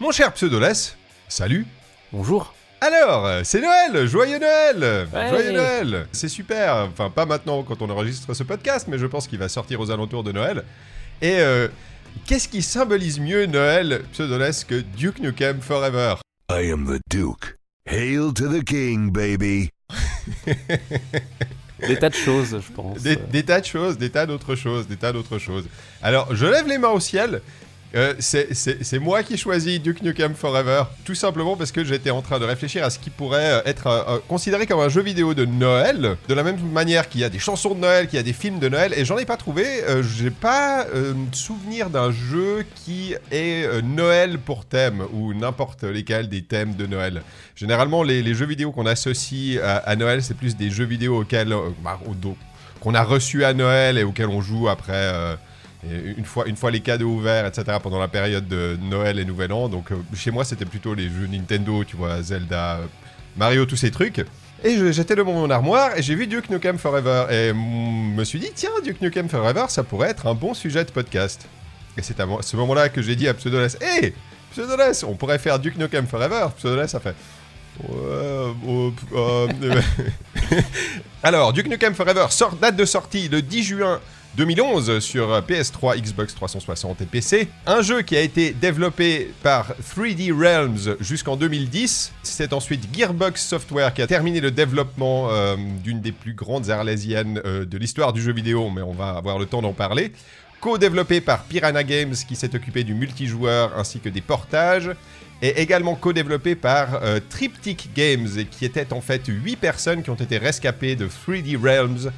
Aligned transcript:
Mon 0.00 0.10
cher 0.12 0.32
Pseudoless, 0.32 0.96
salut 1.28 1.66
Bonjour. 2.12 2.54
Alors, 2.80 3.26
euh, 3.26 3.40
c'est 3.44 3.60
Noël 3.60 4.06
Joyeux 4.06 4.38
Noël 4.38 5.08
Ouais. 5.12 5.28
Joyeux 5.30 5.52
Noël 5.52 6.06
C'est 6.12 6.28
super 6.28 6.76
Enfin, 6.92 7.10
pas 7.10 7.26
maintenant 7.26 7.62
quand 7.64 7.82
on 7.82 7.90
enregistre 7.90 8.32
ce 8.34 8.44
podcast, 8.44 8.86
mais 8.88 8.98
je 8.98 9.06
pense 9.06 9.26
qu'il 9.26 9.38
va 9.38 9.48
sortir 9.48 9.80
aux 9.80 9.90
alentours 9.90 10.22
de 10.22 10.30
Noël. 10.30 10.62
Et 11.20 11.40
euh, 11.40 11.66
qu'est-ce 12.26 12.46
qui 12.48 12.62
symbolise 12.62 13.18
mieux 13.18 13.46
Noël, 13.46 14.02
Pseudoless, 14.12 14.62
que 14.64 14.76
Duke 14.96 15.18
Nukem 15.18 15.60
Forever? 15.60 16.14
I 16.50 16.70
am 16.70 16.86
the 16.86 17.00
Duke. 17.10 17.56
Hail 17.86 18.32
to 18.34 18.46
the 18.48 18.62
King, 18.64 19.10
baby. 19.10 19.70
Des 21.86 21.96
tas 21.96 22.08
de 22.10 22.14
choses, 22.14 22.60
je 22.60 22.72
pense. 22.72 23.00
des, 23.02 23.14
des 23.14 23.44
tas 23.44 23.60
de 23.60 23.64
choses, 23.64 23.98
des 23.98 24.10
tas 24.10 24.26
d'autres 24.26 24.56
choses, 24.56 24.88
des 24.88 24.96
tas 24.96 25.12
d'autres 25.12 25.38
choses. 25.38 25.64
Alors, 26.02 26.34
je 26.34 26.44
lève 26.44 26.66
les 26.66 26.76
mains 26.76 26.88
au 26.88 26.98
ciel. 26.98 27.40
Euh, 27.94 28.14
c'est- 28.18 28.98
moi 28.98 29.22
qui 29.22 29.38
choisis 29.38 29.80
Duke 29.80 30.02
Nukem 30.02 30.34
Forever, 30.34 30.82
tout 31.06 31.14
simplement 31.14 31.56
parce 31.56 31.72
que 31.72 31.84
j'étais 31.84 32.10
en 32.10 32.20
train 32.20 32.38
de 32.38 32.44
réfléchir 32.44 32.84
à 32.84 32.90
ce 32.90 32.98
qui 32.98 33.08
pourrait 33.08 33.52
euh, 33.54 33.60
être 33.64 33.86
euh, 33.86 34.18
considéré 34.28 34.66
comme 34.66 34.80
un 34.80 34.90
jeu 34.90 35.00
vidéo 35.00 35.32
de 35.32 35.46
Noël, 35.46 36.16
de 36.28 36.34
la 36.34 36.42
même 36.42 36.58
manière 36.70 37.08
qu'il 37.08 37.22
y 37.22 37.24
a 37.24 37.30
des 37.30 37.38
chansons 37.38 37.74
de 37.74 37.80
Noël, 37.80 38.06
qu'il 38.06 38.18
y 38.18 38.20
a 38.20 38.22
des 38.22 38.34
films 38.34 38.58
de 38.58 38.68
Noël, 38.68 38.92
et 38.94 39.06
j'en 39.06 39.16
ai 39.16 39.24
pas 39.24 39.38
trouvé. 39.38 39.64
euh, 39.88 40.02
J'ai 40.02 40.30
pas 40.30 40.86
souvenir 41.32 41.88
d'un 41.90 42.12
jeu 42.12 42.64
qui 42.74 43.14
est 43.30 43.82
Noël 43.82 44.38
pour 44.38 44.64
thème 44.64 45.04
ou 45.12 45.32
n'importe 45.32 45.84
lesquels 45.84 46.28
des 46.28 46.42
thèmes 46.42 46.74
de 46.74 46.86
Noël. 46.86 47.22
Généralement, 47.56 48.02
les, 48.02 48.34
jeux 48.34 48.46
vidéo 48.46 48.72
qu'on 48.72 48.86
associe 48.86 49.60
à, 49.62 49.96
Noël, 49.96 50.22
c'est 50.22 50.34
plus 50.36 50.56
des 50.56 50.70
jeux 50.70 50.84
vidéo 50.84 51.20
auxquels 51.20 51.54
bah, 51.82 51.98
qu'on 52.80 52.94
a 52.94 53.02
reçus 53.02 53.44
à 53.44 53.54
Noël 53.54 53.98
et 53.98 54.04
auxquels 54.04 54.28
on 54.28 54.40
joue 54.40 54.68
après. 54.68 55.36
Et 55.84 56.14
une, 56.16 56.24
fois, 56.24 56.46
une 56.48 56.56
fois 56.56 56.70
les 56.70 56.80
cadeaux 56.80 57.08
ouverts, 57.10 57.46
etc., 57.46 57.78
pendant 57.82 57.98
la 58.00 58.08
période 58.08 58.48
de 58.48 58.76
Noël 58.82 59.18
et 59.18 59.24
Nouvel 59.24 59.52
An. 59.52 59.68
Donc, 59.68 59.92
euh, 59.92 59.96
chez 60.14 60.30
moi, 60.32 60.44
c'était 60.44 60.64
plutôt 60.64 60.94
les 60.94 61.04
jeux 61.08 61.28
Nintendo, 61.30 61.84
tu 61.84 61.96
vois, 61.96 62.20
Zelda, 62.22 62.76
euh, 62.78 62.86
Mario, 63.36 63.64
tous 63.64 63.76
ces 63.76 63.90
trucs. 63.92 64.24
Et 64.64 64.76
je- 64.76 64.90
j'étais 64.90 65.14
devant 65.14 65.32
mon 65.34 65.48
armoire 65.50 65.96
et 65.96 66.02
j'ai 66.02 66.16
vu 66.16 66.26
Duke 66.26 66.50
Nukem 66.50 66.78
Forever. 66.78 67.26
Et 67.30 67.52
mm, 67.52 68.14
me 68.14 68.24
suis 68.24 68.40
dit, 68.40 68.50
tiens, 68.54 68.70
Duke 68.84 69.00
Nukem 69.00 69.28
Forever, 69.28 69.66
ça 69.68 69.84
pourrait 69.84 70.10
être 70.10 70.26
un 70.26 70.34
bon 70.34 70.52
sujet 70.52 70.84
de 70.84 70.90
podcast. 70.90 71.46
Et 71.96 72.02
c'est 72.02 72.18
à 72.18 72.26
ce 72.40 72.56
moment-là 72.56 72.88
que 72.88 73.00
j'ai 73.00 73.14
dit 73.14 73.28
à 73.28 73.34
Pseudoless, 73.34 73.76
hé, 73.80 74.14
Pseudoless, 74.50 75.04
on 75.04 75.14
pourrait 75.14 75.38
faire 75.38 75.60
Duke 75.60 75.76
Nukem 75.78 76.06
Forever. 76.08 76.46
Pseudoless 76.56 76.94
a 76.96 77.00
fait. 77.00 77.14
Ouais, 77.88 77.94
euh, 77.94 78.90
euh, 79.14 79.46
Alors, 81.22 81.52
Duke 81.52 81.68
Nukem 81.68 81.94
Forever 81.94 82.26
sort 82.30 82.56
date 82.56 82.74
de 82.76 82.84
sortie 82.84 83.28
le 83.28 83.42
10 83.42 83.62
juin 83.62 84.00
2011 84.36 85.00
sur 85.00 85.40
PS3, 85.40 86.00
Xbox 86.00 86.34
360 86.34 87.00
et 87.00 87.06
PC. 87.06 87.48
Un 87.66 87.82
jeu 87.82 88.02
qui 88.02 88.16
a 88.16 88.20
été 88.20 88.52
développé 88.52 89.32
par 89.42 89.72
3D 89.82 90.32
Realms 90.32 90.96
jusqu'en 91.00 91.36
2010. 91.36 92.12
C'est 92.22 92.52
ensuite 92.52 92.88
Gearbox 92.94 93.44
Software 93.44 93.92
qui 93.94 94.02
a 94.02 94.06
terminé 94.06 94.40
le 94.40 94.50
développement 94.50 95.30
euh, 95.30 95.56
d'une 95.82 96.00
des 96.00 96.12
plus 96.12 96.34
grandes 96.34 96.70
arlésiennes 96.70 97.40
euh, 97.44 97.64
de 97.64 97.78
l'histoire 97.78 98.12
du 98.12 98.22
jeu 98.22 98.32
vidéo, 98.32 98.70
mais 98.70 98.82
on 98.82 98.92
va 98.92 99.10
avoir 99.10 99.38
le 99.38 99.46
temps 99.46 99.62
d'en 99.62 99.72
parler. 99.72 100.12
Co-développé 100.60 101.20
par 101.20 101.44
Piranha 101.44 101.82
Games 101.84 102.14
qui 102.14 102.36
s'est 102.36 102.54
occupé 102.54 102.84
du 102.84 102.94
multijoueur 102.94 103.76
ainsi 103.78 104.00
que 104.00 104.08
des 104.08 104.20
portages 104.20 104.90
et 105.40 105.60
également 105.60 105.94
co-développé 105.94 106.54
par 106.54 107.00
euh, 107.02 107.20
Triptych 107.28 107.90
Games, 107.94 108.28
qui 108.50 108.64
était 108.64 108.92
en 108.92 109.00
fait 109.00 109.22
8 109.26 109.56
personnes 109.56 110.02
qui 110.02 110.10
ont 110.10 110.14
été 110.14 110.36
rescapées 110.36 110.96
de 110.96 111.06
3D 111.06 111.56
Realms 111.56 112.10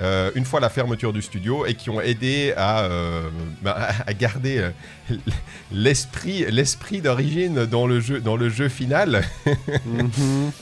euh, 0.00 0.30
une 0.34 0.44
fois 0.44 0.60
la 0.60 0.68
fermeture 0.68 1.12
du 1.12 1.22
studio 1.22 1.66
et 1.66 1.74
qui 1.74 1.90
ont 1.90 2.00
aidé 2.00 2.54
à, 2.56 2.80
euh, 2.80 3.28
bah, 3.62 3.88
à 4.06 4.14
garder 4.14 4.58
euh, 4.58 5.16
l'esprit 5.72 6.44
l'esprit 6.50 7.00
d'origine 7.00 7.66
dans 7.66 7.86
le 7.86 8.00
jeu 8.00 8.20
dans 8.20 8.36
le 8.36 8.48
jeu 8.48 8.68
final. 8.68 9.24
Mhm. 9.86 10.52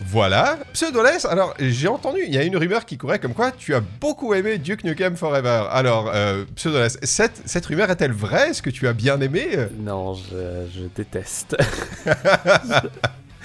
Voilà. 0.00 0.58
Pseudoless, 0.72 1.24
alors 1.24 1.54
j'ai 1.58 1.88
entendu, 1.88 2.20
il 2.24 2.32
y 2.32 2.38
a 2.38 2.44
une 2.44 2.56
rumeur 2.56 2.86
qui 2.86 2.96
courait 2.96 3.18
comme 3.18 3.34
quoi 3.34 3.50
tu 3.50 3.74
as 3.74 3.80
beaucoup 3.80 4.32
aimé 4.32 4.58
Duke 4.58 4.84
Nukem 4.84 5.16
Forever. 5.16 5.64
Alors, 5.72 6.12
euh, 6.14 6.44
Pseudoless, 6.54 6.98
cette, 7.02 7.42
cette 7.46 7.66
rumeur 7.66 7.90
est-elle 7.90 8.12
vraie? 8.12 8.50
Est-ce 8.50 8.62
que 8.62 8.70
tu 8.70 8.86
as 8.86 8.92
bien 8.92 9.20
aimé? 9.20 9.48
Non, 9.76 10.14
je, 10.14 10.68
je 10.72 10.84
déteste. 10.94 11.56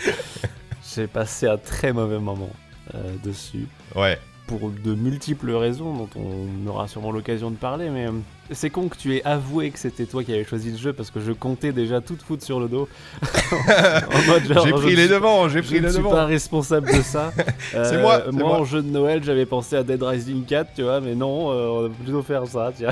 J'ai 0.96 1.08
passé 1.08 1.48
un 1.48 1.58
très 1.58 1.92
mauvais 1.92 2.20
moment 2.20 2.52
euh, 2.94 3.16
dessus. 3.24 3.68
Ouais. 3.96 4.20
Pour 4.48 4.70
de 4.72 4.94
multiples 4.94 5.52
raisons 5.52 5.94
dont 5.94 6.10
on 6.18 6.68
aura 6.70 6.88
sûrement 6.90 7.12
l'occasion 7.12 7.50
de 7.50 7.56
parler, 7.56 7.90
mais 7.90 8.08
euh, 8.08 8.12
c'est 8.52 8.70
con 8.70 8.90
que 8.90 8.98
tu 8.98 9.16
aies 9.16 9.24
avoué 9.24 9.72
que 9.72 9.80
c'était 9.80 10.06
toi 10.06 10.22
qui 10.24 10.34
avais 10.34 10.44
choisi 10.44 10.70
le 10.72 10.78
jeu 10.78 10.92
parce 10.92 11.12
que 11.12 11.22
je 11.22 11.32
comptais 11.32 11.72
déjà 11.72 12.02
tout 12.02 12.16
te 12.16 12.24
foutre 12.24 12.44
sur 12.44 12.60
le 12.60 12.68
dos. 12.68 12.90
en 13.52 14.28
mode 14.28 14.44
genre, 14.46 14.66
J'ai 14.66 14.72
je 14.72 14.76
pris 14.76 14.96
les 14.98 15.08
devants, 15.08 15.48
j'ai 15.48 15.62
Je 15.64 15.68
pris 15.68 15.78
ne 15.78 15.86
les 15.88 15.90
suis 15.90 15.98
devants. 16.00 16.12
pas 16.12 16.26
responsable 16.26 16.88
de 16.92 17.02
ça. 17.02 17.32
C'est 17.72 17.78
Euh, 17.78 18.02
moi, 18.02 18.22
c'est 18.26 18.32
Moi, 18.34 18.44
moi. 18.50 18.60
en 18.60 18.66
jeu 18.66 18.82
de 18.82 18.90
Noël, 18.90 19.24
j'avais 19.24 19.46
pensé 19.46 19.78
à 19.78 19.84
Dead 19.84 20.04
Rising 20.04 20.44
4, 20.46 20.72
tu 20.76 20.84
vois, 20.84 21.00
mais 21.00 21.16
non, 21.16 21.50
euh, 21.52 21.68
on 21.68 21.82
va 21.84 21.90
plutôt 21.90 22.22
faire 22.22 22.46
ça, 22.46 22.72
tiens. 22.76 22.90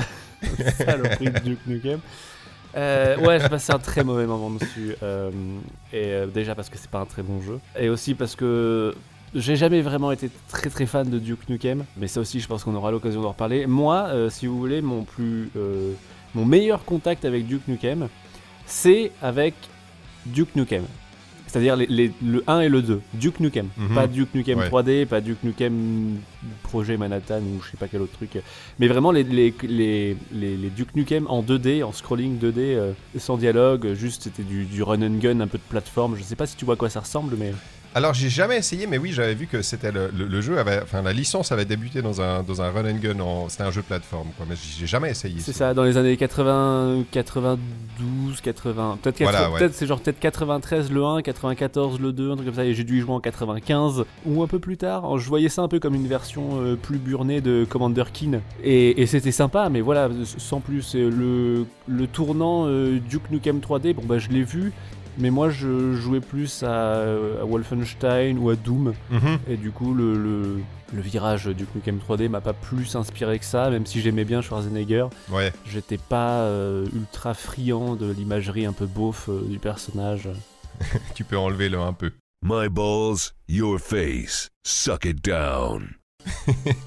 C'est 0.56 0.84
ça 0.84 0.96
le 0.96 1.02
prix 1.04 1.26
de 1.30 1.38
Duke 1.38 1.66
Nukem. 1.66 2.00
Euh, 2.74 3.18
ouais, 3.18 3.38
j'ai 3.38 3.50
passé 3.50 3.72
un 3.74 3.78
très 3.78 4.02
mauvais 4.02 4.24
moment 4.26 4.48
dessus. 4.50 4.94
euh, 5.02 5.30
et 5.92 6.06
euh, 6.06 6.26
déjà 6.26 6.54
parce 6.54 6.70
que 6.70 6.78
c'est 6.78 6.90
pas 6.90 7.00
un 7.00 7.04
très 7.06 7.22
bon 7.22 7.42
jeu. 7.42 7.58
Et 7.78 7.90
aussi 7.90 8.14
parce 8.14 8.34
que 8.34 8.94
j'ai 9.34 9.56
jamais 9.56 9.80
vraiment 9.80 10.12
été 10.12 10.30
très 10.48 10.68
très 10.70 10.86
fan 10.86 11.08
de 11.08 11.18
Duke 11.18 11.48
Nukem. 11.48 11.84
Mais 11.96 12.08
ça 12.08 12.20
aussi, 12.20 12.40
je 12.40 12.46
pense 12.46 12.64
qu'on 12.64 12.74
aura 12.74 12.90
l'occasion 12.90 13.22
d'en 13.22 13.30
reparler. 13.30 13.66
Moi, 13.66 14.06
euh, 14.08 14.30
si 14.30 14.46
vous 14.46 14.58
voulez, 14.58 14.82
mon 14.82 15.02
plus. 15.04 15.50
euh, 15.56 15.92
mon 16.34 16.44
meilleur 16.46 16.84
contact 16.84 17.24
avec 17.24 17.46
Duke 17.46 17.66
Nukem, 17.68 18.08
c'est 18.66 19.12
avec 19.20 19.54
Duke 20.26 20.54
Nukem. 20.56 20.84
C'est-à-dire 21.46 21.76
les, 21.76 21.84
les- 21.86 22.12
le 22.24 22.42
1 22.46 22.60
et 22.60 22.68
le 22.70 22.80
2. 22.80 23.02
Duke 23.12 23.38
Nukem. 23.40 23.68
Mhm. 23.76 23.94
Pas 23.94 24.06
Duke 24.06 24.34
Nukem 24.34 24.58
Ouais. 24.58 24.68
3D, 24.70 25.04
pas 25.04 25.20
Duke 25.20 25.42
Nukem 25.44 26.16
Projet 26.62 26.96
Manhattan 26.96 27.40
ou 27.40 27.60
je 27.62 27.70
sais 27.72 27.76
pas 27.76 27.88
quel 27.88 28.00
autre 28.00 28.12
truc. 28.14 28.38
Mais 28.78 28.88
vraiment 28.88 29.10
les, 29.12 29.22
les, 29.24 29.52
les, 29.62 30.16
les, 30.32 30.56
les 30.56 30.70
Duke 30.70 30.96
Nukem 30.96 31.26
en 31.28 31.42
2D, 31.42 31.84
en 31.84 31.92
scrolling 31.92 32.38
2D, 32.38 32.54
euh, 32.58 32.92
sans 33.18 33.36
dialogue, 33.36 33.92
juste 33.92 34.22
c'était 34.22 34.42
du, 34.44 34.64
du 34.64 34.82
run 34.82 35.02
and 35.02 35.18
gun, 35.20 35.40
un 35.40 35.46
peu 35.46 35.58
de 35.58 35.62
plateforme. 35.68 36.16
Je 36.16 36.22
sais 36.22 36.36
pas 36.36 36.46
si 36.46 36.56
tu 36.56 36.64
vois 36.64 36.74
à 36.74 36.76
quoi 36.78 36.88
ça 36.88 37.00
ressemble, 37.00 37.36
mais. 37.38 37.52
Alors 37.94 38.14
j'ai 38.14 38.30
jamais 38.30 38.56
essayé, 38.56 38.86
mais 38.86 38.96
oui, 38.96 39.12
j'avais 39.12 39.34
vu 39.34 39.46
que 39.46 39.60
c'était 39.60 39.92
le, 39.92 40.10
le- 40.16 40.26
le 40.26 40.40
jeu 40.40 40.58
avait, 40.58 40.80
enfin 40.82 41.02
la 41.02 41.12
licence 41.12 41.52
avait 41.52 41.66
débuté 41.66 42.00
dans 42.00 42.22
un 42.22 42.42
dans 42.42 42.62
un 42.62 42.70
run 42.70 42.86
and 42.90 42.96
gun, 43.02 43.16
c'était 43.48 43.64
un 43.64 43.70
jeu 43.70 43.82
plateforme, 43.82 44.28
quoi. 44.36 44.46
Mais 44.48 44.54
j'ai 44.78 44.86
jamais 44.86 45.10
essayé. 45.10 45.36
C'est 45.40 45.52
ça, 45.52 45.74
dans 45.74 45.82
les 45.84 45.98
années 45.98 46.16
80, 46.16 47.04
92, 47.10 48.40
80. 48.40 48.98
Peut-être 49.02 49.18
Voilà, 49.22 49.38
80 49.40 49.52
ouais. 49.52 49.58
peut-être 49.58 49.74
c'est 49.74 49.86
genre 49.86 50.00
peut-être 50.00 50.20
93 50.20 50.90
le 50.90 51.04
1, 51.04 51.20
94 51.22 52.00
le 52.00 52.12
2, 52.12 52.30
un 52.30 52.34
truc 52.36 52.46
comme 52.46 52.54
ça. 52.54 52.64
Et 52.64 52.72
j'ai 52.72 52.84
dû 52.84 52.96
y 52.96 53.00
jouer 53.00 53.12
en 53.12 53.20
95 53.20 54.04
ou 54.24 54.42
un 54.42 54.46
peu 54.46 54.58
plus 54.58 54.78
tard. 54.78 55.18
Je 55.18 55.28
voyais 55.28 55.50
ça 55.50 55.60
un 55.60 55.68
peu 55.68 55.78
comme 55.78 55.94
une 55.94 56.08
version 56.08 56.62
euh, 56.62 56.76
plus 56.76 56.98
burnée 56.98 57.42
de 57.42 57.66
Commander 57.68 58.04
Keen. 58.12 58.40
Et, 58.64 59.02
et 59.02 59.06
c'était 59.06 59.32
sympa, 59.32 59.68
mais 59.68 59.82
voilà, 59.82 60.08
sans 60.38 60.60
plus. 60.60 60.94
Le 60.94 61.66
tournant 62.06 62.64
euh, 62.68 62.98
Duke 63.10 63.30
Nukem 63.30 63.58
3D, 63.58 63.94
bon 63.94 64.02
bah 64.06 64.18
je 64.18 64.28
l'ai 64.30 64.42
vu. 64.44 64.72
Mais 65.18 65.30
moi 65.30 65.50
je 65.50 65.94
jouais 65.94 66.20
plus 66.20 66.62
à, 66.62 67.02
à 67.02 67.44
Wolfenstein 67.44 68.38
ou 68.38 68.50
à 68.50 68.56
Doom. 68.56 68.94
Mhm. 69.10 69.38
Et 69.48 69.56
du 69.56 69.70
coup, 69.70 69.92
le, 69.94 70.14
le, 70.16 70.60
le 70.94 71.00
virage 71.02 71.46
du 71.46 71.66
Nukem 71.74 71.98
3D 71.98 72.28
m'a 72.28 72.40
pas 72.40 72.52
plus 72.54 72.96
inspiré 72.96 73.38
que 73.38 73.44
ça, 73.44 73.70
même 73.70 73.84
si 73.86 74.00
j'aimais 74.00 74.24
bien 74.24 74.40
Schwarzenegger. 74.40 75.06
Ouais. 75.30 75.52
J'étais 75.66 75.98
pas 75.98 76.40
euh, 76.42 76.86
ultra 76.94 77.34
friand 77.34 77.94
de 77.96 78.10
l'imagerie 78.10 78.64
un 78.66 78.72
peu 78.72 78.86
beauf 78.86 79.28
euh, 79.28 79.42
du 79.48 79.58
personnage. 79.58 80.28
Tu 81.14 81.24
peux 81.24 81.36
enlever 81.38 81.68
le 81.68 81.78
un 81.78 81.92
peu. 81.92 82.10
My 82.44 82.68
balls, 82.68 83.32
your 83.48 83.78
face. 83.78 84.48
Suck 84.66 85.04
it 85.04 85.22
down. 85.24 85.90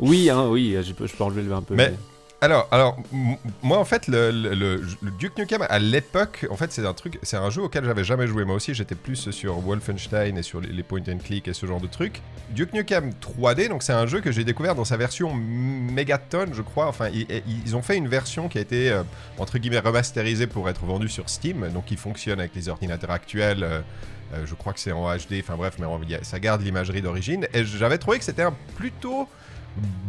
Oui, 0.00 0.30
hein, 0.30 0.48
oui, 0.48 0.76
je 0.82 0.92
peux, 0.94 1.06
je 1.06 1.14
peux 1.14 1.22
enlever 1.22 1.42
le 1.42 1.52
un 1.52 1.62
peu. 1.62 1.74
Mais- 1.76 1.94
Alors, 2.42 2.66
alors, 2.72 2.96
moi 3.62 3.78
en 3.78 3.84
fait, 3.84 4.08
le, 4.08 4.80
Duke 5.16 5.38
Nukem 5.38 5.62
à 5.62 5.78
l'époque, 5.78 6.44
en 6.50 6.56
fait, 6.56 6.72
c'est 6.72 6.84
un 6.84 6.92
truc, 6.92 7.20
c'est 7.22 7.36
un 7.36 7.50
jeu 7.50 7.62
auquel 7.62 7.84
j'avais 7.84 8.02
jamais 8.02 8.26
joué. 8.26 8.44
Moi 8.44 8.56
aussi, 8.56 8.74
j'étais 8.74 8.96
plus 8.96 9.30
sur 9.30 9.60
Wolfenstein 9.60 10.36
et 10.36 10.42
sur 10.42 10.60
les, 10.60 10.82
point 10.82 11.02
and 11.08 11.18
click 11.18 11.46
et 11.46 11.52
ce 11.52 11.66
genre 11.66 11.80
de 11.80 11.86
trucs. 11.86 12.20
Duke 12.50 12.72
Nukem 12.72 13.12
3D, 13.12 13.68
donc 13.68 13.84
c'est 13.84 13.92
un 13.92 14.08
jeu 14.08 14.20
que 14.20 14.32
j'ai 14.32 14.42
découvert 14.42 14.74
dans 14.74 14.84
sa 14.84 14.96
version 14.96 15.32
Megaton, 15.32 16.46
je 16.52 16.62
crois. 16.62 16.88
Enfin, 16.88 17.10
ils, 17.14 17.28
ils 17.64 17.76
ont 17.76 17.82
fait 17.82 17.96
une 17.96 18.08
version 18.08 18.48
qui 18.48 18.58
a 18.58 18.60
été 18.60 18.90
euh, 18.90 19.04
entre 19.38 19.58
guillemets 19.58 19.78
remasterisée 19.78 20.48
pour 20.48 20.68
être 20.68 20.84
vendue 20.84 21.08
sur 21.08 21.30
Steam, 21.30 21.68
donc 21.72 21.84
qui 21.84 21.96
fonctionne 21.96 22.40
avec 22.40 22.56
les 22.56 22.68
ordinateurs 22.68 23.12
actuels. 23.12 23.62
euh, 23.62 23.80
euh, 24.34 24.46
je 24.46 24.54
crois 24.54 24.72
que 24.72 24.80
c'est 24.80 24.92
en 24.92 25.04
HD, 25.14 25.40
enfin 25.40 25.56
bref, 25.56 25.76
mais 25.78 25.86
ça 26.22 26.40
garde 26.40 26.62
l'imagerie 26.62 27.02
d'origine. 27.02 27.46
Et 27.52 27.64
j'avais 27.64 27.98
trouvé 27.98 28.18
que 28.18 28.24
c'était 28.24 28.42
un 28.42 28.54
plutôt 28.76 29.28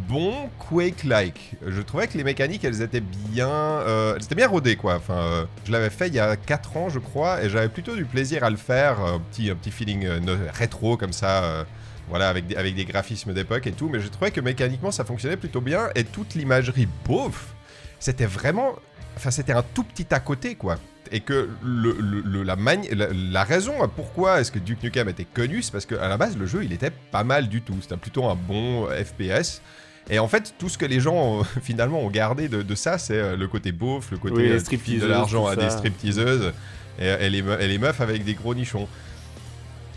bon 0.07 0.50
Quake-like. 0.69 1.56
Je 1.65 1.81
trouvais 1.81 2.07
que 2.07 2.18
les 2.18 2.24
mécaniques, 2.24 2.63
elles 2.63 2.81
étaient 2.81 3.01
bien, 3.01 3.50
euh, 3.50 4.15
elles 4.15 4.24
étaient 4.24 4.36
bien 4.36 4.48
rodées, 4.48 4.75
quoi. 4.75 4.95
Enfin, 4.95 5.18
euh, 5.18 5.45
je 5.65 5.71
l'avais 5.71 5.89
fait 5.89 6.07
il 6.07 6.13
y 6.13 6.19
a 6.19 6.36
4 6.36 6.77
ans, 6.77 6.89
je 6.89 7.00
crois, 7.00 7.44
et 7.44 7.50
j'avais 7.50 7.69
plutôt 7.69 7.95
du 7.95 8.06
plaisir 8.06 8.44
à 8.44 8.50
le 8.50 8.57
faire. 8.57 9.00
Un 9.00 9.19
petit, 9.19 9.50
un 9.50 9.56
petit 9.56 9.71
feeling 9.71 10.06
euh, 10.06 10.19
rétro, 10.54 10.98
comme 10.98 11.13
ça. 11.13 11.44
euh, 11.44 11.63
voilà, 12.10 12.27
avec 12.30 12.48
des, 12.48 12.56
avec 12.56 12.75
des 12.75 12.83
graphismes 12.83 13.33
d'époque 13.33 13.65
et 13.65 13.71
tout, 13.71 13.88
mais 13.88 14.01
je 14.01 14.07
trouvais 14.10 14.30
que 14.31 14.42
mécaniquement 14.42 14.92
ça 14.92 15.06
fonctionnait 15.06 15.38
plutôt 15.38 15.62
bien 15.62 15.88
et 15.95 16.04
toute 16.04 16.36
l'imagerie 16.36 16.88
beauf, 17.06 17.54
c'était 18.00 18.25
vraiment. 18.25 18.75
Enfin, 19.15 19.31
c'était 19.31 19.54
un 19.54 19.63
tout 19.74 19.83
petit 19.83 20.13
à 20.13 20.19
côté, 20.19 20.56
quoi. 20.56 20.77
Et 21.12 21.19
que 21.19 21.50
le, 21.63 21.95
le- 22.00 22.21
le- 22.21 22.44
la, 22.44 22.56
mani- 22.56 22.89
la, 22.92 23.07
la 23.12 23.44
raison 23.44 23.74
pourquoi 23.95 24.42
est-ce 24.42 24.51
que 24.51 24.57
Duke 24.60 24.81
Nukem 24.83 25.10
était 25.10 25.25
connu, 25.25 25.62
c'est 25.62 25.71
parce 25.71 25.86
qu'à 25.86 26.07
la 26.07 26.18
base, 26.18 26.36
le 26.38 26.45
jeu, 26.48 26.63
il 26.63 26.74
était 26.74 26.89
pas 27.12 27.24
mal 27.24 27.48
du 27.50 27.62
tout. 27.62 27.75
C'était 27.81 27.98
plutôt 27.98 28.25
un 28.25 28.36
bon 28.36 28.88
FPS. 28.88 29.62
Et 30.10 30.19
en 30.19 30.27
fait, 30.27 30.56
tout 30.57 30.69
ce 30.69 30.77
que 30.77 30.86
les 30.86 31.00
gens, 31.00 31.42
euh, 31.42 31.44
finalement, 31.62 32.00
ont 32.01 32.10
gardé 32.10 32.48
de, 32.48 32.62
de 32.62 32.75
ça, 32.75 32.98
c'est 32.98 33.18
euh, 33.18 33.38
le 33.38 33.48
côté 33.48 33.71
beauf, 33.71 34.12
le 34.12 34.18
côté 34.18 34.36
Oui, 34.36 34.50
euh, 34.50 34.60
de 35.01 35.07
l'argent 35.07 35.45
à 35.45 35.56
des 35.56 35.69
stripteaseuses 35.69 36.51
et, 37.00 37.06
et 37.07 37.30
les, 37.30 37.44
et 37.60 37.68
les 37.68 37.77
meufs 37.77 38.01
avec 38.01 38.24
des 38.24 38.33
gros 38.33 38.56
nichons. 38.56 38.88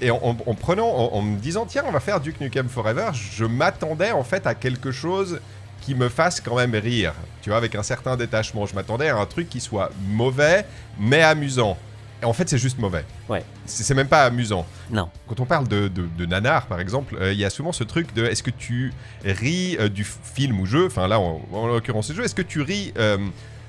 Et 0.03 0.11
en, 0.11 0.17
en- 0.23 0.37
en 0.47 0.55
prenant, 0.55 0.89
en, 0.89 1.15
en 1.15 1.23
me 1.23 1.39
disant, 1.39 1.65
tiens, 1.67 1.85
on 1.87 1.93
va 1.93 2.01
faire 2.01 2.21
Duke 2.21 2.41
Nukem 2.41 2.69
Forever, 2.69 3.11
je 3.15 3.45
m'attendais 3.47 4.13
en 4.13 4.25
fait 4.25 4.47
à 4.47 4.55
quelque 4.55 4.91
chose 4.93 5.41
qui 5.87 5.95
me 5.95 6.09
fasse 6.09 6.41
quand 6.41 6.57
même 6.57 6.75
rire. 6.75 7.15
Tu 7.43 7.51
vois, 7.51 7.59
avec 7.59 7.77
un 7.77 7.85
certain 7.85 8.17
détachement. 8.17 8.67
Je 8.67 8.75
m'attendais 8.75 9.09
à 9.09 9.17
un 9.17 9.25
truc 9.25 9.49
qui 9.49 9.61
soit 9.61 9.93
mauvais, 10.09 10.67
mais 10.99 11.23
amusant. 11.23 11.79
Et 12.21 12.25
en 12.25 12.33
fait, 12.33 12.49
c'est 12.49 12.59
juste 12.59 12.79
mauvais. 12.79 13.05
Ouais. 13.29 13.45
C'est 13.67 13.85
c'est 13.85 13.95
même 13.95 14.09
pas 14.09 14.25
amusant. 14.25 14.67
Non. 14.91 15.09
Quand 15.29 15.39
on 15.39 15.45
parle 15.47 15.69
de, 15.69 15.87
de, 15.87 16.09
de 16.19 16.27
nanar, 16.27 16.67
par 16.67 16.81
exemple, 16.81 17.17
euh, 17.21 17.33
il 17.33 17.39
y 17.39 17.45
a 17.45 17.51
souvent 17.51 17.71
ce 17.71 17.85
truc 17.85 18.13
de 18.15 18.25
est-ce 18.25 18.43
que 18.43 18.51
tu 18.51 18.93
ris 19.25 19.77
euh, 19.79 19.89
du 19.89 20.03
film 20.03 20.59
ou 20.59 20.67
jeu, 20.67 20.87
enfin 20.87 21.07
là, 21.07 21.21
en, 21.21 21.41
en 21.53 21.67
l'occurrence, 21.69 22.09
le 22.09 22.17
jeu, 22.17 22.25
est-ce 22.25 22.35
que 22.35 22.43
tu 22.43 22.63
ris 22.63 22.93
euh, 22.99 23.19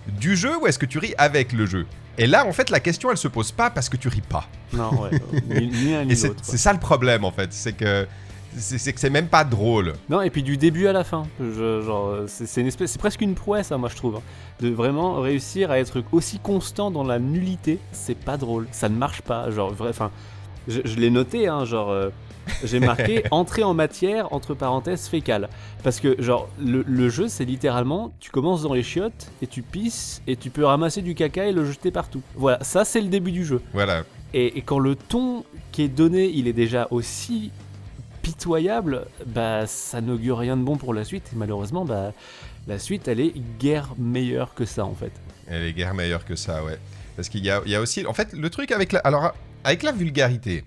du 0.08 0.36
jeu 0.36 0.58
ou 0.58 0.66
est-ce 0.66 0.80
que 0.80 0.88
tu 0.88 0.98
ris 0.98 1.14
avec 1.20 1.54
le 1.54 1.68
jeu? 1.68 1.86
Et 2.18 2.26
là, 2.26 2.48
en 2.48 2.52
fait, 2.52 2.72
la 2.72 2.80
question, 2.80 3.12
elle 3.12 3.18
se 3.18 3.28
pose 3.28 3.52
pas 3.52 3.70
parce 3.70 3.90
que 3.90 3.98
tu 3.98 4.08
ris 4.08 4.22
pas. 4.22 4.48
Non, 4.74 5.04
ouais. 5.04 5.12
ni, 5.50 5.68
ni 5.68 5.94
un 5.94 6.06
ni 6.06 6.14
Et 6.14 6.16
c'est 6.16 6.34
c'est 6.42 6.58
ça 6.58 6.74
le 6.74 6.80
problème, 6.80 7.26
en 7.26 7.32
fait. 7.32 7.54
C'est 7.54 7.74
que 7.74 8.08
c'est 8.58 8.94
que 8.94 9.00
c'est 9.00 9.10
même 9.10 9.28
pas 9.28 9.44
drôle. 9.44 9.94
Non, 10.10 10.22
et 10.22 10.30
puis 10.30 10.44
du 10.44 10.58
début 10.58 10.88
à 10.88 10.94
la 10.94 11.04
fin. 11.04 11.24
Je- 11.40 11.82
genre, 11.82 12.16
c'est 12.28 12.62
une 12.62 12.68
espèce, 12.68 12.92
c'est 12.92 13.00
presque 13.00 13.22
une 13.22 13.36
prouesse, 13.36 13.72
hein, 13.72 13.78
moi 13.78 13.90
je 13.90 13.96
trouve, 13.96 14.18
hein, 14.18 14.22
de 14.62 14.70
vraiment 14.70 15.16
réussir 15.22 15.72
à 15.72 15.80
être 15.80 16.04
aussi 16.12 16.40
constant 16.40 16.92
dans 16.92 17.04
la 17.04 17.20
nullité. 17.20 17.80
C'est 17.92 18.18
pas 18.18 18.38
drôle, 18.38 18.68
ça 18.72 18.90
ne 18.90 18.96
marche 18.98 19.22
pas. 19.22 19.50
Genre, 19.52 19.74
enfin, 19.80 20.12
je, 20.68 20.82
je 20.84 20.96
l'ai 20.98 21.10
noté, 21.10 21.48
hein, 21.48 21.66
genre, 21.66 21.90
euh, 21.92 22.10
j'ai 22.64 22.80
marqué 22.80 23.24
entrée 23.32 23.64
en 23.64 23.74
matière 23.74 24.32
entre 24.34 24.54
parenthèses 24.54 25.08
fécale, 25.08 25.50
parce 25.84 26.00
que 26.00 26.22
genre 26.22 26.48
le, 26.64 26.82
le 26.88 27.10
jeu 27.10 27.28
c'est 27.28 27.44
littéralement, 27.46 28.14
tu 28.22 28.32
commences 28.32 28.62
dans 28.64 28.74
les 28.74 28.84
chiottes 28.84 29.32
et 29.42 29.48
tu 29.48 29.62
pisses 29.62 30.22
et 30.28 30.38
tu 30.38 30.50
peux 30.50 30.64
ramasser 30.66 31.02
du 31.02 31.14
caca 31.14 31.46
et 31.46 31.52
le 31.52 31.66
jeter 31.66 31.92
partout. 31.92 32.22
Voilà, 32.36 32.64
ça 32.64 32.86
c'est 32.86 33.02
le 33.02 33.10
début 33.10 33.32
du 33.34 33.44
jeu. 33.46 33.62
Voilà. 33.74 34.04
Et, 34.34 34.58
et 34.58 34.62
quand 34.62 34.80
le 34.80 34.96
ton 34.96 35.44
qui 35.74 35.82
est 35.84 35.88
donné, 35.90 36.30
il 36.34 36.48
est 36.48 36.54
déjà 36.54 36.88
aussi 36.92 37.52
pitoyable, 38.28 39.06
bah 39.26 39.66
ça 39.68 40.02
n'augure 40.02 40.38
rien 40.38 40.58
de 40.58 40.64
bon 40.64 40.76
pour 40.76 40.94
la 40.94 41.06
suite. 41.06 41.32
Malheureusement, 41.34 41.86
bah 41.86 42.12
la 42.68 42.78
suite, 42.78 43.08
elle 43.08 43.22
est 43.22 43.34
guère 43.58 43.94
meilleure 43.98 44.54
que 44.54 44.66
ça 44.66 44.84
en 44.86 44.94
fait. 44.94 45.14
Elle 45.48 45.64
est 45.64 45.74
guère 45.74 45.94
meilleure 45.94 46.26
que 46.26 46.36
ça, 46.36 46.62
ouais. 46.64 46.78
Parce 47.16 47.30
qu'il 47.30 47.46
y 47.46 47.48
y 47.48 47.76
a 47.76 47.82
aussi. 47.82 48.06
En 48.06 48.14
fait, 48.14 48.34
le 48.34 48.50
truc 48.50 48.72
avec 48.72 48.92
la. 48.92 49.00
Alors, 49.00 49.34
avec 49.64 49.84
la 49.84 49.94
vulgarité, 49.94 50.66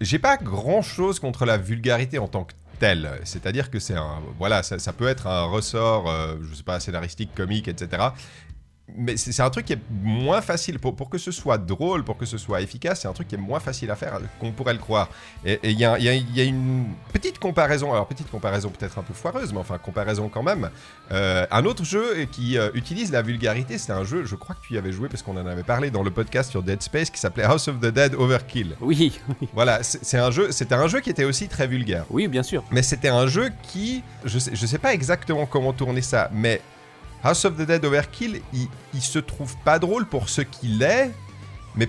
j'ai 0.00 0.18
pas 0.18 0.36
grand 0.36 0.82
chose 0.82 1.18
contre 1.18 1.46
la 1.46 1.56
vulgarité 1.56 2.18
en 2.18 2.28
tant 2.28 2.44
que 2.44 2.52
telle. 2.78 3.10
C'est-à-dire 3.24 3.70
que 3.70 3.78
c'est 3.78 3.96
un. 3.96 4.20
Voilà, 4.38 4.62
ça, 4.62 4.78
ça 4.78 4.92
peut 4.92 5.08
être 5.08 5.26
un 5.26 5.44
ressort, 5.44 6.10
euh, 6.10 6.36
je 6.42 6.54
sais 6.54 6.62
pas, 6.62 6.80
scénaristique, 6.80 7.34
comique, 7.34 7.68
etc. 7.68 8.08
Mais 8.96 9.16
c'est 9.16 9.42
un 9.42 9.50
truc 9.50 9.66
qui 9.66 9.72
est 9.74 9.78
moins 10.02 10.40
facile. 10.40 10.78
Pour, 10.78 10.94
pour 10.96 11.08
que 11.10 11.18
ce 11.18 11.30
soit 11.30 11.58
drôle, 11.58 12.04
pour 12.04 12.16
que 12.16 12.26
ce 12.26 12.38
soit 12.38 12.60
efficace, 12.60 13.00
c'est 13.02 13.08
un 13.08 13.12
truc 13.12 13.28
qui 13.28 13.34
est 13.34 13.38
moins 13.38 13.60
facile 13.60 13.90
à 13.90 13.96
faire 13.96 14.18
qu'on 14.38 14.52
pourrait 14.52 14.72
le 14.72 14.78
croire. 14.78 15.08
Et 15.44 15.58
il 15.64 15.78
y, 15.78 15.84
a- 15.84 15.98
y 15.98 16.06
y 16.34 16.44
une 16.44 16.86
petite 17.12 17.38
comparaison, 17.38 17.92
alors 17.92 18.06
petite 18.06 18.30
comparaison 18.30 18.70
peut-être 18.70 18.98
un 18.98 19.02
peu 19.02 19.14
foireuse, 19.14 19.52
mais 19.52 19.58
enfin 19.60 19.78
comparaison 19.78 20.28
quand 20.28 20.42
même. 20.42 20.70
Euh, 21.12 21.46
un 21.50 21.64
autre 21.64 21.84
jeu 21.84 22.24
qui 22.30 22.58
euh, 22.58 22.70
utilise 22.74 23.10
la 23.12 23.22
vulgarité, 23.22 23.78
c'est 23.78 23.92
un 23.92 24.04
jeu, 24.04 24.24
je 24.24 24.36
crois 24.36 24.54
que 24.54 24.66
tu 24.66 24.74
y 24.74 24.78
avais 24.78 24.92
joué 24.92 25.08
parce 25.08 25.22
qu'on 25.22 25.36
en 25.36 25.46
avait 25.46 25.62
parlé 25.62 25.90
dans 25.90 26.02
le 26.02 26.10
podcast 26.10 26.50
sur 26.50 26.62
Dead 26.62 26.82
Space 26.82 27.10
qui 27.10 27.18
s'appelait 27.20 27.44
House 27.44 27.68
of 27.68 27.80
the 27.80 27.86
Dead 27.86 28.14
Overkill. 28.14 28.76
Oui, 28.80 29.12
oui, 29.40 29.48
Voilà, 29.54 29.82
c'est 29.82 30.04
c'est 30.04 30.18
un 30.18 30.30
jeu, 30.30 30.50
c'était 30.52 30.74
un 30.74 30.88
jeu 30.88 31.00
qui 31.00 31.10
était 31.10 31.24
aussi 31.24 31.46
très 31.48 31.66
vulgaire. 31.66 32.04
oui, 32.10 32.26
bien 32.28 32.42
sûr. 32.42 32.64
Mais 32.70 32.82
c'était 32.82 33.08
un 33.08 33.26
jeu 33.26 33.50
qui, 33.62 34.02
je 34.24 34.38
sais, 34.38 34.50
je 34.54 34.66
sais 34.66 34.78
pas 34.78 34.92
exactement 34.94 35.46
comment 35.46 35.72
tourner 35.72 36.02
ça, 36.02 36.30
mais 36.32 36.60
House 37.22 37.44
of 37.44 37.56
the 37.56 37.62
Dead 37.62 37.84
Overkill, 37.84 38.40
il, 38.52 39.00
se 39.00 39.18
trouve 39.18 39.56
pas 39.64 39.78
drôle 39.78 40.06
pour 40.06 40.28
ce 40.28 40.40
qu'il 40.40 40.82
est, 40.82 41.10
mais 41.76 41.88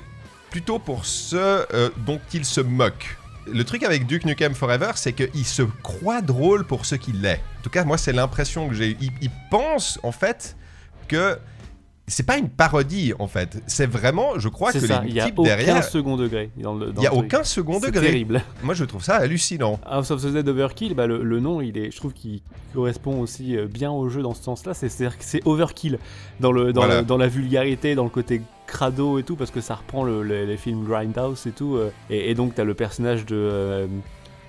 plutôt 0.49 0.79
pour 0.79 1.05
ce 1.05 1.65
euh, 1.73 1.89
dont 1.97 2.19
il 2.33 2.45
se 2.45 2.61
moque. 2.61 3.17
Le 3.47 3.63
truc 3.63 3.83
avec 3.83 4.05
Duke 4.05 4.25
Nukem 4.25 4.53
Forever, 4.53 4.91
c'est 4.95 5.13
qu'il 5.13 5.45
se 5.45 5.63
croit 5.63 6.21
drôle 6.21 6.65
pour 6.65 6.85
ce 6.85 6.95
qu'il 6.95 7.25
est. 7.25 7.41
En 7.59 7.63
tout 7.63 7.69
cas, 7.69 7.83
moi, 7.83 7.97
c'est 7.97 8.13
l'impression 8.13 8.67
que 8.67 8.75
j'ai. 8.75 8.97
Il, 9.01 9.11
il 9.21 9.31
pense, 9.49 9.99
en 10.03 10.11
fait, 10.11 10.55
que 11.07 11.39
c'est 12.11 12.25
pas 12.25 12.37
une 12.37 12.49
parodie, 12.49 13.13
en 13.19 13.27
fait. 13.27 13.61
C'est 13.67 13.87
vraiment, 13.87 14.37
je 14.37 14.49
crois 14.49 14.71
C'est 14.71 14.79
que 14.81 14.87
ça, 14.87 15.01
les 15.01 15.09
il 15.09 15.15
y 15.15 15.19
a 15.19 15.25
types 15.25 15.39
aucun 15.39 15.49
derrière, 15.49 15.83
second 15.83 16.17
degré 16.17 16.49
dans 16.57 16.75
le. 16.75 16.93
il 16.97 17.03
y 17.03 17.07
a 17.07 17.13
aucun 17.13 17.43
second 17.43 17.79
C'est 17.79 17.87
degré. 17.87 18.07
terrible. 18.07 18.41
Moi, 18.63 18.73
je 18.73 18.83
trouve 18.85 19.03
ça 19.03 19.15
hallucinant. 19.15 19.79
House 19.85 20.11
of 20.11 20.21
the 20.21 20.27
Dead 20.27 20.47
Overkill, 20.47 20.93
bah, 20.93 21.07
le, 21.07 21.23
le 21.23 21.39
nom, 21.39 21.61
il 21.61 21.77
est, 21.77 21.89
je 21.91 21.97
trouve 21.97 22.13
qu'il 22.13 22.41
correspond 22.73 23.19
aussi 23.19 23.57
euh, 23.57 23.67
bien 23.67 23.91
au 23.91 24.07
jeu 24.09 24.21
dans 24.21 24.33
ce 24.33 24.43
sens-là. 24.43 24.73
C'est- 24.73 24.89
C'est-à-dire 24.89 25.17
que 25.17 25.23
c'est 25.25 25.41
overkill 25.45 25.97
dans, 26.39 26.51
le, 26.51 26.73
dans, 26.73 26.81
Voilà. 26.81 27.01
le- 27.01 27.05
dans 27.05 27.17
la 27.17 27.27
vulgarité, 27.27 27.95
dans 27.95 28.03
le 28.03 28.09
côté 28.09 28.41
crado 28.67 29.19
et 29.19 29.23
tout, 29.23 29.35
parce 29.35 29.51
que 29.51 29.59
ça 29.61 29.75
reprend 29.75 30.03
le- 30.03 30.23
le- 30.23 30.45
les 30.45 30.57
films 30.57 30.83
Grindhouse 30.85 31.47
et 31.47 31.51
tout. 31.51 31.75
euh, 31.75 31.91
et, 32.09 32.29
et 32.31 32.35
donc, 32.35 32.55
t'as 32.55 32.63
le 32.63 32.73
personnage 32.73 33.25
de. 33.25 33.35
euh, 33.35 33.87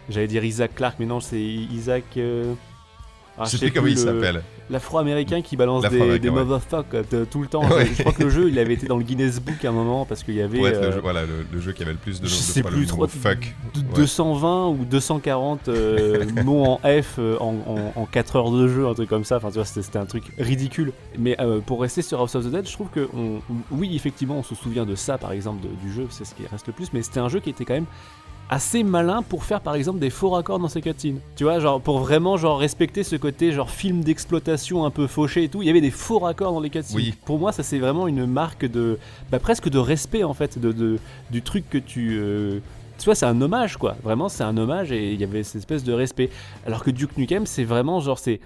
J'allais 0.08 0.26
dire 0.26 0.44
Isaac 0.44 0.74
Clarke, 0.74 0.96
mais 0.98 1.06
non, 1.06 1.20
c'est 1.20 1.40
Isaac. 1.40 2.04
euh, 2.16 2.54
ah, 3.38 3.44
je 3.44 3.50
sais 3.56 3.58
plus 3.66 3.72
comment 3.72 3.86
il 3.86 3.94
le- 3.94 3.98
s'appelle. 4.00 4.42
L'afro-américain 4.70 5.42
qui 5.42 5.56
balance 5.56 5.86
des, 5.88 6.18
des 6.18 6.30
motherfuck 6.30 6.86
euh, 6.94 7.24
tout 7.30 7.42
le 7.42 7.48
temps. 7.48 7.62
Ouais. 7.72 7.86
Je 7.94 8.00
crois 8.02 8.12
que 8.12 8.22
le 8.22 8.30
jeu, 8.30 8.48
il 8.48 8.58
avait 8.58 8.74
été 8.74 8.86
dans 8.86 8.96
le 8.96 9.02
Guinness 9.04 9.40
Book 9.40 9.62
à 9.64 9.68
un 9.68 9.72
moment 9.72 10.04
parce 10.06 10.22
qu'il 10.22 10.34
y 10.34 10.40
avait. 10.42 10.58
Le, 10.58 10.64
euh, 10.66 10.92
jeu, 10.92 11.00
voilà, 11.00 11.22
le, 11.22 11.44
le 11.52 11.60
jeu 11.60 11.72
qui 11.72 11.82
avait 11.82 11.92
le 11.92 11.98
plus 11.98 12.20
de, 12.20 12.26
je 12.26 12.32
sais 12.34 12.62
plus 12.62 12.80
le 12.80 12.86
trop. 12.86 12.98
mot 13.02 13.06
fuck. 13.08 13.54
de- 13.74 13.80
Ouais. 13.80 13.86
220 13.96 14.68
ou 14.68 14.84
240 14.84 15.68
euh, 15.68 16.24
mots 16.44 16.64
en 16.64 16.76
F 16.78 17.16
euh, 17.18 17.36
en, 17.40 17.54
en, 17.96 18.00
en 18.00 18.06
4 18.06 18.36
heures 18.36 18.50
de 18.50 18.68
jeu, 18.68 18.86
un 18.86 18.94
truc 18.94 19.08
comme 19.08 19.24
ça. 19.24 19.36
Enfin, 19.36 19.48
tu 19.48 19.54
vois, 19.54 19.64
c'était 19.64 19.98
un 19.98 20.06
truc 20.06 20.24
ridicule. 20.38 20.92
Mais 21.18 21.36
pour 21.66 21.80
rester 21.82 22.00
sur 22.02 22.20
House 22.20 22.34
of 22.34 22.44
the 22.46 22.50
Dead, 22.50 22.66
je 22.66 22.72
trouve 22.72 22.88
que, 22.88 23.08
on- 23.14 23.40
oui, 23.70 23.94
effectivement, 23.96 24.38
on 24.38 24.42
se 24.42 24.54
souvient 24.54 24.86
de 24.86 24.94
ça, 24.94 25.18
par 25.18 25.32
exemple, 25.32 25.62
de- 25.62 25.74
du 25.86 25.92
jeu, 25.92 26.06
c'est 26.10 26.24
ce 26.24 26.34
qui 26.34 26.46
reste 26.46 26.66
le 26.68 26.72
plus. 26.72 26.92
Mais 26.92 27.02
c'était 27.02 27.20
un 27.20 27.28
jeu 27.28 27.40
qui 27.40 27.50
était 27.50 27.64
quand 27.64 27.74
même 27.74 27.86
assez 28.50 28.82
malin 28.82 29.22
pour 29.22 29.44
faire 29.44 29.60
par 29.60 29.74
exemple 29.74 29.98
des 29.98 30.10
faux 30.10 30.30
raccords 30.30 30.58
dans 30.58 30.68
ses 30.68 30.82
cutscenes. 30.82 31.20
Tu 31.36 31.44
vois, 31.44 31.58
genre 31.58 31.80
pour 31.80 32.00
vraiment 32.00 32.36
genre 32.36 32.58
respecter 32.58 33.02
ce 33.02 33.16
côté 33.16 33.52
genre 33.52 33.70
film 33.70 34.02
d'exploitation 34.02 34.84
un 34.84 34.90
peu 34.90 35.06
fauché 35.06 35.44
et 35.44 35.48
tout, 35.48 35.62
il 35.62 35.66
y 35.66 35.70
avait 35.70 35.80
des 35.80 35.90
faux 35.90 36.18
raccords 36.18 36.52
dans 36.52 36.60
les 36.60 36.70
cutscenes. 36.70 36.96
Oui. 36.96 37.14
Pour 37.24 37.38
moi, 37.38 37.52
ça 37.52 37.62
c'est 37.62 37.78
vraiment 37.78 38.06
une 38.08 38.26
marque 38.26 38.66
de 38.66 38.98
bah, 39.30 39.38
presque 39.38 39.68
de 39.70 39.78
respect 39.78 40.24
en 40.24 40.34
fait 40.34 40.58
de, 40.58 40.72
de- 40.72 40.98
du 41.30 41.40
truc 41.42 41.68
que 41.70 41.78
tu 41.78 42.18
euh, 42.20 42.58
tu 42.98 43.06
vois, 43.06 43.14
c'est 43.14 43.26
un 43.26 43.40
hommage 43.40 43.78
quoi. 43.78 43.96
Vraiment, 44.02 44.28
c'est 44.28 44.44
un 44.44 44.56
hommage 44.56 44.92
et 44.92 45.12
il 45.12 45.20
y 45.20 45.24
avait 45.24 45.42
cette 45.42 45.56
espèce 45.56 45.82
de 45.82 45.92
respect. 45.92 46.30
Alors 46.66 46.84
que 46.84 46.90
Duke 46.90 47.16
Nukem, 47.16 47.46
c'est 47.46 47.64
vraiment 47.64 48.00
genre 48.00 48.18
c'est 48.18 48.38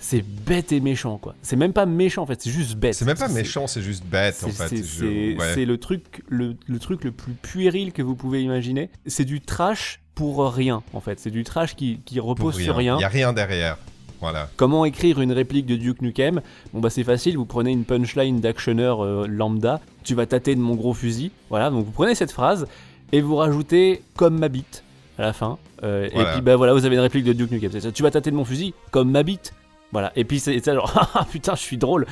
c'est 0.00 0.22
bête 0.24 0.72
et 0.72 0.80
méchant 0.80 1.18
quoi. 1.18 1.34
C'est 1.42 1.56
même 1.56 1.72
pas 1.72 1.86
méchant 1.86 2.22
en 2.22 2.26
fait, 2.26 2.40
c'est 2.42 2.50
juste 2.50 2.76
bête. 2.76 2.94
C'est 2.94 3.04
même 3.04 3.16
pas 3.16 3.28
méchant, 3.28 3.66
c'est 3.66 3.82
juste 3.82 4.04
bête 4.04 4.36
en 4.44 4.48
fait. 4.48 4.68
c'est- 4.68 4.82
Je- 4.84 5.36
ouais. 5.38 5.64
le 5.64 5.78
truc, 5.78 6.22
le, 6.28 6.56
le 6.66 6.78
truc 6.78 7.04
le 7.04 7.12
plus 7.12 7.32
puéril 7.34 7.92
que 7.92 8.02
vous 8.02 8.14
pouvez 8.14 8.42
imaginer. 8.42 8.90
C'est 9.06 9.24
du 9.24 9.40
trash 9.40 10.00
pour 10.14 10.50
rien, 10.52 10.82
en 10.94 11.00
fait. 11.00 11.20
C'est 11.20 11.30
du 11.30 11.44
trash 11.44 11.76
qui, 11.76 11.98
repose 12.18 12.56
sur 12.58 12.76
rien. 12.76 12.96
Il 12.98 13.02
y 13.02 13.04
a 13.04 13.08
rien 13.08 13.32
derrière. 13.32 13.76
Voilà. 14.20 14.48
Comment 14.56 14.86
écrire 14.86 15.20
une 15.20 15.30
réplique 15.32 15.66
de 15.66 15.76
Duke 15.76 16.00
Nukem? 16.00 16.40
Bon 16.72 16.80
bah 16.80 16.88
c'est 16.88 17.04
facile, 17.04 17.36
vous 17.36 17.44
prenez 17.44 17.70
une 17.70 17.84
punchline 17.84 18.40
d'actionneur 18.40 19.04
euh, 19.04 19.26
lambda, 19.28 19.80
tu 20.04 20.14
vas 20.14 20.24
tâter 20.24 20.54
de 20.54 20.60
mon 20.60 20.74
gros 20.74 20.94
fusil, 20.94 21.32
voilà, 21.50 21.68
donc 21.68 21.84
vous 21.84 21.90
prenez 21.92 22.14
cette 22.14 22.32
phrase 22.32 22.66
et 23.12 23.20
vous 23.20 23.36
rajoutez 23.36 24.00
comme 24.16 24.38
ma 24.38 24.48
bite 24.48 24.84
à 25.18 25.22
la 25.22 25.32
fin, 25.34 25.58
Euh, 25.82 26.08
Voilà. 26.14 26.30
et 26.30 26.32
puis 26.32 26.40
bah 26.40 26.56
voilà, 26.56 26.72
vous 26.72 26.86
avez 26.86 26.94
une 26.96 27.02
réplique 27.02 27.24
de 27.24 27.34
Duke 27.34 27.50
Nukem, 27.50 27.70
tu 27.92 28.02
vas 28.02 28.10
tâter 28.10 28.30
de 28.30 28.36
mon 28.36 28.46
fusil 28.46 28.72
comme 28.90 29.10
ma 29.10 29.22
bite, 29.22 29.52
voilà, 29.92 30.12
et 30.16 30.24
puis 30.24 30.40
c'est 30.40 30.62
genre, 30.64 31.10
ah 31.14 31.26
putain 31.30 31.54
je 31.54 31.60
suis 31.60 31.76
drôle, 31.78 32.06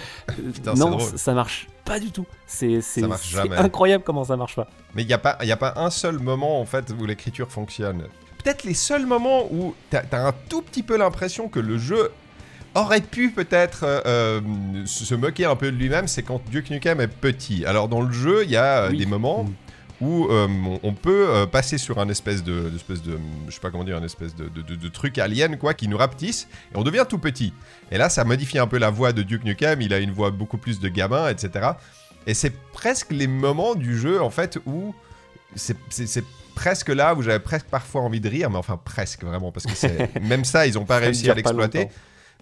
Putain, 0.55 0.75
non 0.75 0.91
drôle. 0.91 1.03
ça, 1.19 1.35
marche 1.35 1.67
pas 1.85 1.99
du 2.01 2.11
tout, 2.13 2.27
c'est 2.47 2.81
incroyable 3.57 4.05
comment 4.05 4.25
ça 4.25 4.37
marche 4.37 4.57
pas. 4.57 4.69
Mais 4.95 5.03
il 5.03 5.07
n'y 5.07 5.13
a, 5.13 5.19
pas- 5.19 5.37
il 5.43 5.49
y 5.49 5.53
a 5.53 5.57
pas 5.57 5.75
un 5.77 5.91
seul 5.91 6.19
moment 6.19 6.61
en 6.61 6.65
fait 6.65 6.93
où 6.99 7.05
l'écriture 7.05 7.51
fonctionne. 7.51 8.05
Peut-être 8.43 8.65
les 8.65 8.75
seuls 8.75 9.07
moments 9.07 9.47
où 9.53 9.75
t'as 9.91 10.03
as 10.13 10.27
un 10.29 10.33
tout 10.49 10.63
petit 10.63 10.83
peu 10.83 10.97
l'impression 10.97 11.49
que 11.49 11.61
le 11.61 11.79
jeu 11.79 12.11
aurait 12.75 13.01
pu 13.01 13.31
peut-être 13.31 13.85
euh, 13.85 14.01
euh, 14.07 14.41
se 14.87 15.15
moquer 15.15 15.45
un 15.47 15.57
peu 15.57 15.71
de 15.71 15.77
lui-même, 15.77 16.09
c'est 16.09 16.23
quand 16.23 16.41
Duke 16.51 16.71
Nukem 16.71 17.01
est 17.01 17.09
petit. 17.09 17.65
Alors 17.67 17.89
dans 17.89 18.01
le 18.03 18.13
jeu, 18.13 18.45
il 18.45 18.51
y 18.51 18.57
a 18.57 18.83
euh, 18.85 18.91
Oui. 18.91 18.99
des 18.99 19.07
moments 19.07 19.45
Mm. 19.45 19.53
Où 20.05 20.29
euh, 20.31 20.47
on, 20.49 20.81
on 20.83 20.93
peut 20.93 21.27
euh, 21.29 21.47
passer 21.47 21.79
sur 21.79 21.99
un 21.99 22.09
espèce 22.09 22.45
de, 22.45 22.69
de- 22.71 22.77
espèce 22.77 23.03
de, 23.03 23.19
je 23.49 23.55
sais 23.55 23.61
pas 23.61 23.71
comment 23.71 23.85
dire, 23.85 23.97
un 23.97 24.05
espèce 24.05 24.35
de, 24.37 24.49
de, 24.49 24.63
de- 24.63 24.75
de 24.75 24.89
truc 24.89 25.19
alien 25.19 25.57
quoi, 25.57 25.73
qui 25.75 25.89
nous 25.89 25.97
rapetisse 25.97 26.47
et 26.75 26.77
on 26.77 26.83
devient 26.83 27.07
tout 27.09 27.19
petit. 27.19 27.53
Et 27.91 27.99
là, 27.99 28.09
ça 28.09 28.25
modifie 28.25 28.59
un 28.59 28.67
peu 28.67 28.79
la 28.79 28.91
voix 28.91 29.13
de 29.13 29.23
Duke 29.23 29.45
Nukem. 29.45 29.81
Il 29.81 29.95
a 29.95 29.99
une 29.99 30.11
voix 30.13 30.31
beaucoup 30.31 30.59
plus 30.59 30.79
de 30.81 30.89
gamin, 30.89 31.29
etc. 31.29 31.71
Et 32.27 32.35
c'est 32.35 32.53
presque 32.73 33.11
les 33.13 33.27
moments 33.27 33.75
du 33.75 33.99
jeu 33.99 34.23
en 34.23 34.31
fait 34.31 34.59
où 34.67 34.95
c'est- 35.57 36.25
presque 36.55 36.89
là 36.89 37.15
où 37.15 37.23
j'avais 37.23 37.41
presque 37.41 37.67
parfois 37.67 38.03
envie 38.03 38.21
de 38.21 38.29
rire, 38.29 38.49
mais 38.51 38.59
enfin 38.59 38.79
presque 38.83 39.25
vraiment 39.25 39.51
parce 39.51 39.67
que 39.67 40.19
même 40.21 40.45
ça, 40.45 40.67
ils 40.67 40.79
ont 40.79 40.85
pas 40.85 40.99
réussi 41.07 41.25
à 41.31 41.35
l'exploiter. 41.37 41.89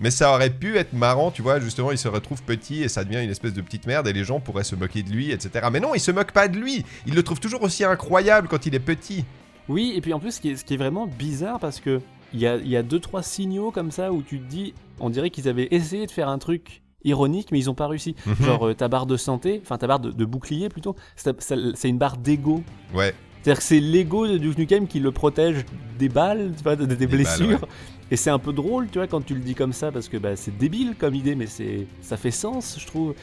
Mais 0.02 0.10
ça 0.10 0.34
aurait 0.34 0.50
pu 0.50 0.76
être 0.76 0.92
marrant, 0.92 1.30
tu 1.30 1.42
vois, 1.42 1.60
justement, 1.60 1.92
il 1.92 1.98
se 1.98 2.08
retrouve 2.08 2.42
petit 2.42 2.82
et 2.82 2.88
ça 2.88 3.04
devient 3.04 3.22
une 3.22 3.30
espèce 3.30 3.54
de 3.54 3.60
petite 3.60 3.86
merde 3.86 4.08
et 4.08 4.12
les 4.12 4.24
gens 4.24 4.40
pourraient 4.40 4.64
se 4.64 4.74
moquer 4.74 5.04
de 5.04 5.10
lui, 5.10 5.30
etc. 5.30 5.68
Mais 5.72 5.78
non, 5.78 5.94
il 5.94 6.00
se 6.00 6.10
moque 6.10 6.32
pas 6.32 6.48
de 6.48 6.58
lui. 6.58 6.84
Il 7.06 7.14
le 7.14 7.22
trouve 7.22 7.38
toujours 7.38 7.62
aussi 7.62 7.84
incroyable 7.84 8.48
quand 8.48 8.66
il 8.66 8.74
est 8.74 8.80
petit. 8.80 9.24
Oui, 9.68 9.92
et 9.94 10.00
puis 10.00 10.12
en 10.12 10.18
plus, 10.18 10.32
ce 10.32 10.40
qui 10.40 10.50
est, 10.50 10.56
ce 10.56 10.64
qui 10.64 10.74
est 10.74 10.76
vraiment 10.76 11.06
bizarre 11.06 11.60
parce 11.60 11.78
que 11.78 12.00
il 12.34 12.40
y 12.40 12.48
a, 12.48 12.56
y 12.56 12.76
a 12.76 12.82
deux 12.82 12.98
trois 12.98 13.22
signaux 13.22 13.70
comme 13.70 13.92
ça 13.92 14.12
où 14.12 14.22
tu 14.22 14.40
te 14.40 14.44
dis, 14.44 14.74
on 14.98 15.08
dirait 15.08 15.30
qu'ils 15.30 15.48
avaient 15.48 15.68
essayé 15.70 16.06
de 16.06 16.10
faire 16.10 16.28
un 16.28 16.38
truc 16.38 16.82
ironique, 17.04 17.52
mais 17.52 17.60
ils 17.60 17.70
ont 17.70 17.74
pas 17.74 17.86
réussi. 17.86 18.16
Mhm. 18.26 18.34
Genre 18.40 18.68
euh, 18.68 18.74
ta 18.74 18.88
barre 18.88 19.06
de 19.06 19.16
santé, 19.16 19.60
enfin 19.62 19.78
ta 19.78 19.86
barre 19.86 20.00
de, 20.00 20.10
de 20.10 20.24
bouclier 20.24 20.68
plutôt, 20.68 20.96
c'est 21.14 21.88
une 21.88 21.98
barre 21.98 22.16
d'ego. 22.16 22.64
Ouais, 22.92 23.14
C'est-à-dire 23.42 23.58
que 23.58 23.64
c'est 23.64 23.80
l'ego 23.80 24.26
de 24.28 24.38
Duke 24.38 24.58
Nukem 24.58 24.86
qui 24.86 25.00
le 25.00 25.10
protège 25.10 25.64
des 25.98 26.08
balles, 26.08 26.52
tu 26.56 26.62
vois, 26.62 26.76
de- 26.76 26.86
des 26.86 26.96
Des 26.96 27.06
blessures. 27.06 27.60
balles, 27.60 27.68
Et 28.10 28.16
c'est 28.16 28.30
un 28.30 28.38
peu 28.38 28.52
drôle, 28.52 28.88
tu 28.88 28.98
vois, 28.98 29.06
quand 29.08 29.24
tu 29.24 29.34
le 29.34 29.40
dis 29.40 29.54
comme 29.54 29.72
ça, 29.72 29.90
parce 29.90 30.08
que 30.08 30.16
bah, 30.16 30.36
c'est 30.36 30.56
débile 30.56 30.94
comme 30.98 31.14
idée, 31.14 31.34
mais 31.34 31.46
c'est 31.46 31.86
ça 32.02 32.16
fait 32.16 32.30
sens, 32.30 32.76
je 32.78 32.86
trouve. 32.86 33.14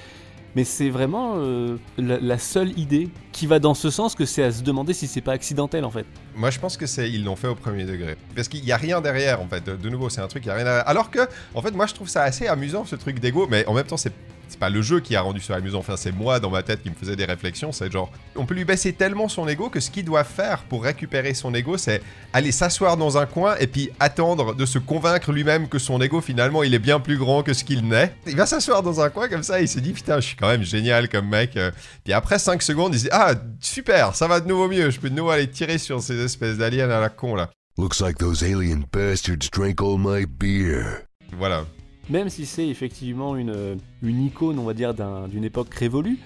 Mais 0.55 0.63
c'est 0.63 0.89
vraiment 0.89 1.33
euh, 1.37 1.77
la, 1.99 2.19
la 2.19 2.37
seule 2.39 2.77
idée 2.77 3.07
qui 3.31 3.45
va 3.45 3.59
dans 3.59 3.75
ce 3.75 3.91
sens 3.91 4.15
que 4.15 4.25
c'est 4.25 4.41
à 4.43 4.51
se 4.51 4.63
demander 4.63 4.93
si 4.93 5.05
c'est 5.05 5.21
pas 5.21 5.33
accidentel 5.33 5.85
en 5.85 5.91
fait. 5.91 6.07
moi 6.35 6.49
je 6.49 6.57
pense 6.59 6.75
que 6.75 6.87
c'est 6.87 7.07
ils 7.07 7.23
l'ont 7.23 7.35
fait 7.35 7.47
au 7.47 7.53
premier 7.53 7.83
degré. 7.85 8.17
Parce 8.35 8.47
qu'il 8.47 8.65
y 8.65 8.71
a 8.71 8.77
rien 8.77 8.99
derrière 8.99 9.41
en 9.43 9.47
fait. 9.47 9.63
De, 9.63 9.75
de 9.75 9.89
nouveau, 9.89 10.09
c'est 10.09 10.21
un 10.21 10.27
truc, 10.27 10.43
il 10.43 10.47
y 10.47 10.51
a 10.51 10.55
rien 10.55 10.63
derrière. 10.63 10.87
Alors 10.89 11.11
que, 11.11 11.19
en 11.53 11.61
fait, 11.61 11.69
moi 11.71 11.85
je 11.85 11.93
trouve 11.93 12.09
ça 12.09 12.23
assez 12.23 12.47
amusant 12.47 12.83
ce 12.83 12.95
truc 12.95 13.19
d'ego, 13.19 13.47
mais 13.49 13.63
en 13.67 13.73
même 13.75 13.85
temps, 13.85 13.95
c'est. 13.97 14.11
C'est 14.49 14.59
pas 14.59 14.69
le 14.69 14.81
jeu 14.81 14.99
qui 14.99 15.15
a 15.15 15.21
rendu 15.21 15.39
ça 15.41 15.55
amusant, 15.55 15.79
enfin 15.79 15.95
c'est 15.95 16.11
moi 16.11 16.39
dans 16.39 16.49
ma 16.49 16.63
tête 16.63 16.81
qui 16.83 16.89
me 16.89 16.95
faisait 16.95 17.15
des 17.15 17.25
réflexions, 17.25 17.71
c'est 17.71 17.91
genre, 17.91 18.11
on 18.35 18.45
peut 18.45 18.55
lui 18.55 18.65
baisser 18.65 18.93
tellement 18.93 19.27
son 19.29 19.47
ego 19.47 19.69
que 19.69 19.79
ce 19.79 19.91
qu'il 19.91 20.05
doit 20.05 20.23
faire 20.23 20.63
pour 20.63 20.83
récupérer 20.83 21.33
son 21.33 21.53
ego, 21.53 21.77
c'est 21.77 22.01
aller 22.33 22.51
s'asseoir 22.51 22.97
dans 22.97 23.17
un 23.17 23.25
coin 23.25 23.55
et 23.59 23.67
puis 23.67 23.91
attendre 23.99 24.55
de 24.55 24.65
se 24.65 24.79
convaincre 24.79 25.31
lui-même 25.31 25.67
que 25.69 25.77
son 25.79 26.01
ego 26.01 26.19
finalement 26.21 26.63
il 26.63 26.73
est 26.73 26.79
bien 26.79 26.99
plus 26.99 27.17
grand 27.17 27.43
que 27.43 27.53
ce 27.53 27.63
qu'il 27.63 27.87
n'est. 27.87 28.13
Il 28.27 28.35
va 28.35 28.45
s'asseoir 28.45 28.81
dans 28.83 29.01
un 29.01 29.09
coin 29.09 29.29
comme 29.29 29.43
ça 29.43 29.59
et 29.59 29.63
il 29.65 29.69
se 29.69 29.79
dit 29.79 29.93
putain 29.93 30.19
je 30.19 30.27
suis 30.27 30.35
quand 30.35 30.47
même 30.47 30.63
génial 30.63 31.09
comme 31.09 31.27
mec. 31.29 31.55
euh. 31.57 31.71
Puis 32.03 32.13
après 32.13 32.39
5 32.39 32.61
secondes 32.61 32.93
il 32.95 32.99
se 32.99 33.03
dit 33.05 33.09
ah 33.11 33.33
super 33.59 34.15
ça 34.15 34.27
va 34.27 34.39
de 34.39 34.47
nouveau 34.47 34.67
mieux, 34.67 34.89
je 34.89 34.99
peux 34.99 35.09
de 35.09 35.15
nouveau 35.15 35.29
aller 35.29 35.47
tirer 35.49 35.77
sur 35.77 36.01
ces 36.01 36.19
espèces 36.23 36.57
d'aliens 36.57 36.89
à 36.89 36.99
la 36.99 37.09
con 37.09 37.35
là. 37.35 37.49
Looks 37.77 37.99
like 38.01 38.17
those 38.17 38.43
alien 38.43 38.83
bastards 38.91 39.49
drank 39.51 39.81
all 39.81 39.97
my 39.97 40.25
beer. 40.25 41.05
Voilà. 41.37 41.63
Même 42.09 42.29
si 42.29 42.45
c'est 42.45 42.67
effectivement 42.67 43.35
une, 43.35 43.77
une 44.01 44.25
icône, 44.25 44.57
on 44.59 44.63
va 44.63 44.73
dire, 44.73 44.93
d'un- 44.93 45.27
d'une 45.27 45.43
époque 45.43 45.73
révolue, 45.73 46.17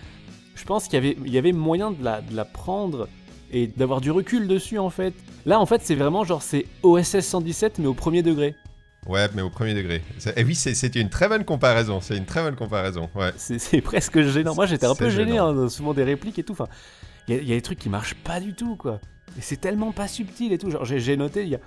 je 0.56 0.64
pense 0.64 0.86
qu'il 0.86 0.94
y 0.94 0.98
avait, 0.98 1.18
il 1.26 1.32
y 1.34 1.38
avait 1.38 1.52
moyen 1.52 1.92
de 1.92 2.04
la, 2.04 2.22
de 2.22 2.36
la 2.36 2.46
prendre 2.46 3.08
et 3.52 3.68
d'avoir 3.68 4.00
du 4.02 4.12
recul 4.12 4.48
dessus 4.48 4.80
en 4.80 4.90
fait. 4.90 5.14
Là 5.46 5.60
en 5.60 5.66
fait 5.66 5.82
c'est 5.84 5.96
vraiment 5.96 6.24
genre 6.24 6.42
c'est 6.42 6.66
OSS 6.84 7.20
117 7.20 7.80
mais 7.80 7.88
au 7.88 7.94
premier 7.94 8.24
degré. 8.24 8.56
Ouais 9.08 9.28
mais 9.36 9.42
au 9.42 9.50
premier 9.50 9.74
degré. 9.74 10.02
Et 10.38 10.44
oui 10.44 10.56
c'est- 10.56 10.96
une 10.96 11.10
très 11.10 11.28
bonne 11.28 11.44
comparaison, 11.44 12.00
c'est 12.02 12.16
une 12.16 12.26
très 12.26 12.42
bonne 12.42 12.56
comparaison. 12.56 13.10
Ouais. 13.16 13.32
C'est 13.36 13.82
presque 13.82 14.22
gênant. 14.22 14.56
Moi 14.56 14.66
j'étais 14.68 14.86
un 14.86 14.96
peu 14.96 15.10
gêné, 15.10 15.38
hein, 15.38 15.68
souvent 15.70 15.94
des 15.94 16.04
répliques 16.04 16.40
et 16.40 16.44
tout. 16.44 16.54
Enfin, 16.54 16.68
il 17.28 17.36
y, 17.36 17.38
a- 17.38 17.42
il 17.42 17.48
y 17.50 17.52
a 17.52 17.56
des 17.56 17.62
trucs 17.62 17.80
qui 17.80 17.90
marchent 17.90 18.16
pas 18.16 18.40
du 18.40 18.54
tout 18.54 18.76
quoi. 18.78 19.00
Et 19.38 19.42
c'est 19.42 19.58
tellement 19.58 19.92
pas 19.92 20.08
subtil 20.08 20.54
et 20.54 20.58
tout. 20.58 20.70
Genre 20.72 20.86
j'ai 20.86 21.18
noté, 21.18 21.44
il 21.44 21.50
y 21.50 21.56
a, 21.56 21.60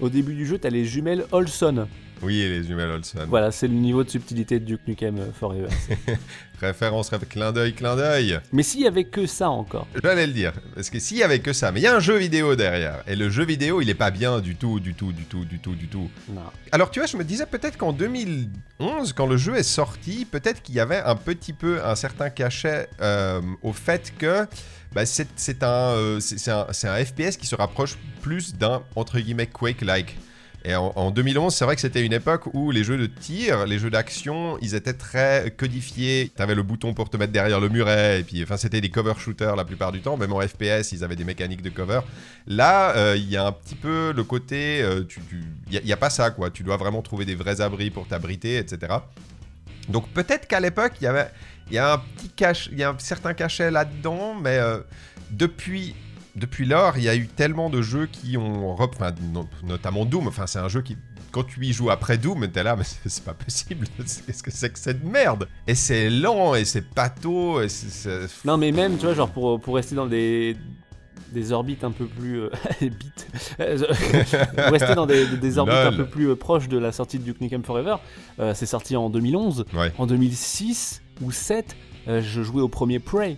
au 0.00 0.08
début 0.10 0.34
du 0.34 0.44
jeu 0.46 0.58
t'as 0.58 0.70
les 0.70 0.84
jumelles 0.84 1.24
Olson. 1.32 1.86
Oui 2.22 2.40
et 2.40 2.48
les 2.48 2.64
jumelles 2.64 2.90
Olsen. 2.90 3.24
Voilà, 3.28 3.50
c'est 3.50 3.66
le 3.68 3.74
niveau 3.74 4.04
de 4.04 4.10
subtilité 4.10 4.60
de 4.60 4.64
Duke 4.64 4.80
Nukem 4.86 5.18
euh, 5.18 5.32
Forever. 5.38 5.68
Référence, 6.60 7.10
réf- 7.10 7.26
clin 7.28 7.50
d'œil, 7.52 7.72
clin 7.74 7.96
d'œil. 7.96 8.38
mais 8.52 8.62
s'il 8.62 8.80
y 8.82 8.86
avait 8.86 9.04
que 9.04 9.26
ça 9.26 9.50
encore. 9.50 9.88
J'allais 10.02 10.28
le 10.28 10.32
dire, 10.32 10.52
parce 10.76 10.90
que 10.90 11.00
s'il 11.00 11.16
y 11.16 11.24
avait 11.24 11.40
que 11.40 11.52
ça, 11.52 11.72
mais 11.72 11.80
il 11.80 11.82
y 11.82 11.86
a 11.88 11.96
un 11.96 12.00
jeu 12.00 12.16
vidéo 12.16 12.54
derrière, 12.54 13.02
et 13.08 13.16
le 13.16 13.28
jeu 13.30 13.44
vidéo 13.44 13.80
il 13.80 13.90
est 13.90 13.94
pas 13.94 14.12
bien 14.12 14.38
du 14.40 14.54
tout, 14.54 14.78
du 14.78 14.94
tout, 14.94 15.10
du 15.12 15.24
tout, 15.24 15.44
du 15.44 15.58
tout, 15.58 15.74
du 15.74 15.88
tout. 15.88 16.08
Non. 16.28 16.42
Alors 16.70 16.90
tu 16.92 17.00
vois, 17.00 17.08
je 17.08 17.16
me 17.16 17.24
disais 17.24 17.46
peut-être 17.46 17.76
qu'en 17.76 17.92
2011, 17.92 19.12
quand 19.12 19.26
le 19.26 19.36
jeu 19.36 19.56
est 19.56 19.62
sorti, 19.64 20.24
peut-être 20.24 20.62
qu'il 20.62 20.76
y 20.76 20.80
avait 20.80 21.00
un 21.00 21.16
petit 21.16 21.52
peu 21.52 21.84
un 21.84 21.96
certain 21.96 22.30
cachet 22.30 22.88
euh, 23.00 23.40
au 23.62 23.72
fait 23.72 24.12
que 24.16 24.46
bah, 24.92 25.04
c'est 25.06 25.62
un, 25.64 25.66
euh, 25.96 26.20
un 26.48 27.04
FPS 27.04 27.36
qui 27.36 27.46
se 27.46 27.56
rapproche 27.56 27.96
plus 28.20 28.54
d'un 28.54 28.82
entre 28.94 29.18
guillemets 29.18 29.46
Quake-like. 29.48 30.16
Et 30.64 30.74
en, 30.74 30.92
en 30.94 31.10
2011, 31.10 31.54
c'est 31.54 31.64
vrai 31.64 31.74
que 31.74 31.80
c'était 31.80 32.04
une 32.04 32.12
époque 32.12 32.52
où 32.54 32.70
les 32.70 32.84
jeux 32.84 32.96
de 32.96 33.06
tir, 33.06 33.66
les 33.66 33.78
jeux 33.78 33.90
d'action, 33.90 34.58
ils 34.60 34.74
étaient 34.74 34.92
très 34.92 35.52
codifiés. 35.56 36.30
T'avais 36.36 36.54
le 36.54 36.62
bouton 36.62 36.94
pour 36.94 37.10
te 37.10 37.16
mettre 37.16 37.32
derrière 37.32 37.60
le 37.60 37.68
muret, 37.68 38.20
et 38.20 38.22
puis 38.22 38.42
enfin 38.42 38.56
c'était 38.56 38.80
des 38.80 38.90
cover 38.90 39.14
shooters 39.18 39.56
la 39.56 39.64
plupart 39.64 39.92
du 39.92 40.00
temps. 40.00 40.16
Même 40.16 40.32
en 40.32 40.40
FPS, 40.40 40.92
ils 40.92 41.02
avaient 41.04 41.16
des 41.16 41.24
mécaniques 41.24 41.62
de 41.62 41.70
cover. 41.70 42.00
Là, 42.46 42.96
euh, 42.96 43.14
il 43.16 43.28
y 43.28 43.36
a 43.36 43.46
un 43.46 43.52
petit 43.52 43.74
peu 43.74 44.12
le 44.14 44.24
côté, 44.24 44.82
euh, 44.82 45.04
il 45.70 45.82
n'y 45.84 45.92
a, 45.92 45.96
pas 45.96 46.10
ça 46.10 46.30
quoi. 46.30 46.50
Tu 46.50 46.62
dois 46.62 46.76
vraiment 46.76 47.02
trouver 47.02 47.24
des 47.24 47.34
vrais 47.34 47.60
abris 47.60 47.90
pour 47.90 48.06
t'abriter, 48.06 48.58
etc. 48.58 48.94
Donc 49.88 50.08
peut-être 50.08 50.46
qu'à 50.46 50.60
l'époque, 50.60 50.92
il 51.00 51.04
y 51.04 51.06
avait, 51.06 51.28
a 51.76 51.94
un 51.94 51.98
petit 51.98 52.28
cache, 52.28 52.68
il 52.70 52.78
y 52.78 52.84
a 52.84 52.90
un 52.90 52.98
certain 52.98 53.34
cachet 53.34 53.70
là-dedans, 53.70 54.34
mais 54.34 54.58
euh, 54.58 54.78
depuis, 55.30 55.94
depuis 56.36 56.64
lors, 56.64 56.96
il 56.96 57.04
y 57.04 57.08
a 57.08 57.14
eu 57.16 57.26
tellement 57.28 57.68
de 57.70 57.82
jeux 57.82 58.06
qui 58.06 58.36
ont, 58.36 58.74
rep- 58.74 58.92
enfin, 58.94 59.12
no- 59.32 59.48
notamment 59.64 60.04
Doom. 60.04 60.28
Enfin, 60.28 60.46
c'est 60.46 60.58
un 60.58 60.68
jeu 60.68 60.80
qui, 60.82 60.96
quand 61.30 61.44
tu 61.44 61.64
y 61.64 61.72
joues 61.72 61.90
après 61.90 62.16
Doom, 62.18 62.48
t'es 62.48 62.62
là, 62.62 62.74
mais 62.76 62.84
c'est 62.84 63.24
pas 63.24 63.34
possible. 63.34 63.86
Qu'est-ce 64.26 64.42
que 64.42 64.50
c'est 64.50 64.70
que 64.72 64.78
cette 64.78 65.04
merde? 65.04 65.48
Et 65.66 65.74
c'est 65.74 66.08
lent 66.10 66.54
et 66.54 66.64
c'est 66.64 66.82
pato. 66.88 67.60
Et 67.60 67.68
c'est- 67.68 68.28
Non, 68.44 68.56
mais 68.56 68.72
même, 68.72 68.96
tu 68.96 69.04
vois, 69.06 69.14
genre 69.14 69.30
pour, 69.30 69.60
pour 69.60 69.74
rester 69.76 69.94
dans 69.94 70.06
des, 70.06 70.56
des 71.32 71.52
orbites 71.52 71.84
un 71.84 71.90
peu 71.92 72.06
plus. 72.06 72.40
Euh, 72.40 72.50
pour 73.58 74.72
rester 74.72 74.94
dans 74.94 75.06
des, 75.06 75.26
des 75.36 75.58
orbites 75.58 75.74
Lol. 75.74 75.94
un 75.94 75.96
peu 75.96 76.06
plus 76.06 76.28
euh, 76.30 76.36
proches 76.36 76.68
de 76.68 76.78
la 76.78 76.92
sortie 76.92 77.18
de 77.18 77.24
Duke 77.24 77.40
Nukem 77.40 77.62
Forever, 77.64 77.96
euh, 78.40 78.52
c'est 78.54 78.66
sorti 78.66 78.96
en 78.96 79.10
2011. 79.10 79.64
Ouais. 79.74 79.92
En 79.98 80.06
2006 80.06 81.02
ou 81.20 81.30
7, 81.30 81.76
euh, 82.08 82.20
je 82.22 82.42
jouais 82.42 82.62
au 82.62 82.68
premier 82.68 82.98
Prey. 82.98 83.36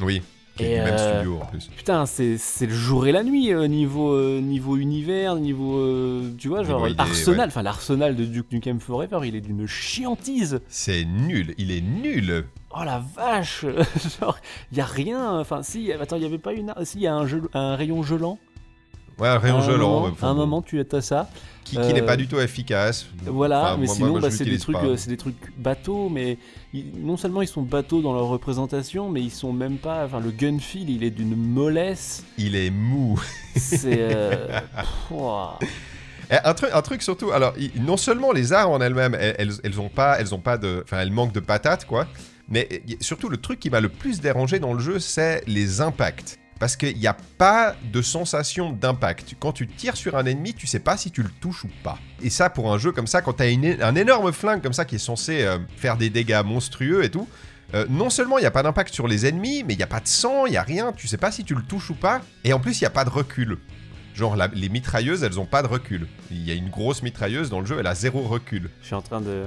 Oui. 0.00 0.22
Et, 0.60 0.76
même 0.76 0.94
euh, 0.94 1.14
studio 1.16 1.38
en 1.42 1.46
plus. 1.46 1.68
Putain, 1.76 2.06
c'est 2.06 2.38
le 2.60 2.68
jour 2.68 3.06
et 3.06 3.12
la 3.12 3.24
nuit 3.24 3.52
euh, 3.52 3.66
niveau, 3.66 4.12
euh, 4.12 4.40
niveau 4.40 4.76
univers, 4.76 5.34
niveau. 5.36 5.78
euh, 5.78 6.32
tu 6.38 6.48
vois, 6.48 6.62
genre 6.62 6.86
Niveau 6.86 7.00
Arsenal. 7.00 7.38
ouais. 7.40 7.46
Enfin, 7.46 7.62
l'arsenal 7.62 8.14
de 8.14 8.24
Duke 8.24 8.52
Nukem 8.52 8.78
Forever, 8.78 9.20
il 9.24 9.34
est 9.34 9.40
d'une 9.40 9.66
chiantise. 9.66 10.60
C'est 10.68 11.04
nul. 11.04 11.54
Il 11.58 11.72
est 11.72 11.80
nul. 11.80 12.44
Oh 12.76 12.84
la 12.84 13.02
vache 13.16 13.64
Genre, 14.20 14.38
y 14.72 14.80
a 14.80 14.84
rien. 14.84 15.38
Enfin, 15.40 15.62
si, 15.62 15.92
attends, 15.92 16.16
y 16.16 16.24
avait 16.24 16.38
pas 16.38 16.52
une. 16.52 16.72
Si, 16.84 17.00
y 17.00 17.06
a 17.06 17.14
un 17.14 17.76
rayon 17.76 18.02
gelant. 18.02 18.38
Ouais, 19.18 19.28
un 19.28 19.38
rayon 19.38 19.58
À 19.58 19.64
un 19.64 19.76
moment- 19.76 20.04
ouais, 20.04 20.10
À 20.22 20.26
un 20.26 20.34
moment, 20.34 20.62
tu 20.62 20.80
as 20.80 21.00
ça. 21.00 21.28
Qui, 21.64 21.76
qui 21.78 21.94
n'est 21.94 22.02
Euh, 22.02 22.06
pas 22.06 22.16
du 22.16 22.26
tout 22.28 22.38
efficace. 22.38 23.06
Voilà, 23.24 23.62
Enfin, 23.62 23.76
mais 23.78 23.86
moi- 23.86 23.94
sinon, 23.94 24.08
moi, 24.10 24.20
bah, 24.20 24.30
c'est 24.30 24.44
des 24.44 24.58
trucs, 24.58 24.76
euh, 24.76 24.96
c'est 24.98 25.08
des 25.08 25.16
trucs 25.16 25.56
bateaux, 25.56 26.10
mais 26.10 26.36
ils- 26.74 26.92
non 27.02 27.16
seulement 27.16 27.40
ils 27.40 27.48
sont 27.48 27.62
bateaux 27.62 28.02
dans 28.02 28.12
leur 28.12 28.26
représentation, 28.26 29.08
mais 29.08 29.22
ils 29.22 29.30
sont 29.30 29.52
même 29.54 29.78
pas. 29.78 30.04
Enfin, 30.04 30.20
le 30.20 30.30
gun 30.30 30.58
feel, 30.58 30.90
il 30.90 31.02
est 31.02 31.10
d'une 31.10 31.34
mollesse. 31.34 32.22
Il 32.36 32.54
est 32.54 32.68
mou. 32.70 33.18
C'est. 33.56 33.96
euh. 33.98 34.60
Et 36.30 36.36
Un 36.44 36.54
truc, 36.54 36.70
un 36.72 36.82
truc 36.82 37.02
surtout, 37.02 37.30
alors 37.32 37.54
non 37.80 37.96
seulement 37.96 38.32
les 38.32 38.52
armes 38.52 38.72
en 38.72 38.80
elles-mêmes, 38.80 39.14
elles, 39.18 39.52
elles, 39.62 39.80
ont 39.80 39.88
pas, 39.90 40.18
elles 40.18 40.34
ont 40.34 40.40
pas 40.40 40.56
de, 40.58 40.82
enfin 40.84 41.00
elles 41.00 41.12
manquent 41.12 41.32
de 41.34 41.40
patates 41.40 41.84
quoi, 41.86 42.06
mais 42.48 42.82
surtout 43.00 43.28
le 43.28 43.36
truc 43.36 43.60
qui 43.60 43.68
m'a 43.70 43.80
le 43.80 43.90
plus 43.90 44.20
dérangé 44.20 44.58
dans 44.58 44.72
le 44.72 44.80
jeu, 44.80 44.98
c'est 44.98 45.42
les 45.46 45.80
impacts. 45.82 46.38
Parce 46.58 46.76
qu'il 46.76 46.96
n'y 46.96 47.06
a 47.06 47.16
pas 47.38 47.74
de 47.92 48.00
sensation 48.00 48.72
d'impact. 48.72 49.34
Quand 49.40 49.52
tu 49.52 49.66
tires 49.66 49.96
sur 49.96 50.16
un 50.16 50.24
ennemi, 50.24 50.54
tu 50.54 50.66
sais 50.66 50.78
pas 50.78 50.96
si 50.96 51.10
tu 51.10 51.22
le 51.22 51.30
touches 51.40 51.64
ou 51.64 51.70
pas. 51.82 51.98
Et 52.22 52.30
ça, 52.30 52.48
pour 52.48 52.72
un 52.72 52.78
jeu 52.78 52.92
comme 52.92 53.06
ça, 53.06 53.22
quand 53.22 53.34
tu 53.34 53.42
as 53.42 53.86
un 53.86 53.94
énorme 53.96 54.32
flingue 54.32 54.62
comme 54.62 54.72
ça 54.72 54.84
qui 54.84 54.94
est 54.94 54.98
censé 54.98 55.42
euh, 55.42 55.58
faire 55.76 55.96
des 55.96 56.10
dégâts 56.10 56.42
monstrueux 56.44 57.04
et 57.04 57.10
tout, 57.10 57.28
euh, 57.74 57.86
non 57.90 58.08
seulement 58.08 58.38
il 58.38 58.42
n'y 58.42 58.46
a 58.46 58.52
pas 58.52 58.62
d'impact 58.62 58.94
sur 58.94 59.08
les 59.08 59.26
ennemis, 59.26 59.64
mais 59.64 59.74
il 59.74 59.76
n'y 59.76 59.82
a 59.82 59.88
pas 59.88 60.00
de 60.00 60.06
sang, 60.06 60.46
il 60.46 60.50
n'y 60.50 60.56
a 60.56 60.62
rien, 60.62 60.92
tu 60.92 61.08
sais 61.08 61.16
pas 61.16 61.32
si 61.32 61.44
tu 61.44 61.54
le 61.54 61.62
touches 61.62 61.90
ou 61.90 61.94
pas. 61.94 62.20
Et 62.44 62.52
en 62.52 62.60
plus, 62.60 62.80
il 62.80 62.84
n'y 62.84 62.88
a 62.88 62.90
pas 62.90 63.04
de 63.04 63.10
recul. 63.10 63.58
Genre, 64.14 64.36
les 64.54 64.68
mitrailleuses, 64.68 65.24
elles 65.24 65.40
ont 65.40 65.46
pas 65.46 65.62
de 65.62 65.66
recul. 65.66 66.06
Il 66.30 66.44
y 66.44 66.52
a 66.52 66.54
une 66.54 66.70
grosse 66.70 67.02
mitrailleuse 67.02 67.50
dans 67.50 67.58
le 67.60 67.66
jeu, 67.66 67.78
elle 67.80 67.86
a 67.88 67.96
zéro 67.96 68.22
recul. 68.22 68.70
Je 68.80 68.86
suis 68.86 68.94
en 68.94 69.02
train 69.02 69.20
de, 69.20 69.46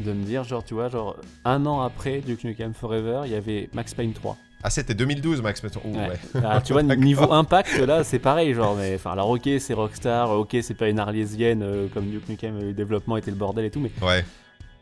de 0.00 0.12
me 0.12 0.24
dire, 0.24 0.42
genre, 0.42 0.64
tu 0.64 0.74
vois, 0.74 0.88
genre, 0.88 1.16
un 1.44 1.66
an 1.66 1.82
après 1.82 2.20
Duke 2.20 2.42
Nukem 2.42 2.74
Forever, 2.74 3.22
il 3.26 3.30
y 3.30 3.36
avait 3.36 3.70
Max 3.74 3.94
Payne 3.94 4.12
3. 4.12 4.36
Ah, 4.62 4.70
c'était 4.70 4.94
2012, 4.94 5.40
Max 5.42 5.62
Mason. 5.62 5.80
Oh, 5.84 5.88
Ouais. 5.96 6.08
ouais. 6.08 6.42
Ah, 6.44 6.60
tu 6.60 6.72
vois, 6.72 6.82
niveau 6.96 7.32
impact, 7.32 7.78
là, 7.78 8.02
c'est 8.04 8.18
pareil, 8.18 8.54
genre, 8.54 8.74
mais 8.76 8.94
enfin, 8.96 9.12
alors, 9.12 9.30
ok, 9.30 9.48
c'est 9.60 9.74
Rockstar, 9.74 10.30
ok, 10.32 10.56
c'est 10.62 10.74
pas 10.74 10.88
une 10.88 10.98
arlésienne 10.98 11.62
euh, 11.62 11.86
comme 11.92 12.06
Duke 12.06 12.28
Nukem, 12.28 12.56
euh, 12.56 12.62
le 12.62 12.72
développement 12.72 13.16
était 13.16 13.30
le 13.30 13.36
bordel 13.36 13.64
et 13.64 13.70
tout, 13.70 13.78
mais 13.80 13.92
Ouais. 14.02 14.24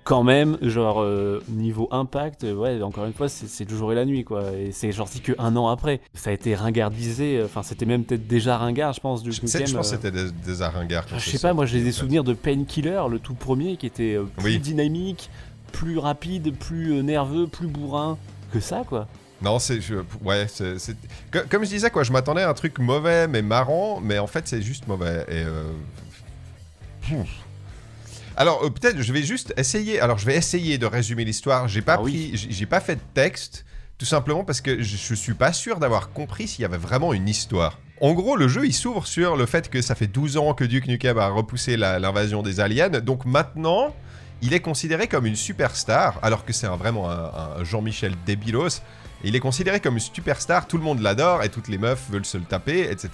quand 0.04 0.23
même, 0.23 0.56
genre, 0.62 1.02
euh, 1.02 1.42
niveau 1.49 1.88
impact, 1.90 2.45
euh, 2.45 2.54
ouais, 2.54 2.80
encore 2.80 3.04
une 3.04 3.12
fois, 3.12 3.28
c'est 3.28 3.68
le 3.68 3.76
jour 3.76 3.92
et 3.92 3.95
la 3.95 4.06
nuit, 4.06 4.25
quoi, 4.25 4.45
et 4.52 4.73
c'est 4.73 4.92
genre, 4.92 5.09
si 5.09 5.21
que 5.21 5.33
un 5.38 5.54
an 5.56 5.68
après, 5.68 6.00
ça 6.14 6.30
a 6.30 6.33
été 6.33 6.54
ringardisé, 6.54 7.37
euh, 7.38 7.45
enfin, 7.45 7.62
c'était 7.62 7.85
même 7.87 8.04
peut-être 8.04 8.26
déjà 8.26 8.56
ringard, 8.56 8.95
je 8.95 9.00
pense, 9.00 9.23
Duke 9.23 9.42
Nukem. 9.42 9.66
je 9.66 9.76
pense 9.76 9.92
euh, 9.92 9.97
que 9.97 10.02
c'était 10.02 10.62
Enfin, 11.04 11.18
je 11.18 11.28
sais 11.30 11.38
pas, 11.38 11.52
moi 11.52 11.66
j'ai 11.66 11.83
des 11.83 11.92
souvenirs 11.92 12.25
de 12.25 12.33
Painkiller, 12.33 13.02
le 13.11 13.18
tout 13.18 13.35
premier, 13.35 13.76
qui 13.76 13.85
était 13.87 14.14
euh, 14.14 14.25
plus 14.38 14.45
Oui. 14.54 14.59
dynamique, 14.59 15.28
plus 15.73 15.99
rapide, 15.99 16.56
plus 16.56 16.92
euh, 16.95 17.02
nerveux, 17.02 17.47
plus 17.47 17.66
bourrin 17.66 18.16
que 18.52 18.61
ça, 18.61 18.83
quoi. 18.88 19.06
Non, 19.43 19.59
c'est. 19.59 19.78
Ouais, 20.23 20.47
c'est. 20.49 20.78
c'est- 20.78 20.97
Co- 21.31 21.40
Comme 21.50 21.64
je 21.64 21.69
disais, 21.71 21.90
quoi, 21.90 22.02
je 22.05 22.12
m'attendais 22.12 22.43
à 22.43 22.49
un 22.49 22.55
truc 22.55 22.78
mauvais 22.78 23.28
mais 23.28 23.43
marrant, 23.43 24.00
mais 24.00 24.19
en 24.19 24.26
fait, 24.26 24.49
c'est 24.49 24.62
juste 24.62 24.87
mauvais. 24.87 25.25
Et. 25.28 25.43
euh. 25.45 25.73
Alors 28.37 28.64
euh, 28.64 28.71
peut-être 28.71 29.00
je 29.00 29.12
vais 29.12 29.23
juste 29.23 29.55
essayer. 29.57 30.00
Alors 30.00 30.19
je 30.19 30.26
vais 30.26 30.37
essayer 30.37 30.78
de 30.78 30.87
résumer 30.87 31.25
l'histoire. 31.25 31.69
J'ai 31.69 31.83
pas 31.83 31.95
Ah 31.95 31.99
pris, 31.99 32.33
j'ai 32.37 32.50
j'ai 32.50 32.66
pas 32.66 32.81
fait 32.81 32.97
de 32.97 33.00
texte, 33.14 33.64
tout 33.99 34.05
simplement 34.07 34.45
parce 34.45 34.61
que 34.61 34.83
je, 34.83 34.97
je 34.97 35.14
suis 35.14 35.35
pas 35.35 35.52
sûr 35.52 35.78
d'avoir 35.78 36.11
compris 36.11 36.49
s'il 36.49 36.62
y 36.62 36.64
avait 36.64 36.76
vraiment 36.76 37.12
une 37.14 37.28
histoire. 37.28 37.78
En 38.02 38.12
gros, 38.12 38.37
le 38.37 38.47
jeu 38.49 38.66
il 38.66 38.75
s'ouvre 38.75 39.07
sur 39.07 39.37
le 39.37 39.47
fait 39.47 39.71
que 39.71 39.81
ça 39.81 39.95
fait 39.95 40.07
12 40.07 40.37
ans 40.37 40.52
que 40.52 40.64
Duke 40.64 40.87
Nukem 40.87 41.16
a 41.19 41.28
repoussé 41.28 41.76
l'invasion 41.78 42.43
des 42.43 42.61
aliens. 42.61 42.90
Donc 42.90 43.25
maintenant, 43.25 43.95
il 44.43 44.52
est 44.52 44.61
considéré 44.61 45.07
comme 45.09 45.25
une 45.25 45.37
superstar, 45.37 46.19
alors 46.23 46.45
que 46.45 46.52
c'est 46.52 46.66
vraiment 46.66 47.11
un, 47.11 47.31
un 47.61 47.64
Jean-Michel 47.64 48.14
débilos. 48.26 48.83
Il 49.25 49.35
est 49.35 49.41
considéré 49.41 49.81
comme 49.81 49.95
une 49.95 50.01
superstar, 50.01 50.67
tout 50.69 50.77
le 50.77 50.85
monde 50.85 51.01
l'adore 51.01 51.43
et 51.43 51.49
toutes 51.49 51.69
les 51.69 51.79
meufs 51.79 52.03
veulent 52.11 52.25
se 52.27 52.37
le 52.39 52.45
taper, 52.45 52.83
etc. 52.91 53.11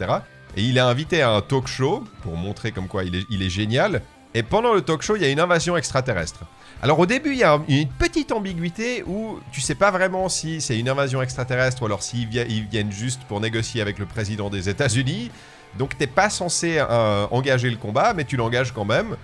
Et 0.57 0.63
il 0.63 0.77
est 0.77 0.81
invité 0.81 1.23
à 1.23 1.31
un 1.31 1.41
talk 1.41 1.67
show 1.67 2.05
pour 2.23 2.37
montrer 2.37 2.73
comme 2.73 2.89
quoi 2.89 3.05
il 3.05 3.15
est, 3.43 3.49
génial. 3.49 4.03
Et 4.35 4.43
pendant 4.43 4.75
le 4.75 4.83
talk 4.83 5.03
show, 5.03 5.17
il 5.17 5.23
y 5.23 5.25
a 5.25 5.29
une 5.31 5.41
invasion 5.41 5.77
extraterrestre. 5.77 6.41
Alors 6.83 6.99
au 6.99 7.07
début, 7.07 7.33
il 7.33 7.39
y 7.39 7.45
a 7.45 7.53
un- 7.55 7.65
une 7.69 7.89
petite 7.89 8.33
ambiguïté 8.33 9.05
où 9.07 9.39
tu 9.53 9.61
sais 9.61 9.77
pas 9.77 9.91
vraiment 9.91 10.29
si 10.29 10.61
c'est 10.61 10.77
une 10.79 10.89
invasion 10.89 11.23
extraterrestre 11.23 11.83
ou 11.83 11.87
alors 11.87 12.03
s'ils 12.03 12.29
vi- 12.29 12.45
ils 12.49 12.65
viennent 12.67 12.91
juste 12.93 13.23
pour 13.29 13.41
négocier 13.41 13.81
avec 13.81 13.99
le 13.99 14.07
président 14.07 14.51
des 14.51 14.69
États-Unis. 14.69 15.31
Donc 15.79 15.97
t'es 15.97 16.09
pas 16.09 16.29
censé 16.29 16.77
euh, 16.79 17.27
engager 17.31 17.71
le 17.71 17.77
combat, 17.77 18.13
mais 18.15 18.25
tu 18.25 18.37
l'engages 18.37 18.73
quand 18.73 18.85
même. 18.85 19.17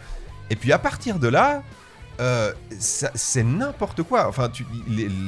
Et 0.51 0.57
puis 0.57 0.73
à 0.73 0.79
partir 0.79 1.19
de 1.19 1.29
là, 1.29 1.63
euh, 2.21 2.53
c'est 2.79 3.45
n'importe 3.45 4.03
quoi. 4.03 4.29
Enfin, 4.29 4.51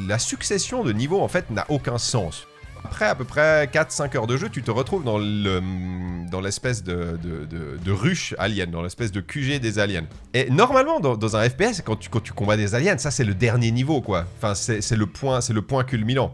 la 0.06 0.18
succession 0.18 0.82
de 0.84 0.92
niveaux 0.92 1.20
en 1.20 1.28
fait 1.28 1.50
n'a 1.50 1.66
aucun 1.68 1.98
sens. 1.98 2.46
Après 2.84 3.04
à 3.04 3.14
peu 3.14 3.24
près 3.24 3.66
4-5 3.66 4.16
heures 4.16 4.26
de 4.26 4.36
jeu, 4.36 4.48
tu 4.48 4.62
te 4.62 4.70
retrouves 4.70 5.04
dans 5.04 5.18
le 5.18 5.60
dans 6.30 6.40
l'espèce 6.40 6.82
de, 6.82 7.18
ruche 7.86 8.34
alien, 8.38 8.70
dans 8.70 8.82
l'espèce 8.82 9.12
de 9.12 9.20
QG 9.20 9.60
des 9.60 9.78
aliens. 9.78 10.06
Et 10.32 10.50
normalement, 10.50 11.00
dans, 11.00 11.36
un 11.36 11.48
FPS, 11.48 11.82
quand 11.84 11.96
tu, 11.96 12.08
quand 12.08 12.22
tu 12.22 12.32
combats 12.32 12.56
des 12.56 12.74
aliens, 12.74 12.96
ça 12.98 13.10
c'est 13.10 13.24
le 13.24 13.34
dernier 13.34 13.70
niveau, 13.70 14.00
quoi. 14.00 14.24
Enfin, 14.38 14.54
c'est 14.54 14.96
le 14.96 15.06
point, 15.06 15.40
c'est 15.40 15.52
le 15.52 15.62
point 15.62 15.84
culminant. 15.84 16.32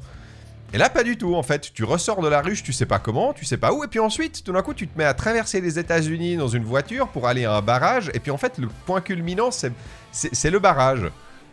Et 0.73 0.79
là, 0.79 0.91
pas 0.91 1.05
du 1.05 1.17
tout, 1.17 1.35
en 1.35 1.43
fait. 1.43 1.73
Tu 1.73 1.85
ressors 1.85 2.21
de 2.21 2.29
la 2.29 2.43
ruche, 2.43 2.63
tu 2.63 2.73
sais 2.73 2.87
pas 2.87 2.99
comment, 2.99 3.33
tu 3.33 3.45
sais 3.45 3.57
pas 3.57 3.73
où, 3.73 3.85
et 3.85 3.89
puis 3.89 4.01
ensuite, 4.01 4.43
tout 4.45 4.53
d'un 4.53 4.63
coup, 4.63 4.75
tu 4.75 4.89
te 4.89 4.99
mets 4.99 5.05
à 5.05 5.15
traverser 5.15 5.61
les 5.61 5.79
États-Unis 5.79 6.37
dans 6.37 6.49
une 6.49 6.65
voiture 6.65 7.09
pour 7.09 7.27
aller 7.29 7.45
à 7.45 7.55
un 7.55 7.63
barrage, 7.63 8.11
et 8.15 8.21
puis 8.21 8.31
en 8.31 8.37
fait, 8.37 8.59
le 8.59 8.69
point 8.85 9.01
culminant, 9.01 9.51
c'est 9.51 10.51
le 10.51 10.59
barrage. 10.59 11.11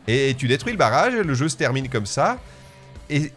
Et 0.07 0.35
tu 0.37 0.47
détruis 0.47 0.73
le 0.73 0.77
barrage, 0.77 1.13
et 1.13 1.23
le 1.23 1.33
jeu 1.35 1.47
se 1.47 1.55
termine 1.55 1.87
comme 1.89 2.05
ça. 2.07 2.37
Et 3.09 3.31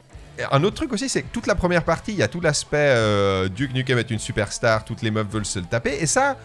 un 0.51 0.65
autre 0.65 0.77
truc 0.77 0.93
aussi, 0.93 1.09
c'est 1.09 1.23
que 1.23 1.29
toute 1.33 1.47
la 1.47 1.55
première 1.55 1.85
partie, 1.85 2.13
il 2.13 2.19
y 2.19 2.23
a 2.23 2.29
tout 2.29 2.41
l'aspect 2.41 2.77
euh, 2.79 3.49
Duke 3.49 3.73
Nukem 3.73 3.99
est 3.99 4.11
une 4.11 4.19
superstar, 4.19 4.85
toutes 4.85 5.03
les 5.03 5.11
meufs 5.11 5.29
veulent 5.31 5.47
se 5.47 5.59
le 5.59 5.67
taper, 5.67 5.97
et 6.01 6.07
ça, 6.07 6.37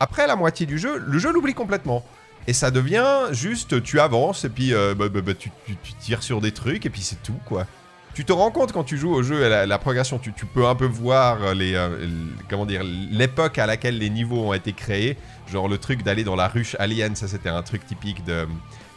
après 0.00 0.26
la 0.26 0.36
moitié 0.36 0.66
du 0.66 0.78
jeu, 0.78 0.98
le 0.98 1.18
jeu 1.18 1.32
l'oublie 1.32 1.54
complètement. 1.54 2.04
Et 2.48 2.52
ça 2.52 2.70
devient 2.72 3.28
juste, 3.30 3.82
tu 3.84 4.00
avances, 4.00 4.44
et 4.44 4.48
puis 4.48 4.74
euh, 4.74 4.94
bah, 4.94 5.08
bah, 5.08 5.20
bah, 5.22 5.34
tu- 5.34 5.50
tu 5.66 5.92
tires 6.00 6.22
sur 6.24 6.40
des 6.40 6.50
trucs, 6.52 6.84
et 6.84 6.90
puis 6.90 7.00
c'est 7.02 7.22
tout, 7.22 7.38
quoi. 7.46 7.66
Tu 8.14 8.24
te 8.26 8.32
rends 8.32 8.50
compte 8.50 8.72
quand 8.72 8.84
tu 8.84 8.98
joues 8.98 9.12
au 9.14 9.22
jeu, 9.22 9.48
la, 9.48 9.64
la 9.64 9.78
progression, 9.78 10.18
tu, 10.18 10.32
tu 10.34 10.44
peux 10.44 10.66
un 10.66 10.74
peu 10.74 10.84
voir 10.84 11.54
les, 11.54 11.74
euh, 11.74 11.88
comment 12.50 12.66
dire, 12.66 12.82
l'époque 12.84 13.58
à 13.58 13.64
laquelle 13.66 13.96
les 13.98 14.10
niveaux 14.10 14.48
ont 14.48 14.52
été 14.52 14.72
créés. 14.74 15.16
Genre 15.50 15.66
le 15.68 15.78
truc 15.78 16.02
d'aller 16.02 16.22
dans 16.24 16.36
la 16.36 16.48
ruche 16.48 16.76
alien, 16.78 17.16
ça 17.16 17.26
c'était 17.26 17.48
un 17.48 17.62
truc 17.62 17.86
typique 17.86 18.22
de, 18.24 18.46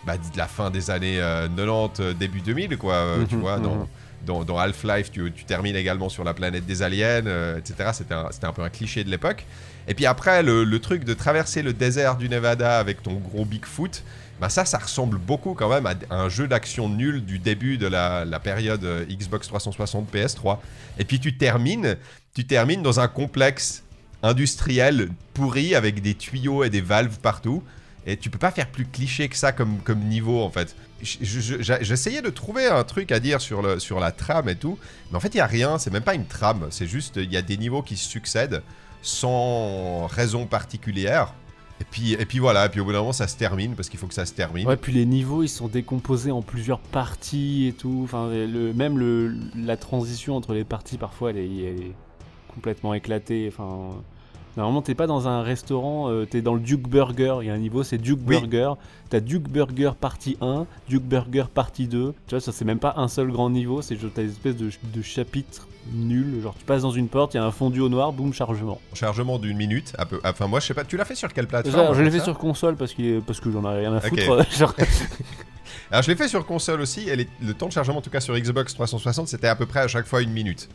bah, 0.05 0.17
de 0.17 0.37
la 0.37 0.47
fin 0.47 0.69
des 0.69 0.91
années 0.91 1.19
euh, 1.21 1.47
90, 1.47 1.99
euh, 2.01 2.13
début 2.13 2.41
2000, 2.41 2.77
quoi. 2.77 2.93
euh, 2.95 3.25
tu 3.27 3.35
Mhm, 3.35 3.41
vois, 3.41 3.59
dans, 3.59 3.75
mhm. 3.75 3.85
dans, 4.25 4.43
dans 4.43 4.57
Half-Life, 4.59 5.11
tu, 5.11 5.31
tu 5.33 5.45
termines 5.45 5.77
également 5.77 6.09
sur 6.09 6.25
la 6.25 6.33
planète 6.33 6.65
des 6.65 6.81
aliens, 6.83 7.25
euh, 7.25 7.57
etc. 7.57 7.91
C'était 7.93 8.13
un, 8.15 8.27
un 8.43 8.51
peu 8.51 8.63
un 8.63 8.69
cliché 8.69 9.05
de 9.05 9.09
l'époque. 9.09 9.45
Et 9.87 9.93
puis 9.93 10.05
après, 10.05 10.43
le, 10.43 10.65
le 10.65 10.79
truc 10.79 11.05
de 11.05 11.13
traverser 11.13 11.61
le 11.61 11.71
désert 11.71 12.17
du 12.17 12.27
Nevada 12.27 12.79
avec 12.79 13.01
ton 13.01 13.13
gros 13.13 13.45
Bigfoot, 13.45 14.03
bah 14.39 14.49
ça, 14.49 14.65
ça 14.65 14.77
ressemble 14.77 15.17
beaucoup 15.17 15.53
quand 15.53 15.69
même 15.69 15.85
à 15.85 15.95
un 16.15 16.29
jeu 16.29 16.47
d'action 16.47 16.89
nul 16.89 17.23
du 17.23 17.39
début 17.39 17.77
de 17.77 17.87
la, 17.87 18.25
période 18.43 18.83
euh, 18.83 19.05
Xbox 19.05 19.47
360 19.47 20.13
PS3. 20.13 20.57
Et 20.99 21.05
puis 21.05 21.19
tu 21.19 21.37
termines, 21.37 21.95
tu 22.33 22.45
termines 22.45 22.83
dans 22.83 22.99
un 22.99 23.07
complexe 23.07 23.83
industriel 24.23 25.09
pourri 25.33 25.75
avec 25.75 26.01
des 26.01 26.15
tuyaux 26.15 26.63
et 26.63 26.69
des 26.69 26.81
valves 26.81 27.19
partout. 27.19 27.63
Et 28.07 28.17
tu 28.17 28.29
peux 28.29 28.37
pas 28.37 28.51
faire 28.51 28.67
plus 28.67 28.85
cliché 28.85 29.29
que 29.29 29.35
ça 29.37 29.51
comme, 29.51 29.79
comme 29.79 29.99
niveau 29.99 30.41
en 30.43 30.49
fait. 30.51 30.75
Je- 31.01 31.17
je- 31.21 31.61
je- 31.61 31.73
J'essayais 31.81 32.21
de 32.21 32.29
trouver 32.29 32.67
un 32.67 32.83
truc 32.83 33.11
à 33.11 33.19
dire 33.19 33.41
sur, 33.41 33.61
le, 33.61 33.79
sur 33.79 33.99
la 33.99 34.11
trame 34.11 34.49
et 34.49 34.55
tout, 34.55 34.77
mais 35.11 35.17
en 35.17 35.19
fait 35.19 35.33
il 35.33 35.37
y 35.37 35.41
a 35.41 35.45
rien, 35.47 35.77
c'est 35.79 35.91
même 35.91 36.03
pas 36.03 36.13
une 36.13 36.25
trame, 36.27 36.67
c'est 36.69 36.87
juste 36.87 37.15
il 37.17 37.31
y 37.31 37.37
a 37.37 37.41
des 37.41 37.57
niveaux 37.57 37.81
qui 37.81 37.97
se 37.97 38.07
succèdent 38.09 38.61
sans 39.01 40.07
raison 40.07 40.45
particulière. 40.45 41.33
Et 41.81 41.83
puis, 41.83 42.13
et 42.13 42.25
puis 42.25 42.39
voilà, 42.39 42.65
et 42.65 42.69
puis 42.69 42.79
au 42.79 42.85
bout 42.85 42.93
d'un 42.93 42.99
moment 42.99 43.11
ça 43.11 43.27
se 43.27 43.35
termine 43.35 43.75
parce 43.75 43.89
qu'il 43.89 43.99
faut 43.99 44.07
que 44.07 44.13
ça 44.13 44.25
se 44.25 44.33
termine. 44.33 44.65
Ouais, 44.67 44.77
puis 44.77 44.93
les 44.93 45.05
niveaux 45.05 45.43
ils 45.43 45.49
sont 45.49 45.67
décomposés 45.67 46.31
en 46.31 46.41
plusieurs 46.41 46.79
parties 46.79 47.67
et 47.67 47.73
tout. 47.73 48.01
Enfin, 48.03 48.29
le, 48.29 48.71
même 48.73 48.97
le, 48.97 49.35
la 49.57 49.75
transition 49.75 50.37
entre 50.37 50.53
les 50.53 50.63
parties 50.63 50.97
parfois 50.97 51.31
elle 51.31 51.37
est, 51.37 51.63
elle 51.63 51.81
est 51.81 51.91
complètement 52.53 52.93
éclatée. 52.93 53.51
Enfin, 53.51 53.89
normalement 54.55 54.81
t'es 54.81 54.95
pas 54.95 55.05
dans 55.05 55.27
un 55.27 55.41
restaurant, 55.41 56.09
euh, 56.09 56.25
t'es 56.25 56.41
dans 56.41 56.53
le 56.53 56.61
Duke 56.61 56.87
Burger. 56.87 57.39
Il 57.41 57.47
y 57.47 57.49
a 57.49 57.53
un 57.53 57.57
niveau, 57.57 57.83
c'est 57.83 57.97
Duke 57.97 58.21
Oui. 58.25 58.39
Burger. 58.39 58.73
T'as 59.09 59.19
Duke 59.19 59.49
Burger 59.49 59.91
partie 59.99 60.37
1, 60.39 60.65
Duke 60.87 61.03
Burger 61.03 61.45
partie 61.53 61.87
2. 61.87 62.13
Tu 62.27 62.35
vois, 62.35 62.39
ça 62.39 62.53
c'est 62.53 62.65
même 62.65 62.79
pas 62.79 62.93
un 62.95 63.09
seul 63.09 63.29
grand 63.31 63.49
niveau, 63.49 63.81
c'est 63.81 63.97
juste 63.99 64.13
t'as 64.13 64.23
une 64.23 64.29
espèce 64.29 64.55
de, 64.55 64.69
de 64.93 65.01
chapitre 65.01 65.67
nul. 65.93 66.41
Genre 66.41 66.55
tu 66.57 66.65
passes 66.65 66.81
dans 66.83 66.91
une 66.91 67.07
porte, 67.07 67.33
il 67.33 67.37
y 67.37 67.39
a 67.39 67.43
un 67.45 67.51
fondu 67.51 67.79
au 67.81 67.89
noir, 67.89 68.11
boum, 68.13 68.33
chargement. 68.33 68.79
Chargement 68.93 69.37
d'une 69.39 69.57
minute. 69.57 69.93
un 69.97 70.05
peu- 70.05 70.19
Enfin 70.23 70.47
moi 70.47 70.59
je 70.59 70.67
sais 70.67 70.73
pas, 70.73 70.83
tu 70.83 70.97
l'as 70.97 71.05
fait 71.05 71.15
sur 71.15 71.31
quelle 71.33 71.47
plateforme 71.47 71.75
Genre, 71.85 71.93
je 71.93 72.01
l'ai 72.01 72.11
fait 72.11 72.19
ça 72.19 72.25
sur 72.25 72.37
console 72.37 72.75
parce, 72.75 72.93
est- 72.99 73.21
parce 73.25 73.39
que 73.39 73.51
j'en 73.51 73.63
ai 73.71 73.77
rien 73.79 73.93
à 73.93 74.01
foutre. 74.01 74.21
genre, 74.57 74.73
Alors 75.91 76.01
je 76.03 76.09
l'ai 76.11 76.15
fait 76.17 76.27
sur 76.27 76.45
console 76.45 76.81
aussi, 76.81 77.09
et 77.09 77.15
les- 77.15 77.29
le 77.41 77.53
temps 77.53 77.67
de 77.67 77.71
chargement 77.71 77.97
en 77.99 78.01
tout 78.01 78.09
cas 78.09 78.19
sur 78.19 78.37
Xbox 78.37 78.73
360 78.73 79.27
c'était 79.27 79.47
à 79.47 79.55
peu 79.55 79.65
près 79.65 79.81
à 79.81 79.87
chaque 79.87 80.05
fois 80.07 80.21
une 80.21 80.31
minute. 80.31 80.67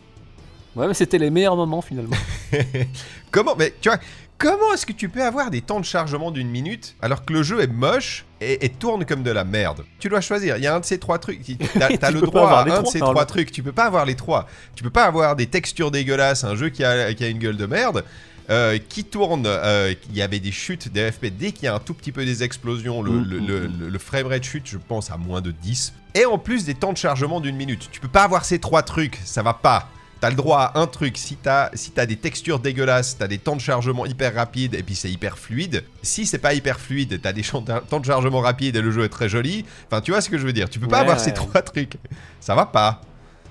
ouais, 0.76 0.86
mais 0.86 0.94
c'était 0.94 1.18
les 1.18 1.30
meilleurs 1.30 1.56
moments 1.56 1.80
finalement. 1.82 2.16
Comment 3.30 3.54
Mais 3.56 3.74
tu 3.80 3.88
vois, 3.88 3.98
comment 4.40 4.72
est-ce 4.74 4.86
que 4.86 4.92
tu 4.92 5.08
peux 5.08 5.22
avoir 5.22 5.50
des 5.50 5.60
temps 5.60 5.78
de 5.78 5.84
chargement 5.84 6.30
d'une 6.32 6.48
minute 6.50 6.96
alors 7.02 7.24
que 7.24 7.32
le 7.32 7.42
jeu 7.42 7.60
est 7.60 7.66
moche 7.68 8.24
et, 8.40 8.64
et 8.64 8.68
tourne 8.70 9.04
comme 9.04 9.22
de 9.22 9.30
la 9.30 9.44
merde? 9.44 9.84
Tu 10.00 10.08
dois 10.08 10.20
choisir. 10.20 10.56
Il 10.56 10.64
y 10.64 10.66
a 10.66 10.74
un 10.74 10.80
de 10.80 10.84
ces 10.84 10.98
trois 10.98 11.18
trucs. 11.18 11.42
Tu 11.44 11.56
as, 11.80 11.88
Tu 12.08 12.14
le 12.14 12.20
droit 12.22 12.50
à 12.50 12.62
un 12.62 12.82
de 12.82 12.86
ces 12.88 12.98
trois 13.12 13.26
trucs. 13.26 13.52
Tu 13.52 13.62
peux 13.62 13.72
pas 13.72 13.84
avoir 13.84 14.04
les 14.06 14.16
trois. 14.16 14.48
Tu 14.74 14.82
peux 14.82 14.90
pas 14.90 15.04
avoir 15.04 15.36
des 15.36 15.46
textures 15.46 15.90
dégueulasses, 15.90 16.42
un 16.44 16.56
jeu 16.56 16.70
qui 16.70 16.82
a, 16.82 17.12
qui 17.14 17.22
a 17.24 17.28
une 17.28 17.38
gueule 17.38 17.56
de 17.58 17.66
merde. 17.66 18.04
euh, 18.48 18.78
qui 18.88 19.04
tourne, 19.04 19.44
euh, 19.46 19.94
il 20.08 20.16
y 20.16 20.22
avait 20.22 20.40
des 20.40 20.50
chutes 20.50 20.90
des 20.90 21.12
FP. 21.12 21.26
Dès 21.26 21.52
qu'il 21.52 21.66
y 21.66 21.68
a 21.68 21.74
un 21.74 21.78
tout 21.78 21.94
petit 21.94 22.10
peu 22.10 22.24
des 22.24 22.42
explosions, 22.42 23.00
le, 23.00 23.12
Mm, 23.12 23.24
le, 23.30 23.40
mm, 23.40 23.46
le- 23.46 23.60
mm. 23.68 23.78
le- 23.80 23.88
le 23.90 23.98
framerate 24.00 24.42
chute, 24.42 24.66
je 24.66 24.78
pense, 24.78 25.12
à 25.12 25.16
moins 25.16 25.40
de 25.40 25.52
10. 25.52 25.92
Et 26.16 26.24
en 26.24 26.36
plus 26.38 26.64
des 26.64 26.74
temps 26.74 26.92
de 26.92 26.98
chargement 26.98 27.38
d'une 27.40 27.54
minute. 27.54 27.88
Tu 27.92 28.00
peux 28.00 28.08
pas 28.08 28.24
avoir 28.24 28.44
ces 28.44 28.58
trois 28.58 28.82
trucs, 28.82 29.20
ça 29.24 29.42
va 29.44 29.54
pas. 29.54 29.88
T'as 30.20 30.28
le 30.30 30.36
droit 30.36 30.58
à 30.74 30.78
un 30.80 30.86
truc, 30.86 31.16
si 31.16 31.36
t'as 31.36 31.70
si 31.72 31.92
des 31.92 32.16
textures 32.16 32.58
dégueulasses, 32.58 33.16
t'as 33.18 33.26
des 33.26 33.38
temps 33.38 33.56
de 33.56 33.60
chargement 33.60 34.04
hyper 34.04 34.34
rapides 34.34 34.74
et 34.74 34.82
puis 34.82 34.94
c'est 34.94 35.10
hyper 35.10 35.38
fluide. 35.38 35.82
Si 36.02 36.26
c'est 36.26 36.38
pas 36.38 36.52
hyper 36.52 36.78
fluide, 36.78 37.20
t'as 37.22 37.32
des 37.32 37.42
temps 37.42 38.00
de 38.00 38.04
chargement 38.04 38.40
rapides 38.40 38.76
et 38.76 38.82
le 38.82 38.90
jeu 38.90 39.04
est 39.04 39.08
très 39.08 39.30
joli. 39.30 39.64
Enfin, 39.86 40.02
tu 40.02 40.10
vois 40.10 40.20
ce 40.20 40.28
que 40.28 40.36
je 40.36 40.44
veux 40.44 40.52
dire. 40.52 40.68
Tu 40.68 40.78
peux 40.78 40.88
pas 40.88 40.96
Ouais, 40.96 41.02
avoir 41.02 41.16
ouais, 41.18 41.24
ces 41.24 41.32
trois 41.32 41.62
trucs. 41.62 41.96
Ça 42.38 42.54
va 42.54 42.66
pas. 42.66 43.00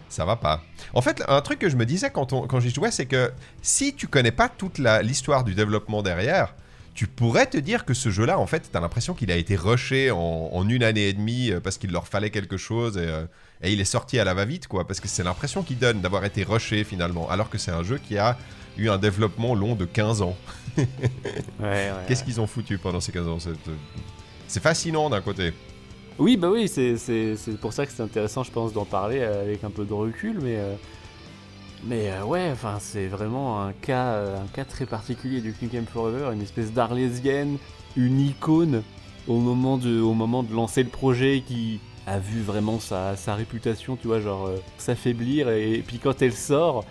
Ça 0.09 0.25
va 0.25 0.35
pas. 0.35 0.61
En 0.93 1.01
fait, 1.01 1.23
un 1.27 1.41
truc 1.41 1.59
que 1.59 1.69
je 1.69 1.75
me 1.75 1.85
disais 1.85 2.09
quand, 2.11 2.33
on- 2.33 2.47
quand 2.47 2.59
j'y 2.59 2.69
jouais, 2.71 2.91
c'est 2.91 3.05
que 3.05 3.31
si 3.61 3.93
tu 3.95 4.07
connais 4.07 4.31
pas 4.31 4.49
toute 4.49 4.77
l'histoire 5.03 5.43
du 5.43 5.53
développement 5.55 6.01
derrière, 6.03 6.53
tu 6.99 7.07
pourrais 7.07 7.45
te 7.45 7.55
dire 7.55 7.85
que 7.85 7.93
ce 7.93 8.09
jeu-là, 8.09 8.37
en 8.37 8.45
fait, 8.45 8.71
t'as 8.73 8.81
l'impression 8.81 9.13
qu'il 9.13 9.31
a 9.31 9.37
été 9.37 9.55
rushé 9.55 10.11
en, 10.11 10.17
en 10.51 10.67
une 10.67 10.83
année 10.83 11.07
et 11.07 11.13
demie 11.13 11.49
euh, 11.49 11.61
parce 11.61 11.77
qu'il 11.77 11.91
leur 11.93 12.05
fallait 12.09 12.29
quelque 12.29 12.57
chose 12.57 12.97
et, 12.97 13.07
euh, 13.07 13.23
et 13.63 13.71
il 13.71 13.79
est 13.79 13.85
sorti 13.85 14.19
à 14.19 14.25
la 14.25 14.33
va-vite, 14.33 14.67
quoi. 14.67 14.85
Parce 14.85 14.99
que 14.99 15.07
c'est 15.07 15.23
l'impression 15.23 15.63
qu'il 15.63 15.77
donne 15.79 16.01
d'avoir 16.01 16.25
été 16.25 16.43
rushé 16.43 16.83
finalement, 16.83 17.29
alors 17.29 17.49
que 17.49 17.57
c'est 17.57 17.71
un 17.71 17.83
jeu 17.83 17.99
qui 18.05 18.17
a 18.17 18.37
eu 18.77 18.89
un 18.89 18.97
développement 18.97 19.55
long 19.55 19.75
de 19.75 19.85
15 19.85 20.21
ans. 20.21 20.35
Ouais, 21.61 21.89
Qu'est-ce 22.09 22.25
qu'ils 22.25 22.41
ont 22.41 22.47
foutu 22.47 22.77
pendant 22.77 22.99
ces 22.99 23.13
15 23.13 23.27
ans? 23.29 23.39
C'est 23.39 23.51
euh, 23.51 23.75
c'est 24.49 24.61
fascinant 24.61 25.09
d'un 25.09 25.21
côté. 25.21 25.53
Oui, 26.17 26.35
bah 26.35 26.49
oui, 26.49 26.67
c'est- 26.67 26.97
pour 27.61 27.71
ça 27.71 27.85
que 27.85 27.93
c'est 27.93 28.03
intéressant, 28.03 28.43
je 28.43 28.51
pense, 28.51 28.73
d'en 28.73 28.83
parler 28.83 29.21
avec 29.21 29.63
un 29.63 29.69
peu 29.69 29.85
de 29.85 29.93
recul, 29.93 30.39
mais. 30.41 30.57
euh, 30.57 30.75
Mais 31.85 32.11
euh, 32.11 32.23
ouais, 32.25 32.49
enfin, 32.51 32.77
c'est 32.79 33.07
vraiment 33.07 33.63
un 33.63 33.71
cas, 33.73 34.07
euh, 34.13 34.37
un 34.41 34.47
cas 34.47 34.65
très 34.65 34.85
particulier 34.85 35.41
du 35.41 35.55
Nukem 35.61 35.85
Forever, 35.85 36.31
une 36.33 36.41
espèce 36.41 36.73
d'arlésienne, 36.73 37.57
une 37.95 38.19
icône 38.19 38.83
au 39.27 39.37
moment 39.39 39.77
de, 39.77 40.01
au 40.01 40.13
moment 40.13 40.43
de 40.43 40.53
lancer 40.53 40.83
le 40.83 40.89
projet 40.89 41.41
qui 41.45 41.79
a 42.05 42.19
vu 42.19 42.41
vraiment 42.41 42.79
sa, 42.79 43.15
sa 43.15 43.35
réputation, 43.35 43.95
tu 43.95 44.07
vois, 44.07 44.19
genre 44.19 44.47
euh, 44.47 44.57
s'affaiblir, 44.77 45.49
et, 45.49 45.83
puis 45.85 45.99
quand 45.99 46.21
elle 46.21 46.33
sort, 46.33 46.83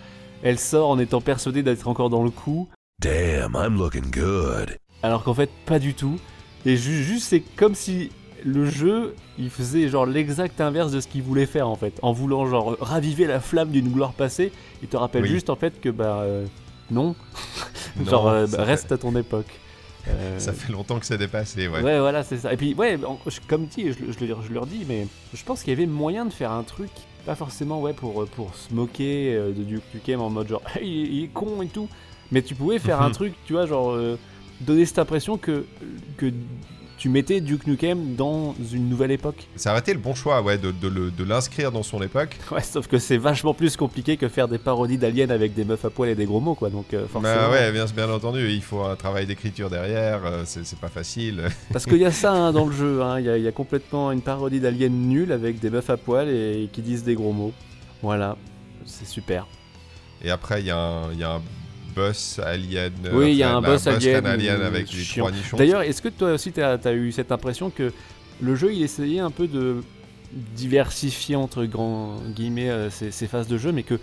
elle 0.43 0.57
sort 0.57 0.89
en 0.89 0.97
étant 0.99 1.21
persuadée 1.21 1.61
d'être 1.63 1.87
encore 1.87 2.09
dans 2.09 2.23
le 2.23 2.29
coup, 2.31 2.67
Damn, 3.01 3.55
I'm 3.55 3.77
looking 3.77 4.11
good. 4.11 4.77
alors 5.03 5.23
qu'en 5.23 5.33
fait 5.33 5.49
pas 5.65 5.79
du 5.79 5.93
tout. 5.93 6.19
Et 6.65 6.75
ju- 6.75 7.03
juste 7.03 7.27
c'est 7.29 7.39
comme 7.39 7.75
si 7.75 8.11
le 8.45 8.65
jeu 8.65 9.15
il 9.37 9.49
faisait 9.49 9.87
genre 9.89 10.05
l'exact 10.05 10.59
inverse 10.61 10.91
de 10.91 10.99
ce 10.99 11.07
qu'il 11.07 11.23
voulait 11.23 11.45
faire 11.45 11.67
en 11.67 11.75
fait, 11.75 11.93
en 12.01 12.11
voulant 12.13 12.45
genre 12.45 12.75
raviver 12.79 13.25
la 13.25 13.39
flamme 13.39 13.69
d'une 13.69 13.89
gloire 13.89 14.13
passée. 14.13 14.51
Il 14.81 14.87
te 14.87 14.97
rappelle 14.97 15.23
Oui. 15.23 15.29
juste 15.29 15.49
en 15.49 15.55
fait 15.55 15.79
que 15.81 15.89
bah 15.89 16.19
euh, 16.21 16.45
non, 16.91 17.15
Non, 17.97 18.05
genre 18.09 18.27
euh, 18.27 18.45
bah, 18.47 18.57
ça 18.57 18.63
reste 18.63 18.91
à 18.91 18.97
ton 18.97 19.15
époque. 19.15 19.47
Euh, 20.07 20.39
Ça 20.39 20.53
fait 20.53 20.71
longtemps 20.71 20.97
que 20.99 21.05
c'est 21.05 21.17
dépassé, 21.17 21.67
ouais. 21.67 21.81
Ouais, 21.81 21.99
voilà, 21.99 22.23
c'est 22.23 22.37
ça. 22.37 22.53
Et 22.53 22.57
puis, 22.57 22.73
ouais, 22.73 22.97
comme 23.47 23.65
dit, 23.67 23.87
je, 23.91 24.11
je, 24.17 24.25
le- 24.25 24.35
je 24.47 24.53
leur 24.53 24.65
dis, 24.65 24.85
mais 24.87 25.05
je 25.33 25.43
pense 25.43 25.61
qu'il 25.61 25.71
y 25.71 25.75
avait 25.75 25.85
moyen 25.85 26.25
de 26.25 26.31
faire 26.33 26.51
un 26.51 26.63
truc, 26.63 26.89
pas 27.25 27.35
forcément, 27.35 27.81
ouais, 27.81 27.93
pour, 27.93 28.25
pour 28.29 28.55
se 28.55 28.73
moquer 28.73 29.35
de 29.35 29.61
Duke 29.61 29.83
Nukem 29.93 30.21
en 30.21 30.29
mode 30.29 30.47
genre, 30.47 30.63
il, 30.81 30.87
est- 30.87 31.07
il 31.09 31.23
est 31.25 31.27
con 31.27 31.61
et 31.61 31.67
tout, 31.67 31.89
mais 32.31 32.41
tu 32.41 32.55
pouvais 32.55 32.79
faire 32.79 33.01
un 33.01 33.11
truc, 33.11 33.33
tu 33.45 33.53
vois, 33.53 33.65
genre, 33.67 33.95
donner 34.61 34.85
cette 34.85 34.99
impression 34.99 35.37
que, 35.37 35.65
que 36.17 36.31
tu 36.99 37.09
mettais 37.09 37.39
Duke 37.41 37.65
Nukem 37.65 38.15
dans 38.15 38.53
une 38.71 38.89
nouvelle 38.89 39.09
époque. 39.11 39.47
Ça 39.55 39.71
aurait 39.71 39.79
été 39.79 39.93
le 39.93 39.99
bon 39.99 40.13
choix, 40.13 40.41
ouais, 40.41 40.57
de, 40.57 40.69
de 40.71 40.87
le- 40.87 41.09
de 41.11 41.23
l'inscrire 41.23 41.71
dans 41.71 41.81
son 41.81 42.01
époque. 42.03 42.35
Ouais, 42.51 42.61
sauf 42.61 42.87
que 42.87 42.99
c'est 42.99 43.17
vachement 43.17 43.53
plus 43.53 43.75
compliqué 43.77 44.17
que 44.17 44.27
faire 44.27 44.47
des 44.49 44.57
parodies 44.57 44.97
d'aliens 44.97 45.29
avec 45.29 45.53
des 45.55 45.63
meufs 45.63 45.83
à 45.85 45.89
poil 45.89 46.09
et 46.09 46.15
des 46.15 46.25
gros 46.25 46.41
mots, 46.41 46.55
quoi, 46.55 46.69
donc 46.69 46.93
euh, 46.93 47.07
forcément. 47.07 47.33
Bah 47.35 47.49
ouais, 47.51 47.71
bien, 47.71 47.85
bien 47.85 48.09
entendu, 48.11 48.49
il 48.51 48.61
faut 48.61 48.83
un 48.83 48.95
travail 48.97 49.25
d'écriture 49.25 49.69
derrière, 49.69 50.25
euh, 50.25 50.43
c'est 50.45 50.77
pas 50.77 50.89
facile. 50.89 51.43
Parce 51.71 51.85
qu'il 51.85 51.97
y 51.97 52.05
a 52.05 52.11
ça 52.11 52.33
hein, 52.33 52.51
dans 52.51 52.65
le 52.65 52.73
jeu, 52.75 53.01
hein. 53.01 53.19
il 53.19 53.25
y, 53.25 53.29
a- 53.29 53.37
il 53.37 53.43
y 53.43 53.47
a 53.47 53.51
complètement 53.53 54.11
une 54.11 54.21
parodie 54.21 54.59
d'Alien 54.59 54.91
nulle 54.91 55.31
avec 55.31 55.59
des 55.59 55.69
meufs 55.69 55.89
à 55.89 55.95
poil 55.97 56.27
et 56.29 56.69
qui 56.73 56.81
disent 56.81 57.05
des 57.05 57.15
gros 57.15 57.31
mots. 57.31 57.53
Voilà, 58.03 58.35
c'est 58.85 59.07
super. 59.07 59.47
Et 60.21 60.31
après, 60.31 60.61
y, 60.61 60.65
il 60.65 60.67
y 60.67 61.23
a 61.23 61.31
un 61.35 61.41
boss 61.99 62.39
alien. 62.43 62.91
euh, 63.05 63.09
Oui, 63.13 63.31
il 63.31 63.37
y 63.37 63.43
a 63.43 63.55
un 63.55 63.61
boss 63.61 63.87
alien, 63.87 64.25
alien 64.25 64.61
euh, 64.61 64.67
avec 64.67 64.91
les 64.91 65.03
trois 65.03 65.31
nichons. 65.31 65.57
D'ailleurs, 65.57 65.81
est-ce 65.81 66.01
que 66.01 66.09
toi 66.09 66.33
aussi 66.33 66.51
t'as 66.51 66.77
as 66.83 66.93
eu 66.93 67.11
cette 67.11 67.31
impression 67.31 67.69
que 67.69 67.91
le 68.41 68.55
jeu 68.55 68.73
il 68.73 68.81
essayait 68.83 69.19
un 69.19 69.31
peu 69.31 69.47
de 69.47 69.81
diversifier 70.55 71.35
entre 71.35 71.65
grands 71.65 72.17
guillemets 72.35 72.69
euh, 72.69 72.89
ses, 72.89 73.11
ses 73.11 73.27
phases 73.27 73.47
de 73.47 73.57
jeu, 73.57 73.71
mais 73.71 73.83
que 73.83 73.99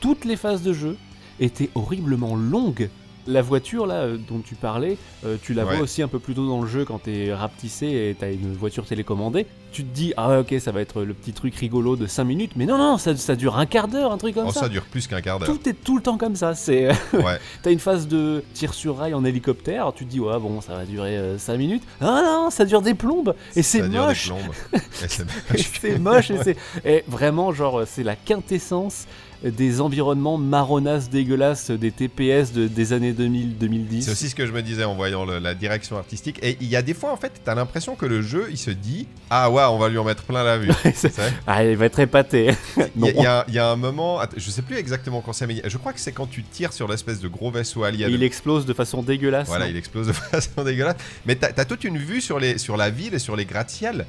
toutes 0.00 0.24
les 0.24 0.36
phases 0.36 0.62
de 0.62 0.72
jeu 0.72 0.96
étaient 1.40 1.70
horriblement 1.74 2.36
longues 2.36 2.88
La 3.26 3.42
voiture 3.42 3.86
là 3.86 3.94
euh, 3.96 4.16
dont 4.16 4.40
tu 4.44 4.54
parlais, 4.54 4.96
euh, 5.24 5.36
tu 5.42 5.54
la 5.54 5.64
Ouais. 5.64 5.74
vois 5.76 5.84
aussi 5.84 6.02
un 6.02 6.08
peu 6.08 6.18
plus 6.18 6.34
tôt 6.34 6.46
dans 6.48 6.60
le 6.62 6.66
jeu 6.68 6.84
quand 6.84 6.98
t'es 7.02 7.32
rapetissé 7.34 7.86
et 7.86 8.16
t'as 8.18 8.32
une 8.32 8.54
voiture 8.54 8.84
télécommandée. 8.86 9.46
Tu 9.72 9.84
te 9.84 9.94
dis, 9.94 10.12
ah 10.16 10.28
ouais, 10.30 10.36
ok, 10.38 10.54
ça 10.60 10.72
va 10.72 10.80
être 10.80 11.02
le 11.02 11.14
petit 11.14 11.32
truc 11.32 11.54
rigolo 11.54 11.94
de 11.94 12.06
5 12.08 12.24
minutes, 12.24 12.52
mais 12.56 12.66
non, 12.66 12.76
non, 12.76 12.98
ça, 12.98 13.14
ça 13.16 13.36
dure 13.36 13.56
un 13.56 13.66
quart 13.66 13.86
d'heure, 13.86 14.10
un 14.10 14.18
truc 14.18 14.34
comme 14.34 14.46
Oh, 14.48 14.52
ça. 14.52 14.60
ça 14.60 14.68
dure 14.68 14.82
plus 14.84 15.06
qu'un 15.06 15.20
quart 15.20 15.38
d'heure. 15.38 15.48
Tout 15.48 15.68
est 15.68 15.74
tout 15.74 15.96
le 15.96 16.02
temps 16.02 16.18
comme 16.18 16.34
ça. 16.34 16.54
C'est 16.56 16.88
Ouais. 17.12 17.38
T'as 17.62 17.70
une 17.70 17.78
phase 17.78 18.08
de 18.08 18.42
tir 18.54 18.74
sur 18.74 18.96
rail 18.96 19.14
en 19.14 19.24
hélicoptère, 19.24 19.92
tu 19.94 20.04
te 20.06 20.10
dis 20.10 20.18
ouais 20.18 20.38
bon 20.40 20.60
ça 20.60 20.74
va 20.74 20.84
durer 20.84 21.34
5 21.38 21.56
minutes. 21.56 21.82
Ah 22.00 22.22
non, 22.24 22.50
ça 22.50 22.64
dure 22.64 22.82
des 22.82 22.94
plombes 22.94 23.34
et 23.54 23.62
c'est 23.62 23.78
Ça 23.80 23.88
dure 23.88 24.00
des 24.02 24.06
moche. 24.08 24.26
plombes. 24.26 24.40
Et 25.02 25.08
c'est 25.08 25.22
Et 25.22 25.24
moche. 25.58 25.70
c'est 25.80 25.98
moche 25.98 26.30
et 26.30 26.36
c'est 26.44 26.56
et 26.84 27.04
vraiment 27.06 27.52
genre 27.52 27.82
c'est 27.86 28.02
la 28.02 28.16
quintessence 28.16 29.06
des 29.42 29.80
environnements 29.80 30.36
marronasses 30.36 31.08
dégueulasses 31.08 31.70
des 31.70 31.90
TPS 31.90 32.52
de- 32.52 32.68
des 32.68 32.92
années 32.92 33.12
2000-2010. 33.12 34.02
C'est 34.02 34.10
aussi 34.12 34.28
ce 34.28 34.34
que 34.34 34.46
je 34.46 34.52
me 34.52 34.60
disais 34.62 34.84
en 34.84 34.94
voyant 34.94 35.24
le- 35.24 35.38
la 35.38 35.54
direction 35.54 35.96
artistique. 35.96 36.38
Et 36.42 36.58
il 36.60 36.68
y 36.68 36.76
a 36.76 36.82
des 36.82 36.92
fois, 36.94 37.12
en 37.12 37.16
fait, 37.16 37.32
t'as 37.44 37.54
l'impression 37.54 37.94
que 37.96 38.04
le 38.06 38.20
jeu, 38.22 38.48
il 38.50 38.58
se 38.58 38.70
dit 38.70 39.06
Ah 39.30 39.50
ouais, 39.50 39.62
on 39.70 39.78
va 39.78 39.88
lui 39.88 39.96
en 39.98 40.04
mettre 40.04 40.24
plein 40.24 40.42
la 40.44 40.58
vue. 40.58 40.70
Ah, 41.46 41.64
il 41.64 41.76
va 41.76 41.86
être 41.86 41.98
épaté. 42.00 42.50
Il 42.96 43.06
y, 43.06 43.26
a- 43.26 43.44
y 43.48 43.52
y 43.54 43.58
un 43.58 43.76
moment, 43.76 44.20
je 44.36 44.50
sais 44.50 44.62
plus 44.62 44.76
exactement 44.76 45.20
quand 45.20 45.32
c'est, 45.32 45.46
mais 45.46 45.62
je 45.64 45.78
crois 45.78 45.92
que 45.92 46.00
c'est 46.00 46.12
quand 46.12 46.26
tu 46.28 46.42
tires 46.42 46.72
sur 46.72 46.86
l'espèce 46.88 47.20
de 47.20 47.28
gros 47.28 47.50
vaisseau 47.50 47.84
alien. 47.84 48.10
Et 48.10 48.14
il 48.14 48.22
explose 48.22 48.66
de 48.66 48.72
façon 48.74 49.02
dégueulasse. 49.02 49.46
Voilà, 49.48 49.68
il 49.68 49.76
explose 49.76 50.06
de 50.08 50.12
façon 50.12 50.62
dégueulasse. 50.64 50.96
Mais 51.26 51.34
t'as 51.36 51.48
as 51.56 51.64
toute 51.64 51.84
une 51.84 51.98
vue 51.98 52.20
sur, 52.20 52.38
les, 52.38 52.58
sur 52.58 52.76
la 52.76 52.90
ville 52.90 53.14
et 53.14 53.18
sur 53.18 53.36
les 53.36 53.44
gratte-ciel. 53.44 54.06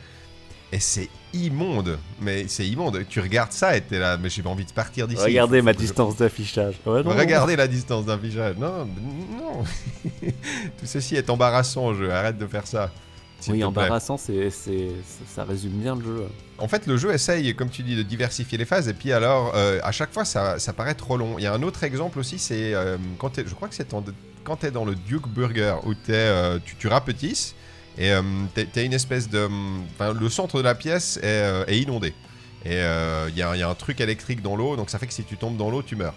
Et 0.74 0.80
c'est 0.80 1.10
immonde. 1.34 1.98
Mais 2.22 2.46
c'est 2.48 2.66
immonde. 2.68 3.04
Tu 3.10 3.20
regardes 3.20 3.52
ça 3.52 3.76
et 3.76 3.82
t'es 3.82 4.00
là, 4.00 4.18
mais 4.18 4.30
j'ai 4.30 4.42
pas 4.42 4.50
envie 4.50 4.66
de 4.66 4.72
partir 4.72 5.08
d'ici. 5.08 5.22
Regardez 5.22 5.60
Faut- 5.60 5.66
ma 5.66 5.72
faut 5.74 5.78
que 5.78 5.82
je- 5.84 5.88
distance 5.88 6.16
d'affichage. 6.18 6.76
Ouais. 6.86 7.02
Regardez 7.02 7.56
la 7.56 7.68
distance 7.68 8.06
d'affichage. 8.06 8.56
Non, 8.58 8.86
non. 8.86 9.64
Tout 10.22 10.86
ceci 10.86 11.16
est 11.16 11.30
embarrassant, 11.30 11.94
je 11.94 12.06
arrête 12.06 12.38
de 12.38 12.48
faire 12.48 12.68
ça. 12.68 12.90
Oui, 13.50 13.64
embarrassant, 13.64 14.18
c'est 14.18 14.52
c'est- 14.52 14.92
ça 15.28 15.44
résume 15.44 15.72
bien 15.72 15.96
le 15.96 16.04
jeu. 16.04 16.28
En 16.60 16.68
fait, 16.68 16.86
le 16.86 16.96
jeu 16.96 17.12
essaye, 17.12 17.56
comme 17.56 17.70
tu 17.72 17.82
dis, 17.82 17.96
de 17.96 18.04
diversifier 18.04 18.56
les 18.58 18.66
phases. 18.66 18.88
Et 18.88 18.94
puis 18.94 19.12
alors, 19.12 19.54
euh, 19.56 19.80
à 19.84 19.92
chaque 19.92 20.14
fois, 20.14 20.26
ça, 20.26 20.60
ça 20.60 20.74
paraît 20.74 20.94
trop 20.94 21.18
long. 21.18 21.40
Il 21.40 21.44
y 21.44 21.48
a 21.48 21.54
un 21.54 21.64
autre 21.64 21.84
exemple 21.84 22.20
aussi, 22.20 22.38
c'est 22.38 22.76
euh, 22.76 22.98
quand 23.18 23.32
t'es- 23.32 23.44
je 23.48 23.56
crois 23.56 23.68
que 23.68 23.74
c'est 23.74 23.90
quand 24.44 24.56
tu 24.58 24.66
es 24.68 24.72
dans 24.72 24.86
le 24.86 24.94
Duke 24.94 25.28
Burger, 25.28 25.76
où 25.86 25.96
t'es, 25.96 26.14
euh, 26.14 26.60
tu, 26.64 26.76
tu 26.76 26.88
rapetisses, 26.88 27.56
et 27.98 28.12
euh, 28.12 28.22
tu 28.56 28.80
as 28.80 28.84
une 28.84 28.94
espèce 28.94 29.30
de... 29.30 29.48
enfin, 29.96 30.14
le 30.14 30.30
centre 30.30 30.58
de 30.58 30.64
la 30.64 30.76
pièce 30.76 31.18
est, 31.18 31.26
euh, 31.26 31.66
est 31.68 31.80
inondé. 31.80 32.14
Et 32.64 32.74
euh, 32.76 33.28
il 33.30 33.38
y, 33.38 33.42
a, 33.42 33.56
il 33.56 33.60
y 33.60 33.64
a 33.64 33.70
un 33.70 33.74
truc 33.76 34.00
électrique 34.02 34.42
dans 34.42 34.56
l'eau, 34.56 34.76
donc 34.76 34.90
ça 34.90 35.00
fait 35.00 35.08
que 35.08 35.14
si 35.14 35.24
tu 35.24 35.36
tombes 35.38 35.58
dans 35.58 35.70
l'eau, 35.70 35.82
tu 35.82 35.96
meurs. 35.96 36.14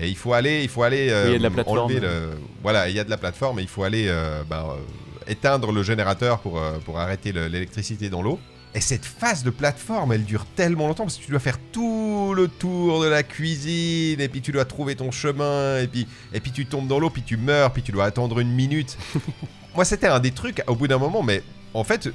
Et 0.00 0.08
il 0.08 0.16
faut 0.16 0.32
aller, 0.34 0.62
il 0.62 0.68
faut 0.68 0.82
aller 0.82 1.08
euh, 1.10 1.26
il 1.28 1.32
y 1.32 1.34
a 1.36 1.38
de 1.38 1.42
la 1.44 1.50
plateforme. 1.50 1.78
enlever 1.78 2.00
le... 2.00 2.30
Voilà, 2.62 2.88
il 2.88 2.94
y 2.96 3.00
a 3.00 3.04
de 3.04 3.10
la 3.10 3.16
plateforme, 3.16 3.60
et 3.60 3.62
il 3.62 3.68
faut 3.68 3.82
aller 3.84 4.06
euh, 4.08 4.42
ben, 4.48 4.66
euh, 4.70 5.30
éteindre 5.30 5.72
le 5.72 5.82
générateur 5.82 6.40
pour, 6.40 6.58
euh, 6.58 6.78
pour 6.84 6.98
arrêter 6.98 7.32
le- 7.32 7.46
l'électricité 7.46 8.10
dans 8.10 8.20
l'eau. 8.20 8.38
Et 8.74 8.80
cette 8.80 9.06
phase 9.06 9.42
de 9.42 9.48
plateforme, 9.48 10.12
elle 10.12 10.24
dure 10.24 10.44
tellement 10.54 10.86
longtemps 10.86 11.04
parce 11.04 11.16
que 11.16 11.24
tu 11.24 11.30
dois 11.30 11.40
faire 11.40 11.58
tout 11.72 12.34
le 12.36 12.46
tour 12.48 13.00
de 13.02 13.06
la 13.08 13.22
cuisine, 13.22 14.20
et 14.20 14.28
puis 14.28 14.42
tu 14.42 14.52
dois 14.52 14.66
trouver 14.66 14.96
ton 14.96 15.10
chemin, 15.10 15.78
et 15.80 15.86
puis, 15.86 16.06
et 16.34 16.40
puis 16.40 16.50
tu 16.52 16.66
tombes 16.66 16.88
dans 16.88 16.98
l'eau, 16.98 17.08
puis 17.08 17.22
tu 17.22 17.38
meurs, 17.38 17.72
puis 17.72 17.82
tu 17.82 17.92
dois 17.92 18.04
attendre 18.04 18.38
une 18.40 18.50
minute. 18.52 18.98
Moi, 19.76 19.84
c'était 19.84 20.08
un 20.08 20.18
des 20.20 20.32
trucs, 20.32 20.62
au 20.66 20.74
bout 20.74 20.88
d'un 20.88 20.98
moment, 20.98 21.22
mais 21.22 21.42
en 21.74 21.84
fait, 21.84 22.08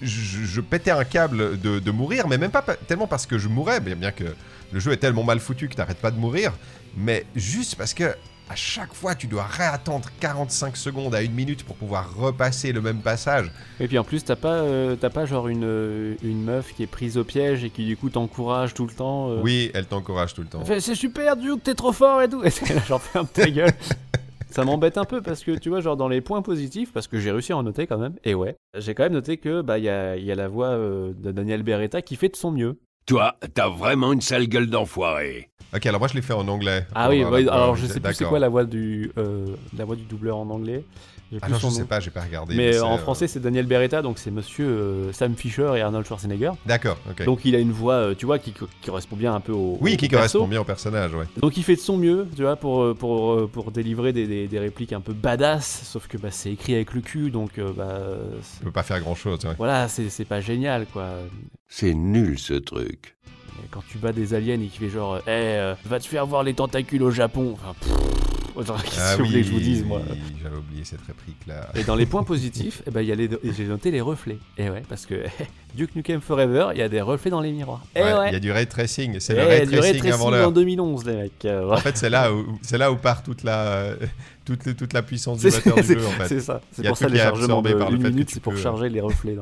je, 0.00 0.44
je 0.44 0.60
pétais 0.60 0.90
un 0.92 1.04
câble 1.04 1.60
de, 1.60 1.78
de 1.80 1.90
mourir, 1.90 2.28
mais 2.28 2.38
même 2.38 2.50
pas 2.52 2.62
pa- 2.62 2.76
tellement 2.76 3.06
parce 3.08 3.26
que 3.26 3.36
je 3.36 3.48
mourais, 3.48 3.80
bien, 3.80 3.96
bien 3.96 4.12
que 4.12 4.24
le 4.72 4.80
jeu 4.80 4.92
est 4.92 4.98
tellement 4.98 5.24
mal 5.24 5.40
foutu 5.40 5.68
que 5.68 5.74
t'arrêtes 5.74 5.98
pas 5.98 6.10
de 6.12 6.18
mourir, 6.18 6.52
mais 6.96 7.26
juste 7.34 7.74
parce 7.74 7.94
que 7.94 8.14
à 8.50 8.54
chaque 8.54 8.94
fois, 8.94 9.14
tu 9.14 9.26
dois 9.26 9.44
réattendre 9.44 10.08
45 10.20 10.74
secondes 10.74 11.14
à 11.14 11.20
une 11.20 11.32
minute 11.32 11.64
pour 11.64 11.76
pouvoir 11.76 12.14
repasser 12.16 12.72
le 12.72 12.80
même 12.80 13.00
passage. 13.02 13.50
Et 13.78 13.88
puis 13.88 13.98
en 13.98 14.04
plus, 14.04 14.24
t'as 14.24 14.36
pas, 14.36 14.54
euh, 14.62 14.96
pas 14.96 15.26
genre 15.26 15.48
une, 15.48 15.64
euh, 15.64 16.14
une 16.22 16.44
meuf 16.44 16.72
qui 16.74 16.82
est 16.82 16.86
prise 16.86 17.18
au 17.18 17.24
piège 17.24 17.62
et 17.64 17.68
qui 17.68 17.84
du 17.84 17.98
coup 17.98 18.08
t'encourage 18.08 18.72
tout 18.72 18.86
le 18.86 18.92
temps. 18.94 19.28
euh, 19.30 19.40
Oui, 19.42 19.70
elle 19.74 19.84
t'encourage 19.84 20.32
tout 20.32 20.40
le 20.40 20.48
temps. 20.48 20.62
C'est 20.64 20.94
super 20.94 21.36
Duke, 21.36 21.62
t'es 21.62 21.74
trop 21.74 21.92
fort 21.92 22.22
et 22.22 22.28
tout. 22.30 22.42
Et 22.46 22.50
genre 22.88 23.02
ferme 23.02 23.26
ta 23.26 23.50
gueule. 23.50 23.72
Ça 24.50 24.64
m'embête 24.64 24.98
un 24.98 25.04
peu 25.04 25.20
parce 25.20 25.44
que 25.44 25.52
tu 25.52 25.68
vois, 25.68 25.80
genre 25.80 25.96
dans 25.96 26.08
les 26.08 26.20
points 26.20 26.42
positifs, 26.42 26.92
parce 26.92 27.06
que 27.06 27.18
j'ai 27.18 27.30
réussi 27.30 27.52
à 27.52 27.56
en 27.56 27.62
noter 27.62 27.86
quand 27.86 27.98
même, 27.98 28.14
et 28.24 28.34
ouais, 28.34 28.56
j'ai 28.76 28.94
quand 28.94 29.02
même 29.04 29.12
noté 29.12 29.36
que 29.36 29.60
bah 29.62 29.78
il 29.78 29.84
y 29.84 29.88
a, 29.88 30.16
il 30.16 30.24
y 30.24 30.32
a 30.32 30.34
la 30.34 30.48
voix 30.48 30.68
euh, 30.68 31.12
de 31.16 31.32
Daniel 31.32 31.62
Beretta 31.62 32.02
qui 32.02 32.16
fait 32.16 32.28
de 32.28 32.36
son 32.36 32.50
mieux. 32.50 32.78
Toi, 33.06 33.36
t'as 33.54 33.68
vraiment 33.68 34.12
une 34.12 34.20
sale 34.20 34.48
gueule 34.48 34.68
d'enfoiré. 34.68 35.48
Ok, 35.74 35.86
alors 35.86 36.00
moi 36.00 36.08
je 36.08 36.14
l'ai 36.14 36.22
fait 36.22 36.34
en 36.34 36.48
anglais. 36.48 36.86
Ah 36.94 37.08
oui, 37.08 37.22
voix, 37.22 37.38
alors 37.38 37.76
je 37.76 37.86
sais 37.86 38.00
plus 38.00 38.14
c'est 38.14 38.24
quoi 38.24 38.38
la 38.38 38.48
voix 38.48 38.64
du 38.64 39.12
euh, 39.18 39.46
la 39.76 39.84
voix 39.84 39.96
du 39.96 40.04
doubleur 40.04 40.38
en 40.38 40.48
anglais. 40.50 40.84
Ah 41.40 41.46
plus 41.46 41.52
non, 41.52 41.58
son 41.58 41.70
je 41.70 41.74
sais 41.76 41.84
pas, 41.84 42.00
j'ai 42.00 42.10
pas 42.10 42.22
regardé. 42.22 42.54
Mais 42.54 42.80
en 42.80 42.94
euh, 42.94 42.98
français 42.98 43.28
c'est 43.28 43.40
Daniel 43.40 43.66
Beretta, 43.66 44.00
donc 44.02 44.18
c'est 44.18 44.30
Monsieur 44.30 44.66
euh, 44.66 45.12
Sam 45.12 45.34
Fisher 45.34 45.72
et 45.76 45.80
Arnold 45.80 46.06
Schwarzenegger. 46.06 46.52
D'accord, 46.66 46.96
ok. 47.10 47.24
Donc 47.24 47.44
il 47.44 47.54
a 47.54 47.58
une 47.58 47.72
voix, 47.72 47.94
euh, 47.94 48.14
tu 48.14 48.26
vois, 48.26 48.38
qui, 48.38 48.52
qui 48.52 48.64
correspond 48.86 49.16
bien 49.16 49.34
un 49.34 49.40
peu 49.40 49.52
au. 49.52 49.76
oui, 49.80 49.94
au 49.94 49.96
qui 49.96 50.08
perso. 50.08 50.16
correspond 50.38 50.48
bien 50.48 50.60
au 50.60 50.64
personnage, 50.64 51.14
ouais. 51.14 51.26
Donc 51.42 51.56
il 51.56 51.62
fait 51.62 51.76
de 51.76 51.80
son 51.80 51.96
mieux, 51.98 52.26
tu 52.34 52.42
vois, 52.42 52.56
pour, 52.56 52.94
pour, 52.96 53.48
pour 53.50 53.70
délivrer 53.72 54.12
des, 54.12 54.26
des, 54.26 54.48
des 54.48 54.58
répliques 54.58 54.92
un 54.92 55.00
peu 55.00 55.12
badass, 55.12 55.82
sauf 55.84 56.06
que 56.08 56.16
bah, 56.16 56.30
c'est 56.30 56.52
écrit 56.52 56.74
avec 56.74 56.94
le 56.94 57.00
cul, 57.02 57.30
donc 57.30 57.60
bah, 57.76 58.16
Tu 58.58 58.64
peux 58.64 58.70
pas 58.72 58.82
faire 58.82 59.00
grand 59.00 59.14
chose, 59.14 59.44
ouais. 59.44 59.54
voilà, 59.58 59.88
c'est 59.88 60.08
c'est 60.08 60.24
pas 60.24 60.40
génial, 60.40 60.86
quoi. 60.86 61.08
C'est 61.68 61.92
nul 61.94 62.38
ce 62.38 62.54
truc. 62.54 63.16
Et 63.62 63.66
quand 63.70 63.82
tu 63.90 63.98
bats 63.98 64.12
des 64.12 64.34
aliens 64.34 64.54
et 64.60 64.66
qu'il 64.68 64.80
fait 64.86 64.88
genre, 64.88 65.18
eh, 65.26 65.30
euh, 65.30 65.74
va 65.84 65.98
te 66.00 66.06
faire 66.06 66.24
voir 66.26 66.42
les 66.44 66.54
tentacules 66.54 67.02
au 67.02 67.10
Japon, 67.10 67.54
enfin, 67.54 67.74
pff, 67.78 67.90
genre, 67.90 67.98
qu'est-ce 68.64 69.00
Ah 69.00 69.16
que 69.16 69.22
oui, 69.22 69.42
je 69.42 69.52
vous 69.52 69.60
dise, 69.60 69.84
moi 69.84 70.00
oui, 70.10 70.18
j'avais 70.42 70.56
oublié 70.56 70.84
cette 70.84 71.00
réplique-là. 71.06 71.68
Et 71.74 71.84
dans 71.84 71.94
les 71.94 72.06
points 72.12 72.22
positifs, 72.24 72.82
eh 72.86 72.90
ben, 72.90 73.00
il 73.02 73.08
y 73.08 73.12
a 73.12 73.14
les- 73.14 73.28
j'ai 73.56 73.64
noté 73.66 73.90
les 73.90 74.00
reflets. 74.00 74.38
Et 74.56 74.68
ouais, 74.70 74.82
parce 74.88 75.06
que 75.06 75.14
Duke 75.74 75.94
Nukem 75.96 76.20
Forever, 76.20 76.68
il 76.74 76.78
y 76.78 76.82
a 76.82 76.88
des 76.88 77.00
reflets 77.00 77.30
dans 77.30 77.40
les 77.40 77.52
miroirs. 77.52 77.84
Et 77.94 78.02
Ouais, 78.02 78.12
ouais, 78.14 78.28
Il 78.30 78.32
y 78.32 78.36
a 78.36 78.40
du 78.40 78.50
ray 78.52 78.66
tracing, 78.66 79.20
c'est 79.20 79.34
Eh, 79.34 79.36
le 79.36 79.42
a 79.42 79.46
ray 79.46 79.66
du 79.66 79.78
ray 79.78 79.92
tracing 79.92 80.12
avant 80.12 80.26
en 80.26 80.30
l'heure. 80.30 80.52
2011, 80.52 81.04
les 81.06 81.14
mecs. 81.16 81.44
euh, 81.44 81.70
En 81.72 81.76
fait, 81.76 81.96
c'est 81.96 82.10
là 82.10 82.32
où 82.32 82.58
c'est 82.62 82.78
là 82.78 82.90
où 82.92 82.96
part 82.96 83.22
toute 83.22 83.42
la 83.42 83.66
euh, 83.66 83.96
toute, 84.44 84.76
toute 84.76 84.92
la 84.92 85.02
puissance 85.02 85.38
du 85.40 85.46
moteur 85.46 85.76
du 85.76 85.82
jeu 85.82 86.06
en 86.06 86.10
fait. 86.10 86.28
c'est 86.28 86.40
ça. 86.40 86.60
C'est 86.72 86.86
pour 86.86 86.96
ça 86.96 87.08
les 87.08 87.18
chargements 87.18 87.62
de 87.62 87.72
par 87.74 87.92
une 87.94 88.02
minute, 88.02 88.30
c'est 88.30 88.40
pour 88.40 88.54
peux- 88.54 88.58
charger 88.60 88.88
les 88.88 89.00
reflets. 89.00 89.36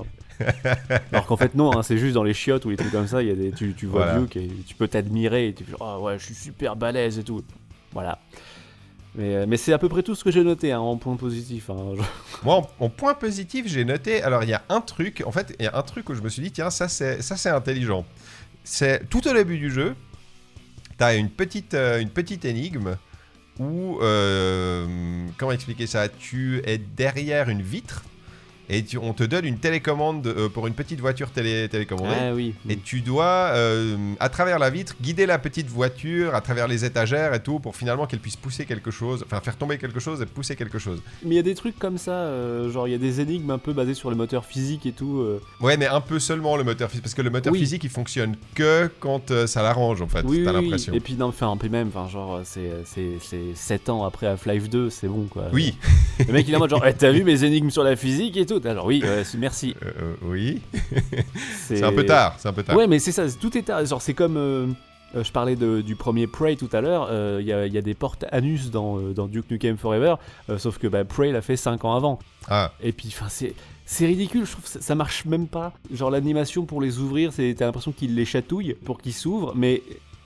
Alors 1.12 1.24
qu'en 1.26 1.36
fait 1.36 1.54
non, 1.54 1.74
hein, 1.76 1.82
c'est 1.82 1.96
juste 1.96 2.14
dans 2.14 2.22
les 2.22 2.34
chiottes 2.34 2.64
ou 2.66 2.70
les 2.70 2.76
trucs 2.76 2.92
comme 2.92 3.06
ça, 3.06 3.22
y 3.22 3.30
a 3.30 3.34
des, 3.34 3.52
tu, 3.52 3.72
tu 3.74 3.86
vois 3.86 4.04
Voilà. 4.04 4.18
Duke 4.20 4.36
et 4.36 4.50
tu 4.66 4.74
peux 4.74 4.86
t'admirer 4.88 5.48
et 5.48 5.52
tu 5.54 5.64
fais 5.64 5.72
ah 5.80 5.98
ouais, 5.98 6.18
je 6.18 6.24
suis 6.26 6.34
super 6.34 6.76
balèze 6.76 7.18
et 7.18 7.22
tout. 7.22 7.42
Voilà. 7.92 8.18
Mais, 9.16 9.34
euh, 9.34 9.46
mais 9.48 9.56
c'est 9.56 9.72
à 9.72 9.78
peu 9.78 9.88
près 9.88 10.02
tout 10.02 10.14
ce 10.14 10.22
que 10.22 10.30
j'ai 10.30 10.44
noté 10.44 10.72
hein, 10.72 10.80
en 10.80 10.96
point 10.96 11.16
positif. 11.16 11.70
hein. 11.70 11.94
Moi, 12.44 12.54
en, 12.56 12.70
en 12.80 12.88
point 12.90 13.14
positif, 13.14 13.66
j'ai 13.66 13.84
noté. 13.84 14.22
Alors, 14.22 14.42
il 14.42 14.50
y 14.50 14.54
a 14.54 14.62
un 14.68 14.80
truc. 14.80 15.22
En 15.26 15.32
fait, 15.32 15.54
il 15.58 15.64
y 15.64 15.68
a 15.68 15.76
un 15.76 15.82
truc 15.82 16.08
où 16.10 16.14
je 16.14 16.20
me 16.20 16.28
suis 16.28 16.42
dit, 16.42 16.52
tiens, 16.52 16.70
ça, 16.70 16.88
c'est 16.88 17.22
ça, 17.22 17.36
c'est 17.36 17.48
intelligent. 17.50 18.04
C'est 18.64 19.08
tout 19.08 19.26
au 19.26 19.32
début 19.32 19.58
du 19.58 19.70
jeu. 19.70 19.94
T'as 20.98 21.16
une 21.16 21.30
petite, 21.30 21.74
euh, 21.74 22.00
une 22.00 22.10
petite 22.10 22.44
énigme 22.44 22.96
où, 23.58 23.98
euh, 24.02 25.26
comment 25.38 25.52
expliquer 25.52 25.86
ça? 25.86 26.08
Tu 26.08 26.60
es 26.64 26.76
derrière 26.78 27.48
une 27.48 27.62
vitre 27.62 28.02
et 28.68 28.82
tu- 28.84 28.98
on 28.98 29.12
te 29.12 29.22
donne 29.24 29.44
une 29.44 29.58
télécommande 29.58 30.26
euh, 30.26 30.48
pour 30.48 30.66
une 30.66 30.74
petite 30.74 31.00
voiture 31.00 31.30
télé, 31.30 31.68
télécommandée. 31.68 32.08
Ah 32.18 32.34
oui. 32.34 32.54
Et 32.68 32.76
tu 32.76 33.00
dois, 33.00 33.50
euh, 33.54 33.96
à 34.20 34.28
travers 34.28 34.58
la 34.58 34.70
vitre, 34.70 34.94
guider 35.00 35.26
la 35.26 35.38
petite 35.38 35.68
voiture 35.68 36.34
à 36.34 36.40
travers 36.40 36.68
les 36.68 36.84
étagères 36.84 37.34
et 37.34 37.40
tout 37.42 37.58
pour 37.60 37.76
finalement 37.76 38.06
qu'elle 38.06 38.20
puisse 38.20 38.36
pousser 38.36 38.64
quelque 38.66 38.90
chose, 38.90 39.24
enfin 39.26 39.40
faire 39.40 39.56
tomber 39.56 39.78
quelque 39.78 40.00
chose 40.00 40.20
et 40.22 40.26
pousser 40.26 40.56
quelque 40.56 40.78
chose. 40.78 41.00
Mais 41.24 41.34
il 41.34 41.36
y 41.36 41.40
a 41.40 41.42
des 41.42 41.54
trucs 41.54 41.78
comme 41.78 41.98
ça, 41.98 42.12
euh, 42.12 42.70
genre 42.70 42.88
il 42.88 42.92
y 42.92 42.94
a 42.94 42.98
des 42.98 43.20
énigmes 43.20 43.50
un 43.50 43.58
peu 43.58 43.72
basées 43.72 43.94
sur 43.94 44.10
le 44.10 44.16
moteur 44.16 44.44
physique 44.44 44.86
et 44.86 44.92
tout. 44.92 45.24
Ouais, 45.60 45.76
mais 45.76 45.86
un 45.86 46.00
peu 46.00 46.18
seulement 46.18 46.56
le 46.56 46.64
moteur 46.64 46.88
physique, 46.90 47.02
parce 47.04 47.14
que 47.14 47.22
le 47.22 47.30
moteur 47.30 47.52
Oui. 47.52 47.58
physique 47.60 47.84
il 47.84 47.90
fonctionne 47.90 48.36
que 48.54 48.90
quand 49.00 49.32
ça 49.46 49.62
l'arrange 49.62 50.02
en 50.02 50.08
fait, 50.08 50.24
oui, 50.26 50.42
t'as 50.44 50.52
l'impression. 50.52 50.92
Et 50.92 51.00
puis, 51.00 51.14
non, 51.14 51.26
enfin, 51.26 51.56
puis 51.58 51.68
même, 51.68 51.88
enfin, 51.94 52.08
genre, 52.08 52.40
c'est, 52.44 52.70
c'est, 52.84 53.18
c'est 53.20 53.54
7 53.54 53.88
ans 53.88 54.04
après 54.04 54.26
Half-Life 54.26 54.68
2, 54.68 54.90
c'est 54.90 55.08
bon 55.08 55.26
quoi. 55.30 55.44
Oui, 55.52 55.76
Le 56.26 56.32
mec 56.32 56.46
il 56.48 56.52
est 56.52 56.56
en 56.56 56.60
mode 56.60 56.70
genre, 56.70 56.84
Eh, 56.86 56.94
t'as 56.94 57.10
vu 57.10 57.24
mes 57.24 57.44
énigmes 57.44 57.70
sur 57.70 57.82
la 57.84 57.96
physique 57.96 58.36
et 58.36 58.46
tout? 58.46 58.55
Alors 58.64 58.86
oui, 58.86 59.02
merci. 59.38 59.74
euh, 59.84 59.90
euh, 60.02 60.14
oui, 60.22 60.60
c'est 61.66 61.82
un 61.82 61.92
peu 61.92 62.04
tard, 62.04 62.36
c'est 62.38 62.48
un 62.48 62.52
peu 62.52 62.62
tard. 62.62 62.76
Ouais, 62.76 62.86
mais 62.86 62.98
c'est 62.98 63.12
ça, 63.12 63.24
tout 63.40 63.56
est 63.56 63.62
tard. 63.62 63.84
Genre, 63.84 64.00
c'est 64.02 64.14
comme. 64.14 64.36
euh, 64.36 64.66
je 65.14 65.30
parlais 65.32 65.56
de- 65.56 65.80
du 65.80 65.96
premier 65.96 66.26
Prey 66.26 66.56
tout 66.56 66.68
à 66.72 66.80
l'heure, 66.80 67.08
il 67.40 67.46
y, 67.46 67.52
a- 67.52 67.66
y 67.66 67.78
a 67.78 67.82
des 67.82 67.94
portes 67.94 68.24
anus 68.32 68.70
dans, 68.70 68.98
dans 68.98 69.26
Duke 69.28 69.50
Nukem 69.50 69.76
Forever, 69.76 70.16
sauf 70.58 70.78
que 70.78 70.86
bah, 70.88 71.04
Prey 71.04 71.32
l'a 71.32 71.42
fait 71.42 71.56
5 71.56 71.84
ans 71.84 71.94
avant. 71.94 72.18
Ah, 72.48 72.72
Et 72.82 72.92
puis, 72.92 73.08
enfin, 73.08 73.26
c'est. 73.28 73.54
C'est 73.88 74.04
ridicule, 74.06 74.44
je 74.44 74.50
trouve 74.50 74.64
que 74.64 74.68
ça, 74.70 74.80
ça 74.80 74.94
marche 74.96 75.26
même 75.26 75.46
pas. 75.46 75.72
Genre 75.94 76.10
l'animation 76.10 76.64
pour 76.66 76.80
les 76.80 76.98
ouvrir, 76.98 77.30
t'as 77.32 77.66
l'impression 77.66 77.92
qu'il 77.92 78.16
les 78.16 78.24
chatouille 78.24 78.74
pour 78.84 78.98
qu'ils 79.00 79.12
s'ouvrent, 79.12 79.52
mais 79.54 79.80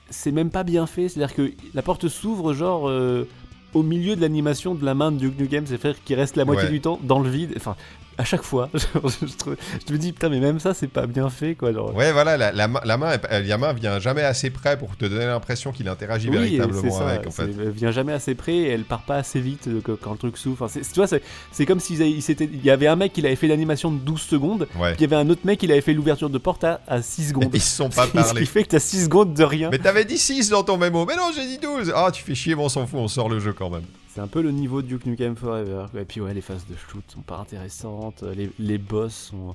c'est 0.08 0.32
même 0.32 0.48
pas 0.48 0.62
bien 0.62 0.86
fait. 0.86 1.10
C'est-à-dire 1.10 1.36
que 1.36 1.52
la 1.74 1.82
porte 1.82 2.08
s'ouvre 2.08 2.54
genre 2.54 2.88
euh, 2.88 3.28
au 3.74 3.82
milieu 3.82 4.16
de 4.16 4.22
l'animation 4.22 4.74
de 4.74 4.82
la 4.82 4.94
main 4.94 5.12
de 5.12 5.18
Duke 5.18 5.38
Nukem, 5.38 5.66
c'est-à-dire 5.66 6.02
qu'il 6.02 6.16
reste 6.16 6.36
la 6.36 6.46
moitié 6.46 6.64
Ouais. 6.64 6.70
du 6.70 6.80
temps 6.80 6.98
dans 7.02 7.18
le 7.20 7.28
vide. 7.28 7.52
Enfin, 7.54 7.76
à 8.20 8.24
chaque 8.24 8.42
fois, 8.42 8.68
genre, 8.74 9.10
je, 9.22 9.34
trouve- 9.36 9.56
je 9.86 9.92
me 9.92 9.98
dis 9.98 10.12
putain, 10.12 10.28
mais 10.28 10.40
même 10.40 10.60
ça, 10.60 10.74
c'est 10.74 10.86
pas 10.88 11.06
bien 11.06 11.28
fait 11.30 11.54
quoi. 11.54 11.72
Genre. 11.72 11.94
ouais, 11.94 12.12
voilà, 12.12 12.36
la, 12.36 12.52
la 12.52 12.68
main, 12.68 12.80
la 12.84 12.96
main, 12.96 13.12
est- 13.12 13.40
la 13.46 13.58
main 13.58 13.72
vient 13.72 13.98
jamais 13.98 14.22
assez 14.22 14.50
près 14.50 14.78
pour 14.78 14.96
te 14.96 15.04
donner 15.06 15.26
l'impression 15.26 15.72
qu'il 15.72 15.88
interagit 15.88 16.28
Oui, 16.28 16.36
véritablement 16.36 16.90
ça. 16.98 17.08
avec 17.08 17.26
en 17.26 17.30
fait. 17.30 17.42
Elle 17.44 17.70
vient 17.70 17.90
jamais 17.90 18.12
assez 18.12 18.34
près 18.34 18.54
et 18.54 18.68
elle 18.68 18.84
part 18.84 19.02
pas 19.02 19.16
assez 19.16 19.40
vite 19.40 19.68
euh, 19.68 19.80
que- 19.80 19.92
quand 19.92 20.12
le 20.12 20.18
truc 20.18 20.36
s'ouvre. 20.38 20.64
Enfin, 20.64 20.80
tu 20.80 20.94
vois, 21.00 21.06
c'est 21.52 21.66
comme 21.66 21.80
s'il 21.80 22.00
il 22.00 22.64
y 22.64 22.70
avait 22.70 22.86
un 22.86 22.96
mec 22.96 23.12
qui 23.12 23.24
avait 23.24 23.36
fait 23.36 23.48
l'animation 23.48 23.90
de 23.90 23.98
12 23.98 24.20
secondes, 24.20 24.68
Ouais. 24.78 24.94
puis 24.94 25.04
il 25.04 25.10
y 25.10 25.14
avait 25.14 25.22
un 25.22 25.28
autre 25.30 25.42
mec 25.44 25.58
qui 25.60 25.70
avait 25.70 25.80
fait 25.80 25.94
l'ouverture 25.94 26.30
de 26.30 26.38
porte 26.38 26.64
à, 26.64 26.80
à 26.86 27.02
6 27.02 27.28
secondes. 27.28 27.50
Ils 27.52 27.60
se 27.60 27.76
sont 27.76 27.88
pas 27.90 28.06
Ce 28.06 28.12
parlé. 28.12 28.40
qui 28.42 28.46
fait 28.46 28.62
que 28.64 28.68
t'as 28.68 28.78
6 28.80 29.04
secondes 29.04 29.34
de 29.34 29.44
rien. 29.44 29.68
Mais 29.70 29.78
t'avais 29.78 30.04
dit 30.04 30.18
6 30.18 30.50
dans 30.50 30.62
ton 30.62 30.76
mémo. 30.76 31.06
Mais 31.06 31.16
non, 31.16 31.30
j'ai 31.34 31.46
dit 31.46 31.58
12. 31.58 31.92
Ah, 31.94 32.10
tu 32.12 32.22
fais 32.22 32.34
chier, 32.34 32.54
mais 32.54 32.62
on 32.62 32.68
s'en 32.68 32.86
fout, 32.86 32.98
on 33.00 33.08
sort 33.08 33.28
le 33.28 33.40
jeu 33.40 33.52
quand 33.52 33.70
même. 33.70 33.82
C'est 34.12 34.20
un 34.20 34.26
peu 34.26 34.42
le 34.42 34.50
niveau 34.50 34.82
de 34.82 34.88
Duke 34.88 35.06
Nukem 35.06 35.36
Forever. 35.36 35.86
Et 35.98 36.04
puis 36.04 36.20
ouais, 36.20 36.34
les 36.34 36.40
phases 36.40 36.66
de 36.68 36.74
shoot 36.76 37.04
sont 37.12 37.20
pas 37.20 37.38
intéressantes, 37.38 38.22
les, 38.22 38.50
les 38.58 38.78
boss 38.78 39.14
sont 39.30 39.54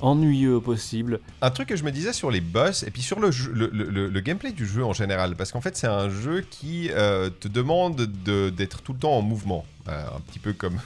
ennuyeux 0.00 0.56
au 0.56 0.60
possible. 0.60 1.20
Un 1.40 1.50
truc 1.50 1.68
que 1.68 1.76
je 1.76 1.84
me 1.84 1.92
disais 1.92 2.12
sur 2.12 2.30
les 2.30 2.40
boss 2.40 2.82
et 2.82 2.90
puis 2.90 3.02
sur 3.02 3.20
le, 3.20 3.30
jeu- 3.30 3.52
le, 3.54 3.70
le- 3.72 4.08
le- 4.08 4.20
gameplay 4.20 4.50
du 4.50 4.66
jeu 4.66 4.84
en 4.84 4.92
général, 4.92 5.36
parce 5.36 5.52
qu'en 5.52 5.60
fait 5.60 5.76
c'est 5.76 5.86
un 5.86 6.08
jeu 6.10 6.44
qui 6.50 6.90
euh, 6.92 7.30
te 7.30 7.46
demande 7.46 7.96
de- 8.24 8.50
d'être 8.50 8.82
tout 8.82 8.92
le 8.92 8.98
temps 8.98 9.12
en 9.16 9.22
mouvement, 9.22 9.64
Euh, 9.88 10.04
un 10.16 10.20
petit 10.20 10.40
peu 10.40 10.52
comme 10.54 10.78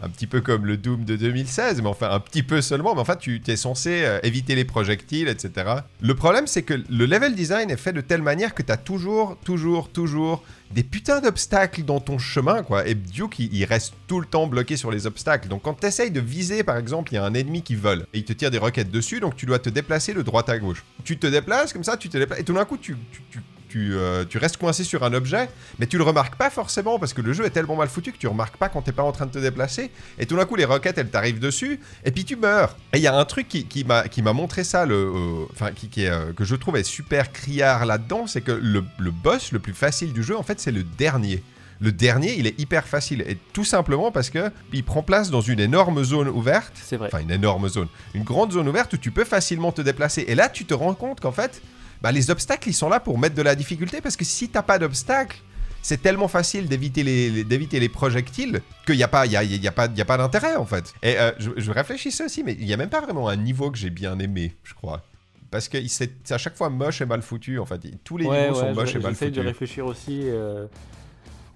un 0.00 0.08
petit 0.08 0.26
peu 0.26 0.40
comme 0.40 0.66
le 0.66 0.76
Doom 0.76 1.04
de 1.04 1.16
2016, 1.16 1.82
mais 1.82 1.88
enfin 1.88 2.10
un 2.10 2.20
petit 2.20 2.42
peu 2.42 2.60
seulement, 2.62 2.94
mais 2.94 3.00
enfin 3.00 3.16
tu 3.16 3.40
es 3.46 3.56
censé 3.56 4.02
euh, 4.04 4.18
éviter 4.22 4.54
les 4.54 4.64
projectiles, 4.64 5.28
etc. 5.28 5.70
Le 6.00 6.14
problème 6.14 6.46
c'est 6.46 6.62
que 6.62 6.74
le 6.74 7.06
level 7.06 7.34
design 7.34 7.70
est 7.70 7.76
fait 7.76 7.92
de 7.92 8.00
telle 8.00 8.22
manière 8.22 8.54
que 8.54 8.62
tu 8.62 8.72
as 8.72 8.76
toujours, 8.76 9.36
toujours, 9.44 9.88
toujours 9.90 10.42
des 10.70 10.82
putains 10.82 11.20
d'obstacles 11.20 11.82
dans 11.82 12.00
ton 12.00 12.18
chemin, 12.18 12.62
quoi. 12.62 12.86
Et 12.86 12.94
Duke, 12.94 13.38
il, 13.38 13.64
reste 13.64 13.94
tout 14.06 14.20
le 14.20 14.26
temps 14.26 14.46
bloqué 14.46 14.76
sur 14.76 14.90
les 14.90 15.06
obstacles. 15.06 15.48
Donc 15.48 15.62
quand 15.62 15.74
tu 15.74 15.86
essayes 15.86 16.10
de 16.10 16.20
viser, 16.20 16.62
par 16.62 16.76
exemple, 16.76 17.12
il 17.12 17.16
y 17.16 17.18
a 17.18 17.24
un 17.24 17.34
ennemi 17.34 17.62
qui 17.62 17.74
vole 17.74 18.06
et 18.12 18.18
il 18.18 18.24
te 18.24 18.32
tire 18.32 18.50
des 18.50 18.58
roquettes 18.58 18.90
dessus, 18.90 19.20
donc 19.20 19.36
tu 19.36 19.46
dois 19.46 19.58
te 19.58 19.70
déplacer 19.70 20.14
de 20.14 20.22
droite 20.22 20.48
à 20.48 20.58
gauche. 20.58 20.84
Tu 21.04 21.18
te 21.18 21.26
déplaces 21.26 21.72
comme 21.72 21.84
ça, 21.84 21.96
tu 21.96 22.08
te 22.08 22.18
déplaces, 22.18 22.40
et 22.40 22.44
tout 22.44 22.52
d'un 22.52 22.64
coup, 22.64 22.76
tu, 22.76 22.96
tu, 23.30 23.40
tu, 23.68 23.94
euh, 23.94 24.24
tu 24.24 24.38
restes 24.38 24.56
coincé 24.56 24.84
sur 24.84 25.04
un 25.04 25.12
objet, 25.12 25.48
mais 25.78 25.86
tu 25.86 25.98
le 25.98 26.04
remarques 26.04 26.36
pas 26.36 26.50
forcément 26.50 26.98
parce 26.98 27.12
que 27.12 27.20
le 27.20 27.32
jeu 27.32 27.44
est 27.44 27.50
tellement 27.50 27.76
mal 27.76 27.88
foutu 27.88 28.12
que 28.12 28.18
tu 28.18 28.26
remarques 28.26 28.56
pas 28.56 28.68
quand 28.68 28.82
t'es 28.82 28.92
pas 28.92 29.02
en 29.02 29.12
train 29.12 29.26
de 29.26 29.30
te 29.30 29.38
déplacer. 29.38 29.90
Et 30.18 30.26
tout 30.26 30.36
d'un 30.36 30.44
coup, 30.44 30.56
les 30.56 30.64
roquettes, 30.64 30.98
elles 30.98 31.10
t'arrivent 31.10 31.40
dessus, 31.40 31.80
et 32.04 32.10
puis 32.10 32.24
tu 32.24 32.36
meurs. 32.36 32.76
Et 32.92 32.98
il 32.98 33.02
y 33.02 33.06
a 33.06 33.16
un 33.16 33.24
truc 33.24 33.48
qui, 33.48 33.66
qui 33.66 33.84
m'a 33.84 34.32
montré 34.32 34.64
ça, 34.64 34.86
le, 34.86 34.94
euh, 34.94 35.70
qui, 35.74 36.06
euh, 36.06 36.32
que 36.32 36.44
je 36.44 36.54
trouve 36.56 36.76
est 36.76 36.82
super 36.82 37.32
criard 37.32 37.86
là-dedans, 37.86 38.26
c'est 38.26 38.40
que 38.40 38.52
le, 38.52 38.84
le 38.98 39.10
boss 39.10 39.52
le 39.52 39.58
plus 39.58 39.74
facile 39.74 40.12
du 40.12 40.22
jeu, 40.22 40.36
en 40.36 40.42
fait, 40.42 40.60
c'est 40.60 40.72
le 40.72 40.82
dernier. 40.82 41.42
Le 41.80 41.92
dernier, 41.92 42.34
il 42.36 42.46
est 42.48 42.58
hyper 42.58 42.88
facile, 42.88 43.24
et 43.28 43.38
tout 43.52 43.64
simplement 43.64 44.10
parce 44.10 44.30
que 44.30 44.50
il 44.72 44.82
prend 44.82 45.02
place 45.02 45.30
dans 45.30 45.40
une 45.40 45.60
énorme 45.60 46.02
zone 46.02 46.28
ouverte. 46.28 46.72
C'est 46.74 46.96
vrai. 46.96 47.08
Enfin, 47.12 47.22
une 47.22 47.30
énorme 47.30 47.68
zone. 47.68 47.86
Une 48.14 48.24
grande 48.24 48.52
zone 48.52 48.68
ouverte 48.68 48.92
où 48.94 48.96
tu 48.96 49.12
peux 49.12 49.24
facilement 49.24 49.70
te 49.70 49.80
déplacer. 49.80 50.24
Et 50.26 50.34
là, 50.34 50.48
tu 50.48 50.64
te 50.64 50.74
rends 50.74 50.94
compte 50.94 51.20
qu'en 51.20 51.30
fait, 51.30 51.62
bah, 52.02 52.12
les 52.12 52.30
obstacles, 52.30 52.68
ils 52.68 52.74
sont 52.74 52.88
là 52.88 53.00
pour 53.00 53.18
mettre 53.18 53.34
de 53.34 53.42
la 53.42 53.54
difficulté 53.54 54.00
parce 54.00 54.16
que 54.16 54.24
si 54.24 54.48
t'as 54.48 54.62
pas 54.62 54.78
d'obstacles, 54.78 55.40
c'est 55.82 56.02
tellement 56.02 56.28
facile 56.28 56.68
d'éviter 56.68 57.02
les, 57.04 57.30
les- 57.30 57.44
d'éviter 57.44 57.78
les 57.80 57.88
projectiles 57.88 58.60
qu'il 58.86 58.96
n'y 58.96 59.02
a 59.02 59.08
pas, 59.08 59.26
y 59.26 59.36
a, 59.36 59.42
y 59.44 59.66
a 59.68 59.72
pas, 59.72 59.86
il 59.86 59.96
y 59.96 60.00
a 60.00 60.04
pas 60.04 60.16
d'intérêt 60.18 60.56
en 60.56 60.66
fait. 60.66 60.92
Et 61.02 61.18
euh, 61.18 61.30
je, 61.38 61.50
je 61.56 61.70
réfléchissais 61.70 62.24
aussi, 62.24 62.42
mais 62.42 62.56
il 62.58 62.66
n'y 62.66 62.72
a 62.72 62.76
même 62.76 62.90
pas 62.90 63.00
vraiment 63.00 63.28
un 63.28 63.36
niveau 63.36 63.70
que 63.70 63.78
j'ai 63.78 63.90
bien 63.90 64.18
aimé, 64.18 64.54
je 64.64 64.74
crois. 64.74 65.02
Parce 65.50 65.68
que 65.68 65.78
c'est 65.88 66.30
à 66.30 66.36
chaque 66.36 66.56
fois 66.56 66.68
moche 66.68 67.00
et 67.00 67.06
mal 67.06 67.22
foutu 67.22 67.58
en 67.58 67.64
fait. 67.64 67.80
Tous 68.04 68.16
les 68.18 68.26
ouais, 68.26 68.48
niveaux 68.48 68.60
sont 68.60 68.74
moches 68.74 68.94
et 68.96 68.98
mal 68.98 69.12
j'essaie 69.12 69.26
de 69.30 69.36
foutus. 69.36 69.46
réfléchir 69.46 69.86
aussi 69.86 70.20
euh, 70.24 70.66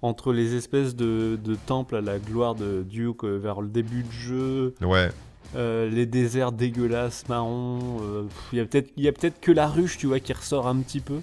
entre 0.01 0.33
les 0.33 0.55
espèces 0.55 0.97
de, 0.97 1.39
de 1.43 1.55
temples 1.55 1.97
à 1.97 2.01
la 2.01 2.19
gloire 2.19 2.55
de 2.55 2.83
Duke 2.89 3.25
euh, 3.25 3.37
vers 3.39 3.61
le 3.61 3.69
début 3.69 4.03
du 4.03 4.17
jeu, 4.19 4.75
Ouais. 4.81 5.11
Euh, 5.57 5.89
les 5.91 6.07
déserts 6.07 6.53
dégueulasses 6.53 7.25
marrons. 7.29 7.99
euh, 8.03 8.23
Il 8.53 8.59
y 8.59 9.09
a 9.09 9.13
peut-être 9.13 9.41
que 9.41 9.53
la 9.53 9.67
ruche, 9.69 9.99
tu 9.99 10.07
vois, 10.07 10.21
qui 10.21 10.33
ressort 10.33 10.67
un 10.69 10.77
petit 10.81 11.01
peu. 11.01 11.21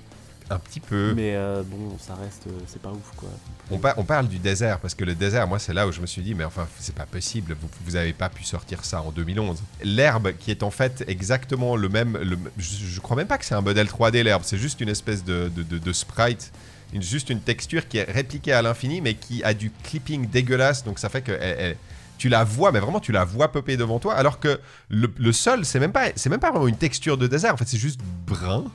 Un 0.52 0.58
petit 0.58 0.80
peu. 0.80 1.14
Mais 1.16 1.36
euh, 1.36 1.62
bon, 1.64 1.96
ça 2.00 2.16
reste, 2.16 2.46
c'est 2.66 2.82
pas 2.82 2.90
ouf 2.90 3.12
quoi. 3.16 3.30
On, 3.70 3.78
par- 3.78 3.94
on 4.00 4.04
parle 4.04 4.28
du 4.28 4.40
désert 4.40 4.80
parce 4.80 4.96
que 4.96 5.04
le 5.06 5.14
désert, 5.14 5.48
moi, 5.48 5.60
c'est 5.60 5.76
là 5.76 5.86
où 5.88 5.92
je 5.92 6.02
me 6.02 6.08
suis 6.08 6.24
dit, 6.24 6.34
mais 6.34 6.44
enfin, 6.44 6.68
c'est 6.80 6.96
pas 6.96 7.06
possible. 7.06 7.56
Vous, 7.62 7.70
vous 7.86 7.96
avez 7.96 8.14
pas 8.14 8.30
pu 8.30 8.44
sortir 8.44 8.84
ça 8.84 9.04
en 9.04 9.12
2011. 9.12 9.62
L'herbe, 9.84 10.32
qui 10.40 10.50
est 10.50 10.64
en 10.64 10.72
fait 10.72 11.04
exactement 11.08 11.76
le 11.76 11.88
même. 11.88 12.18
le- 12.18 12.40
je, 12.58 12.68
je 12.84 13.00
crois 13.00 13.16
même 13.16 13.28
pas 13.28 13.38
que 13.38 13.46
c'est 13.46 13.54
un 13.54 13.62
modèle 13.62 13.86
3D 13.86 14.24
l'herbe. 14.24 14.42
C'est 14.44 14.58
juste 14.58 14.82
une 14.82 14.90
espèce 14.90 15.24
de, 15.24 15.52
de- 15.56 15.62
de- 15.62 15.78
de 15.78 15.94
sprite, 15.94 16.52
une, 16.94 17.04
juste 17.04 17.30
une 17.30 17.42
texture 17.42 17.88
qui 17.88 18.00
est 18.00 18.12
répliquée 18.12 18.54
à 18.54 18.64
l'infini, 18.64 19.02
mais 19.02 19.14
qui 19.14 19.44
a 19.44 19.54
du 19.54 19.70
clipping 19.84 20.28
dégueulasse. 20.28 20.84
Donc 20.84 20.98
ça 20.98 21.10
fait 21.10 21.22
que 21.22 21.32
elle- 21.32 21.58
elle- 21.60 21.78
tu 22.20 22.30
la 22.30 22.44
vois, 22.44 22.72
mais 22.72 22.80
vraiment 22.80 23.00
tu 23.00 23.12
la 23.12 23.24
vois 23.24 23.52
popper 23.52 23.76
devant 23.78 23.98
toi, 23.98 24.14
alors 24.14 24.40
que 24.40 24.60
le, 24.90 25.12
le 25.18 25.32
sol, 25.32 25.66
c'est 25.66 25.80
même 25.80 25.92
pas, 25.92 26.10
c'est 26.16 26.30
même 26.30 26.40
pas 26.40 26.52
vraiment 26.52 26.68
une 26.68 26.78
texture 26.78 27.18
de 27.18 27.26
désert. 27.26 27.56
En 27.56 27.58
fait, 27.58 27.68
c'est 27.68 27.78
juste 27.80 28.00
brun. 28.28 28.66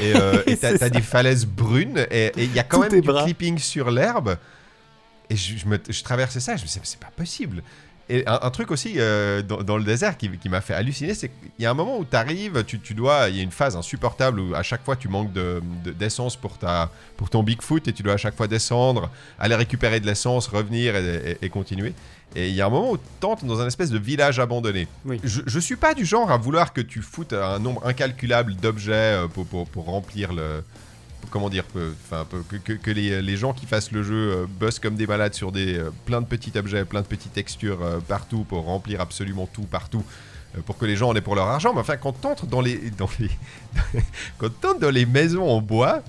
Et 0.00 0.14
euh, 0.16 0.42
t'as 0.60 0.88
des 0.88 1.02
falaises 1.02 1.44
brunes 1.46 2.06
et 2.10 2.32
il 2.36 2.54
y 2.54 2.58
a 2.58 2.62
quand 2.62 2.78
Tout 2.82 2.90
même 2.92 3.00
du 3.02 3.06
brun. 3.06 3.24
clipping 3.24 3.58
sur 3.58 3.90
l'herbe. 3.90 4.36
Et 5.30 5.36
je, 5.36 5.58
je 5.58 5.66
me- 5.66 5.78
je 5.88 6.02
traversais 6.02 6.40
ça, 6.40 6.56
je 6.56 6.62
me 6.62 6.66
disais, 6.66 6.80
c'est 6.84 7.00
pas 7.00 7.10
possible. 7.14 7.62
Et 8.10 8.26
un, 8.26 8.38
un 8.40 8.50
truc 8.50 8.70
aussi 8.70 8.94
euh, 8.96 9.42
dans, 9.42 9.62
dans 9.62 9.76
le 9.76 9.84
désert 9.84 10.16
qui, 10.16 10.30
qui 10.38 10.48
m'a 10.48 10.62
fait 10.62 10.72
halluciner, 10.72 11.12
c'est 11.12 11.28
qu'il 11.28 11.50
y 11.62 11.66
a 11.66 11.70
un 11.70 11.74
moment 11.74 11.98
où 11.98 12.06
tu 12.06 12.16
arrives, 12.16 12.64
tu, 12.64 12.80
tu 12.80 12.94
dois, 12.94 13.28
il 13.28 13.36
y 13.36 13.40
a 13.40 13.42
une 13.42 13.50
phase 13.50 13.76
insupportable 13.76 14.40
où 14.40 14.54
à 14.54 14.62
chaque 14.62 14.82
fois 14.82 14.96
tu 14.96 15.08
manques 15.08 15.32
de- 15.34 15.60
de- 15.84 15.90
d'essence 15.90 16.34
pour, 16.34 16.56
ta, 16.56 16.90
pour 17.18 17.28
ton 17.28 17.42
Bigfoot 17.42 17.86
et 17.86 17.92
tu 17.92 18.02
dois 18.02 18.14
à 18.14 18.16
chaque 18.16 18.34
fois 18.34 18.46
descendre, 18.48 19.10
aller 19.38 19.54
récupérer 19.54 20.00
de 20.00 20.06
l'essence, 20.06 20.46
revenir 20.48 20.96
et, 20.96 21.32
et- 21.42 21.44
et 21.46 21.48
continuer. 21.50 21.92
Et 22.36 22.48
il 22.50 22.54
y 22.54 22.60
a 22.60 22.66
un 22.66 22.68
moment 22.70 22.92
où 22.92 22.96
tu 22.98 23.02
tentes 23.20 23.44
dans 23.44 23.60
un 23.60 23.66
espèce 23.66 23.90
de 23.90 23.98
village 23.98 24.38
abandonné. 24.38 24.86
Oui. 25.04 25.18
Je, 25.24 25.40
je 25.46 25.58
suis 25.58 25.76
pas 25.76 25.94
du 25.94 26.04
genre 26.04 26.30
à 26.30 26.36
vouloir 26.36 26.72
que 26.72 26.80
tu 26.82 27.00
foutes 27.00 27.32
un 27.32 27.58
nombre 27.58 27.86
incalculable 27.86 28.54
d'objets 28.56 28.92
euh, 28.92 29.28
pour, 29.28 29.46
pour, 29.46 29.66
pour 29.66 29.86
remplir 29.86 30.32
le, 30.34 30.62
comment 31.30 31.48
dire, 31.48 31.64
enfin, 32.04 32.26
que, 32.50 32.56
que- 32.56 32.72
que 32.74 32.90
les, 32.90 33.22
les 33.22 33.36
gens 33.38 33.52
qui 33.54 33.64
fassent 33.66 33.92
le 33.92 34.02
jeu 34.02 34.14
euh, 34.32 34.46
bossent 34.60 34.78
comme 34.78 34.94
des 34.94 35.06
malades 35.06 35.32
sur 35.34 35.52
des 35.52 35.78
euh, 35.78 35.90
plein 36.04 36.20
de 36.20 36.26
petits 36.26 36.52
objets, 36.56 36.84
plein 36.84 37.00
de 37.00 37.06
petites 37.06 37.32
textures 37.32 37.78
partout 38.06 38.44
pour 38.44 38.64
remplir 38.64 39.00
absolument 39.00 39.46
tout 39.50 39.62
partout. 39.62 40.04
Pour 40.66 40.78
que 40.78 40.86
les 40.86 40.96
gens 40.96 41.08
en 41.10 41.14
aient 41.14 41.20
pour 41.20 41.34
leur 41.34 41.46
argent, 41.46 41.72
mais 41.74 41.80
enfin, 41.80 41.96
quand 41.98 42.12
t'entres 42.12 42.46
dans 42.46 42.60
les, 42.62 42.90
dans 42.98 43.08
les, 43.20 43.30
quand 44.38 44.48
t'entres 44.60 44.80
dans 44.80 44.90
les 44.90 45.06
maisons 45.06 45.48
en 45.48 45.60
bois, 45.60 46.02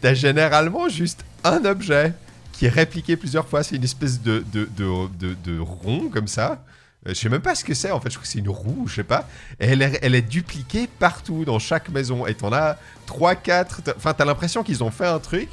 t'as 0.00 0.14
généralement 0.14 0.88
juste 0.88 1.24
un 1.44 1.64
objet 1.64 2.12
qui 2.56 2.66
est 2.66 2.70
répliqué 2.70 3.16
plusieurs 3.16 3.46
fois. 3.46 3.62
C'est 3.62 3.76
une 3.76 3.84
espèce 3.84 4.20
de, 4.22 4.44
de, 4.52 4.68
de, 4.76 5.36
de- 5.44 5.58
rond 5.58 6.08
comme 6.12 6.28
ça. 6.28 6.64
Euh, 7.06 7.10
Je 7.10 7.14
sais 7.14 7.28
même 7.28 7.42
pas 7.42 7.54
ce 7.54 7.64
que 7.64 7.74
c'est 7.74 7.90
en 7.90 8.00
fait, 8.00 8.10
je 8.10 8.16
crois 8.16 8.24
que 8.24 8.28
c'est 8.28 8.38
une 8.38 8.48
roue, 8.48 8.86
je 8.88 8.96
sais 8.96 9.04
pas. 9.04 9.28
Et 9.60 9.66
elle 9.66 9.82
est, 9.82 9.98
elle 10.02 10.14
est 10.14 10.22
dupliquée 10.22 10.88
partout 10.98 11.44
dans 11.44 11.58
chaque 11.58 11.88
maison. 11.90 12.26
Et 12.26 12.34
t'en 12.34 12.52
as 12.52 12.76
3, 13.06 13.34
4. 13.34 13.82
Enfin, 13.96 14.14
t'as 14.14 14.24
l'impression 14.24 14.62
qu'ils 14.62 14.82
ont 14.82 14.90
fait 14.90 15.06
un 15.06 15.18
truc. 15.18 15.48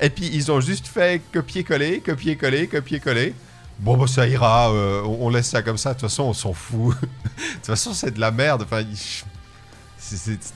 Et 0.00 0.10
puis 0.10 0.28
ils 0.32 0.50
ont 0.52 0.60
juste 0.60 0.86
fait 0.86 1.22
copier-coller, 1.32 2.00
copier-coller, 2.00 2.66
copier-coller. 2.68 3.34
Bon, 3.80 3.96
bah 3.96 4.06
ça 4.06 4.26
ira, 4.28 4.70
euh, 4.72 5.02
on, 5.02 5.30
laisse 5.30 5.48
ça 5.48 5.62
comme 5.62 5.78
ça. 5.78 5.94
De 5.94 5.98
toute 5.98 6.08
façon, 6.08 6.24
on 6.24 6.32
s'en 6.32 6.52
fout. 6.52 6.94
de 7.00 7.06
toute 7.54 7.66
façon, 7.66 7.92
c'est 7.92 8.12
de 8.12 8.20
la 8.20 8.30
merde. 8.30 8.62
Enfin, 8.62 8.84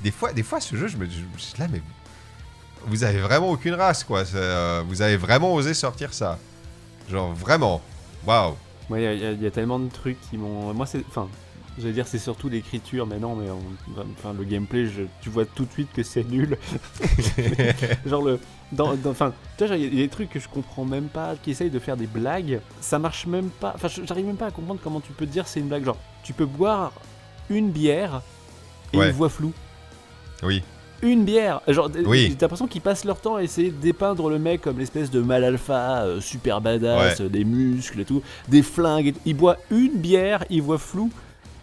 des, 0.03 0.11
fois, 0.13 0.33
des 0.33 0.43
fois, 0.43 0.61
ce 0.61 0.77
jeu, 0.77 0.87
je 0.87 0.97
me 0.97 1.07
suis 1.09 1.59
là, 1.59 1.67
mais 1.71 1.83
vous 2.87 3.05
avez 3.05 3.19
vraiment 3.21 3.51
aucune 3.51 3.75
race, 3.75 4.05
quoi. 4.05 4.25
Euh, 4.35 4.83
vous 4.87 5.03
avez 5.03 5.17
vraiment 5.17 5.55
osé 5.55 5.75
sortir 5.75 6.13
ça. 6.15 6.39
Genre, 7.11 7.33
vraiment. 7.35 7.81
Waouh. 8.27 8.55
Moi, 8.89 9.01
il 9.01 9.05
y 9.05 9.07
a- 9.07 9.33
y, 9.33 9.45
y 9.47 9.51
tellement 9.51 9.79
de 9.79 9.89
trucs 9.91 10.19
qui 10.31 10.37
m'ont. 10.39 10.73
Moi, 10.75 10.87
c'est. 10.87 11.03
Enfin, 11.09 11.29
j'allais 11.79 11.93
dire, 11.93 12.07
c'est 12.07 12.19
surtout 12.19 12.49
l'écriture, 12.49 13.07
mais 13.07 13.19
non, 13.19 13.35
mais 13.37 13.49
on- 13.51 14.01
enfin, 14.19 14.35
le 14.37 14.45
gameplay, 14.45 14.87
je- 14.87 15.03
tu 15.21 15.31
vois 15.31 15.45
tout 15.45 15.65
de 15.65 15.73
suite 15.73 15.93
que 15.93 16.03
c'est 16.03 16.25
nul. 16.25 16.57
genre, 18.07 18.23
le. 18.23 18.39
dans- 18.73 18.95
dans- 18.97 19.11
Enfin, 19.11 19.33
tu 19.57 19.67
vois, 19.67 19.77
il 19.77 19.95
y 19.95 20.01
a- 20.01 20.03
des 20.05 20.09
trucs 20.09 20.31
que 20.31 20.41
je 20.41 20.49
comprends 20.49 20.85
même 20.85 21.09
pas, 21.09 21.35
qui 21.43 21.51
essayent 21.51 21.71
de 21.71 21.79
faire 21.79 21.97
des 21.97 22.07
blagues. 22.07 22.61
Ça 22.81 22.99
marche 22.99 23.27
même 23.27 23.49
pas. 23.51 23.73
Enfin, 23.75 23.89
j'arrive 24.05 24.27
même 24.27 24.37
pas 24.37 24.47
à 24.47 24.51
comprendre 24.51 24.81
comment 24.83 25.01
tu 25.01 25.13
peux 25.13 25.27
te 25.27 25.33
dire 25.33 25.47
c'est 25.49 25.61
une 25.61 25.69
blague. 25.69 25.85
Genre, 25.85 25.99
tu 26.23 26.33
peux 26.33 26.47
boire 26.47 26.93
une 27.51 27.71
bière 27.71 28.23
et 28.93 28.99
Ouais. 28.99 29.07
une 29.09 29.13
voix 29.15 29.29
floue. 29.29 29.53
Oui. 30.43 30.63
Une 31.03 31.25
bière 31.25 31.61
Genre, 31.69 31.91
Oui. 32.07 32.35
t'as 32.37 32.47
l'impression 32.47 32.67
qu'ils 32.67 32.81
passent 32.81 33.05
leur 33.05 33.21
temps 33.21 33.37
à 33.37 33.43
essayer 33.43 33.71
de 33.71 33.81
dépeindre 33.81 34.29
le 34.31 34.39
mec 34.39 34.61
comme 34.63 34.79
l'espèce 34.79 35.11
de 35.11 35.21
mal 35.21 35.45
alpha, 35.45 36.03
euh, 36.03 36.21
super 36.21 36.61
badass, 36.61 37.21
Ouais. 37.21 37.27
euh, 37.27 37.29
des 37.29 37.45
muscles 37.45 38.01
et 38.01 38.05
tout, 38.05 38.23
des 38.49 38.63
flingues. 38.63 39.15
Il 39.25 39.37
boit 39.37 39.57
une 39.71 39.95
bière, 39.95 40.45
il 40.51 40.63
voit 40.63 40.79
flou. 40.79 41.11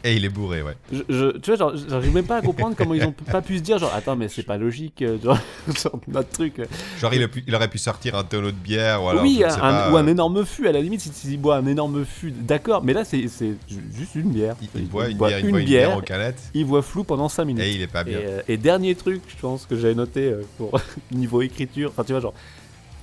Et 0.07 0.15
il 0.15 0.23
est 0.23 0.29
bourré, 0.29 0.61
ouais. 0.61 0.75
Je, 0.91 1.01
je- 1.09 1.37
tu 1.39 1.51
vois, 1.55 1.73
j'arrive 1.89 2.13
même 2.13 2.25
pas 2.27 2.37
à 2.37 2.41
comprendre 2.43 2.75
comment 2.77 2.93
ils 2.93 3.03
ont 3.03 3.11
pas 3.11 3.41
pu 3.41 3.57
se 3.57 3.63
dire, 3.63 3.79
genre, 3.79 3.91
attends, 3.91 4.15
mais 4.15 4.27
c'est 4.27 4.43
pas 4.43 4.55
logique, 4.57 5.01
euh, 5.01 5.17
genre, 5.19 5.39
genre, 5.83 5.99
notre 6.07 6.29
truc. 6.29 6.59
euh. 6.59 6.65
Genre, 6.99 7.11
il, 7.15 7.23
a 7.23 7.27
pu- 7.27 7.43
il 7.47 7.55
aurait 7.55 7.69
pu 7.69 7.79
sortir 7.79 8.13
un 8.15 8.23
tonneau 8.23 8.51
de 8.51 8.55
bière 8.55 9.03
ou 9.03 9.09
alors. 9.09 9.23
oui, 9.23 9.43
un- 9.43 9.49
un- 9.49 9.57
pas, 9.59 9.91
ou 9.91 9.97
un 9.97 10.05
euh, 10.05 10.11
énorme 10.11 10.45
fût, 10.45 10.67
à 10.67 10.71
la 10.71 10.79
limite, 10.79 11.01
si 11.01 11.11
il 11.33 11.37
boit 11.41 11.57
un 11.57 11.65
énorme 11.65 12.05
fût, 12.05 12.29
d'accord, 12.31 12.83
mais 12.83 12.93
là, 12.93 13.03
c'est 13.03 13.27
c'est 13.29 13.55
ju- 13.67 13.83
juste 13.91 14.13
une 14.13 14.29
bière. 14.31 14.55
Il, 14.61 14.69
il 14.75 14.87
boit 14.87 15.09
une 15.09 15.17
bière, 15.17 15.39
il 15.39 15.49
boit 15.49 15.59
une 15.59 15.65
bière, 15.65 15.99
bière 16.01 16.33
il 16.53 16.65
voit 16.65 16.83
flou 16.83 17.03
pendant 17.03 17.27
5 17.27 17.45
minutes. 17.45 17.63
et 17.63 17.73
il 17.73 17.81
est 17.81 17.87
pas 17.87 18.01
Et, 18.01 18.05
bien. 18.05 18.19
euh, 18.19 18.41
et 18.47 18.57
dernier 18.57 18.93
truc, 18.93 19.23
je 19.27 19.35
pense 19.41 19.65
que 19.65 19.75
j'avais 19.75 19.95
noté 19.95 20.21
euh, 20.29 20.43
pour 20.59 20.79
niveau 21.11 21.41
écriture, 21.41 21.89
enfin 21.89 22.03
tu 22.03 22.11
vois 22.11 22.21
genre, 22.21 22.33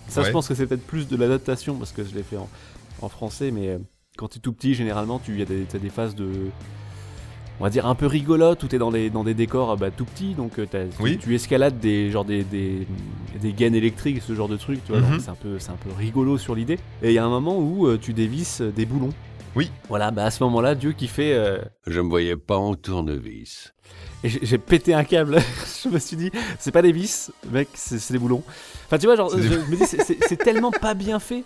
ça 0.06 0.22
je 0.22 0.30
pense 0.30 0.46
que 0.46 0.54
c'est 0.54 0.66
peut-être 0.66 0.86
plus 0.86 1.08
de 1.08 1.16
l'adaptation 1.16 1.74
parce 1.74 1.90
que 1.90 2.04
je 2.04 2.14
l'ai 2.14 2.22
fait 2.22 2.36
en, 2.36 2.48
en 3.00 3.08
français, 3.08 3.50
mais 3.50 3.70
euh, 3.70 3.78
quand 4.16 4.28
tu 4.28 4.38
es 4.38 4.40
tout 4.40 4.52
petit, 4.52 4.74
généralement 4.74 5.18
tu 5.18 5.36
y 5.36 5.42
a 5.42 5.46
des, 5.46 5.62
t'as 5.68 5.78
des 5.78 5.88
phases 5.90 6.14
de, 6.14 6.28
on 7.62 7.64
va 7.64 7.70
dire 7.70 7.86
un 7.86 7.94
peu 7.94 8.06
rigolotes 8.06 8.60
où 8.64 8.66
t'es 8.66 8.78
dans 8.78 8.90
des 8.90 9.08
dans 9.08 9.22
des 9.22 9.34
décors 9.34 9.70
euh, 9.70 9.76
bah, 9.76 9.92
tout 9.92 10.04
petits, 10.04 10.34
donc 10.34 10.58
euh, 10.58 10.66
tu- 11.20 11.32
escalades 11.36 11.78
des 11.78 12.10
genre 12.10 12.24
des, 12.24 12.42
des 12.42 12.88
des 13.40 13.52
gaines 13.52 13.76
électriques, 13.76 14.20
ce 14.20 14.34
genre 14.34 14.48
de 14.48 14.56
truc, 14.56 14.84
tu 14.84 14.90
vois, 14.90 15.00
Mhm. 15.00 15.10
donc 15.12 15.20
c'est 15.20 15.30
un 15.30 15.36
peu 15.36 15.60
c'est 15.60 15.70
un 15.70 15.76
peu 15.76 15.90
rigolo 15.96 16.38
sur 16.38 16.56
l'idée. 16.56 16.80
Et 17.04 17.10
il 17.10 17.12
y 17.12 17.18
a 17.18 17.24
un 17.24 17.28
moment 17.30 17.56
où 17.56 17.86
euh, 17.86 17.98
tu 18.02 18.12
dévisses 18.14 18.60
des 18.62 18.84
boulons. 18.84 19.10
Oui. 19.54 19.70
Voilà, 19.88 20.10
bah 20.10 20.24
à 20.24 20.30
ce 20.32 20.42
moment-là, 20.42 20.74
Dieu 20.74 20.90
qui 20.92 21.06
fait 21.06 21.34
euh, 21.34 21.58
Je 21.86 22.00
me 22.00 22.08
voyais 22.08 22.36
pas 22.36 22.56
en 22.56 22.74
tournevis. 22.74 23.72
et 24.24 24.28
j'ai 24.28 24.58
pété 24.58 24.92
un 24.94 25.04
câble. 25.04 25.38
je 25.84 25.88
me 25.88 26.00
suis 26.00 26.16
dit, 26.16 26.32
c'est 26.58 26.72
pas 26.72 26.82
des 26.82 26.90
vis, 26.92 27.30
mec, 27.52 27.68
c'est 27.74 28.12
des 28.12 28.18
boulons. 28.18 28.42
Enfin, 28.86 28.98
tu 28.98 29.06
vois, 29.06 29.14
genre, 29.14 29.30
C'est 29.30 29.40
je 29.42 29.48
des- 29.50 29.56
me 29.70 29.76
dis, 29.76 29.86
c'est- 29.86 30.36
tellement 30.36 30.72
pas 30.72 30.94
bien 30.94 31.18
fait. 31.20 31.44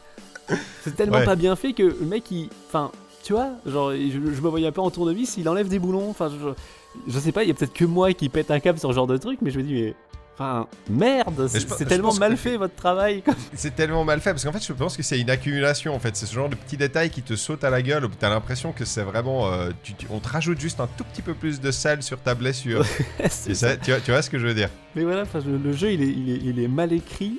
C'est 0.82 0.94
tellement 0.96 1.16
Ouais. 1.18 1.24
pas 1.26 1.36
bien 1.36 1.56
fait 1.56 1.72
que 1.74 1.82
le 1.82 2.06
mec, 2.06 2.30
il. 2.30 2.48
Enfin, 2.68 2.90
tu 3.26 3.32
vois, 3.32 3.50
genre, 3.66 3.90
je, 3.92 4.08
je 4.10 4.18
me 4.40 4.48
voyais 4.48 4.68
un 4.68 4.72
peu 4.72 4.80
en 4.80 4.90
tournevis, 4.90 5.36
il 5.36 5.48
enlève 5.48 5.66
des 5.68 5.80
boulons. 5.80 6.08
Enfin, 6.10 6.30
je, 6.30 7.10
je 7.12 7.18
sais 7.18 7.32
pas, 7.32 7.42
il 7.42 7.48
y 7.48 7.50
a 7.50 7.54
peut-être 7.54 7.72
que 7.72 7.84
moi 7.84 8.12
qui 8.12 8.28
pète 8.28 8.50
un 8.52 8.60
câble 8.60 8.78
sur 8.78 8.88
ce 8.90 8.94
genre 8.94 9.08
de 9.08 9.16
truc, 9.16 9.40
mais 9.42 9.50
je 9.50 9.58
me 9.58 9.64
dis, 9.64 9.74
mais. 9.74 9.94
Enfin, 10.38 10.66
merde, 10.90 11.48
c'est 11.48 11.86
tellement 11.86 12.12
mal 12.12 12.32
que- 12.32 12.36
fait 12.36 12.58
votre 12.58 12.74
travail. 12.74 13.22
C'est 13.54 13.74
tellement 13.74 14.04
mal 14.04 14.20
fait 14.20 14.32
parce 14.32 14.44
qu'en 14.44 14.52
fait, 14.52 14.62
je 14.62 14.72
pense 14.74 14.94
que 14.94 15.02
c'est 15.02 15.18
une 15.18 15.30
accumulation. 15.30 15.94
En 15.94 15.98
fait, 15.98 16.14
c'est 16.14 16.26
ce 16.26 16.34
genre 16.34 16.50
de 16.50 16.54
petits 16.56 16.76
détails 16.76 17.08
qui 17.08 17.22
te 17.22 17.34
sautent 17.36 17.64
à 17.64 17.70
la 17.70 17.80
gueule 17.80 18.04
où 18.04 18.08
t'as 18.08 18.28
l'impression 18.28 18.72
que 18.72 18.84
c'est 18.84 19.02
vraiment. 19.02 19.50
euh, 19.50 19.70
tu- 19.82 19.94
tu- 19.94 20.06
on 20.10 20.18
te 20.20 20.28
rajoute 20.28 20.60
juste 20.60 20.78
un 20.78 20.88
tout 20.98 21.04
petit 21.04 21.22
peu 21.22 21.32
plus 21.32 21.58
de 21.58 21.70
sel 21.70 22.02
sur 22.02 22.20
ta 22.20 22.34
blessure. 22.34 22.84
C'est 23.30 23.52
Et 23.52 23.54
ça. 23.54 23.70
ça, 23.70 23.76
tu, 23.78 23.92
vois, 23.92 24.00
tu 24.00 24.10
vois 24.10 24.20
ce 24.20 24.28
que 24.28 24.38
je 24.38 24.46
veux 24.46 24.52
dire 24.52 24.68
Mais 24.94 25.04
voilà, 25.04 25.22
le 25.46 25.72
jeu, 25.72 25.92
il 25.92 26.02
est, 26.02 26.06
il, 26.12 26.30
est, 26.30 26.40
il 26.44 26.60
est 26.60 26.68
mal 26.68 26.92
écrit 26.92 27.38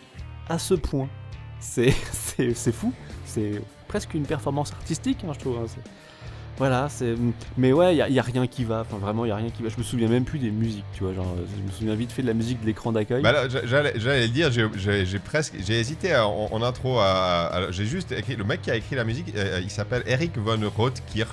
à 0.49 0.57
ce 0.57 0.73
point. 0.73 1.07
C'est 1.59 1.91
fou. 2.71 2.91
C'est 3.25 3.61
presque 3.87 4.13
une 4.13 4.25
performance 4.25 4.71
artistique, 4.73 5.19
hein, 5.27 5.31
je 5.33 5.39
trouve. 5.39 5.57
hein, 5.63 5.67
Voilà, 6.57 6.87
c'est. 6.89 7.13
Mais 7.57 7.71
ouais, 7.71 7.95
il 7.95 8.13
y, 8.13 8.19
a 8.19 8.23
rien 8.23 8.47
qui 8.47 8.63
va. 8.63 8.81
Enfin, 8.81 8.97
vraiment, 8.97 9.25
il 9.25 9.29
y 9.29 9.31
a 9.31 9.35
rien 9.35 9.49
qui 9.51 9.61
va. 9.63 9.69
Je 9.69 9.77
me 9.77 9.83
souviens 9.83 10.07
même 10.07 10.23
plus 10.25 10.39
des 10.39 10.49
musiques, 10.51 10.85
tu 10.93 11.03
vois. 11.03 11.13
Genre, 11.13 11.35
je 11.55 11.61
me 11.61 11.71
souviens 11.71 11.93
vite 11.95 12.11
fait 12.11 12.23
de 12.23 12.27
la 12.27 12.33
musique 12.33 12.59
de 12.61 12.65
l'écran 12.65 12.91
d'accueil. 12.91 13.21
Bah 13.21 13.47
j'allais 13.65 13.93
le 13.93 14.27
dire, 14.27 14.51
j'ai- 14.51 15.19
presque. 15.19 15.53
J'ai 15.65 15.79
hésité 15.79 16.13
à- 16.13 16.27
en, 16.27 16.49
en 16.51 16.61
intro 16.63 16.97
à. 16.99 17.47
à- 17.53 17.71
j'ai 17.71 17.85
juste 17.85 18.11
écrit. 18.11 18.35
Le 18.35 18.43
mec 18.43 18.61
qui 18.63 18.71
a 18.71 18.75
écrit 18.75 18.95
la 18.95 19.03
musique, 19.03 19.33
euh, 19.35 19.59
il 19.61 19.69
s'appelle 19.69 20.03
Eric 20.07 20.37
von 20.37 20.57
Rothkirch. 20.75 21.29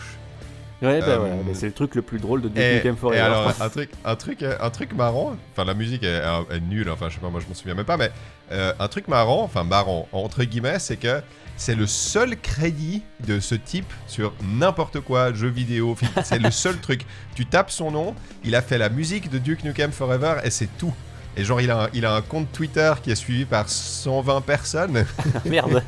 ouais, 0.82 1.00
bah 1.00 1.06
euh, 1.08 1.16
voilà, 1.18 1.34
bah, 1.36 1.52
c'est 1.54 1.66
le 1.66 1.72
truc 1.72 1.94
le 1.94 2.02
plus 2.02 2.18
drôle 2.18 2.42
de 2.42 2.48
Duke 2.48 2.58
Et, 2.58 2.74
Nukem 2.76 2.94
et 2.94 2.98
Forever. 2.98 3.20
alors, 3.20 3.50
un 3.60 3.68
truc, 3.70 3.90
un, 4.04 4.16
truc, 4.16 4.42
euh, 4.42 4.56
un 4.60 4.68
truc 4.70 4.92
marrant, 4.92 5.36
enfin 5.52 5.64
la 5.64 5.72
musique 5.72 6.02
est, 6.02 6.20
est 6.50 6.60
nulle, 6.60 6.90
enfin 6.90 7.08
je 7.08 7.14
sais 7.14 7.20
pas, 7.20 7.30
moi 7.30 7.40
je 7.40 7.46
m'en 7.48 7.54
souviens 7.54 7.74
même 7.74 7.86
pas, 7.86 7.96
mais 7.96 8.10
euh, 8.52 8.74
un 8.78 8.88
truc 8.88 9.08
marrant, 9.08 9.42
enfin 9.44 9.64
marrant, 9.64 10.06
entre 10.12 10.44
guillemets, 10.44 10.78
c'est 10.80 10.96
que 10.98 11.22
c'est 11.56 11.74
le 11.74 11.86
seul 11.86 12.38
crédit 12.38 13.02
de 13.26 13.40
ce 13.40 13.54
type 13.54 13.90
sur 14.06 14.32
n'importe 14.42 15.00
quoi, 15.00 15.32
jeu 15.32 15.48
vidéo, 15.48 15.94
film, 15.94 16.10
c'est 16.24 16.38
le 16.38 16.50
seul 16.50 16.78
truc. 16.78 17.06
Tu 17.34 17.46
tapes 17.46 17.70
son 17.70 17.90
nom, 17.90 18.14
il 18.44 18.54
a 18.54 18.62
fait 18.62 18.78
la 18.78 18.88
musique 18.88 19.30
de 19.30 19.38
Duke 19.38 19.64
Nukem 19.64 19.92
Forever 19.92 20.36
et 20.44 20.50
c'est 20.50 20.68
tout. 20.78 20.94
Et 21.36 21.44
genre, 21.44 21.60
il 21.60 21.70
a, 21.70 21.84
un, 21.84 21.88
il 21.92 22.06
a 22.06 22.14
un 22.14 22.22
compte 22.22 22.52
Twitter 22.52 22.92
qui 23.02 23.10
est 23.10 23.16
suivi 23.16 23.44
par 23.44 23.68
120 23.68 24.40
personnes. 24.42 25.04
Merde. 25.44 25.82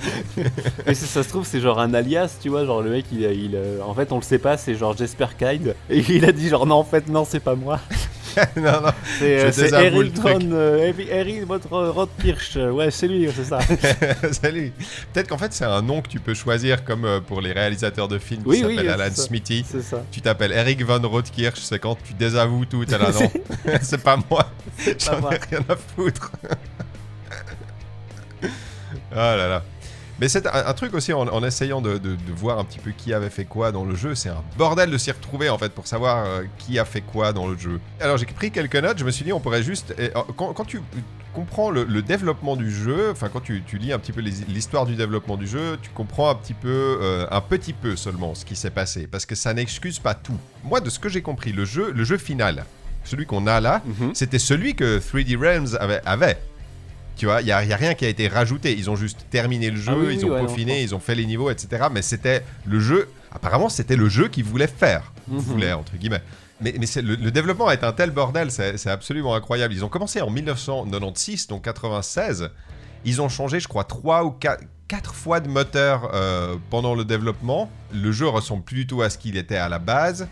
Mais 0.87 0.95
si 0.95 1.07
ça 1.07 1.23
se 1.23 1.29
trouve, 1.29 1.47
c'est 1.47 1.61
genre 1.61 1.79
un 1.79 1.95
alias, 1.95 2.39
tu 2.43 2.49
vois. 2.49 2.65
Genre, 2.65 2.83
le 2.83 2.91
mec, 2.91 3.05
il, 3.13 3.21
il, 3.21 3.55
euh, 3.55 3.81
en 3.81 3.95
fait, 3.95 4.11
on 4.11 4.17
le 4.17 4.23
sait 4.23 4.41
pas, 4.41 4.57
c'est 4.57 4.75
genre 4.75 4.97
Jesper 4.97 5.29
Kide. 5.39 5.77
Et 5.89 6.01
il 6.09 6.25
a 6.25 6.33
dit, 6.33 6.49
genre, 6.49 6.67
non, 6.67 6.77
en 6.77 6.85
fait, 6.85 7.07
non, 7.09 7.25
c'est 7.25 7.39
pas 7.39 7.55
moi. 7.55 7.79
non, 8.57 8.81
non, 8.83 8.91
C'est 9.19 9.39
euh, 9.47 9.53
c'est 9.53 9.73
Eric 9.73 10.13
euh, 10.25 10.79
Eric- 10.89 11.09
Eric, 11.11 11.45
votre 11.47 11.73
euh, 11.73 11.91
Rothkirch. 11.91 12.57
Ouais, 12.57 12.91
c'est 12.91 13.09
lui, 13.09 13.29
c'est 13.35 13.45
ça. 13.45 13.59
salut. 14.33 14.73
Peut-être 15.13 15.29
qu'en 15.29 15.39
fait, 15.39 15.53
c'est 15.53 15.65
un 15.65 15.83
nom 15.83 16.03
que 16.03 16.09
tu 16.09 16.21
peux 16.21 16.35
choisir 16.35 16.85
comme 16.85 17.05
euh, 17.05 17.21
pour 17.21 17.41
les 17.41 17.53
réalisateurs 17.53 18.09
de 18.09 18.19
films 18.19 18.43
Oui, 18.45 18.59
qui 18.59 18.65
oui, 18.67 18.77
s'appellent 18.77 18.95
c'est 18.97 19.03
Alan 19.03 19.15
ça. 19.15 19.23
Smithy. 19.23 19.65
C'est 19.69 19.83
ça. 19.83 20.03
Tu 20.11 20.21
t'appelles 20.21 20.53
Eric 20.53 20.85
Von 20.85 21.01
Rothkirch, 21.09 21.61
c'est 21.61 21.79
quand 21.79 21.97
tu 22.05 22.13
désavoues 22.15 22.67
tout, 22.67 22.85
t'es 22.85 22.99
là, 22.99 23.11
non, 23.13 23.31
c'est 23.83 24.03
pas 24.03 24.19
moi, 24.31 24.51
j'en 24.99 25.31
ai 25.31 25.37
rien 25.51 25.61
à 25.69 25.77
foutre. 25.77 26.33
ah 29.15 29.37
là 29.37 29.49
là. 29.49 29.63
Mais 30.21 30.29
c'est 30.29 30.47
un, 30.47 30.67
un 30.67 30.73
truc 30.73 30.95
aussi 30.95 31.13
en, 31.13 31.27
en 31.29 31.45
essayant 31.45 31.81
de, 31.81 31.99
de- 31.99 32.15
de 32.17 32.33
voir 32.35 32.59
un 32.59 32.65
petit 32.65 32.79
peu 32.79 32.91
qui 32.93 33.13
avait 33.13 33.31
fait 33.31 33.45
quoi 33.45 33.71
dans 33.73 33.85
le 33.85 33.95
jeu, 33.95 34.15
c'est 34.15 34.31
un 34.31 34.43
bordel 34.57 34.91
de 34.91 34.97
s'y 34.99 35.11
retrouver 35.11 35.51
en 35.51 35.59
fait 35.59 35.71
pour 35.73 35.87
savoir 35.87 36.25
euh, 36.25 36.43
qui 36.59 36.79
a 36.79 36.85
fait 36.85 37.03
quoi 37.03 37.33
dans 37.33 37.47
le 37.47 37.57
jeu. 37.59 37.81
Alors 38.01 38.17
j'ai 38.17 38.27
pris 38.27 38.51
quelques 38.51 38.77
notes, 38.77 38.99
je 38.99 39.05
me 39.05 39.11
suis 39.11 39.25
dit 39.25 39.33
on 39.33 39.41
pourrait 39.41 39.63
juste... 39.63 39.95
et, 39.99 40.11
euh, 40.17 40.23
quand, 40.37 40.53
quand 40.55 40.65
tu 40.65 40.81
comprends 41.35 41.71
le, 41.71 41.85
le 41.85 42.01
développement 42.01 42.57
du 42.57 42.71
jeu, 42.71 43.11
enfin 43.13 43.29
quand 43.31 43.41
tu, 43.43 43.63
tu 43.67 43.77
lis 43.77 43.93
un 43.93 43.99
petit 43.99 44.13
peu 44.13 44.23
l'histoire 44.23 44.87
du 44.87 44.95
développement 44.97 45.37
du 45.37 45.47
jeu, 45.47 45.77
tu 45.83 45.91
comprends 45.91 46.31
un 46.31 46.35
petit 46.35 46.55
peu, 46.55 46.99
euh, 47.03 47.27
un 47.31 47.43
petit 47.43 47.75
peu 47.75 47.95
seulement 47.95 48.35
ce 48.35 48.47
qui 48.47 48.57
s'est 48.57 48.71
passé, 48.71 49.07
parce 49.07 49.27
que 49.27 49.35
ça 49.35 49.53
n'excuse 49.53 49.99
pas 49.99 50.15
tout. 50.15 50.39
Moi 50.65 50.81
de 50.81 50.89
ce 50.89 50.99
que 50.99 51.11
j'ai 51.11 51.21
compris, 51.21 51.53
le 51.53 51.67
jeu, 51.67 51.93
le 51.95 52.05
jeu 52.05 52.17
final, 52.17 52.65
celui 53.05 53.27
qu'on 53.27 53.47
a 53.47 53.61
là, 53.61 53.83
Mhm. 53.85 54.15
c'était 54.15 54.39
celui 54.39 54.75
que 54.75 54.99
3D 54.99 55.37
Realms 55.37 55.77
avait. 55.79 56.01
avait. 56.07 56.39
Tu 57.17 57.27
vois, 57.27 57.41
il 57.41 57.47
n'y 57.47 57.53
a, 57.53 57.59
rien 57.59 57.95
qui 57.95 58.05
a 58.05 58.09
été 58.09 58.29
rajouté. 58.29 58.75
Ils 58.77 58.91
ont 58.91 58.97
juste 58.97 59.27
terminé 59.31 59.71
le 59.71 59.77
jeu, 59.77 59.93
Ah 59.93 59.97
oui, 59.99 60.15
ils 60.15 60.25
oui, 60.25 60.31
ont 60.31 60.35
ouais, 60.35 60.41
peaufiné, 60.41 60.83
ils 60.83 60.95
ont 60.95 61.01
fait 61.01 61.15
les 61.15 61.25
niveaux, 61.25 61.51
etc. 61.51 61.87
Mais 61.91 62.03
c'était 62.03 62.45
le 62.67 62.79
jeu. 62.79 63.09
Apparemment, 63.33 63.69
c'était 63.69 63.97
le 63.97 64.09
jeu 64.09 64.29
qu'ils 64.29 64.45
voulaient 64.45 64.67
faire. 64.67 65.13
Mhm. 65.29 65.39
Voulaient, 65.39 65.73
entre 65.73 65.97
guillemets. 65.97 66.23
Mais, 66.61 66.73
le, 66.73 67.17
le 67.17 67.31
développement 67.31 67.71
est 67.71 67.85
un 67.85 67.93
tel 67.93 68.11
bordel, 68.11 68.51
c'est 68.51 68.87
absolument 68.87 69.35
incroyable. 69.35 69.75
Ils 69.75 69.85
ont 69.85 69.91
commencé 69.91 70.23
en 70.23 70.31
1996, 70.31 71.49
donc 71.49 71.65
96. 71.65 72.51
Ils 73.05 73.21
ont 73.21 73.29
changé, 73.29 73.61
je 73.61 73.69
crois, 73.69 73.85
trois 73.85 74.25
ou 74.25 74.31
quatre, 74.31 74.65
quatre 74.89 75.15
fois 75.15 75.41
de 75.41 75.49
moteur 75.49 76.11
euh, 76.15 76.57
pendant 76.71 76.95
le 76.95 77.05
développement. 77.05 77.71
Le 77.93 78.11
jeu 78.11 78.27
ressemble 78.27 78.65
plus 78.65 78.77
du 78.77 78.87
tout 78.87 79.03
à 79.03 79.11
ce 79.11 79.19
qu'il 79.19 79.37
était 79.37 79.57
à 79.57 79.69
la 79.69 79.79
base. 79.79 80.29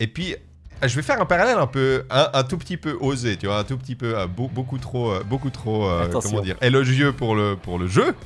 Et 0.00 0.06
puis, 0.06 0.36
je 0.82 0.94
vais 0.94 1.02
faire 1.02 1.20
un 1.20 1.26
parallèle 1.26 1.58
un 1.58 1.66
peu, 1.66 2.04
un, 2.10 2.28
un 2.32 2.44
tout 2.44 2.58
petit 2.58 2.76
peu 2.76 2.96
osé, 3.00 3.36
tu 3.36 3.46
vois, 3.46 3.58
un 3.58 3.64
tout 3.64 3.76
petit 3.78 3.94
peu, 3.96 4.16
euh, 4.18 4.26
beau- 4.26 4.50
beaucoup 4.52 4.78
trop, 4.78 5.10
euh, 5.12 5.22
beaucoup 5.24 5.50
trop, 5.50 5.86
euh, 5.88 6.06
comment 6.22 6.40
dire, 6.40 6.56
élogieux 6.62 7.12
pour 7.12 7.34
le, 7.34 7.56
pour 7.56 7.78
le 7.78 7.86
jeu. 7.86 8.14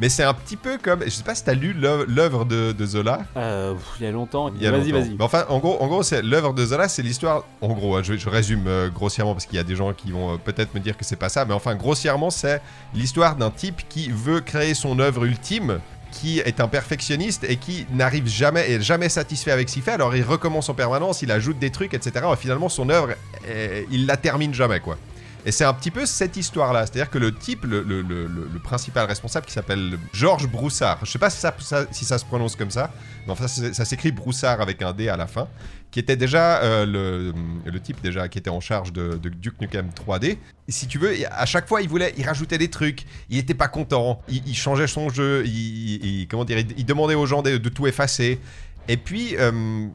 Mais 0.00 0.08
c'est 0.08 0.22
un 0.22 0.32
petit 0.32 0.56
peu 0.56 0.78
comme, 0.80 1.02
je 1.04 1.10
sais 1.10 1.24
pas 1.24 1.34
si 1.34 1.42
t'as 1.42 1.54
lu 1.54 1.72
l'œuvre 1.74 2.44
de, 2.44 2.70
de 2.70 2.86
Zola. 2.86 3.18
Euh, 3.36 3.74
il 3.98 4.04
y 4.04 4.08
a 4.08 4.12
longtemps. 4.12 4.48
Il 4.54 4.62
y 4.62 4.66
a 4.68 4.70
Vas-y, 4.70 4.92
vas-y. 4.92 5.16
Mais 5.18 5.24
enfin, 5.24 5.44
en 5.48 5.58
gros, 5.58 5.76
en 5.82 5.88
gros 5.88 6.04
c'est 6.04 6.22
l'œuvre 6.22 6.54
de 6.54 6.64
Zola, 6.64 6.86
c'est 6.88 7.02
l'histoire. 7.02 7.42
En 7.60 7.72
gros, 7.72 7.96
hein, 7.96 8.02
je, 8.04 8.16
je 8.16 8.28
résume 8.28 8.68
euh, 8.68 8.90
grossièrement 8.90 9.32
parce 9.34 9.46
qu'il 9.46 9.56
y 9.56 9.58
a 9.60 9.64
des 9.64 9.74
gens 9.74 9.92
qui 9.92 10.12
vont 10.12 10.34
euh, 10.34 10.36
peut-être 10.36 10.72
me 10.72 10.78
dire 10.78 10.96
que 10.96 11.04
c'est 11.04 11.16
pas 11.16 11.28
ça, 11.28 11.44
mais 11.44 11.52
enfin, 11.52 11.74
grossièrement, 11.74 12.30
c'est 12.30 12.62
l'histoire 12.94 13.34
d'un 13.34 13.50
type 13.50 13.88
qui 13.88 14.08
veut 14.12 14.40
créer 14.40 14.74
son 14.74 15.00
œuvre 15.00 15.24
ultime, 15.24 15.80
qui 16.12 16.40
est 16.40 16.60
un 16.60 16.68
perfectionniste 16.68 17.44
et 17.48 17.56
qui 17.56 17.86
n'arrive 17.92 18.26
jamais 18.26 18.70
et 18.70 18.80
jamais 18.80 19.08
satisfait 19.08 19.50
avec 19.52 19.68
ce 19.68 19.74
qu'il 19.74 19.82
fait. 19.82 19.92
Alors, 19.92 20.14
il 20.16 20.22
recommence 20.22 20.68
en 20.68 20.74
permanence, 20.74 21.22
il 21.22 21.30
ajoute 21.30 21.58
des 21.58 21.70
trucs, 21.70 21.94
etc. 21.94 22.26
Et 22.32 22.36
finalement, 22.36 22.68
son 22.68 22.88
œuvre, 22.88 23.10
euh, 23.48 23.82
il 23.90 24.06
la 24.06 24.16
termine 24.16 24.54
jamais, 24.54 24.80
quoi. 24.80 24.96
Et 25.46 25.52
c'est 25.52 25.64
un 25.64 25.72
petit 25.72 25.90
peu 25.92 26.04
cette 26.04 26.36
histoire-là. 26.36 26.84
C'est-à-dire 26.84 27.08
que 27.10 27.16
le 27.18 27.32
type, 27.34 27.64
le, 27.64 27.82
le- 27.82 28.02
le- 28.02 28.26
principal 28.62 29.06
responsable, 29.06 29.46
qui 29.46 29.52
s'appelle 29.52 29.96
Georges 30.12 30.48
Broussard, 30.48 30.98
je 31.04 31.10
sais 31.10 31.18
pas 31.18 31.30
si 31.30 31.38
ça, 31.40 31.54
ça- 31.60 31.86
si 31.90 32.04
ça 32.04 32.18
se 32.18 32.24
prononce 32.24 32.54
comme 32.56 32.70
ça, 32.72 32.90
mais 33.26 33.32
enfin, 33.32 33.46
ça, 33.48 33.72
ça 33.72 33.84
s'écrit 33.84 34.10
Broussard 34.12 34.60
avec 34.60 34.82
un 34.82 34.92
D 34.92 35.08
à 35.08 35.16
la 35.16 35.26
fin. 35.26 35.48
Qui 35.90 36.00
était 36.00 36.16
déjà 36.16 36.62
euh, 36.62 36.84
le, 36.84 37.32
le 37.64 37.80
type 37.80 38.00
déjà 38.02 38.28
qui 38.28 38.38
était 38.38 38.50
en 38.50 38.60
charge 38.60 38.92
de, 38.92 39.16
Duke 39.16 39.60
Nukem 39.60 39.88
3D. 39.88 40.36
Et 40.68 40.72
si 40.72 40.86
tu 40.86 40.98
veux, 40.98 41.14
à 41.30 41.46
chaque 41.46 41.66
fois, 41.66 41.80
il 41.80 41.88
voulait, 41.88 42.14
il 42.18 42.26
rajoutait 42.26 42.58
des 42.58 42.68
trucs. 42.68 43.04
Il 43.30 43.38
était 43.38 43.54
pas 43.54 43.68
content. 43.68 44.20
Il, 44.28 44.54
changeait 44.54 44.86
son 44.86 45.08
jeu. 45.08 45.44
Il, 45.46 46.26
comment 46.28 46.44
dire, 46.44 46.58
il, 46.58 46.84
demandait 46.84 47.14
aux 47.14 47.26
gens 47.26 47.42
de, 47.42 47.56
tout 47.56 47.86
effacer. 47.86 48.38
Et 48.86 48.98
puis, 48.98 49.34
euh, 49.38 49.86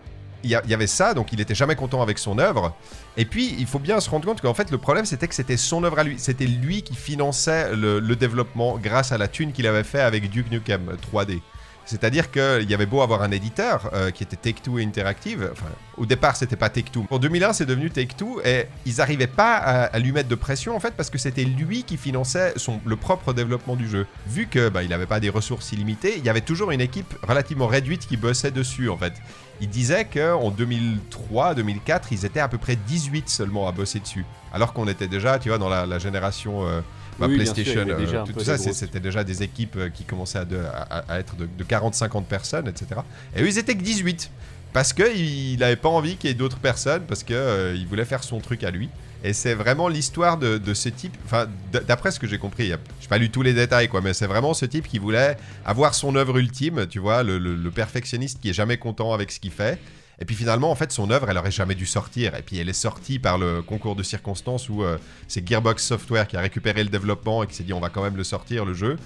il 0.43 0.49
y, 0.49 0.73
avait 0.73 0.87
ça, 0.87 1.13
donc 1.13 1.31
il 1.31 1.39
était 1.39 1.55
jamais 1.55 1.75
content 1.75 2.01
avec 2.01 2.17
son 2.17 2.37
œuvre. 2.37 2.75
Et 3.15 3.23
puis, 3.23 3.55
il 3.59 3.65
faut 3.65 3.79
bien 3.79 4.01
se 4.01 4.09
rendre 4.09 4.25
compte 4.25 4.41
qu'en 4.41 4.53
fait, 4.53 4.71
le 4.71 4.77
problème, 4.77 5.05
c'était 5.05 5.27
que 5.27 5.35
c'était 5.35 5.57
son 5.57 5.83
œuvre 5.83 5.99
à 5.99 6.03
lui. 6.03 6.15
C'était 6.17 6.47
lui 6.47 6.81
qui 6.81 6.95
finançait 6.95 7.73
le, 7.75 7.99
le 7.99 8.15
développement 8.15 8.77
grâce 8.77 9.11
à 9.11 9.17
la 9.17 9.27
thune 9.27 9.53
qu'il 9.53 9.67
avait 9.67 9.85
fait 9.85 10.01
avec 10.01 10.29
Duke 10.29 10.51
Nukem 10.51 10.97
3D. 11.13 11.39
C'est-à-dire 11.85 12.31
qu'il 12.31 12.69
y 12.69 12.73
avait 12.73 12.85
beau 12.85 13.01
avoir 13.01 13.21
un 13.21 13.31
éditeur 13.31 13.89
euh, 13.93 14.11
qui 14.11 14.23
était 14.23 14.35
Take-Two 14.35 14.77
Interactive. 14.77 15.49
Enfin, 15.51 15.67
au 15.97 16.05
départ, 16.05 16.35
c'était 16.35 16.55
pas 16.55 16.69
Take-Two. 16.69 17.05
En 17.09 17.19
2001, 17.19 17.53
c'est 17.53 17.65
devenu 17.65 17.89
Take-Two 17.89 18.41
et 18.45 18.67
ils 18.85 18.97
n'arrivaient 18.97 19.27
pas 19.27 19.57
à, 19.57 19.99
lui 19.99 20.11
mettre 20.11 20.29
de 20.29 20.35
pression 20.35 20.75
en 20.75 20.79
fait 20.79 20.93
parce 20.95 21.09
que 21.09 21.17
c'était 21.17 21.43
lui 21.43 21.83
qui 21.83 21.97
finançait 21.97 22.53
son, 22.55 22.79
le 22.85 22.95
propre 22.95 23.33
développement 23.33 23.75
du 23.75 23.87
jeu. 23.87 24.07
Vu 24.27 24.47
que 24.47 24.69
bah, 24.69 24.83
il 24.83 24.89
n'avait 24.89 25.05
pas 25.05 25.19
des 25.19 25.29
ressources 25.29 25.71
illimitées, 25.71 26.15
il 26.17 26.25
y 26.25 26.29
avait 26.29 26.41
toujours 26.41 26.71
une 26.71 26.81
équipe 26.81 27.13
relativement 27.27 27.67
réduite 27.67 28.07
qui 28.07 28.17
bossait 28.17 28.51
dessus 28.51 28.89
en 28.89 28.97
fait. 28.97 29.13
Il 29.61 29.69
disait 29.69 30.05
qu'en 30.05 30.51
2003-2004, 30.51 32.01
ils 32.11 32.25
étaient 32.25 32.39
à 32.39 32.47
peu 32.47 32.57
près 32.57 32.75
18 32.75 33.29
seulement 33.29 33.67
à 33.67 33.71
bosser 33.71 33.99
dessus. 33.99 34.25
Alors 34.51 34.73
qu'on 34.73 34.87
était 34.87 35.07
déjà, 35.07 35.39
tu 35.39 35.49
vois, 35.49 35.57
dans 35.57 35.69
la, 35.69 35.85
la 35.85 35.99
génération 35.99 36.67
euh, 36.67 36.81
bah, 37.19 37.27
Oui, 37.29 37.37
bien 37.37 37.45
sûr, 37.45 37.63
PlayStation, 37.63 37.97
déjà 38.05 38.21
euh, 38.21 38.25
tout, 38.25 38.39
ça, 38.45 38.57
c'était 38.73 38.99
déjà 38.99 39.23
des 39.23 39.43
équipes 39.43 39.75
euh, 39.77 39.89
qui 39.89 40.03
commençaient 40.03 40.39
à, 40.39 40.45
de- 40.45 40.57
à- 40.57 41.03
à 41.07 41.19
être 41.19 41.35
de, 41.35 41.47
de 41.57 41.63
40-50 41.63 42.23
personnes, 42.25 42.67
etc. 42.67 42.87
Et 43.35 43.41
eux, 43.43 43.47
ils 43.47 43.57
étaient 43.57 43.75
que 43.75 43.83
18. 43.83 44.29
Parce 44.73 44.91
qu'il 44.91 45.59
n'avait 45.59 45.75
pas 45.75 45.89
envie 45.89 46.15
qu'il 46.17 46.29
y 46.29 46.31
ait 46.31 46.35
d'autres 46.35 46.57
personnes, 46.57 47.03
parce 47.07 47.21
qu'il 47.23 47.85
voulait 47.87 48.05
faire 48.05 48.23
son 48.23 48.39
truc 48.39 48.63
à 48.63 48.71
lui. 48.71 48.89
Et 49.23 49.31
c'est 49.31 49.53
vraiment 49.53 49.87
l'histoire 49.87 50.37
de, 50.37 50.57
de 50.57 50.73
ce 50.73 50.89
type, 50.89 51.15
enfin, 51.25 51.45
d'après 51.87 52.09
ce 52.11 52.19
que 52.19 52.25
j'ai 52.27 52.37
compris, 52.39 52.65
je 52.67 52.71
n'ai 52.73 53.07
pas 53.07 53.17
lu 53.19 53.29
tous 53.29 53.41
les 53.43 53.53
détails, 53.53 53.87
quoi, 53.87 54.01
mais 54.01 54.13
c'est 54.13 54.25
vraiment 54.27 54.53
ce 54.55 54.65
type 54.65 54.87
qui 54.87 54.97
voulait 54.97 55.37
avoir 55.63 55.93
son 55.93 56.15
œuvre 56.15 56.37
ultime, 56.39 56.87
tu 56.87 56.97
vois, 56.99 57.21
le, 57.23 57.37
le- 57.37 57.55
le 57.55 57.71
perfectionniste 57.71 58.39
qui 58.41 58.49
est 58.49 58.53
jamais 58.53 58.77
content 58.77 59.13
avec 59.13 59.31
ce 59.31 59.39
qu'il 59.39 59.51
fait. 59.51 59.79
Et 60.19 60.25
puis 60.25 60.35
finalement, 60.35 60.69
en 60.71 60.75
fait, 60.75 60.91
son 60.91 61.09
œuvre, 61.11 61.29
elle 61.29 61.37
aurait 61.37 61.51
jamais 61.51 61.75
dû 61.75 61.85
sortir. 61.85 62.35
Et 62.35 62.41
puis 62.43 62.57
elle 62.59 62.69
est 62.69 62.73
sortie 62.73 63.19
par 63.19 63.37
le 63.37 63.61
concours 63.61 63.95
de 63.95 64.03
circonstances 64.03 64.69
où 64.69 64.83
euh, 64.83 64.97
c'est 65.27 65.47
Gearbox 65.47 65.83
Software 65.85 66.27
qui 66.27 66.37
a 66.37 66.41
récupéré 66.41 66.83
le 66.83 66.89
développement 66.89 67.43
et 67.43 67.47
qui 67.47 67.55
s'est 67.55 67.63
dit 67.63 67.73
on 67.73 67.79
va 67.79 67.89
quand 67.89 68.03
même 68.03 68.15
le 68.17 68.23
sortir, 68.23 68.63
le 68.65 68.73
jeu. 68.73 68.97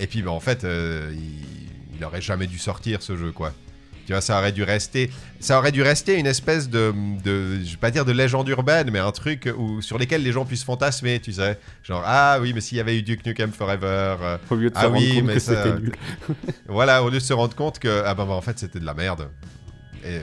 Et 0.00 0.06
puis 0.06 0.22
bah, 0.22 0.30
en 0.32 0.40
fait, 0.40 0.64
euh, 0.64 1.12
il, 1.14 1.96
il 1.98 2.04
aurait 2.04 2.20
jamais 2.20 2.46
dû 2.46 2.58
sortir 2.58 3.02
ce 3.02 3.16
jeu, 3.16 3.32
quoi. 3.32 3.52
Tu 4.06 4.12
vois, 4.14 4.22
ça 4.22 4.38
aurait 4.38 4.52
dû 4.52 4.62
rester, 4.62 5.10
ça 5.38 5.58
aurait 5.58 5.70
dû 5.70 5.82
rester 5.82 6.14
une 6.18 6.26
espèce 6.26 6.70
de, 6.70 6.94
de 7.22 7.58
je 7.62 7.72
vais 7.72 7.76
pas 7.76 7.90
dire 7.90 8.06
de 8.06 8.12
légende 8.12 8.48
urbaine, 8.48 8.90
mais 8.90 9.00
un 9.00 9.12
truc 9.12 9.52
où, 9.54 9.82
sur 9.82 9.98
lesquels 9.98 10.22
les 10.22 10.32
gens 10.32 10.46
puissent 10.46 10.64
fantasmer, 10.64 11.20
tu 11.20 11.34
sais. 11.34 11.58
Genre, 11.84 12.02
ah 12.06 12.38
oui, 12.40 12.52
mais 12.54 12.62
s'il 12.62 12.78
y 12.78 12.80
avait 12.80 12.96
eu 12.98 13.02
Duke 13.02 13.26
Nukem 13.26 13.52
Forever, 13.52 14.16
euh, 14.22 14.38
Au 14.48 14.54
lieu 14.54 14.70
de 14.70 14.74
se 14.74 14.80
Ah 14.80 14.86
rendre 14.86 14.98
oui, 14.98 15.16
compte 15.16 15.24
mais 15.24 15.34
que 15.34 15.40
ça- 15.40 15.66
nul. 15.78 15.92
voilà, 16.68 17.02
au 17.02 17.10
lieu 17.10 17.18
de 17.18 17.22
se 17.22 17.34
rendre 17.34 17.54
compte 17.54 17.78
que, 17.78 18.02
ah 18.06 18.14
ben, 18.14 18.24
bah, 18.24 18.32
en 18.32 18.40
fait, 18.40 18.58
c'était 18.58 18.80
de 18.80 18.86
la 18.86 18.94
merde. 18.94 19.28
Et 20.04 20.16
euh, 20.18 20.22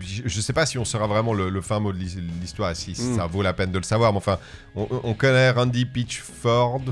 je 0.00 0.22
je 0.26 0.40
sais 0.40 0.52
pas 0.52 0.66
si 0.66 0.76
on 0.78 0.84
saura 0.84 1.06
vraiment 1.06 1.34
le, 1.34 1.48
le 1.50 1.60
fin 1.60 1.78
mot 1.80 1.92
de 1.92 1.98
l'his- 1.98 2.18
l'histoire, 2.40 2.74
si 2.76 2.94
si 2.94 3.02
Mm. 3.02 3.16
ça 3.16 3.26
vaut 3.26 3.42
la 3.42 3.52
peine 3.52 3.70
de 3.72 3.78
le 3.78 3.84
savoir, 3.84 4.12
mais 4.12 4.18
enfin, 4.18 4.38
on, 4.74 4.86
on 5.04 5.14
connaît 5.14 5.50
Randy 5.50 5.84
Pitchford. 5.84 6.82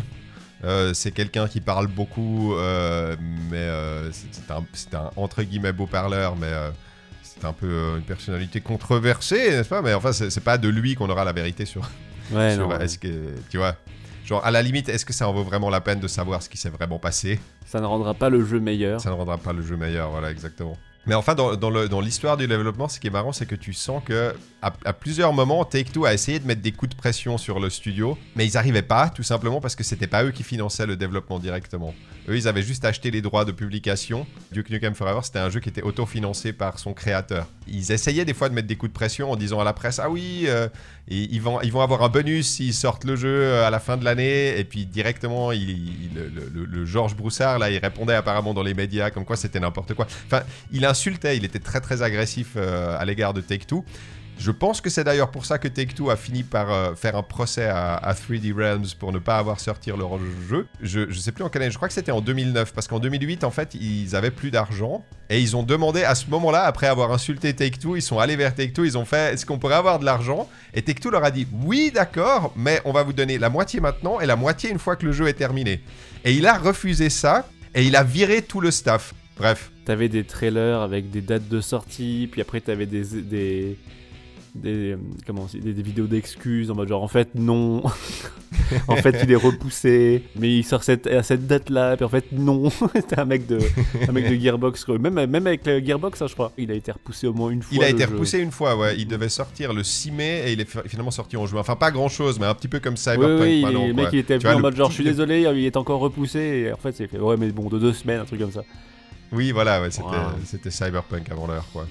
Euh, 0.64 0.95
c'est 0.95 1.11
quelqu'un 1.11 1.49
qui 1.49 1.61
parle 1.61 1.88
beaucoup, 1.88 2.55
euh, 2.55 3.16
mais 3.51 3.57
euh, 3.57 4.11
c'est 4.12 4.95
un, 4.95 5.11
entre 5.16 5.43
guillemets 5.43 5.72
beau 5.72 5.86
parleur, 5.86 6.36
mais 6.36 6.53
c'est 7.22 7.45
un 7.45 7.53
peu 7.53 7.95
une 7.99 8.05
personnalité 8.05 8.61
controversée, 8.61 9.51
n'est-ce 9.51 9.68
pas? 9.68 9.82
Mais 9.82 9.93
enfin, 9.95 10.12
c'est 10.12 10.30
c'est 10.30 10.40
pas 10.40 10.59
de 10.59 10.68
lui 10.68 10.95
qu'on 10.95 11.11
aura 11.11 11.24
la 11.24 11.32
vérité 11.32 11.64
sur, 11.66 11.82
Ouais, 12.30 12.55
sur 12.55 12.68
non, 12.68 12.78
est-ce 12.78 12.99
que 12.99 13.09
tu 13.51 13.57
vois? 13.59 13.74
Genre, 14.24 14.45
à 14.47 14.53
la 14.53 14.62
limite, 14.62 14.88
est-ce 14.88 15.05
que 15.05 15.12
ça 15.12 15.28
en 15.28 15.32
vaut 15.32 15.43
vraiment 15.43 15.68
la 15.68 15.80
peine 15.80 15.99
de 15.99 16.07
savoir 16.07 16.40
ce 16.40 16.49
qui 16.49 16.57
s'est 16.57 16.70
vraiment 16.70 17.01
passé? 17.01 17.40
Ça 17.66 17.80
ne 17.80 17.86
rendra 17.86 18.14
pas 18.14 18.30
le 18.30 18.45
jeu 18.45 18.61
meilleur. 18.61 19.01
ça 19.01 19.11
ne 19.11 19.14
rendra 19.16 19.38
pas 19.38 19.53
le 19.53 19.62
jeu 19.62 19.76
meilleur, 19.76 20.11
voilà, 20.11 20.30
exactement. 20.30 20.78
Mais 21.07 21.14
enfin, 21.14 21.34
dans, 21.34 22.00
l'histoire 22.00 22.36
du 22.36 22.46
développement, 22.46 22.88
ce 22.88 23.00
qui 23.00 23.09
est 23.09 23.11
marrant, 23.11 23.32
c'est 23.32 23.46
que 23.46 23.57
tu 23.57 23.72
sens 23.72 24.03
que 24.05 24.34
à, 24.62 24.72
à 24.84 24.92
plusieurs 24.92 25.32
moments, 25.32 25.64
Take-Two 25.64 26.05
a 26.05 26.14
essayé 26.14 26.38
de 26.38 26.46
mettre 26.46 26.62
des 26.62 26.70
coups 26.70 26.90
de 26.90 26.96
pression 26.96 27.38
sur 27.38 27.59
le 27.59 27.70
studio, 27.70 28.16
mais 28.36 28.46
ils 28.46 28.55
n'arrivaient 28.55 28.82
pas, 28.82 29.09
tout 29.09 29.24
simplement 29.24 29.61
parce 29.61 29.74
que 29.74 29.82
c'était 29.82 30.07
pas 30.07 30.22
eux 30.22 30.30
qui 30.30 30.44
finançaient 30.44 30.86
le 30.86 30.96
développement 30.96 31.40
directement. 31.40 31.92
Eux, 32.28 32.36
ils 32.36 32.46
avaient 32.46 32.62
juste 32.62 32.84
acheté 32.84 33.11
les 33.11 33.20
droits 33.20 33.44
de 33.44 33.50
publication. 33.50 34.26
Duke 34.53 34.70
Nukem 34.70 34.94
Forever, 34.94 35.20
c'était 35.24 35.40
un 35.40 35.50
jeu 35.50 35.59
qui 35.59 35.68
était 35.68 35.82
autofinancé 35.82 36.53
par 36.53 36.78
son 36.78 36.94
créateur. 36.94 37.48
Ils 37.66 37.90
essayaient 37.90 38.24
des 38.24 38.34
fois 38.34 38.48
de 38.48 38.55
mettre 38.55 38.68
des 38.68 38.76
coups 38.76 38.92
de 38.92 38.96
pression 38.96 39.32
en 39.32 39.36
disant 39.36 39.59
à 39.59 39.64
la 39.64 39.72
presse 39.72 39.98
Ah 39.98 40.09
oui, 40.09 40.44
euh, 40.46 40.68
ils, 41.09 41.42
vont, 41.42 41.59
avoir 41.59 42.03
un 42.03 42.09
bonus 42.09 42.48
s'ils 42.48 42.74
sortent 42.74 43.05
le 43.05 43.16
jeu 43.16 43.28
euh, 43.28 43.66
à 43.66 43.70
la 43.70 43.80
fin 43.80 43.96
de 43.96 44.05
l'année. 44.05 44.59
Et 44.59 44.64
puis 44.64 44.86
directement, 44.86 45.50
le, 45.50 46.84
Georges 46.84 47.16
Broussard, 47.16 47.59
là, 47.59 47.70
il 47.70 47.78
répondait 47.78 48.14
apparemment 48.14 48.55
dans 48.55 48.62
les 48.62 48.74
médias 48.74 49.11
comme 49.11 49.24
quoi 49.24 49.36
c'était 49.36 49.61
n'importe 49.61 49.94
quoi. 49.94 50.07
Enfin, 50.26 50.42
il 50.70 50.84
insultait, 50.84 51.36
il 51.36 51.44
était 51.44 51.59
très 51.59 51.80
très 51.80 52.03
agressif 52.03 52.53
euh, 52.57 52.96
à 52.98 53.05
l'égard 53.05 53.34
de 53.34 53.40
Take-Two. 53.40 53.84
Je 54.38 54.50
pense 54.50 54.80
que 54.80 54.90
c'est 54.90 55.04
d'ailleurs 55.04 55.30
pour 55.30 55.44
ça 55.44 55.58
que 55.58 55.68
Take-Two 55.68 56.10
a 56.10 56.16
fini 56.16 56.42
par 56.42 56.72
euh, 56.72 56.94
faire 56.94 57.16
un 57.16 57.22
procès 57.22 57.66
à, 57.66 57.94
à 57.94 58.12
3D 58.12 58.52
Realms 58.52 58.86
pour 58.98 59.12
ne 59.12 59.18
pas 59.18 59.38
avoir 59.38 59.60
sorti 59.60 59.90
leur 59.90 60.18
jeu. 60.48 60.66
Je, 60.80 61.08
je 61.08 61.18
sais 61.20 61.30
plus 61.30 61.44
en 61.44 61.48
quelle 61.48 61.62
année, 61.62 61.70
je 61.70 61.76
crois 61.76 61.86
que 61.86 61.94
c'était 61.94 62.10
en 62.10 62.20
2009, 62.20 62.72
parce 62.72 62.88
qu'en 62.88 62.98
2008, 62.98 63.44
en 63.44 63.50
fait, 63.50 63.74
ils 63.74 64.16
avaient 64.16 64.32
plus 64.32 64.50
d'argent. 64.50 65.04
Et 65.30 65.40
ils 65.40 65.56
ont 65.56 65.62
demandé 65.62 66.02
à 66.02 66.14
ce 66.14 66.26
moment-là, 66.28 66.64
après 66.64 66.88
avoir 66.88 67.12
insulté 67.12 67.54
Take-Two, 67.54 67.96
ils 67.96 68.02
sont 68.02 68.18
allés 68.18 68.36
vers 68.36 68.54
Take-Two, 68.54 68.84
ils 68.84 68.98
ont 68.98 69.04
fait 69.04 69.32
est-ce 69.32 69.46
qu'on 69.46 69.58
pourrait 69.58 69.76
avoir 69.76 69.98
de 69.98 70.04
l'argent? 70.04 70.48
Et 70.74 70.82
Take-Two 70.82 71.10
leur 71.10 71.24
a 71.24 71.30
dit 71.30 71.46
oui, 71.64 71.92
d'accord, 71.94 72.52
mais 72.56 72.80
on 72.84 72.92
va 72.92 73.04
vous 73.04 73.12
donner 73.12 73.38
la 73.38 73.48
moitié 73.48 73.80
maintenant 73.80 74.18
et 74.20 74.26
la 74.26 74.36
moitié 74.36 74.70
une 74.70 74.78
fois 74.78 74.96
que 74.96 75.06
le 75.06 75.12
jeu 75.12 75.28
est 75.28 75.34
terminé. 75.34 75.82
Et 76.24 76.34
il 76.34 76.46
a 76.46 76.58
refusé 76.58 77.10
ça 77.10 77.46
et 77.74 77.84
il 77.84 77.94
a 77.94 78.02
viré 78.02 78.42
tout 78.42 78.60
le 78.60 78.70
staff. 78.70 79.14
Bref. 79.38 79.70
T'avais 79.84 80.08
des 80.08 80.24
trailers 80.24 80.80
avec 80.80 81.10
des 81.10 81.22
dates 81.22 81.48
de 81.48 81.60
sortie, 81.60 82.28
puis 82.30 82.40
après 82.40 82.60
t'avais 82.60 82.86
des 82.86 83.76
des, 84.55 84.92
euh, 84.92 84.96
comment 85.26 85.46
des, 85.53 85.72
des 85.72 85.82
vidéos 85.82 86.07
d'excuses 86.07 86.70
en 86.70 86.74
mode 86.74 86.88
genre 86.88 87.03
en 87.03 87.09
fait 87.09 87.28
non, 87.34 87.82
en 88.88 88.96
fait 88.96 89.16
il 89.22 89.32
est 89.32 89.36
repoussé, 89.36 90.24
mais 90.36 90.50
il 90.59 90.62
sort 90.62 90.82
cette, 90.84 91.07
à 91.07 91.22
cette 91.22 91.46
date 91.46 91.70
là, 91.70 91.96
puis 91.96 92.05
en 92.05 92.09
fait 92.11 92.30
non, 92.32 92.68
c'était 92.94 93.18
un 93.18 93.24
mec 93.24 93.46
de 93.46 93.59
un 94.09 94.12
mec 94.12 94.28
de 94.28 94.34
Gearbox, 94.42 94.86
même 94.88 95.14
même 95.26 95.46
avec 95.46 95.66
le 95.66 95.80
Gearbox 95.84 96.20
hein, 96.22 96.26
je 96.26 96.34
crois, 96.34 96.53
il 96.59 96.70
a 96.70 96.74
été 96.74 96.92
repoussé 96.92 97.26
au 97.26 97.32
moins 97.32 97.50
une 97.50 97.62
fois. 97.62 97.76
Il 97.78 97.82
a 97.82 97.88
été 97.88 98.05
jeu. 98.05 98.11
repoussé 98.12 98.38
une 98.40 98.50
fois, 98.50 98.76
ouais. 98.76 98.94
Il 98.98 99.07
devait 99.09 99.28
sortir 99.30 99.72
le 99.72 99.82
6 99.82 100.11
mai 100.12 100.42
et 100.46 100.53
il 100.53 100.61
est 100.61 100.68
fi- 100.68 100.78
finalement 100.86 101.11
sorti 101.11 101.36
en 101.36 101.46
juin. 101.46 101.61
Enfin, 101.61 101.76
pas 101.76 101.90
grand 101.90 102.09
chose, 102.09 102.38
mais 102.38 102.46
un 102.46 102.55
petit 102.55 102.68
peu 102.68 102.78
comme 102.80 102.94
Oui, 102.94 102.98
Cyberpunk 103.00 103.40
oui, 103.42 103.62
maintenant. 103.62 103.86
le 103.86 103.94
mec 103.94 104.09
il 104.12 104.18
était 104.18 104.36
venu 104.38 104.53
en 104.55 104.61
mode 104.61 104.76
genre 104.76 104.90
je 104.90 104.94
suis 104.96 105.05
désolé, 105.05 105.42
il 105.55 105.64
est 105.64 105.76
encore 105.76 106.00
repoussé, 106.00 106.38
et 106.66 106.72
en 106.72 106.76
fait 106.76 106.92
c'est 106.92 107.07
fait 107.07 107.18
ouais 107.18 107.36
mais 107.38 107.50
bon 107.53 107.68
de 107.68 107.78
deux 107.78 107.92
semaines, 107.94 108.20
un 108.20 108.24
truc 108.26 108.40
comme 108.40 108.53
ça. 108.53 108.62
Oui, 109.32 109.50
voilà, 109.50 109.80
ouais, 109.80 109.90
c'était 109.90 110.09
Ouais. 110.09 110.16
c'était 110.44 110.70
Cyberpunk 110.70 111.30
avant 111.30 111.46
l'heure, 111.46 111.64
quoi. 111.72 111.86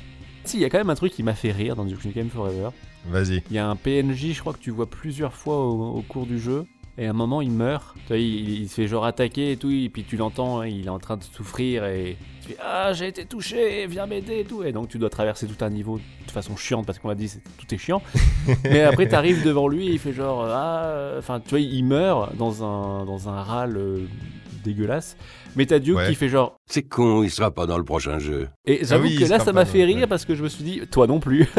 Si, 0.45 0.57
il 0.57 0.61
y 0.61 0.65
a 0.65 0.69
quand 0.69 0.77
même 0.79 0.89
un 0.89 0.95
truc 0.95 1.13
qui 1.13 1.23
m'a 1.23 1.33
fait 1.35 1.51
rire 1.51 1.75
dans 1.75 1.85
Duke 1.85 2.03
Nukem 2.05 2.29
Forever. 2.29 2.69
Vas-y. 3.07 3.43
Il 3.49 3.55
y 3.55 3.59
a 3.59 3.67
un 3.67 3.75
PNJ, 3.75 4.33
je 4.33 4.39
crois 4.39 4.53
que 4.53 4.59
tu 4.59 4.71
vois 4.71 4.89
plusieurs 4.89 5.33
fois 5.33 5.57
au, 5.57 5.97
au 5.97 6.01
cours 6.01 6.25
du 6.25 6.39
jeu. 6.39 6.65
Et 6.97 7.07
à 7.07 7.11
un 7.11 7.13
moment, 7.13 7.41
il 7.41 7.51
meurt. 7.51 7.95
Tu 8.01 8.07
vois, 8.09 8.17
il, 8.17 8.61
il 8.61 8.69
se 8.69 8.75
fait 8.75 8.87
genre 8.87 9.05
attaquer 9.05 9.53
et 9.53 9.57
tout. 9.57 9.71
Et 9.71 9.89
puis 9.89 10.03
tu 10.03 10.17
l'entends, 10.17 10.59
hein, 10.59 10.67
il 10.67 10.85
est 10.87 10.89
en 10.89 10.99
train 10.99 11.17
de 11.17 11.23
souffrir. 11.23 11.85
Et 11.85 12.17
tu 12.41 12.49
fais 12.49 12.57
Ah, 12.61 12.91
j'ai 12.93 13.07
été 13.07 13.25
touché, 13.25 13.87
viens 13.87 14.07
m'aider 14.07 14.39
et 14.39 14.43
tout. 14.43 14.63
Et 14.63 14.71
donc 14.71 14.89
tu 14.89 14.97
dois 14.99 15.09
traverser 15.09 15.47
tout 15.47 15.63
un 15.63 15.69
niveau 15.69 15.99
de 16.27 16.31
façon 16.31 16.55
chiante 16.57 16.85
parce 16.85 16.99
qu'on 16.99 17.07
m'a 17.07 17.15
dit 17.15 17.31
tout 17.57 17.73
est 17.73 17.77
chiant. 17.77 18.01
Mais 18.65 18.81
après, 18.81 19.07
tu 19.07 19.15
arrives 19.15 19.43
devant 19.45 19.67
lui 19.67 19.87
et 19.87 19.91
il 19.93 19.99
fait 19.99 20.13
genre 20.13 20.45
Ah. 20.45 21.13
Enfin, 21.17 21.39
tu 21.39 21.51
vois, 21.51 21.59
il 21.59 21.83
meurt 21.85 22.35
dans 22.35 22.63
un, 22.63 23.05
dans 23.05 23.29
un 23.29 23.41
râle 23.41 23.77
euh, 23.77 24.05
dégueulasse. 24.63 25.17
Mais 25.55 25.65
t'as 25.65 25.79
Duke 25.79 25.97
Ouais. 25.97 26.07
qui 26.07 26.15
fait 26.15 26.29
genre. 26.29 26.57
C'est 26.65 26.83
con, 26.83 27.23
il 27.23 27.29
sera 27.29 27.51
pas 27.51 27.65
dans 27.65 27.77
le 27.77 27.83
prochain 27.83 28.19
jeu. 28.19 28.47
Et 28.65 28.85
j'avoue 28.85 29.03
Ah 29.05 29.09
oui, 29.09 29.15
que 29.17 29.25
là, 29.29 29.39
ça 29.39 29.51
m'a 29.51 29.65
fait 29.65 29.83
rire 29.83 29.97
ouais. 30.01 30.07
parce 30.07 30.23
que 30.25 30.33
je 30.35 30.43
me 30.43 30.47
suis 30.49 30.63
dit 30.63 30.81
Toi 30.89 31.07
non 31.07 31.19
plus. 31.19 31.45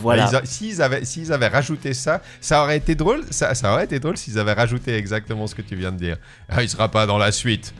voilà. 0.00 0.28
Ils 0.30 0.36
a- 0.36 0.44
S'ils 0.44 0.82
avaient, 0.82 1.02
avaient 1.30 1.48
rajouté 1.48 1.94
ça, 1.94 2.20
ça 2.40 2.62
aurait 2.62 2.76
été 2.76 2.94
drôle. 2.94 3.22
Ça, 3.30 3.54
ça 3.54 3.72
aurait 3.72 3.84
été 3.84 4.00
drôle 4.00 4.16
s'ils 4.16 4.38
avaient 4.38 4.52
rajouté 4.52 4.94
exactement 4.94 5.46
ce 5.46 5.54
que 5.54 5.62
tu 5.62 5.76
viin 5.76 5.92
de 5.92 5.98
dire. 5.98 6.16
Ah, 6.48 6.62
il 6.62 6.68
sera 6.68 6.88
pas 6.90 7.06
dans 7.06 7.18
la 7.18 7.32
suite. 7.32 7.74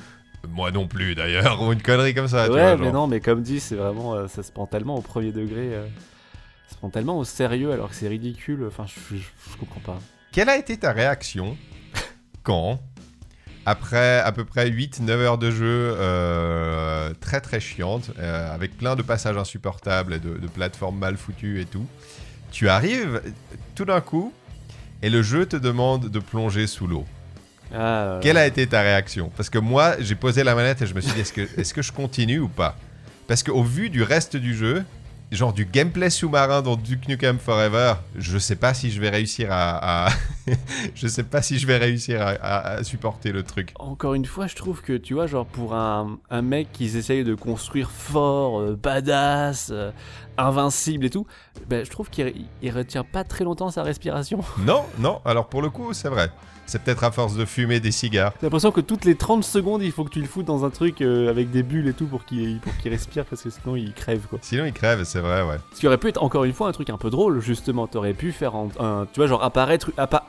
Moi 0.49 0.71
non 0.71 0.87
plus 0.87 1.15
d'ailleurs, 1.15 1.63
ou 1.63 1.73
une 1.73 1.81
connerie 1.81 2.13
comme 2.15 2.29
ça. 2.29 2.47
tu 2.47 2.53
ouais, 2.53 2.61
vois, 2.61 2.77
mais 2.77 2.85
genre. 2.85 2.93
non, 2.93 3.07
mais 3.07 3.21
comme 3.21 3.41
dit, 3.43 3.61
c'est 3.61 3.77
vraiment, 3.77 4.15
euh, 4.15 4.29
ça 4.29 4.43
se 4.43 4.53
prend 4.53 4.67
tellement 4.67 4.95
au 4.97 5.01
premier 5.01 5.33
degré, 5.33 5.75
euh, 5.75 5.87
ça 6.69 6.75
se 6.75 6.79
prend 6.79 6.91
tellement 6.91 7.19
au 7.19 7.25
sérieux 7.25 7.73
alors 7.73 7.89
que 7.89 7.95
c'est 7.95 8.09
ridicule. 8.09 8.63
Enfin, 8.69 8.85
je, 8.87 9.17
je, 9.17 9.23
je 9.53 9.57
comprends 9.59 9.81
pas. 9.81 9.99
Quelle 10.33 10.51
a 10.51 10.59
été 10.59 10.77
ta 10.77 10.93
réaction 10.93 11.57
quand, 12.45 12.81
après 13.67 14.21
à 14.21 14.31
peu 14.31 14.45
près 14.45 14.71
8-9 14.71 15.11
heures 15.11 15.39
de 15.39 15.51
jeu 15.51 15.95
euh, 15.99 17.13
très 17.21 17.41
très 17.41 17.59
chiante, 17.61 18.11
euh, 18.19 18.55
avec 18.55 18.77
plein 18.79 18.95
de 18.95 19.03
passages 19.03 19.37
insupportables 19.37 20.15
et 20.15 20.19
de, 20.19 20.35
de 20.39 20.47
plateformes 20.47 20.99
mal 20.99 21.17
foutues 21.17 21.61
et 21.61 21.65
tout, 21.65 21.87
tu 22.53 22.69
arrives 22.69 23.21
tout 23.75 23.85
d'un 23.85 24.01
coup 24.01 24.33
et 25.03 25.11
le 25.11 25.23
jeu 25.23 25.47
te 25.47 25.57
demande 25.57 26.09
de 26.11 26.19
plonger 26.21 26.67
sous 26.67 26.87
l'eau. 26.87 27.05
Ah, 27.75 28.19
Quelle 28.23 28.37
a 28.37 28.47
été 28.47 28.67
ta 28.67 28.83
réaction? 28.83 29.33
Parce 29.37 29.51
que 29.51 29.59
moi, 29.59 29.95
j'ai 29.99 30.15
posé 30.15 30.45
la 30.45 30.55
manette 30.55 30.83
et 30.83 30.87
je 30.87 30.95
me 30.95 31.01
suis 31.01 31.13
dit, 31.13 31.21
est-ce 31.23 31.33
que, 31.33 31.41
est-ce 31.59 31.75
que 31.75 31.83
je 31.83 31.91
continue 31.91 32.39
ou 32.39 32.49
pas? 32.49 32.77
Parce 33.27 33.43
qu'au 33.43 33.63
vu 33.65 33.91
du 33.91 34.03
reste 34.03 34.37
du 34.37 34.55
jeu, 34.55 34.85
genre 35.33 35.53
du 35.53 35.65
gameplay 35.65 36.11
sous-marin 36.11 36.63
dans 36.63 36.77
Duke 36.77 37.09
Nukem 37.09 37.39
Forever, 37.39 37.95
je 38.17 38.39
sais 38.39 38.55
pas 38.57 38.75
si 38.75 38.93
je 38.93 39.01
vais 39.01 39.09
réussir 39.09 39.49
à, 39.51 40.07
à- 40.07 40.13
je 40.95 41.07
sais 41.07 41.23
pas 41.23 41.43
si 41.43 41.59
je 41.59 41.67
vais 41.67 41.77
réussir 41.77 42.21
à, 42.23 42.31
à- 42.31 42.69
à 42.77 42.85
supporter 42.85 43.33
le 43.33 43.43
truc. 43.43 43.73
Encore 43.79 44.15
une 44.15 44.25
fois, 44.27 44.47
je 44.47 44.55
trouve 44.57 44.83
que, 44.83 44.93
tu 44.97 45.15
vois, 45.15 45.27
genre 45.27 45.47
pour 45.47 45.75
un, 45.75 46.19
un 46.31 46.43
mec 46.43 46.69
qu'ils 46.73 46.97
essayent 46.97 47.25
de 47.25 47.35
construire 47.35 47.91
fort, 47.91 48.61
euh, 48.61 48.79
badass, 48.81 49.71
euh, 49.73 49.91
invincible 50.39 51.05
et 51.07 51.11
tout, 51.11 51.27
ben, 51.69 51.85
je 51.85 51.91
trouve 51.91 52.11
qu'il 52.11 52.47
il 52.63 52.71
retient 52.71 53.05
pas 53.05 53.25
très 53.25 53.45
longtemps 53.45 53.71
sa 53.71 53.83
respiration. 53.83 54.41
Non, 54.65 54.85
non. 54.99 55.21
Alors 55.25 55.49
pour 55.49 55.63
le 55.63 55.71
coup, 55.71 55.93
c'est 55.93 56.09
vrai. 56.09 56.31
C'est 56.67 56.81
peut-être 56.83 57.05
à 57.05 57.11
force 57.13 57.37
de 57.37 57.45
fumer 57.45 57.79
des 57.79 57.93
cigares. 57.93 58.33
J'ai 58.41 58.47
l'impression 58.47 58.71
que 58.73 58.81
toutes 58.81 59.05
les 59.05 59.17
30 59.17 59.45
secondes, 59.45 59.83
il 59.83 59.93
faut 59.93 60.03
que 60.03 60.09
tu 60.09 60.21
le 60.23 60.27
foutes 60.27 60.47
dans 60.47 60.65
un 60.65 60.71
truc 60.71 61.03
euh, 61.03 61.29
avec 61.29 61.51
des 61.51 61.63
bulles 61.63 61.87
et 61.89 61.93
tout 61.93 62.07
pour 62.07 62.25
qu'il 62.25 62.59
respire 62.87 63.27
parce 63.27 63.43
que 63.43 63.51
sinon 63.51 63.77
il 63.77 63.93
crève 63.93 64.21
quoi. 64.31 64.39
Sinon, 64.41 64.65
il 64.65 64.73
crève, 64.73 65.05
c'est 65.05 65.21
vrai, 65.21 65.43
ouais. 65.43 65.57
Ce 65.75 65.81
qui 65.81 65.87
aurait 65.87 65.99
pu 65.99 66.09
être 66.09 66.23
encore 66.23 66.45
une 66.45 66.55
fois 66.55 66.69
un 66.69 66.73
truc 66.73 66.89
un 66.89 66.97
peu 66.97 67.11
drôle, 67.11 67.41
justement. 67.43 67.87
T'aurais 67.87 68.15
pu 68.15 68.33
faire 68.33 68.55
un, 68.55 68.69
un- 68.81 69.07
Tu 69.13 69.21
vois, 69.21 69.27
genre 69.27 69.45
apparaître. 69.45 69.91
appa- 69.99 70.23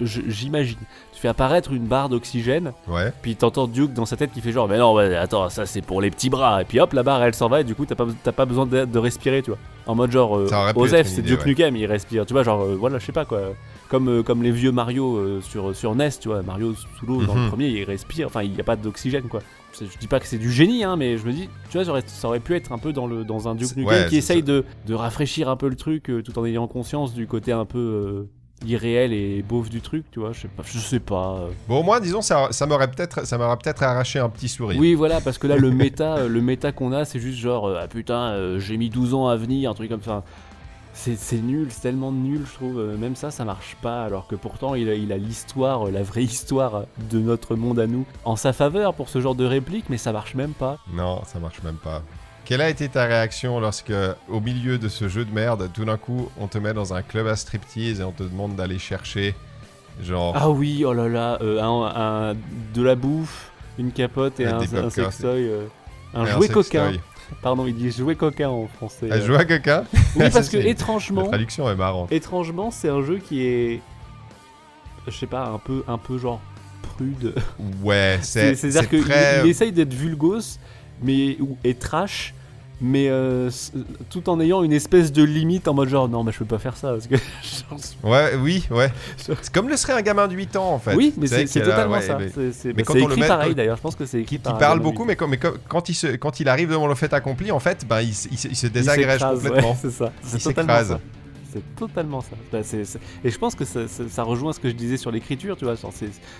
J'imagine. 0.00 0.78
Tu 1.12 1.20
fais 1.20 1.28
apparaître 1.28 1.72
une 1.72 1.86
barre 1.86 2.08
d'oxygène, 2.08 2.72
Ouais. 2.86 3.12
puis 3.22 3.34
t'entends 3.34 3.66
Duke 3.66 3.92
dans 3.92 4.06
sa 4.06 4.16
tête 4.16 4.30
qui 4.32 4.40
fait 4.40 4.52
genre, 4.52 4.68
mais 4.68 4.78
non, 4.78 4.96
attends, 4.96 5.48
ça 5.48 5.66
c'est 5.66 5.82
pour 5.82 6.00
les 6.00 6.10
petits 6.10 6.30
bras. 6.30 6.62
Et 6.62 6.64
puis 6.64 6.78
hop, 6.78 6.92
la 6.92 7.02
barre 7.02 7.22
elle 7.24 7.34
s'en 7.34 7.48
va, 7.48 7.62
et 7.62 7.64
du 7.64 7.74
coup, 7.74 7.84
t'as 7.86 7.96
pas, 7.96 8.06
pas 8.06 8.44
besoin 8.44 8.66
de, 8.66 8.84
de 8.84 8.98
respirer, 8.98 9.42
tu 9.42 9.50
vois. 9.50 9.58
En 9.86 9.94
mode 9.96 10.12
genre, 10.12 10.36
euh, 10.36 10.46
Osef, 10.76 11.06
c'est 11.08 11.22
Duke 11.22 11.40
ouais. 11.40 11.46
Nukem, 11.46 11.74
il 11.76 11.86
respire. 11.86 12.24
Tu 12.26 12.34
vois, 12.34 12.42
genre, 12.44 12.60
euh, 12.62 12.76
voilà, 12.78 12.98
je 12.98 13.06
sais 13.06 13.12
pas 13.12 13.24
quoi. 13.24 13.40
Comme, 13.88 14.08
euh, 14.08 14.22
comme 14.22 14.42
les 14.42 14.50
vieux 14.52 14.70
Mario 14.70 15.16
euh, 15.16 15.40
sur, 15.40 15.74
sur 15.74 15.94
NES, 15.96 16.10
tu 16.20 16.28
vois. 16.28 16.42
Mario 16.42 16.74
sous 16.74 17.06
l'eau 17.06 17.22
dans 17.24 17.34
le 17.34 17.40
Mhm. 17.40 17.48
premier, 17.48 17.68
il 17.68 17.84
respire. 17.84 18.26
Enfin, 18.26 18.42
il 18.42 18.52
n'y 18.52 18.60
a 18.60 18.64
pas 18.64 18.76
d'oxygène, 18.76 19.24
quoi. 19.24 19.40
Je 19.80 19.86
dis 19.98 20.06
pas 20.08 20.20
que 20.20 20.26
c'est 20.26 20.38
du 20.38 20.52
génie, 20.52 20.84
hein, 20.84 20.96
mais 20.96 21.16
je 21.18 21.24
me 21.26 21.32
dis, 21.32 21.48
tu 21.70 21.78
vois, 21.78 21.84
ça 21.84 21.90
aurait, 21.92 22.02
ça 22.06 22.28
aurait 22.28 22.40
pu 22.40 22.54
être 22.54 22.70
un 22.72 22.78
peu 22.78 22.92
dans, 22.92 23.06
le, 23.06 23.24
dans 23.24 23.48
un 23.48 23.54
Duke 23.54 23.76
Nukem 23.76 23.86
ouais, 23.94 24.06
qui 24.08 24.16
essaye 24.18 24.42
de, 24.42 24.64
de 24.86 24.94
rafraîchir 24.94 25.48
un 25.48 25.56
peu 25.56 25.68
le 25.68 25.76
truc 25.76 26.10
tout 26.24 26.38
en 26.38 26.44
ayant 26.44 26.66
conscience 26.66 27.14
du 27.14 27.26
côté 27.26 27.52
un 27.52 27.64
peu 27.64 27.78
euh, 27.78 28.28
irréel 28.66 29.12
et 29.12 29.42
beauf 29.42 29.68
du 29.68 29.80
truc, 29.80 30.04
tu 30.10 30.20
vois. 30.20 30.32
Je 30.32 30.42
sais 30.42 30.48
pas. 30.48 30.62
Je 30.64 30.78
sais 30.78 31.00
pas 31.00 31.38
euh. 31.40 31.50
Bon, 31.68 31.80
au 31.80 31.82
moins, 31.82 32.00
disons, 32.00 32.22
ça, 32.22 32.48
ça 32.50 32.66
m'aurait 32.66 32.90
peut-être, 32.90 33.26
ça 33.26 33.38
m'aurait 33.38 33.56
peut-être 33.56 33.82
arraché 33.82 34.18
un 34.18 34.28
petit 34.28 34.48
sourire. 34.48 34.78
Oui, 34.78 34.94
voilà, 34.94 35.20
parce 35.20 35.38
que 35.38 35.46
là, 35.46 35.56
le 35.56 35.70
méta, 35.70 36.18
euh, 36.18 36.28
le 36.28 36.40
méta 36.40 36.72
qu'on 36.72 36.92
a, 36.92 37.04
c'est 37.04 37.20
juste 37.20 37.38
genre, 37.38 37.66
euh, 37.66 37.80
ah 37.82 37.88
putain, 37.88 38.32
euh, 38.32 38.58
j'ai 38.58 38.76
mis 38.76 38.90
12 38.90 39.14
ans 39.14 39.28
à 39.28 39.36
venir, 39.36 39.70
un 39.70 39.74
truc 39.74 39.88
comme 39.90 40.02
ça. 40.02 40.24
C'est 40.94 41.40
nul, 41.40 41.68
c'est 41.70 41.82
tellement 41.82 42.10
nul, 42.10 42.40
je 42.44 42.54
trouve. 42.54 42.82
Même 42.98 43.14
ça, 43.14 43.30
ça 43.30 43.44
marche 43.44 43.76
pas, 43.80 44.02
alors 44.02 44.26
que 44.26 44.34
pourtant, 44.34 44.74
il 44.74 44.88
a 44.90 44.94
il 44.94 45.12
a 45.12 45.16
l'histoire, 45.16 45.88
la 45.92 46.02
vraie 46.02 46.24
histoire 46.24 46.86
de 47.10 47.20
notre 47.20 47.54
monde 47.54 47.78
à 47.78 47.86
nous, 47.86 48.04
en 48.24 48.34
sa 48.34 48.52
faveur 48.52 48.94
pour 48.94 49.08
ce 49.08 49.20
genre 49.20 49.36
de 49.36 49.44
réplique, 49.44 49.84
mais 49.90 49.96
ça 49.96 50.10
marche 50.10 50.34
même 50.34 50.54
pas. 50.54 50.78
Non, 50.92 51.22
ça 51.24 51.38
marche 51.38 51.62
même 51.62 51.76
pas. 51.76 52.02
Quelle 52.48 52.62
a 52.62 52.70
été 52.70 52.88
ta 52.88 53.04
réaction 53.04 53.60
lorsque, 53.60 53.92
au 54.26 54.40
milieu 54.40 54.78
de 54.78 54.88
ce 54.88 55.06
jeu 55.06 55.26
de 55.26 55.30
merde, 55.34 55.68
tout 55.74 55.84
d'un 55.84 55.98
coup, 55.98 56.30
on 56.40 56.46
te 56.46 56.56
met 56.56 56.72
dans 56.72 56.94
un 56.94 57.02
club 57.02 57.26
à 57.26 57.36
striptease 57.36 58.00
et 58.00 58.04
on 58.04 58.10
te 58.12 58.22
demande 58.22 58.56
d'aller 58.56 58.78
chercher, 58.78 59.34
genre, 60.02 60.32
Ah 60.34 60.48
oui, 60.48 60.82
oh 60.86 60.94
là 60.94 61.08
là, 61.10 61.36
euh, 61.42 61.60
un, 61.62 62.30
un- 62.30 62.34
de 62.72 62.82
la 62.82 62.94
bouffe, 62.94 63.50
une 63.78 63.92
capote 63.92 64.40
et 64.40 64.46
un, 64.46 64.60
un 64.60 64.88
sextoy. 64.88 65.46
euh, 65.46 65.66
un 66.14 66.22
un 66.22 66.24
jouet 66.24 66.48
coquin. 66.48 66.92
Pardon, 67.42 67.66
il 67.66 67.74
dit 67.74 67.90
jouet 67.90 68.14
coquin 68.16 68.48
en 68.48 68.66
français. 68.66 69.20
jouer 69.26 69.36
à 69.36 69.44
quelqu'un 69.44 69.84
Oui, 70.16 70.30
parce 70.32 70.48
que 70.48 70.56
C'est- 70.58 70.62
La 70.62 70.68
étrangement, 70.70 71.24
traduction 71.26 71.68
est 71.70 71.76
marrante. 71.76 72.10
étrangement, 72.10 72.70
c'est 72.70 72.88
un 72.88 73.02
jeu 73.02 73.18
qui 73.18 73.42
est, 73.42 73.80
je 75.06 75.10
sais 75.14 75.26
pas, 75.26 75.48
un 75.48 75.58
peu, 75.58 75.84
un 75.86 75.98
peu 75.98 76.16
genre 76.16 76.40
prude. 76.80 77.34
Ouais, 77.82 78.18
c'est, 78.22 78.54
C'est- 78.54 78.70
C'est-à-dire 78.70 78.80
c'est 78.84 78.88
qu'il 78.88 79.04
très... 79.04 79.46
essaye 79.46 79.70
d'être 79.72 79.92
vulgose, 79.92 80.58
mais 81.02 81.36
ou- 81.40 81.58
et 81.62 81.74
trash, 81.74 82.32
mais 82.80 83.08
euh, 83.08 83.50
tout 84.10 84.28
en 84.30 84.38
ayant 84.40 84.62
une 84.62 84.72
espèce 84.72 85.10
de 85.12 85.22
limite 85.24 85.66
en 85.68 85.74
mode 85.74 85.88
genre 85.88 86.08
non, 86.08 86.22
mais 86.24 86.32
je 86.32 86.38
peux 86.38 86.44
pas 86.44 86.58
faire 86.58 86.76
ça 86.76 86.92
parce 86.92 87.06
que. 87.06 87.16
Ouais, 88.04 88.32
oui, 88.40 88.64
ouais. 88.70 88.90
C'est 89.16 89.50
comme 89.50 89.68
le 89.68 89.76
serait 89.76 89.92
un 89.92 90.02
gamin 90.02 90.28
de 90.28 90.34
8 90.34 90.56
ans, 90.56 90.72
en 90.74 90.78
fait. 90.78 90.94
oui, 90.94 91.12
mais 91.16 91.26
c'est 91.26 91.42
est 91.42 91.54
là, 91.56 91.64
totalement 91.64 91.96
ouais, 91.96 92.02
ça. 92.02 92.18
mais- 92.18 92.28
bah, 92.72 92.82
quand 92.84 92.94
on 92.94 92.96
le 92.98 93.02
écrit 93.04 93.20
met- 93.22 93.26
pareil 93.28 93.54
d'ailleurs. 93.54 93.76
Je 93.76 93.82
pense 93.82 93.96
que 93.96 94.06
c'est 94.06 94.20
écrit 94.20 94.38
Qui, 94.38 94.42
parle 94.58 94.80
beaucoup, 94.80 95.04
mais, 95.04 95.16
quand, 95.16 95.28
mais 95.28 95.36
quand, 95.36 95.52
quand 95.68 95.88
il 95.88 95.94
se, 95.94 96.06
quand 96.16 96.40
il 96.40 96.48
arrive 96.48 96.70
devant 96.70 96.86
le 96.86 96.94
fait 96.94 97.12
accompli, 97.12 97.50
en 97.52 97.58
fait, 97.60 97.84
ben, 97.88 98.00
il, 98.00 98.14
se- 98.14 98.28
il 98.30 98.38
se- 98.38 98.48
il 98.48 98.56
se 98.56 98.66
désagrège 98.68 99.18
s'écrase, 99.20 99.38
ouais, 99.42 99.48
complètement. 99.48 99.76
c'est 99.82 99.90
ça. 99.90 100.12
C'est 100.22 100.38
Il 100.38 100.42
totalement 100.44 100.72
s'écrase. 100.78 100.88
ça. 100.88 101.00
C'est 101.52 101.76
totalement 101.76 102.20
ça. 102.20 102.36
Bah, 102.52 102.58
c'est- 102.62 102.84
c'est- 102.84 103.00
Et 103.24 103.30
je 103.30 103.38
pense 103.38 103.54
que 103.54 103.64
ça, 103.64 103.88
ça- 103.88 104.04
ça 104.08 104.22
rejoint 104.22 104.52
ce 104.52 104.60
que 104.60 104.68
je 104.68 104.74
disais 104.74 104.96
sur 104.96 105.10
l'écriture, 105.10 105.56
tu 105.56 105.64
vois. 105.64 105.74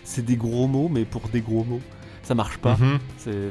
c'est 0.05 0.24
des 0.24 0.36
gros 0.36 0.66
mots, 0.66 0.89
mais 0.93 1.05
pour 1.05 1.22
des 1.28 1.41
gros 1.41 1.64
mots. 1.64 1.80
Ça 2.29 2.35
marche 2.35 2.59
pas. 2.59 2.76
Mhm. 2.79 2.99
C'est- 3.16 3.51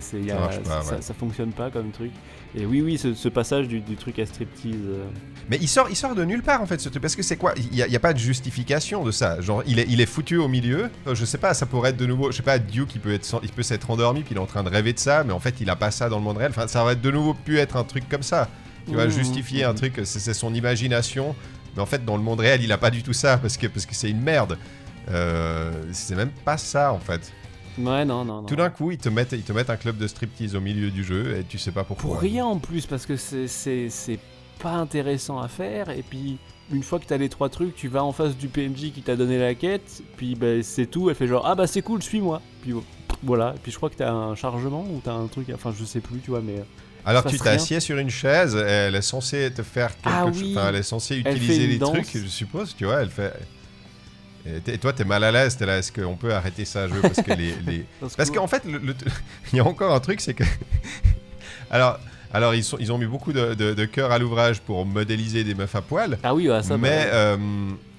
Ça 1.01 1.13
fonctionne 1.15 1.51
pas 1.51 1.71
comme 1.71 1.89
truc. 1.89 2.11
Et 2.55 2.63
oui, 2.67 2.81
oui, 2.83 2.99
ce, 2.99 3.15
ce 3.15 3.27
passage 3.27 3.67
du, 3.67 3.79
du 3.81 3.95
truc 3.95 4.19
à 4.19 4.25
striptease. 4.27 4.75
euh, 4.87 5.05
Mais 5.49 5.57
il 5.59 5.67
sort, 5.67 5.87
il 5.89 5.95
sort 5.95 6.13
de 6.13 6.23
nulle 6.23 6.43
part 6.43 6.61
en 6.61 6.67
fait, 6.67 6.79
ce 6.79 6.87
truc, 6.89 7.01
parce 7.01 7.15
que 7.15 7.23
c'est 7.23 7.37
quoi? 7.37 7.53
Il 7.57 7.71
n'y 7.71 7.95
a, 7.95 7.99
pas 7.99 8.13
de 8.13 8.19
justification 8.19 9.03
de 9.03 9.09
ça. 9.09 9.41
Genre, 9.41 9.63
il 9.65 9.79
est, 9.79 9.87
il 9.89 9.99
est 9.99 10.05
foutu 10.05 10.37
au 10.37 10.47
milieu. 10.47 10.91
Euh, 11.07 11.15
Je 11.15 11.25
sais 11.25 11.39
pas, 11.39 11.55
ça 11.55 11.65
pourrait 11.65 11.89
être 11.89 11.97
de 11.97 12.05
nouveau. 12.05 12.31
Je 12.31 12.37
sais 12.37 12.43
pas, 12.43 12.59
Duke, 12.59 12.93
il 12.93 13.01
peut 13.01 13.13
être, 13.13 13.39
il 13.41 13.49
peut 13.49 13.63
s'être 13.63 13.89
endormi, 13.89 14.21
puis 14.21 14.35
il 14.35 14.37
est 14.37 14.41
en 14.41 14.45
train 14.45 14.63
de 14.63 14.69
rêver 14.69 14.93
de 14.93 14.99
ça, 14.99 15.23
mais 15.23 15.33
en 15.33 15.39
fait, 15.39 15.55
il 15.59 15.67
a 15.71 15.75
pas 15.75 15.89
ça 15.89 16.07
dans 16.07 16.17
le 16.17 16.23
monde 16.23 16.37
réel. 16.37 16.51
Enfin, 16.51 16.67
ça 16.67 16.83
aurait 16.83 16.95
de 16.95 17.09
nouveau 17.11 17.33
pu 17.33 17.57
être 17.57 17.77
un 17.77 17.83
truc 17.83 18.07
comme 18.07 18.21
ça. 18.23 18.47
Tu 18.87 18.95
vas 18.95 19.07
Mmh. 19.07 19.09
justifier 19.09 19.63
un 19.63 19.73
truc, 19.73 19.93
c'est 20.03 20.19
c'est 20.19 20.35
son 20.35 20.53
imagination, 20.53 21.35
mais 21.75 21.81
en 21.81 21.87
fait, 21.87 22.05
dans 22.05 22.15
le 22.15 22.21
monde 22.23 22.39
réel, 22.41 22.61
il 22.63 22.71
a 22.71 22.77
pas 22.77 22.91
du 22.91 23.01
tout 23.01 23.13
ça, 23.13 23.37
parce 23.37 23.57
que 23.57 23.65
parce 23.67 23.87
que 23.87 23.95
c'est 23.95 24.09
une 24.11 24.21
merde. 24.21 24.57
Euh, 25.09 25.71
c'est 25.93 26.15
même 26.15 26.29
pas 26.45 26.57
ça 26.57 26.93
en 26.93 26.99
fait. 26.99 27.31
Ouais, 27.77 28.05
non, 28.05 28.25
non, 28.25 28.41
non. 28.41 28.43
Tout 28.43 28.55
d'un 28.55 28.69
coup, 28.69 28.91
ils 28.91 28.97
te 28.97 29.09
mettent, 29.09 29.33
ils 29.33 29.43
te 29.43 29.51
mettent 29.53 29.69
un 29.69 29.77
club 29.77 29.97
de 29.97 30.07
striptease 30.07 30.55
au 30.55 30.61
milieu 30.61 30.89
du 30.89 31.03
jeu 31.03 31.37
et 31.37 31.43
tu 31.43 31.57
sais 31.57 31.71
pas 31.71 31.83
pourquoi. 31.83 32.09
Pour 32.09 32.19
rien 32.19 32.45
en 32.45 32.57
plus, 32.57 32.85
parce 32.85 33.05
que 33.05 33.15
c'est- 33.15 34.19
pas 34.59 34.71
intéressant 34.73 35.39
à 35.39 35.47
faire. 35.47 35.89
Et 35.91 36.01
puis, 36.01 36.37
une 36.71 36.81
fois 36.81 36.97
que 36.99 37.05
t'as 37.05 37.17
les 37.17 37.29
trois 37.29 37.47
trucs, 37.49 37.75
tu 37.75 37.87
vas 37.89 38.03
en 38.03 38.11
face 38.11 38.35
du 38.35 38.47
PNJ 38.47 38.91
qui 38.91 39.03
t'a 39.03 39.15
donné 39.15 39.37
la 39.37 39.53
quête. 39.53 40.01
Puis, 40.17 40.33
bah, 40.33 40.63
c'est 40.63 40.87
tout. 40.87 41.09
Elle 41.11 41.15
fait 41.15 41.27
genre, 41.27 41.43
ah 41.45 41.53
bah 41.53 41.67
c'est 41.67 41.83
cool, 41.83 42.01
suis-moi. 42.01 42.41
Puis 42.63 42.73
voilà. 43.21 43.53
Et 43.55 43.59
puis, 43.61 43.71
je 43.71 43.77
crois 43.77 43.91
que 43.91 43.95
t'as 43.97 44.11
un 44.11 44.33
chargement 44.33 44.81
ou 44.83 44.99
t'as 45.03 45.13
un 45.13 45.27
truc. 45.27 45.47
Enfin, 45.53 45.71
je 45.77 45.85
sais 45.85 45.99
plus, 45.99 46.19
tu 46.21 46.31
vois, 46.31 46.41
mais. 46.41 46.63
Alors 47.05 47.21
se 47.23 47.29
tu 47.29 47.35
rien. 47.35 47.43
t'assieds 47.43 47.79
sur 47.79 47.97
une 47.99 48.09
chaise, 48.09 48.55
elle 48.55 48.95
est 48.95 49.01
censée 49.03 49.49
te 49.53 49.61
faire 49.61 49.95
quelque 49.95 50.09
Ah 50.11 50.25
chose, 50.27 50.41
oui. 50.41 50.55
enfin 50.57 50.67
elle 50.69 50.75
est 50.75 50.83
censée 50.83 51.15
utiliser 51.17 51.67
les 51.67 51.79
trucs, 51.79 52.09
je 52.17 52.25
suppose, 52.27 52.75
tu 52.75 52.83
vois, 52.85 52.99
elle 53.01 53.09
fait. 53.11 53.31
Et, 54.67 54.77
toi 54.77 54.93
t'es 54.93 55.03
mal 55.03 55.23
à 55.23 55.31
l'aise, 55.31 55.57
t'es 55.57 55.65
là, 55.65 55.77
est-ce 55.77 55.91
qu'on 55.91 56.15
peut 56.15 56.33
arrêter 56.33 56.65
ça 56.65 56.87
jeu 56.87 57.01
parce 57.01 57.21
que 57.21 57.31
les, 57.33 57.53
les- 57.65 57.85
parce 58.17 58.31
qu'en 58.31 58.47
fait 58.47 58.63
le- 58.65 58.77
le- 58.79 58.95
il 59.53 59.57
y 59.57 59.59
a 59.59 59.65
encore 59.65 59.93
un 59.93 59.99
truc, 59.99 60.21
c'est 60.21 60.33
que 60.33 60.43
alors 61.71 61.99
alors 62.33 62.53
ils 62.55 62.63
sont 62.63 62.77
ils 62.79 62.91
ont 62.91 62.97
mis 62.97 63.05
beaucoup 63.05 63.33
de, 63.33 63.53
de, 63.53 63.73
de 63.73 63.85
cœur 63.85 64.11
à 64.11 64.19
l'ouvrage 64.19 64.61
pour 64.61 64.85
modéliser 64.85 65.43
des 65.43 65.53
meufs 65.55 65.75
à 65.75 65.81
poil. 65.81 66.17
Ah 66.23 66.33
oui, 66.35 66.49
ouais, 66.49 66.63
ça. 66.63 66.77
mais 66.77 67.05
bah, 67.05 67.13
euh, 67.15 67.37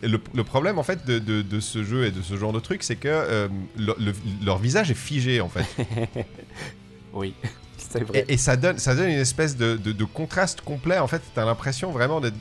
le, 0.02 0.20
le 0.34 0.44
problème 0.44 0.78
en 0.78 0.82
fait 0.82 1.04
de, 1.06 1.18
ce 1.60 1.82
jeu 1.82 2.04
et 2.06 2.10
de 2.10 2.22
ce 2.22 2.36
genre 2.36 2.52
de 2.52 2.60
truc, 2.60 2.82
c'est 2.82 2.96
que 2.96 3.08
euh, 3.08 3.48
le- 3.76 3.96
le- 3.98 4.12
leur 4.44 4.58
visage 4.58 4.90
est 4.90 4.94
figé 4.94 5.40
en 5.40 5.48
fait. 5.48 5.64
Oui, 7.12 7.34
vrai. 8.04 8.24
Et, 8.28 8.34
et 8.34 8.36
ça, 8.36 8.56
donne, 8.56 8.78
ça 8.78 8.94
donne 8.94 9.08
une 9.08 9.18
espèce 9.18 9.56
de 9.92 10.04
contraste 10.04 10.60
complet. 10.60 10.98
En 10.98 11.06
fait, 11.08 11.22
t'as 11.34 11.44
l'impression 11.44 11.90
vraiment 11.90 12.20
d'être. 12.20 12.36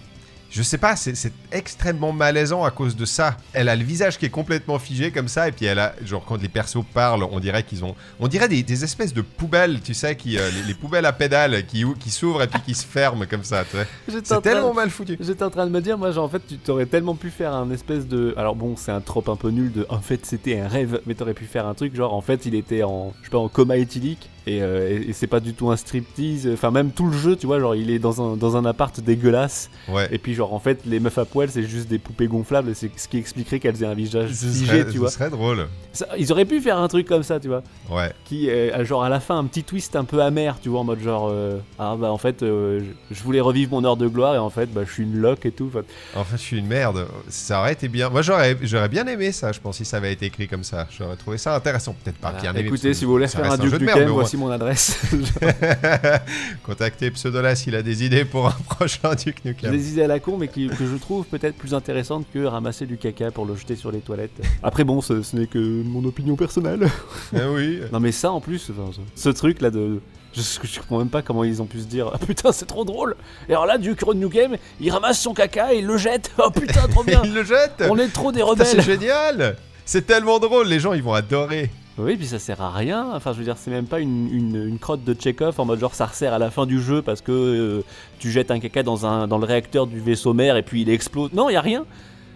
Je 0.50 0.64
sais 0.64 0.78
pas, 0.78 0.96
c'est 0.96 1.32
extrêmement 1.52 2.14
malaisant 2.14 2.64
à 2.64 2.72
cause 2.72 2.96
de 2.96 3.06
ça. 3.06 3.36
Elle 3.54 3.68
a 3.70 3.76
le 3.76 3.84
visage 3.84 4.18
qui 4.18 4.26
est 4.26 4.30
complètement 4.30 4.80
figé 4.80 5.12
comme 5.12 5.28
ça, 5.28 5.48
et 5.50 5.52
puis 5.52 5.66
elle 5.66 5.78
a, 5.80 5.94
genre, 6.06 6.24
quand 6.26 6.42
les 6.42 6.48
persos 6.48 6.84
parlent, 6.94 7.24
on 7.30 7.40
dirait 7.40 7.64
qu'ils 7.64 7.84
ont. 7.84 7.96
On 8.20 8.28
dirait 8.28 8.48
des, 8.48 8.64
des 8.64 8.84
espèces 8.84 9.14
de 9.14 9.22
poubelles, 9.22 9.82
tu 9.82 9.94
sais, 9.94 10.16
qui, 10.16 10.38
euh, 10.38 10.50
les, 10.52 10.64
les 10.64 10.74
poubelles 10.74 11.06
à 11.06 11.12
pédales 11.12 11.66
qui, 11.66 11.84
ou- 11.84 11.96
qui 11.96 12.10
s'ouvrent 12.10 12.42
et 12.44 12.48
puis 12.48 12.62
qui 12.62 12.76
se 12.76 12.86
ferment 12.86 13.26
comme 13.30 13.44
ça, 13.44 13.66
tu 13.66 13.78
sais. 13.78 13.88
C'est 14.24 14.42
tellement 14.42 14.74
mal 14.74 14.90
foutu. 14.90 15.18
J'étais 15.20 15.44
en 15.44 15.50
train 15.50 15.66
de 15.66 15.72
me 15.72 15.82
dire, 15.82 15.98
moi, 15.98 16.12
genre, 16.12 16.26
en 16.26 16.30
fait, 16.30 16.42
tu 16.48 16.58
t'aurais 16.58 16.86
tellement 16.86 17.16
pu 17.16 17.30
faire 17.30 17.54
un 17.54 17.70
espèce 17.72 18.08
de. 18.08 18.34
Alors, 18.38 18.56
bon, 18.56 18.76
c'est 18.78 18.92
un 18.92 19.02
trope 19.02 19.28
un 19.30 19.36
peu 19.36 19.50
nul 19.50 19.72
de. 19.74 19.86
En 19.90 20.00
fait, 20.00 20.26
c'était 20.26 20.60
un 20.60 20.68
rêve, 20.70 21.02
mais 21.06 21.14
t'aurais 21.14 21.34
pu 21.34 21.46
faire 21.46 21.68
un 21.68 21.74
truc, 21.74 21.94
genre, 21.96 22.14
en 22.14 22.22
fait, 22.22 22.46
il 22.46 22.56
était 22.56 22.84
en. 22.84 23.14
Je 23.20 23.26
sais 23.26 23.32
pas, 23.32 23.38
en 23.38 23.50
coma 23.50 23.76
éthylique, 23.78 24.30
et, 24.48 24.62
euh, 24.62 24.90
et- 24.90 25.10
et 25.10 25.14
c'est 25.14 25.28
pas 25.28 25.40
du 25.40 25.54
tout 25.54 25.70
un 25.70 25.76
striptease. 25.78 26.50
Enfin, 26.54 26.72
même 26.72 26.92
tout 26.92 27.08
le 27.08 27.18
jeu, 27.18 27.36
tu 27.36 27.46
vois, 27.48 27.60
genre, 27.60 27.76
il 27.76 27.90
est 27.92 28.00
dans 28.00 28.22
un, 28.34 28.38
dans 28.38 28.56
un 28.58 28.66
appart 28.66 29.00
dégueulasse, 29.00 29.70
Ouais. 29.90 30.08
et 30.12 30.18
puis, 30.18 30.34
genre, 30.34 30.54
en 30.54 30.60
fait, 30.60 30.80
les 30.86 31.00
meufs 31.00 31.18
à 31.18 31.26
poil, 31.26 31.50
c'est 31.50 31.64
juste 31.64 31.88
des 31.88 32.00
poupées 32.00 32.28
gonflables, 32.28 32.74
c'est 32.76 32.90
ce 32.98 33.08
qui 33.08 33.18
expliquerait 33.18 33.60
qu'elles 33.60 33.82
aient 33.84 33.88
un 33.88 33.94
visage 33.94 34.32
Ce 34.34 34.46
figé, 34.46 34.66
serait, 34.66 34.86
tu 34.86 34.94
ce 34.94 34.98
vois. 35.00 35.10
serait 35.12 35.30
drôle. 35.30 35.68
Ça- 35.94 36.08
ils 36.18 36.32
auraient 36.32 36.46
pu 36.46 36.62
faire 36.62 36.78
un 36.78 36.88
truc 36.88 37.08
comme 37.08 37.24
ça, 37.24 37.40
tu 37.40 37.48
vois. 37.48 37.64
Ouais. 37.90 38.12
Qui, 38.26 38.50
euh, 38.50 38.84
genre, 38.86 39.04
à 39.04 39.10
la 39.10 39.20
fin, 39.20 39.38
un 39.38 39.46
petit 39.46 39.64
twist 39.64 39.96
un 39.96 40.06
peu 40.06 40.22
amer, 40.22 40.58
tu 40.62 40.70
vois, 40.70 40.80
en 40.82 40.84
mode 40.84 41.00
genre. 41.02 41.30
euh, 41.32 41.58
ah, 41.80 41.96
bah, 42.00 42.12
en 42.12 42.18
fait, 42.18 42.44
euh, 42.44 42.80
je 43.12 43.16
je 43.18 43.24
voulais 43.24 43.42
revivre 43.42 43.72
mon 43.72 43.84
heure 43.84 43.98
de 43.98 44.08
gloire, 44.08 44.36
et 44.36 44.38
en 44.38 44.50
fait, 44.50 44.72
bah, 44.72 44.82
je 44.86 44.92
suis 44.94 45.04
une 45.04 45.18
loque 45.18 45.46
et 45.46 45.52
tout. 45.52 45.70
Enfin, 45.74 45.82
En 46.16 46.24
fait, 46.24 46.38
je 46.38 46.42
suis 46.42 46.58
une 46.60 46.68
merde. 46.68 47.08
Ça 47.30 47.60
aurait 47.60 47.74
été 47.74 47.88
bien. 47.88 48.10
Moi, 48.10 48.22
j'aurais 48.22 48.56
j'aurais 48.62 48.90
bien 48.90 49.06
aimé 49.08 49.32
ça, 49.32 49.52
je 49.52 49.60
pense, 49.60 49.78
si 49.78 49.86
ça 49.86 49.98
avait 49.98 50.14
été 50.14 50.26
écrit 50.28 50.48
comme 50.48 50.64
ça. 50.64 50.88
J'aurais 50.98 51.16
trouvé 51.16 51.38
ça 51.38 51.56
intéressant. 51.56 51.96
Peut-être 52.04 52.18
pas 52.18 52.30
Voilà. 52.30 52.42
bien 52.42 52.52
aimé. 52.52 52.62
Ah, 52.64 52.68
Écoutez, 52.68 52.94
si 52.94 53.06
vous 53.06 53.12
voulez 53.12 53.28
faire 53.28 53.52
un 53.52 53.58
Duke 53.58 53.72
jeu 53.72 53.80
de 53.80 53.86
merde, 53.86 54.00
voici 54.38 54.46
mon 54.46 54.50
adresse. 54.52 54.98
Contactez 56.64 57.12
Pseudolas 57.12 57.56
s'il 57.56 57.76
a 57.76 57.82
des 57.82 58.04
idées 58.06 58.26
pour 58.26 58.48
un 58.48 58.56
prochain 58.70 59.16
Duke 59.16 59.44
Nukem. 59.46 59.72
des 59.72 59.92
idées 59.92 60.04
à 60.04 60.08
la 60.08 60.20
con, 60.20 60.38
mais 60.38 60.48
qui- 60.48 60.68
que 60.68 60.86
je 60.86 60.96
trouve 60.98 61.26
peut-être 61.26 61.56
plus 61.56 61.74
intéressantes 61.74 62.26
que 62.34 62.44
ramasser 62.46 62.86
du 62.86 62.98
caca 62.98 63.32
pour 63.32 63.46
le 63.46 63.56
jeter 63.56 63.76
sur 63.76 63.92
les 63.92 64.00
toilettes. 64.00 64.42
Après, 64.64 64.84
bon, 64.84 65.02
ce, 65.02 65.22
ce 65.22 65.36
n'est 65.36 65.48
que 65.48 65.60
mon 65.60 66.04
opinion 66.06 66.36
personnelle. 66.36 66.88
Ah 67.36 67.40
oui. 67.54 67.80
non, 67.92 68.00
mais 68.00 68.12
ça 68.12 68.32
en 68.32 68.42
plus, 68.42 68.72
enfin, 68.72 68.92
ce, 69.16 69.22
ce 69.22 69.30
truc 69.30 69.62
là 69.62 69.70
de. 69.72 70.02
Je, 70.34 70.42
je 70.64 70.80
comprends 70.82 71.00
même 71.00 71.10
pas 71.10 71.22
comment 71.24 71.44
ils 71.44 71.62
ont 71.62 71.66
pu 71.66 71.80
se 71.80 71.86
dire 71.86 72.12
Ah, 72.14 72.18
Putain, 72.26 72.52
c'est 72.52 72.66
trop 72.68 72.86
drôle 72.86 73.16
Et 73.50 73.54
alors 73.54 73.66
là, 73.66 73.78
Duke 73.80 74.06
Nukem, 74.14 74.58
il 74.80 74.92
ramasse 74.92 75.20
son 75.22 75.34
caca 75.34 75.74
et 75.74 75.80
il 75.80 75.86
le 75.88 75.98
jette 75.98 76.32
Oh 76.38 76.52
putain, 76.52 76.88
trop 76.90 77.04
bien 77.04 77.22
Il 77.24 77.34
le 77.34 77.44
jette 77.44 77.84
On 77.90 77.98
est 77.98 78.10
trop 78.14 78.32
des 78.32 78.42
Putain, 78.42 78.56
C'est 78.66 78.72
rebelles 78.82 78.84
génial 79.00 79.56
C'est 79.86 80.06
tellement 80.06 80.38
drôle, 80.38 80.68
les 80.68 80.80
gens 80.80 80.94
ils 80.94 81.02
vont 81.02 81.14
adorer. 81.14 81.72
Oui, 81.98 82.16
puis 82.16 82.28
ça 82.28 82.38
sert 82.40 82.62
à 82.62 82.72
rien. 82.72 83.08
Enfin, 83.14 83.34
je 83.34 83.40
veux 83.40 83.44
dire, 83.44 83.58
c'est 83.58 83.72
même 83.72 83.88
pas 83.88 84.00
une, 84.00 84.32
une, 84.32 84.56
une 84.68 84.78
crotte 84.80 85.04
de 85.04 85.16
Chekhov 85.20 85.60
en 85.60 85.66
mode 85.66 85.80
genre 85.80 85.96
ça 85.96 86.06
resserre 86.06 86.34
à 86.34 86.40
la 86.40 86.52
fin 86.52 86.66
du 86.66 86.80
jeu 86.82 87.02
parce 87.02 87.22
que 87.22 87.32
euh, 87.32 87.82
tu 88.20 88.30
jettes 88.32 88.52
un 88.52 88.60
caca 88.60 88.84
dans, 88.84 89.06
un, 89.06 89.28
dans 89.28 89.38
le 89.40 89.46
réacteur 89.46 89.88
du 89.88 90.00
vaisseau 90.00 90.34
mère 90.34 90.58
et 90.58 90.64
puis 90.64 90.82
il 90.84 90.90
explose. 90.90 91.32
Non, 91.34 91.50
il 91.50 91.54
y 91.54 91.56
a 91.58 91.62
rien. 91.62 91.86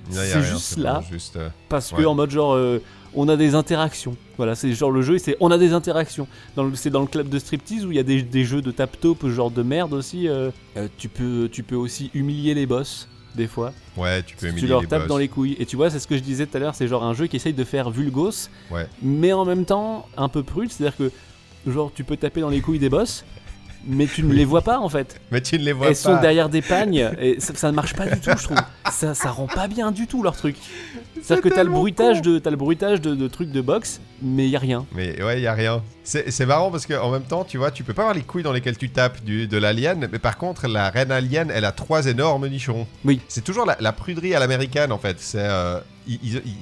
C'est 0.09 0.41
juste 0.41 0.77
là. 0.77 1.01
Juste, 1.11 1.35
euh, 1.35 1.49
Parce 1.69 1.91
que 1.91 1.97
Ouais. 1.97 2.05
en 2.05 2.15
mode 2.15 2.31
genre 2.31 2.53
euh, 2.55 2.81
on 3.13 3.29
a 3.29 3.37
des 3.37 3.53
interactions. 3.55 4.15
Voilà, 4.37 4.55
c'est 4.55 4.73
genre 4.73 4.89
le 4.89 5.03
jeu, 5.03 5.19
c'est 5.19 5.37
on 5.39 5.51
a 5.51 5.57
des 5.59 5.73
interactions. 5.73 6.27
C'est 6.73 6.89
dans 6.89 7.01
le 7.01 7.07
club 7.07 7.29
de 7.29 7.37
striptease 7.37 7.85
où 7.85 7.91
il 7.91 7.97
y 7.97 7.99
a 7.99 8.03
des, 8.03 8.23
des 8.23 8.43
jeux 8.43 8.61
de 8.63 8.71
tap-top 8.71 9.27
genre 9.27 9.51
de 9.51 9.61
merde 9.61 9.93
aussi. 9.93 10.27
euh, 10.27 10.49
tu, 10.97 11.07
peux, 11.07 11.47
tu 11.51 11.61
peux 11.61 11.75
aussi 11.75 12.09
humilier 12.15 12.53
les 12.55 12.65
boss 12.65 13.07
des 13.35 13.47
fois. 13.47 13.73
Ouais, 13.97 14.21
tu 14.23 14.35
peux 14.35 14.51
tu 14.53 14.67
leur 14.67 14.81
les 14.81 14.87
tapes 14.87 15.01
boss. 15.01 15.07
dans 15.09 15.17
les 15.17 15.27
couilles. 15.27 15.55
Et 15.59 15.65
tu 15.65 15.75
vois, 15.75 15.89
c'est 15.89 15.99
ce 15.99 16.07
que 16.07 16.15
je 16.17 16.21
disais 16.21 16.45
tout 16.45 16.57
à 16.57 16.59
l'heure, 16.59 16.75
c'est 16.75 16.87
genre 16.87 17.03
un 17.03 17.13
jeu 17.13 17.27
qui 17.27 17.35
essaye 17.37 17.53
de 17.53 17.63
faire 17.63 17.89
vulgos, 17.89 18.49
Ouais. 18.69 18.87
mais 19.01 19.33
en 19.33 19.45
même 19.45 19.65
temps 19.65 20.07
un 20.17 20.29
peu 20.29 20.43
prude. 20.43 20.71
C'est-à-dire 20.71 20.97
que 20.97 21.11
genre 21.69 21.91
tu 21.93 22.03
peux 22.03 22.17
taper 22.17 22.41
dans 22.41 22.49
les 22.49 22.61
couilles 22.61 22.79
des 22.79 22.89
boss, 22.89 23.23
mais 23.87 24.05
tu 24.07 24.23
ne 24.23 24.33
les 24.33 24.45
vois 24.45 24.61
pas 24.61 24.79
en 24.79 24.89
fait. 24.89 25.19
Mais 25.31 25.41
tu 25.41 25.57
ne 25.57 25.63
les 25.63 25.73
vois 25.73 25.87
Elles 25.87 25.93
pas. 25.93 25.99
sont 25.99 26.19
derrière 26.21 26.49
des 26.49 26.61
pagnes 26.61 27.09
et 27.19 27.39
ça, 27.39 27.53
ça 27.55 27.69
ne 27.71 27.75
marche 27.75 27.93
pas 27.95 28.05
du 28.05 28.19
tout, 28.19 28.31
je 28.37 28.43
trouve. 28.43 28.57
Ça, 28.91 29.15
ça 29.15 29.31
rend 29.31 29.47
pas 29.47 29.67
bien 29.67 29.91
du 29.91 30.05
tout 30.05 30.21
leur 30.21 30.35
truc. 30.35 30.55
C'est-à-dire 31.21 31.43
que 31.43 31.49
t'as 31.49 31.63
le 31.63 31.69
bruitage 31.69 32.21
de, 32.21 32.39
t'as 32.39 32.49
le 32.49 32.57
bruitage 32.57 33.01
de, 33.01 33.15
de 33.15 33.27
trucs 33.27 33.51
de 33.51 33.61
boxe, 33.61 34.01
mais 34.21 34.47
y 34.47 34.55
a 34.55 34.59
rien. 34.59 34.85
Mais 34.93 35.21
ouais, 35.23 35.39
il 35.39 35.43
y 35.43 35.47
a 35.47 35.53
rien. 35.53 35.81
C'est 36.03 36.29
c'est 36.31 36.45
marrant 36.45 36.71
parce 36.71 36.85
qu'en 36.85 37.11
même 37.11 37.23
temps, 37.23 37.43
tu 37.43 37.57
vois, 37.57 37.71
tu 37.71 37.83
peux 37.83 37.93
pas 37.93 38.03
avoir 38.03 38.15
les 38.15 38.21
couilles 38.23 38.43
dans 38.43 38.53
lesquelles 38.53 38.77
tu 38.77 38.89
tapes 38.89 39.23
du, 39.23 39.47
de 39.47 39.57
l'alien, 39.57 40.07
mais 40.11 40.19
par 40.19 40.37
contre, 40.37 40.67
la 40.67 40.89
reine 40.89 41.11
alien, 41.11 41.51
elle 41.53 41.65
a 41.65 41.71
trois 41.71 42.05
énormes 42.07 42.47
nichons. 42.47 42.87
Oui. 43.05 43.21
C'est 43.27 43.43
toujours 43.43 43.65
la, 43.65 43.77
la 43.79 43.93
pruderie 43.93 44.35
à 44.35 44.39
l'américaine 44.39 44.91
en 44.91 44.97
fait. 44.97 45.17
C'est 45.19 45.39
euh, 45.39 45.79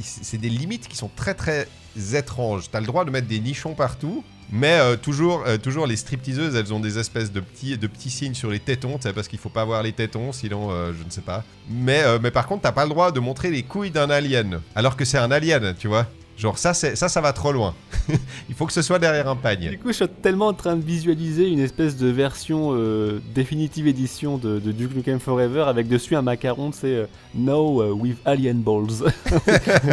c'est 0.01 0.37
des 0.37 0.49
limites 0.49 0.87
qui 0.87 0.97
sont 0.97 1.09
très 1.15 1.33
très 1.33 1.67
étranges. 2.13 2.69
T'as 2.71 2.79
le 2.79 2.85
droit 2.85 3.05
de 3.05 3.11
mettre 3.11 3.27
des 3.27 3.39
nichons 3.39 3.73
partout. 3.73 4.23
Mais 4.51 4.79
euh, 4.79 4.95
toujours, 4.95 5.43
euh, 5.45 5.57
toujours 5.57 5.85
les 5.85 5.95
stripteaseuses, 5.95 6.55
elles 6.55 6.73
ont 6.73 6.79
des 6.79 6.97
espèces 6.97 7.31
de 7.31 7.39
petits, 7.39 7.77
de 7.77 7.87
petits 7.87 8.09
signes 8.09 8.33
sur 8.33 8.49
les 8.49 8.59
tétons, 8.59 8.97
c'est 8.99 9.13
parce 9.13 9.27
qu'il 9.27 9.39
faut 9.39 9.49
pas 9.49 9.65
voir 9.65 9.83
les 9.83 9.91
tétons, 9.93 10.31
sinon 10.31 10.71
euh, 10.71 10.91
je 10.97 11.03
ne 11.05 11.09
sais 11.09 11.21
pas. 11.21 11.43
Mais, 11.69 12.03
mais 12.21 12.31
par 12.31 12.47
contre, 12.47 12.63
t'as 12.63 12.71
pas 12.71 12.83
le 12.83 12.89
droit 12.89 13.11
de 13.11 13.19
montrer 13.19 13.51
les 13.51 13.63
couilles 13.63 13.91
d'un 13.91 14.09
alien, 14.09 14.61
alors 14.75 14.95
que 14.95 15.05
c'est 15.05 15.19
un 15.19 15.31
alien, 15.31 15.75
tu 15.77 15.87
vois. 15.87 16.07
Genre 16.39 16.57
ça, 16.57 16.73
ça, 16.73 16.95
ça 16.95 17.19
va 17.21 17.33
trop 17.33 17.51
loin. 17.51 17.75
Il 18.49 18.55
faut 18.55 18.65
que 18.65 18.71
ce 18.71 18.81
soit 18.81 18.97
derrière 18.97 19.27
un 19.27 19.35
Du 19.35 19.41
pagne. 19.41 19.77
coup, 19.77 19.89
je 19.89 19.93
suis 19.93 20.07
tellement 20.07 20.47
en 20.47 20.53
train 20.53 20.77
de 20.77 20.85
visualiser 20.85 21.49
une 21.49 21.59
espèce 21.59 21.97
de 21.97 22.07
version 22.07 22.69
euh, 22.71 23.19
définitive 23.35 23.87
édition 23.87 24.37
de, 24.37 24.57
de 24.57 24.71
Duke 24.71 24.95
Nukem 24.95 25.19
Forever 25.19 25.65
avec 25.67 25.89
dessus 25.89 26.15
un 26.15 26.21
macaron, 26.21 26.71
c'est 26.71 26.95
euh, 26.95 27.05
No 27.35 27.93
with 27.93 28.17
Alien 28.23 28.61
Balls. 28.61 29.03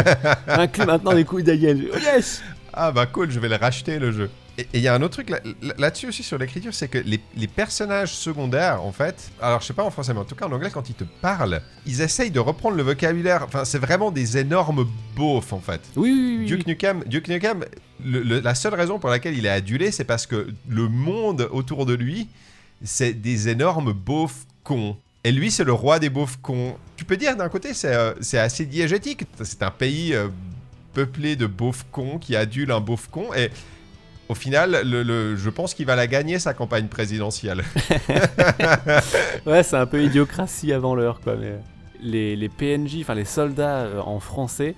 Inclus 0.46 0.86
maintenant 0.86 1.10
les 1.10 1.24
couilles 1.24 1.42
d'alien. 1.42 1.82
Oh, 1.92 1.98
yes 1.98 2.42
Ah 2.76 2.92
bah 2.92 3.06
cool, 3.06 3.30
je 3.30 3.40
vais 3.40 3.48
le 3.48 3.56
racheter 3.56 3.98
le 3.98 4.12
jeu. 4.12 4.30
Et 4.58 4.66
il 4.74 4.80
y 4.80 4.88
a 4.88 4.94
un 4.94 5.02
autre 5.02 5.14
truc 5.14 5.30
là- 5.30 5.40
là- 5.62 5.74
là-dessus 5.78 6.08
aussi 6.08 6.22
sur 6.22 6.38
l'écriture, 6.38 6.72
c'est 6.74 6.88
que 6.88 6.98
les, 6.98 7.20
les 7.36 7.46
personnages 7.46 8.12
secondaires, 8.14 8.82
en 8.82 8.92
fait, 8.92 9.30
alors 9.40 9.60
je 9.60 9.66
sais 9.66 9.72
pas 9.74 9.82
en 9.82 9.90
français, 9.90 10.14
mais 10.14 10.20
en 10.20 10.24
tout 10.24 10.34
cas 10.34 10.46
en 10.46 10.52
anglais, 10.52 10.70
quand 10.72 10.88
ils 10.88 10.94
te 10.94 11.04
parlent, 11.04 11.60
ils 11.86 12.00
essayent 12.00 12.30
de 12.30 12.40
reprendre 12.40 12.76
le 12.76 12.82
vocabulaire. 12.82 13.42
Enfin, 13.44 13.64
c'est 13.64 13.78
vraiment 13.78 14.10
des 14.10 14.38
énormes 14.38 14.86
beaufs, 15.14 15.52
en 15.52 15.60
fait. 15.60 15.80
Oui, 15.96 16.10
oui, 16.10 16.36
oui. 16.40 16.46
Duke 16.46 16.66
Nukem, 16.66 17.02
Duke 17.06 17.28
Nukem 17.28 17.64
le- 18.04 18.22
le- 18.22 18.40
la 18.40 18.54
seule 18.54 18.74
raison 18.74 18.98
pour 18.98 19.10
laquelle 19.10 19.36
il 19.36 19.44
est 19.46 19.50
adulé, 19.50 19.90
c'est 19.90 20.04
parce 20.04 20.26
que 20.26 20.46
le 20.68 20.88
monde 20.88 21.48
autour 21.52 21.86
de 21.86 21.94
lui, 21.94 22.28
c'est 22.84 23.14
des 23.14 23.48
énormes 23.48 23.92
beaufs 23.92 24.44
cons. 24.64 24.96
Et 25.24 25.32
lui, 25.32 25.50
c'est 25.50 25.64
le 25.64 25.72
roi 25.72 25.98
des 25.98 26.08
beaufs 26.10 26.38
cons. 26.40 26.76
Tu 26.96 27.04
peux 27.04 27.16
dire 27.16 27.36
d'un 27.36 27.48
côté, 27.48 27.74
c'est 27.74 27.94
euh, 27.94 28.12
assez 28.34 28.64
diégétique. 28.66 29.24
C'est 29.42 29.62
un 29.62 29.70
pays 29.70 30.14
euh, 30.14 30.28
peuplé 30.96 31.36
de 31.36 31.44
beaufs 31.46 31.84
cons 31.92 32.18
qui 32.18 32.34
adule 32.36 32.70
un 32.72 32.80
beauf 32.80 33.08
con. 33.08 33.26
Et 33.36 33.50
au 34.30 34.34
final, 34.34 34.80
le- 34.82 35.36
je 35.36 35.50
pense 35.50 35.74
qu'il 35.74 35.84
va 35.84 35.94
la 35.94 36.06
gagner 36.06 36.38
sa 36.38 36.54
campagne 36.54 36.88
présidentielle. 36.88 37.62
Ouais, 39.46 39.62
c'est 39.62 39.76
un 39.76 39.86
peu 39.86 40.02
idiocratie 40.02 40.72
avant 40.72 40.94
l'heure, 40.94 41.20
quoi. 41.20 41.36
Mais 41.36 41.58
les, 42.00 42.34
les 42.36 42.48
PNJ, 42.48 42.98
enfin 43.02 43.14
les 43.14 43.24
soldats 43.24 43.80
euh, 43.84 44.00
en 44.00 44.20
français, 44.20 44.74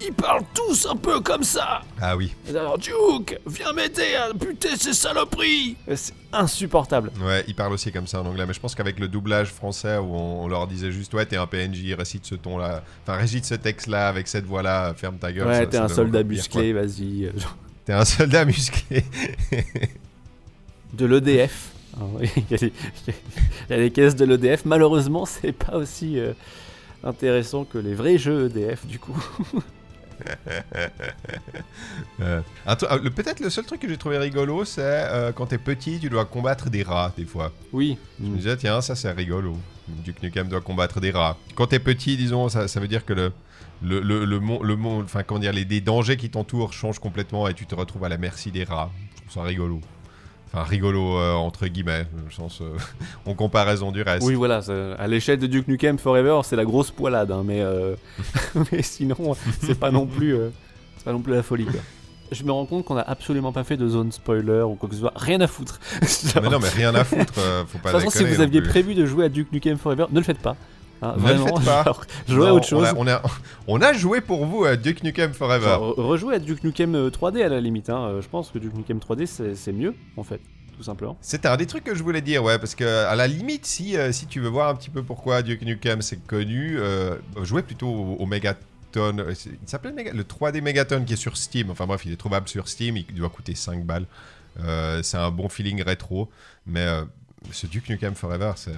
ils 0.00 0.12
parlent 0.12 0.44
tous 0.54 0.86
un 0.86 0.96
peu 0.96 1.20
comme 1.20 1.42
ça. 1.42 1.82
ah 2.00 2.16
oui. 2.16 2.32
Alors, 2.48 2.76
Duke, 2.78 3.38
viens 3.46 3.72
m'aider 3.72 4.14
à 4.14 4.32
buter 4.32 4.76
ces 4.76 4.92
saloperies. 4.92 5.76
Euh, 5.88 5.94
C'est 5.96 6.12
insupportable. 6.32 7.10
Ouais, 7.22 7.44
il 7.48 7.54
parle 7.54 7.72
aussi 7.72 7.90
comme 7.92 8.06
ça 8.06 8.20
en 8.20 8.26
anglais, 8.26 8.44
mais 8.46 8.52
je 8.52 8.60
pense 8.60 8.74
qu'avec 8.74 8.98
le 8.98 9.08
doublage 9.08 9.48
français 9.48 9.96
où 9.96 10.14
on, 10.14 10.44
on 10.44 10.48
leur 10.48 10.66
disait 10.66 10.92
juste 10.92 11.14
ouais 11.14 11.24
t'es 11.24 11.36
un 11.36 11.46
PNJ, 11.46 11.94
récite 11.96 12.26
ce 12.26 12.34
ton-là, 12.34 12.82
enfin 13.02 13.16
récite 13.16 13.44
ce 13.46 13.54
texte-là 13.54 14.08
avec 14.08 14.28
cette 14.28 14.44
voix-là, 14.44 14.92
ferme 14.94 15.16
ta 15.18 15.32
gueule. 15.32 15.46
Ouais, 15.46 15.60
ça- 15.60 15.66
t'es 15.66 15.76
ça 15.78 15.84
un 15.84 15.86
donne 15.86 15.96
soldat 15.96 16.22
musclé, 16.24 16.72
vas-y. 16.74 17.24
euh, 17.26 17.30
quoi. 17.32 17.50
T'es 17.86 17.92
un 17.94 18.04
soldat 18.04 18.44
musclé. 18.44 19.04
De 20.92 21.06
l'EDF. 21.06 21.70
Ah 21.98 22.04
oui, 22.12 22.30
Il 22.36 22.44
y, 22.50 22.54
a 22.54 22.58
des- 22.58 22.72
il 23.06 23.70
y 23.70 23.74
a 23.74 23.76
des 23.78 23.90
caisses 23.90 24.16
de 24.16 24.24
l'EDF. 24.26 24.64
Malheureusement, 24.66 25.24
c'est 25.24 25.52
pas 25.52 25.76
aussi 25.76 26.18
euh, 26.18 26.32
intéressant 27.04 27.64
que 27.64 27.78
les 27.78 27.94
vrais 27.94 28.18
jeux 28.18 28.46
EDF, 28.46 28.84
du 28.86 28.98
coup. 28.98 29.16
Euh, 32.20 32.40
euh, 32.66 33.10
Peut-être 33.10 33.40
le 33.40 33.50
seul 33.50 33.64
truc 33.64 33.80
que 33.80 33.88
j'ai 33.88 33.96
trouvé 33.96 34.18
rigolo, 34.18 34.64
c'est 34.64 34.80
euh, 34.82 35.32
quand 35.32 35.46
t'es 35.46 35.58
petit, 35.58 35.98
tu 36.00 36.08
dois 36.08 36.24
combattre 36.24 36.70
des 36.70 36.82
rats 36.82 37.12
des 37.16 37.24
fois. 37.24 37.52
Oui. 37.72 37.98
Je 38.20 38.26
me 38.26 38.36
disais 38.36 38.56
tiens 38.56 38.80
ça 38.80 38.94
c'est 38.94 39.10
rigolo. 39.12 39.56
Duke 39.88 40.22
Nukem 40.22 40.48
doit 40.48 40.60
combattre 40.60 41.00
des 41.00 41.10
rats. 41.10 41.36
Quand 41.54 41.68
t'es 41.68 41.78
petit, 41.78 42.16
disons, 42.16 42.48
ça, 42.48 42.66
ça 42.68 42.80
veut 42.80 42.88
dire 42.88 43.04
que 43.04 43.12
le 43.12 43.32
le, 43.82 44.00
le, 44.00 44.24
le, 44.24 44.40
mon- 44.40 44.62
le 44.62 44.74
mon- 44.74 45.02
enfin 45.02 45.22
comment 45.22 45.38
dire, 45.40 45.52
les, 45.52 45.64
les 45.64 45.80
dangers 45.82 46.16
qui 46.16 46.30
t'entourent 46.30 46.72
changent 46.72 46.98
complètement 46.98 47.46
et 47.46 47.54
tu 47.54 47.66
te 47.66 47.74
retrouves 47.74 48.04
à 48.04 48.08
la 48.08 48.16
merci 48.16 48.50
des 48.50 48.64
rats. 48.64 48.90
Je 49.16 49.20
trouve 49.20 49.32
ça 49.32 49.42
rigolo. 49.42 49.80
Enfin 50.56 50.68
rigolo 50.68 51.18
euh, 51.18 51.34
entre 51.34 51.66
guillemets, 51.66 52.06
le 52.24 52.30
sens 52.30 52.60
euh, 52.62 52.76
en 53.26 53.34
comparaison 53.34 53.92
du 53.92 54.00
reste. 54.02 54.26
Oui, 54.26 54.34
voilà. 54.34 54.60
À 54.98 55.06
l'échelle 55.06 55.38
de 55.38 55.46
Duke 55.46 55.68
Nukem 55.68 55.98
Forever, 55.98 56.40
c'est 56.44 56.56
la 56.56 56.64
grosse 56.64 56.90
poilade. 56.90 57.30
hein, 57.30 57.42
mais, 57.44 57.60
euh, 57.60 57.94
mais 58.72 58.82
sinon, 58.82 59.36
c'est 59.60 59.78
pas 59.78 59.90
non 59.90 60.06
plus, 60.06 60.34
c'est 60.96 61.04
pas 61.04 61.12
non 61.12 61.20
plus 61.20 61.34
la 61.34 61.42
folie. 61.42 61.66
Quoi. 61.66 61.80
Je 62.32 62.42
me 62.42 62.50
rends 62.52 62.66
compte 62.66 62.84
qu'on 62.84 62.96
a 62.96 63.02
absolument 63.02 63.52
pas 63.52 63.64
fait 63.64 63.76
de 63.76 63.88
zone 63.88 64.10
spoiler 64.10 64.62
ou 64.62 64.74
quoi 64.74 64.88
que 64.88 64.94
ce 64.94 65.00
soit. 65.00 65.12
Rien 65.14 65.40
à 65.40 65.46
foutre. 65.46 65.78
Mais 66.42 66.48
non 66.48 66.58
mais 66.58 66.68
rien 66.68 66.94
à 66.94 67.04
foutre, 67.04 67.34
euh, 67.38 67.64
faut 67.66 67.78
de 67.78 67.82
pas 67.82 67.92
toute 67.92 68.00
façon, 68.00 68.10
si 68.10 68.24
vous 68.24 68.40
aviez 68.40 68.60
plus. 68.60 68.70
prévu 68.70 68.94
de 68.94 69.06
jouer 69.06 69.26
à 69.26 69.28
Duke 69.28 69.52
Nukem 69.52 69.78
Forever, 69.78 70.06
ne 70.10 70.18
le 70.18 70.24
faites 70.24 70.40
pas. 70.40 70.56
Hein, 71.02 71.14
Ne 71.18 71.28
le 71.28 71.34
vraiment, 71.34 71.56
faites 71.56 71.64
pas. 71.66 71.82
genre, 71.84 72.04
jouez 72.28 72.46
à 72.48 72.54
autre 72.54 72.66
chose. 72.66 72.88
On 72.96 73.06
a, 73.06 73.12
on, 73.14 73.16
a, 73.16 73.22
on 73.68 73.80
a 73.82 73.92
joué 73.92 74.20
pour 74.20 74.46
vous 74.46 74.64
à 74.64 74.76
Duke 74.76 75.02
Nukem 75.02 75.32
Forever. 75.34 75.66
Enfin, 75.66 75.84
re- 75.84 76.00
rejouez 76.00 76.34
à 76.36 76.38
Duke 76.38 76.64
Nukem 76.64 76.94
euh, 76.94 77.10
3D 77.10 77.42
à 77.44 77.48
la 77.48 77.60
limite. 77.60 77.90
hein. 77.90 78.06
Euh, 78.08 78.22
Je 78.22 78.28
pense 78.28 78.50
que 78.50 78.58
Duke 78.58 78.74
Nukem 78.74 78.98
3D 78.98 79.26
c'est 79.26 79.54
c'est 79.54 79.72
mieux 79.72 79.94
en 80.16 80.22
fait, 80.22 80.40
tout 80.76 80.82
simplement. 80.82 81.16
C'était 81.20 81.48
un 81.48 81.56
des 81.56 81.66
trucs 81.66 81.84
que 81.84 81.94
je 81.94 82.02
voulais 82.02 82.22
dire, 82.22 82.42
ouais, 82.42 82.58
parce 82.58 82.74
que 82.74 82.84
à 83.06 83.14
la 83.14 83.26
limite, 83.26 83.66
si, 83.66 83.96
euh, 83.96 84.10
si 84.12 84.26
tu 84.26 84.40
veux 84.40 84.48
voir 84.48 84.68
un 84.70 84.74
petit 84.74 84.90
peu 84.90 85.02
pourquoi 85.02 85.42
Duke 85.42 85.62
Nukem 85.62 86.00
c'est 86.02 86.24
connu, 86.26 86.76
euh, 86.78 87.16
jouez 87.42 87.62
plutôt 87.62 87.88
au, 87.88 88.16
au 88.18 88.26
Megaton. 88.26 88.62
euh, 88.96 89.34
c'est- 89.34 89.50
Il 89.50 89.68
s'appelait 89.68 89.92
Mega- 89.92 90.12
le 90.14 90.24
3D 90.24 90.62
Megaton 90.62 91.04
qui 91.04 91.12
est 91.12 91.16
sur 91.16 91.36
Steam. 91.36 91.70
Enfin 91.70 91.86
bref, 91.86 92.02
il 92.06 92.12
est 92.12 92.16
trouvable 92.16 92.48
sur 92.48 92.68
Steam. 92.68 92.96
Il 92.96 93.04
doit 93.14 93.28
coûter 93.28 93.54
5 93.54 93.84
balles. 93.84 94.06
Euh, 94.64 95.02
c'est 95.02 95.18
un 95.18 95.30
bon 95.30 95.50
feeling 95.50 95.82
rétro, 95.82 96.30
mais 96.66 96.80
euh, 96.80 97.02
ce 97.52 97.66
Duke 97.66 97.90
Nukem 97.90 98.14
Forever, 98.14 98.52
c'est. 98.56 98.72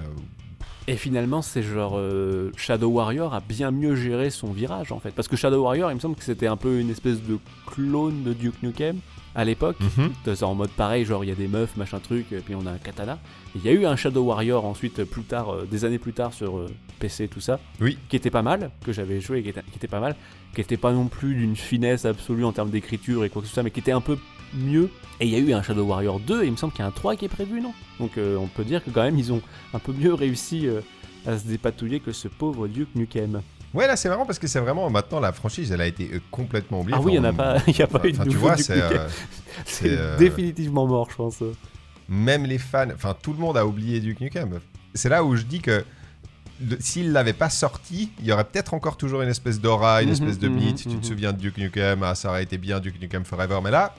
Euh, 0.87 0.91
Et 0.91 0.97
finalement, 0.97 1.41
c'est 1.41 1.61
genre 1.63 1.93
euh, 1.97 2.51
Shadow 2.57 2.89
Warrior 2.89 3.33
a 3.33 3.39
bien 3.41 3.71
mieux 3.71 3.95
géré 3.95 4.29
son 4.29 4.51
virage 4.51 4.91
en 4.91 4.99
fait. 4.99 5.11
Parce 5.11 5.27
que 5.27 5.35
Shadow 5.35 5.63
Warrior, 5.63 5.91
il 5.91 5.95
me 5.95 5.99
semble 5.99 6.15
que 6.15 6.23
c'était 6.23 6.47
un 6.47 6.57
peu 6.57 6.79
une 6.79 6.89
espèce 6.89 7.21
de 7.21 7.37
clone 7.65 8.23
de 8.23 8.33
Duke 8.33 8.61
Nukem 8.63 8.97
à 9.35 9.45
l'époque. 9.45 9.77
C'est 10.25 10.43
en 10.43 10.55
mode 10.55 10.71
pareil, 10.71 11.05
genre 11.05 11.23
il 11.23 11.27
y 11.27 11.31
a 11.31 11.35
des 11.35 11.47
meufs, 11.47 11.77
machin 11.77 11.99
truc, 11.99 12.31
et 12.31 12.37
puis 12.39 12.55
on 12.55 12.65
a 12.65 12.71
un 12.71 12.77
katana. 12.77 13.19
Il 13.55 13.63
y 13.63 13.69
a 13.69 13.71
eu 13.71 13.85
un 13.85 13.95
Shadow 13.95 14.23
Warrior 14.23 14.65
ensuite, 14.65 15.03
plus 15.05 15.23
tard, 15.23 15.49
euh, 15.53 15.67
des 15.69 15.85
années 15.85 15.99
plus 15.99 16.13
tard 16.13 16.33
sur 16.33 16.57
euh, 16.57 16.67
PC, 16.99 17.27
tout 17.27 17.39
ça, 17.39 17.59
Oui. 17.79 17.97
qui 18.09 18.15
était 18.15 18.31
pas 18.31 18.41
mal, 18.41 18.71
que 18.83 18.91
j'avais 18.91 19.21
joué, 19.21 19.43
qui 19.43 19.49
était, 19.49 19.61
qui 19.71 19.77
était 19.77 19.87
pas 19.87 19.99
mal, 19.99 20.15
qui 20.55 20.61
était 20.61 20.77
pas 20.77 20.91
non 20.91 21.05
plus 21.07 21.35
d'une 21.35 21.55
finesse 21.55 22.05
absolue 22.05 22.43
en 22.43 22.51
termes 22.51 22.71
d'écriture 22.71 23.23
et 23.23 23.29
quoi 23.29 23.41
que 23.43 23.47
ce 23.47 23.53
soit, 23.53 23.63
mais 23.63 23.71
qui 23.71 23.79
était 23.79 23.91
un 23.91 24.01
peu 24.01 24.17
mieux. 24.53 24.89
Et 25.19 25.25
il 25.25 25.31
y 25.31 25.35
a 25.35 25.39
eu 25.39 25.53
un 25.53 25.61
Shadow 25.61 25.83
Warrior 25.85 26.19
2, 26.19 26.43
et 26.43 26.45
il 26.47 26.51
me 26.51 26.57
semble 26.57 26.71
qu'il 26.73 26.81
y 26.81 26.85
a 26.85 26.87
un 26.87 26.91
3 26.91 27.15
qui 27.15 27.25
est 27.25 27.29
prévu, 27.29 27.59
non? 27.61 27.73
Donc 27.99 28.17
euh, 28.17 28.37
on 28.37 28.47
peut 28.47 28.63
dire 28.63 28.83
que 28.83 28.89
quand 28.89 29.03
même 29.03 29.17
ils 29.17 29.31
ont 29.33 29.41
un 29.73 29.79
peu 29.79 29.91
mieux 29.93 30.13
réussi 30.13 30.67
euh, 30.67 30.81
à 31.27 31.37
se 31.37 31.45
dépatouiller 31.45 31.99
que 31.99 32.11
ce 32.11 32.27
pauvre 32.27 32.67
Duke 32.67 32.95
Nukem. 32.95 33.41
Ouais, 33.73 33.85
là 33.85 33.95
c'est 33.95 34.09
marrant 34.09 34.25
parce 34.25 34.39
que 34.39 34.47
c'est 34.47 34.59
vraiment 34.59 34.89
maintenant 34.89 35.19
la 35.19 35.31
franchise, 35.31 35.71
elle 35.71 35.81
a 35.81 35.87
été 35.87 36.09
euh, 36.13 36.19
complètement 36.31 36.79
oubliée. 36.81 36.97
Ah 36.99 37.03
oui, 37.03 37.13
il 37.15 37.19
n'y 37.19 37.27
en 37.27 37.29
a 37.29 37.31
Enfin, 37.31 37.55
pas, 37.55 37.61
il 37.67 37.77
y 37.77 37.81
a 37.81 37.87
pas 37.87 38.07
eu 38.07 38.11
de 38.13 38.17
tu 38.17 38.23
nouveau 38.29 38.39
vois, 38.47 38.55
Duke 38.55 38.65
c'est. 38.65 38.75
Nukem. 38.75 38.97
euh, 39.01 39.07
C'est 39.65 40.17
définitivement 40.17 40.87
mort, 40.87 41.07
je 41.11 41.15
pense. 41.17 41.43
même 42.07 42.45
les 42.45 42.57
fans, 42.57 42.87
enfin 42.95 43.15
tout 43.21 43.33
le 43.33 43.39
monde 43.39 43.57
a 43.57 43.65
oublié 43.65 43.99
Duke 43.99 44.21
Nukem. 44.21 44.59
C'est 44.95 45.09
là 45.09 45.23
où 45.23 45.35
je 45.35 45.43
dis 45.43 45.59
que 45.59 45.83
s'il 46.79 47.11
l'avait 47.13 47.33
pas 47.33 47.49
sorti, 47.49 48.11
il 48.19 48.25
y 48.25 48.31
aurait 48.33 48.43
peut-être 48.43 48.73
encore 48.73 48.97
toujours 48.97 49.21
une 49.21 49.29
espèce 49.29 49.61
d'aura, 49.61 50.01
une 50.01 50.07
Mhm, 50.09 50.13
espèce 50.13 50.39
de 50.39 50.49
mhm, 50.49 50.55
mythe. 50.55 50.81
Tu 50.83 50.89
mhm. 50.89 50.99
te 51.01 51.05
souviens 51.05 51.31
de 51.33 51.37
Duke 51.37 51.57
Nukem, 51.57 52.01
ah, 52.03 52.15
ça 52.15 52.29
aurait 52.29 52.43
été 52.43 52.57
bien 52.57 52.79
Duke 52.79 52.99
Nukem 53.01 53.23
Forever. 53.23 53.59
Mais 53.63 53.71
là, 53.71 53.93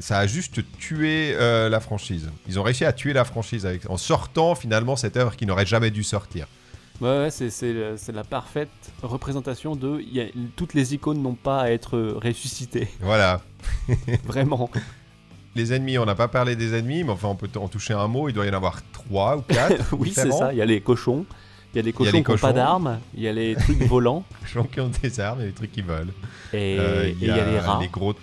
ça 0.00 0.18
a 0.18 0.26
juste 0.26 0.60
tué 0.78 1.34
euh, 1.34 1.68
la 1.68 1.80
franchise. 1.80 2.30
Ils 2.48 2.58
ont 2.58 2.62
réussi 2.62 2.84
à 2.84 2.92
tuer 2.92 3.12
la 3.12 3.24
franchise 3.24 3.66
avec, 3.66 3.88
en 3.90 3.96
sortant 3.96 4.54
finalement 4.54 4.96
cette 4.96 5.16
œuvre 5.16 5.36
qui 5.36 5.46
n'aurait 5.46 5.66
jamais 5.66 5.90
dû 5.90 6.02
sortir. 6.04 6.46
Ouais, 7.00 7.08
ouais, 7.08 7.30
c'est, 7.30 7.72
la 8.12 8.24
parfaite 8.24 8.68
représentation 9.02 9.76
de. 9.76 10.00
il 10.00 10.12
y 10.16 10.20
a- 10.20 10.26
toutes 10.56 10.74
les 10.74 10.94
icônes 10.94 11.22
n'ont 11.22 11.34
pas 11.36 11.60
à 11.62 11.70
être 11.70 11.98
ressuscitées. 12.22 12.88
Voilà. 13.00 13.40
Vraiment. 14.24 14.68
Les 15.54 15.72
ennemis, 15.72 15.98
on 15.98 16.04
n'a 16.06 16.14
pas 16.14 16.28
parlé 16.28 16.56
des 16.56 16.74
ennemis, 16.74 17.04
mais 17.04 17.10
enfin 17.10 17.28
on 17.28 17.34
peut 17.36 17.48
en 17.56 17.68
toucher 17.68 17.94
un 17.94 18.06
mot, 18.08 18.28
il 18.28 18.32
doit 18.32 18.46
y 18.46 18.50
en 18.50 18.54
avoir 18.54 18.80
trois 18.92 19.36
ou 19.36 19.42
quatre. 19.42 19.92
oui, 19.98 20.12
c'est 20.14 20.30
ça. 20.32 20.52
Il 20.52 20.58
y 20.58 20.62
a 20.62 20.66
les 20.66 20.80
cochons. 20.80 21.24
Il 21.74 21.76
y 21.76 21.80
a 21.80 21.82
les 21.82 21.90
y 21.90 21.92
a 21.92 21.96
cochons 21.96 22.12
les 22.12 22.22
qui 22.24 22.30
n'ont 22.30 22.38
pas 22.38 22.52
d'armes. 22.52 22.98
Il 23.14 23.22
y 23.22 23.28
a 23.28 23.32
les 23.32 23.54
trucs 23.54 23.82
volants. 23.88 24.24
Les 24.42 24.48
gens 24.48 24.64
qui 24.64 24.80
ont 24.80 24.90
des 25.02 25.20
armes 25.20 25.40
et 25.42 25.46
des 25.46 25.52
trucs 25.52 25.72
qui 25.72 25.82
volent. 25.82 26.12
Et 26.52 26.76
Euh, 26.78 27.08
il 27.20 27.26
y, 27.26 27.30
a 27.30 27.44
les 27.44 27.58
rats. 27.60 27.80
gros. 27.92 28.14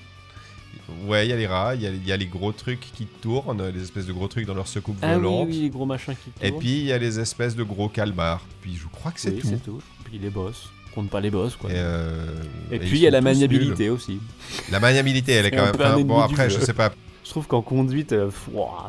Ouais, 1.08 1.26
il 1.26 1.30
y 1.30 1.34
a 1.34 1.36
les 1.36 1.48
rats, 1.48 1.76
il 1.76 1.82
y 1.82 1.88
a, 1.88 1.90
il 1.90 2.06
y 2.08 2.12
a 2.12 2.18
les 2.18 2.28
gros 2.28 2.52
trucs 2.52 2.80
qui 2.80 3.06
tournent, 3.06 3.68
les 3.70 3.82
espèces 3.82 4.06
de 4.06 4.14
gros 4.14 4.28
trucs 4.28 4.46
dans 4.46 4.54
leur 4.54 4.68
secoupe 4.68 4.98
Ah 5.02 5.16
oui, 5.16 5.22
volante. 5.24 5.48
oui, 5.50 5.60
les 5.62 5.70
gros 5.70 5.86
machins 5.86 6.14
qui 6.16 6.32
Et 6.46 6.50
tournent. 6.50 6.60
puis 6.60 6.80
il 6.80 6.86
y 6.86 6.92
a 6.94 6.98
les 6.98 7.20
espèces 7.20 7.56
de 7.56 7.64
gros 7.64 7.90
calmars. 7.90 8.46
Puis 8.62 8.76
je 8.76 8.88
crois 8.88 9.12
que 9.12 9.20
c'est 9.20 9.32
Oui, 9.32 9.42
tout. 9.42 9.58
tout. 9.66 9.82
Puis 10.04 10.20
les 10.20 10.30
boss. 10.30 10.70
Compte 10.94 11.10
pas 11.10 11.20
les 11.20 11.30
boss, 11.32 11.56
quoi. 11.56 11.70
Et, 11.72 11.74
euh, 11.76 12.26
Et 12.72 12.76
et 12.76 12.80
puis 12.80 12.92
il 12.92 13.00
y 13.00 13.08
a 13.08 13.12
la 13.12 13.22
maniabilité 13.22 13.90
aussi. 13.90 14.20
La 14.72 14.80
maniabilité, 14.80 15.34
elle 15.34 15.46
est 15.48 15.52
quand 15.56 15.66
même. 15.66 15.76
enfin, 15.76 16.00
bon, 16.02 16.20
après, 16.20 16.50
je 16.50 16.60
sais 16.60 16.74
pas. 16.74 16.94
Je 17.24 17.30
trouve 17.32 17.48
qu'en 17.48 17.62
conduite, 17.64 18.14
euh, 18.14 18.30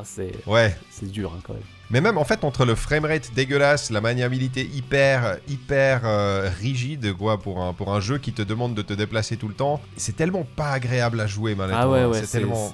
c'est 0.05 0.33
Ouais. 0.47 0.77
c'est 0.91 1.11
dur 1.11 1.33
hein, 1.35 1.41
quand 1.43 1.55
même. 1.55 1.63
Mais 1.91 2.01
même 2.01 2.19
en 2.19 2.25
fait, 2.25 2.43
entre 2.43 2.65
le 2.65 2.75
framerate 2.75 3.31
dégueulasse, 3.35 3.91
la 3.91 4.01
maniabilité 4.01 4.69
hyper, 4.75 5.37
hyper 5.49 6.01
euh, 6.05 6.51
rigide, 6.61 7.13
quoi, 7.15 7.39
pour 7.39 7.63
un, 7.63 7.73
pour 7.73 7.95
un 7.95 8.01
jeu 8.01 8.19
qui 8.19 8.33
te 8.33 8.43
demande 8.43 8.75
de 8.75 8.83
te 8.83 8.93
déplacer 8.93 9.37
tout 9.37 9.47
le 9.47 9.55
temps, 9.55 9.81
c'est 9.97 10.17
tellement 10.17 10.45
pas 10.57 10.71
agréable 10.71 11.21
à 11.21 11.27
jouer, 11.29 11.55
manette. 11.55 11.77
Ah 11.79 11.89
ouais, 11.89 12.05
ouais, 12.05 12.21
c'est 12.23 12.39
tellement. 12.41 12.73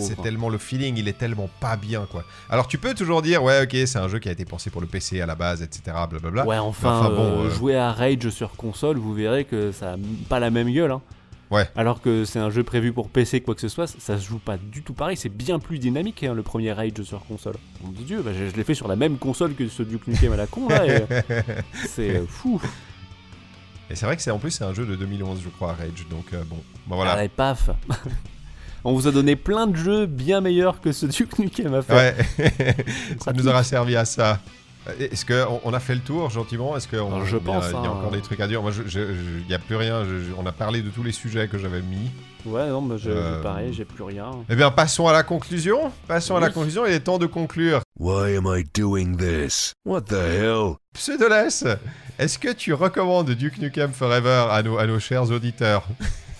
c'est- 0.00 0.22
tellement 0.22 0.48
le 0.48 0.58
feeling, 0.58 0.96
il 0.96 1.08
est 1.08 1.18
tellement 1.18 1.50
pas 1.60 1.76
bien 1.76 2.06
quoi. 2.10 2.24
Alors 2.48 2.66
tu 2.66 2.78
peux 2.78 2.94
toujours 2.94 3.20
dire 3.20 3.42
ouais 3.42 3.62
ok 3.64 3.76
c'est 3.86 3.98
un 3.98 4.08
jeu 4.08 4.18
qui 4.18 4.28
a 4.28 4.32
été 4.32 4.44
pensé 4.44 4.70
pour 4.70 4.80
le 4.80 4.86
PC 4.86 5.20
à 5.20 5.26
la 5.26 5.34
base 5.34 5.60
etc 5.62 5.82
blablabla. 6.08 6.46
Ouais, 6.46 6.56
enfin, 6.58 7.00
enfin, 7.00 7.08
bon, 7.10 7.22
euh, 7.42 7.46
euh, 7.46 7.50
jouer 7.50 7.76
à 7.76 7.92
Rage 7.92 8.30
sur 8.30 8.52
console, 8.56 8.96
vous 8.96 9.12
verrez 9.12 9.44
que 9.44 9.72
ça 9.72 9.92
a 9.92 9.96
pas 10.28 10.40
la 10.40 10.50
même 10.50 10.72
gueule. 10.72 10.92
hein. 10.92 11.02
Ouais. 11.50 11.68
Alors 11.76 12.00
que 12.00 12.24
c'est 12.24 12.38
un 12.38 12.50
jeu 12.50 12.62
prévu 12.62 12.92
pour 12.92 13.08
PC, 13.08 13.40
quoi 13.40 13.54
que 13.54 13.60
ce 13.60 13.68
soit, 13.68 13.86
ça 13.86 14.18
se 14.18 14.26
joue 14.26 14.38
pas 14.38 14.56
du 14.56 14.82
tout 14.82 14.94
pareil. 14.94 15.16
C'est 15.16 15.28
bien 15.28 15.58
plus 15.58 15.78
dynamique, 15.78 16.22
hein, 16.24 16.34
le 16.34 16.42
premier 16.42 16.72
Rage 16.72 17.02
sur 17.02 17.24
console. 17.26 17.54
Mon 17.82 17.90
dieu, 17.90 18.22
bah, 18.22 18.32
je, 18.32 18.48
je 18.48 18.56
l'ai 18.56 18.64
fait 18.64 18.74
sur 18.74 18.88
la 18.88 18.96
même 18.96 19.18
console 19.18 19.54
que 19.54 19.68
ce 19.68 19.82
Duke 19.82 20.06
Nukem 20.06 20.32
à 20.32 20.36
la 20.36 20.46
con 20.46 20.68
là. 20.68 20.82
c'est 21.86 22.16
euh, 22.16 22.26
fou. 22.26 22.60
Et 23.90 23.96
c'est 23.96 24.06
vrai 24.06 24.16
que 24.16 24.22
c'est 24.22 24.30
en 24.30 24.38
plus 24.38 24.50
c'est 24.50 24.64
un 24.64 24.72
jeu 24.72 24.86
de 24.86 24.96
2011 24.96 25.40
je 25.44 25.48
crois 25.50 25.74
Rage 25.74 26.06
donc 26.08 26.24
euh, 26.32 26.42
bon 26.44 26.56
bon 26.86 26.96
voilà. 26.96 27.12
Allez, 27.12 27.28
paf. 27.28 27.70
On 28.86 28.92
vous 28.92 29.06
a 29.06 29.12
donné 29.12 29.34
plein 29.34 29.66
de 29.66 29.76
jeux 29.76 30.06
bien 30.06 30.42
meilleurs 30.42 30.80
que 30.80 30.92
ce 30.92 31.06
Duke 31.06 31.38
Nukem 31.38 31.72
à 31.72 31.82
faire. 31.82 31.96
Ouais, 31.96 32.46
ça 33.24 33.32
nous 33.32 33.48
aura 33.48 33.62
servi 33.62 33.96
à 33.96 34.04
ça. 34.04 34.40
Euh, 34.88 34.92
Est-ce 35.10 35.24
qu'on 35.24 35.60
on 35.64 35.72
a 35.72 35.80
fait 35.80 35.94
le 35.94 36.00
tour 36.00 36.28
gentiment? 36.30 36.76
Est-ce 36.76 36.86
qu'on 36.88 37.24
je 37.24 37.36
il 37.36 37.42
y 37.42 37.44
pense, 37.44 37.64
Il 37.68 37.72
y 37.72 37.74
a 37.74 37.78
hein. 37.78 37.88
encore 37.88 38.10
des 38.10 38.20
trucs 38.20 38.40
à 38.40 38.46
dire? 38.46 38.60
Moi, 38.62 38.72
il 38.94 39.44
n'y 39.48 39.54
a 39.54 39.58
plus 39.58 39.76
rien. 39.76 40.04
je- 40.04 40.18
je- 40.20 40.32
on 40.38 40.44
a 40.46 40.52
parlé 40.52 40.82
de 40.82 40.90
tous 40.90 41.02
les 41.02 41.12
sujets 41.12 41.48
que 41.48 41.56
j'avais 41.58 41.80
mis. 41.80 42.10
Ouais, 42.44 42.68
non, 42.68 42.82
mais 42.82 42.98
je, 42.98 43.08
Euh, 43.10 43.42
pareil, 43.42 43.72
j'ai 43.72 43.86
plus 43.86 44.02
rien. 44.04 44.30
Eh 44.50 44.54
bien, 44.56 44.70
passons 44.70 45.08
à 45.08 45.12
la 45.14 45.22
conclusion. 45.22 45.90
Passons 46.06 46.36
à 46.36 46.40
la 46.40 46.50
conclusion. 46.50 46.84
Il 46.84 46.92
est 46.92 47.00
temps 47.00 47.18
de 47.18 47.26
conclure. 47.26 47.80
Why 47.98 48.36
am 48.36 48.44
I 48.46 48.64
doing 48.74 49.16
this? 49.16 49.72
What 49.86 50.02
the 50.02 50.12
hell? 50.14 50.74
Pseudoless, 50.92 51.64
est-ce 52.18 52.38
que 52.38 52.52
tu 52.52 52.72
recommandes 52.74 53.30
Duke 53.30 53.58
Nukem 53.58 53.92
Forever 53.92 54.46
à 54.50 54.62
nos, 54.62 54.76
à 54.78 54.86
nos 54.86 54.98
chers 55.00 55.30
auditeurs? 55.30 55.86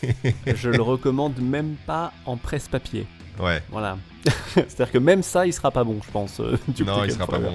Je 0.47 0.69
le 0.69 0.83
recommande 0.83 1.39
même 1.41 1.77
pas 1.87 2.13
en 2.27 2.37
presse-papier. 2.37 3.07
Ouais. 3.41 3.63
Voilà. 3.71 3.97
C'est-à-dire 4.55 4.93
que 4.93 4.99
même 4.99 5.23
ça, 5.23 5.47
il 5.47 5.53
sera 5.53 5.71
pas 5.71 5.83
bon, 5.85 5.99
je 6.07 6.11
pense. 6.11 6.39
euh, 6.41 6.59
Duke 6.69 6.87
non, 6.87 6.97
il 6.99 7.03
Nukem 7.05 7.17
sera 7.17 7.27
pas 7.27 7.39
bon. 7.39 7.53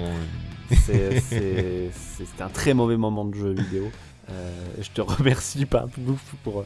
C'était 0.70 2.42
un 2.42 2.48
très 2.48 2.74
mauvais 2.74 2.96
moment 2.96 3.24
de 3.24 3.34
jeu 3.34 3.52
vidéo. 3.52 3.90
Euh, 4.30 4.50
je 4.80 4.88
te 4.90 5.00
remercie 5.00 5.66
pas 5.66 5.86
pour 5.92 6.16
pour 6.44 6.64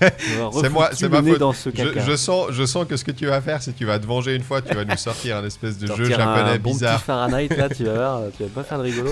m'avoir 0.00 0.52
C'est 0.60 0.68
moi- 0.68 0.90
c'est 0.92 1.08
ma 1.08 1.22
faute. 1.22 1.38
dans 1.38 1.52
ce 1.52 1.70
Je, 1.70 1.74
caca. 1.74 2.00
je 2.04 2.14
sens, 2.16 2.46
je 2.52 2.64
sens 2.64 2.86
que 2.86 2.96
ce 2.96 3.04
que 3.04 3.10
tu 3.10 3.26
vas 3.26 3.40
faire, 3.40 3.60
c'est 3.62 3.72
que 3.72 3.78
tu 3.78 3.84
vas 3.86 3.98
te 3.98 4.06
venger 4.06 4.34
une 4.36 4.42
fois. 4.44 4.62
Tu 4.62 4.72
vas 4.74 4.84
nous 4.84 4.96
sortir 4.96 5.38
un 5.38 5.44
espèce 5.44 5.78
de 5.78 5.86
jeu 5.88 6.04
japonais 6.04 6.50
un 6.52 6.58
bon 6.58 6.70
bizarre. 6.70 6.96
petit 6.98 7.04
Fahrenheit 7.06 7.48
là, 7.56 7.68
tu 7.68 7.84
vas 7.84 7.94
voir, 7.94 8.20
tu 8.36 8.44
vas 8.44 8.48
pas 8.50 8.62
faire 8.62 8.78
de 8.78 8.82
rigolo. 8.84 9.10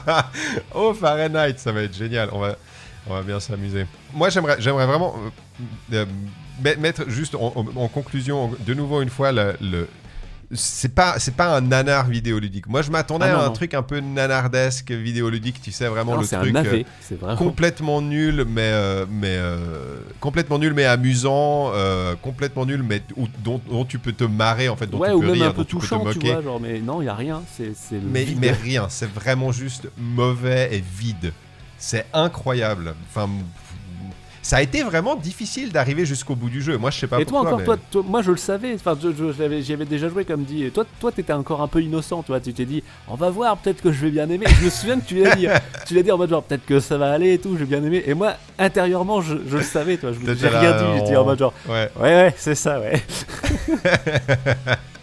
oh 0.74 0.94
Fahrenheit, 0.94 1.54
ça 1.58 1.70
va 1.72 1.82
être 1.82 1.94
génial. 1.96 2.28
On 2.32 2.40
va, 2.40 2.56
on 3.08 3.14
va 3.14 3.22
bien 3.22 3.38
s'amuser. 3.38 3.86
Moi, 4.14 4.30
j'aimerais, 4.30 4.56
j'aimerais 4.58 4.86
vraiment 4.86 5.14
euh, 5.92 5.94
euh, 5.94 6.06
met- 6.64 6.76
mettre 6.76 7.08
juste 7.08 7.34
en, 7.36 7.52
en- 7.54 7.80
en 7.82 7.88
conclusion 7.88 8.50
de 8.66 8.74
nouveau 8.74 9.02
une 9.02 9.10
fois 9.10 9.30
le. 9.32 9.54
le- 9.60 9.88
c'est 10.52 10.94
pas, 10.94 11.18
c'est 11.18 11.34
pas 11.34 11.56
un 11.56 11.60
nanar 11.60 12.08
vidéoludique. 12.08 12.68
Moi, 12.68 12.82
je 12.82 12.90
m'attendais 12.90 13.26
Ah 13.26 13.32
non, 13.32 13.38
à 13.38 13.42
un 13.42 13.46
non. 13.48 13.52
truc 13.52 13.74
un 13.74 13.82
peu 13.82 14.00
nanardesque 14.00 14.90
vidéoludique, 14.92 15.60
tu 15.60 15.72
sais, 15.72 15.88
vraiment 15.88 16.14
Non, 16.14 16.20
le 16.20 16.26
truc. 16.26 16.40
euh, 16.40 16.52
navet, 16.52 16.86
vraiment. 17.16 17.36
complètement 17.36 18.00
nul 18.02 18.44
mais 18.48 18.60
euh, 18.62 19.06
mais 19.10 19.36
euh, 19.36 19.98
complètement 20.20 20.58
nul 20.58 20.72
mais 20.74 20.84
amusant 20.84 21.72
euh, 21.74 22.14
complètement 22.20 22.64
nul 22.66 22.82
mais 22.82 23.02
où- 23.16 23.26
dont, 23.42 23.60
dont 23.68 23.84
tu 23.84 23.98
peux 23.98 24.12
te 24.12 24.24
marrer 24.24 24.68
en 24.68 24.76
fait 24.76 24.86
dont 24.86 24.98
Ouais, 24.98 25.08
tu 25.08 25.14
ou 25.16 25.20
peux 25.20 25.26
même 25.26 25.34
rire 25.34 25.46
un 25.50 25.52
peu 25.52 25.64
touchant, 25.64 26.04
tu 26.12 26.18
vois, 26.20 26.42
genre, 26.42 26.60
mais 26.60 26.80
non, 26.80 27.02
il 27.02 27.06
y 27.06 27.08
a 27.08 27.14
rien, 27.14 27.42
c'est 27.56 27.72
mais 28.02 28.26
mais 28.38 28.52
rien 28.52 28.86
c'est 28.88 29.10
vraiment 29.10 29.52
juste 29.52 29.88
mauvais 29.98 30.68
et 30.74 30.80
vide 30.80 31.32
c'est 31.78 32.06
incroyable 32.12 32.94
enfin 33.08 33.28
ça 34.46 34.58
a 34.58 34.62
été 34.62 34.84
vraiment 34.84 35.16
difficile 35.16 35.72
d'arriver 35.72 36.06
jusqu'au 36.06 36.36
bout 36.36 36.48
du 36.48 36.62
jeu 36.62 36.78
moi 36.78 36.90
je 36.92 37.00
sais 37.00 37.06
pas 37.08 37.18
Et 37.20 37.24
toi 37.24 37.40
encore, 37.40 37.58
mais- 37.58 37.64
toi, 37.64 37.76
toi- 37.90 38.04
moi 38.06 38.22
je 38.22 38.30
le 38.30 38.36
savais, 38.36 38.74
enfin, 38.74 38.96
j'y 39.60 39.72
avais 39.72 39.84
déjà 39.86 40.08
joué 40.08 40.24
comme 40.24 40.44
dit. 40.44 40.62
Et 40.64 40.70
toi, 40.70 40.84
toi, 41.00 41.10
t'étais 41.10 41.32
encore 41.32 41.60
un 41.62 41.66
peu 41.68 41.82
innocent, 41.82 42.22
tu 42.22 42.28
vois. 42.32 42.38
Tu 42.40 42.52
t'es 42.52 42.64
dit, 42.64 42.82
on 43.08 43.16
va 43.16 43.28
voir, 43.30 43.56
peut-être 43.56 43.82
que 43.82 43.90
je 43.90 44.00
vais 44.02 44.10
bien 44.10 44.28
aimer. 44.30 44.46
Je 44.60 44.64
me 44.66 44.70
souviens 44.70 45.00
que 45.00 45.04
tu 45.06 45.16
l'as 45.22 45.34
dit, 45.34 45.46
tu 45.86 45.94
l'as 45.94 46.02
dit 46.02 46.12
en 46.12 46.18
mode 46.18 46.30
genre, 46.30 46.42
peut-être 46.44 46.64
que 46.64 46.78
ça 46.78 46.96
va 46.96 47.10
aller 47.12 47.32
et 47.34 47.38
tout, 47.38 47.54
je 47.54 47.64
vais 47.64 47.76
bien 47.76 47.82
aimer. 47.84 48.04
Et 48.06 48.14
moi, 48.14 48.34
intérieurement, 48.58 49.20
je, 49.20 49.34
je 49.48 49.56
le 49.56 49.62
savais, 49.64 49.96
tu 49.96 50.06
vois. 50.06 50.12
je- 50.12 50.44
là, 50.44 50.60
rien 50.60 50.72
dit, 50.94 51.00
j'étais 51.00 51.16
en 51.16 51.24
mode 51.24 51.38
genre, 51.40 51.54
ouais 51.68 51.90
ouais, 52.00 52.02
ouais, 52.02 52.34
c'est 52.36 52.54
ça, 52.54 52.78
ouais. 52.80 53.02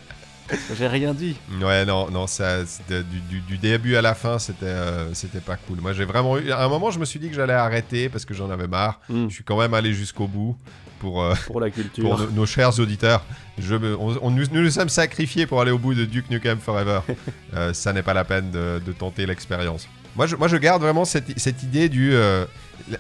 J'ai 0.78 0.88
rien 0.88 1.14
dit. 1.14 1.36
Ouais, 1.62 1.86
non, 1.86 2.10
non, 2.12 2.28
ça, 2.28 2.64
du, 2.64 3.04
du- 3.30 3.40
du 3.42 3.58
début 3.58 3.96
à 3.96 4.02
la 4.02 4.14
fin, 4.14 4.40
c'était, 4.40 4.66
euh, 4.66 5.14
c'était 5.14 5.40
pas 5.40 5.56
cool. 5.56 5.80
Moi, 5.82 5.94
j'ai 5.94 6.06
vraiment 6.06 6.38
eu. 6.38 6.52
À 6.52 6.64
un 6.64 6.68
moment, 6.70 6.92
je 6.92 7.00
me 7.00 7.06
suis 7.06 7.20
dit 7.20 7.30
que 7.30 7.36
j'allais 7.36 7.54
arrêter 7.54 8.10
parce 8.10 8.26
que 8.26 8.34
j'en 8.34 8.50
avais 8.50 8.68
marre. 8.68 9.00
Hmm, 9.10 9.28
Je 9.30 9.34
suis 9.36 9.44
quand 9.44 9.58
même 9.58 9.74
allé 9.74 9.94
jusqu'au 9.94 10.28
bout 10.28 10.56
pour, 11.00 11.24
euh, 11.24 11.34
pour 11.48 11.60
la 11.60 11.70
culture. 11.70 12.04
pour 12.04 12.18
nos, 12.18 12.30
nos 12.32 12.46
chers 12.46 12.80
auditeurs. 12.80 13.24
Je 13.58 13.76
me- 13.76 13.98
on, 13.98 14.18
on- 14.22 14.32
nous, 14.32 14.46
nous 14.52 14.62
nous 14.62 14.70
sommes 14.72 14.90
sacrifiés 14.90 15.46
pour 15.46 15.62
aller 15.62 15.72
au 15.72 15.78
bout 15.80 15.94
de 15.94 16.06
Duke 16.06 16.30
Nukem 16.30 16.60
Forever. 16.60 17.00
Euh, 17.56 17.72
ça 17.72 17.94
n'est 17.94 18.02
pas 18.02 18.16
la 18.16 18.24
peine 18.24 18.50
de, 18.50 18.82
de 18.84 18.92
tenter 18.94 19.28
l'expérience. 19.28 19.88
Moi 20.16 20.28
je, 20.28 20.36
moi, 20.36 20.48
je 20.48 20.58
garde 20.58 20.82
vraiment 20.82 21.06
cette, 21.06 21.38
cette 21.40 21.64
idée 21.64 21.90
du. 21.90 22.14
euh, 22.14 22.46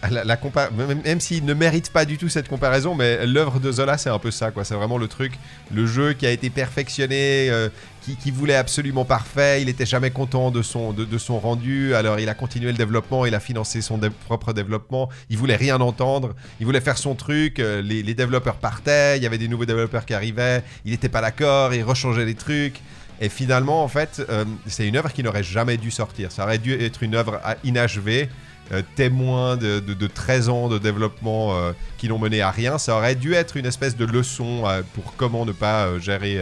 la, 0.09 0.23
la- 0.23 0.39
même, 0.71 1.01
même 1.03 1.19
s'il 1.19 1.45
ne 1.45 1.53
mérite 1.53 1.91
pas 1.91 2.05
du 2.05 2.17
tout 2.17 2.29
cette 2.29 2.47
comparaison, 2.47 2.95
mais 2.95 3.25
l'œuvre 3.25 3.59
de 3.59 3.71
Zola, 3.71 3.97
c'est 3.97 4.09
un 4.09 4.19
peu 4.19 4.31
ça, 4.31 4.51
quoi. 4.51 4.63
C'est 4.63 4.75
vraiment 4.75 4.97
le 4.97 5.07
truc, 5.07 5.33
le 5.73 5.85
jeu 5.85 6.13
qui 6.13 6.25
a 6.25 6.31
été 6.31 6.49
perfectionné, 6.49 7.49
euh, 7.49 7.69
qui, 8.01 8.15
qui 8.15 8.31
voulait 8.31 8.55
absolument 8.55 9.03
parfait. 9.05 9.61
Il 9.61 9.69
était 9.69 9.85
jamais 9.85 10.09
content 10.11 10.51
de 10.51 10.61
son, 10.61 10.93
de, 10.93 11.17
son 11.17 11.39
rendu. 11.39 11.95
Alors, 11.95 12.19
il 12.19 12.29
a 12.29 12.33
continué 12.33 12.71
le 12.71 12.77
développement, 12.77 13.25
il 13.25 13.35
a 13.35 13.39
financé 13.39 13.81
son 13.81 13.99
propre 14.25 14.53
développement. 14.53 15.09
Il 15.29 15.37
voulait 15.37 15.55
rien 15.55 15.79
entendre. 15.81 16.33
Il 16.59 16.65
voulait 16.65 16.81
faire 16.81 16.97
son 16.97 17.15
truc. 17.15 17.59
euh, 17.59 17.81
les, 17.81 18.03
les 18.03 18.13
développeurs 18.13 18.55
partaient. 18.55 19.17
Il 19.17 19.23
y 19.23 19.25
avait 19.25 19.37
des 19.37 19.47
nouveaux 19.47 19.65
développeurs 19.65 20.05
qui 20.05 20.13
arrivaient. 20.13 20.63
Il 20.85 20.91
n'était 20.91 21.09
pas 21.09 21.21
d'accord. 21.21 21.73
Il 21.73 21.83
rechangeait 21.83 22.25
les 22.25 22.35
trucs. 22.35 22.79
Et 23.23 23.29
finalement, 23.29 23.83
en 23.83 23.87
fait, 23.87 24.21
euh, 24.29 24.43
c'est 24.67 24.85
une 24.87 24.97
œuvre 24.97 25.11
qui 25.13 25.23
n'aurait 25.23 25.43
jamais 25.43 25.77
dû 25.77 25.91
sortir. 25.91 26.31
Ça 26.31 26.43
aurait 26.43 26.57
dû 26.57 26.73
être 26.73 27.03
une 27.03 27.15
œuvre 27.15 27.39
inachevée, 27.63 28.29
euh, 28.73 28.81
témoin 28.95 29.55
de, 29.55 29.79
de- 29.79 29.93
de 29.93 30.07
13 30.07 30.49
ans 30.49 30.67
de 30.67 30.77
développement 30.77 31.55
euh, 31.55 31.71
qui 31.97 32.09
n'ont 32.09 32.19
mené 32.19 32.41
à 32.41 32.51
rien. 32.51 32.77
Ça 32.77 32.95
aurait 32.97 33.15
dû 33.15 33.33
être 33.33 33.55
une 33.55 33.65
espèce 33.65 33.95
de 33.95 34.03
leçon 34.05 34.63
pour 34.93 35.15
comment 35.15 35.45
ne 35.45 35.53
pas 35.53 35.97
gérer 35.99 36.37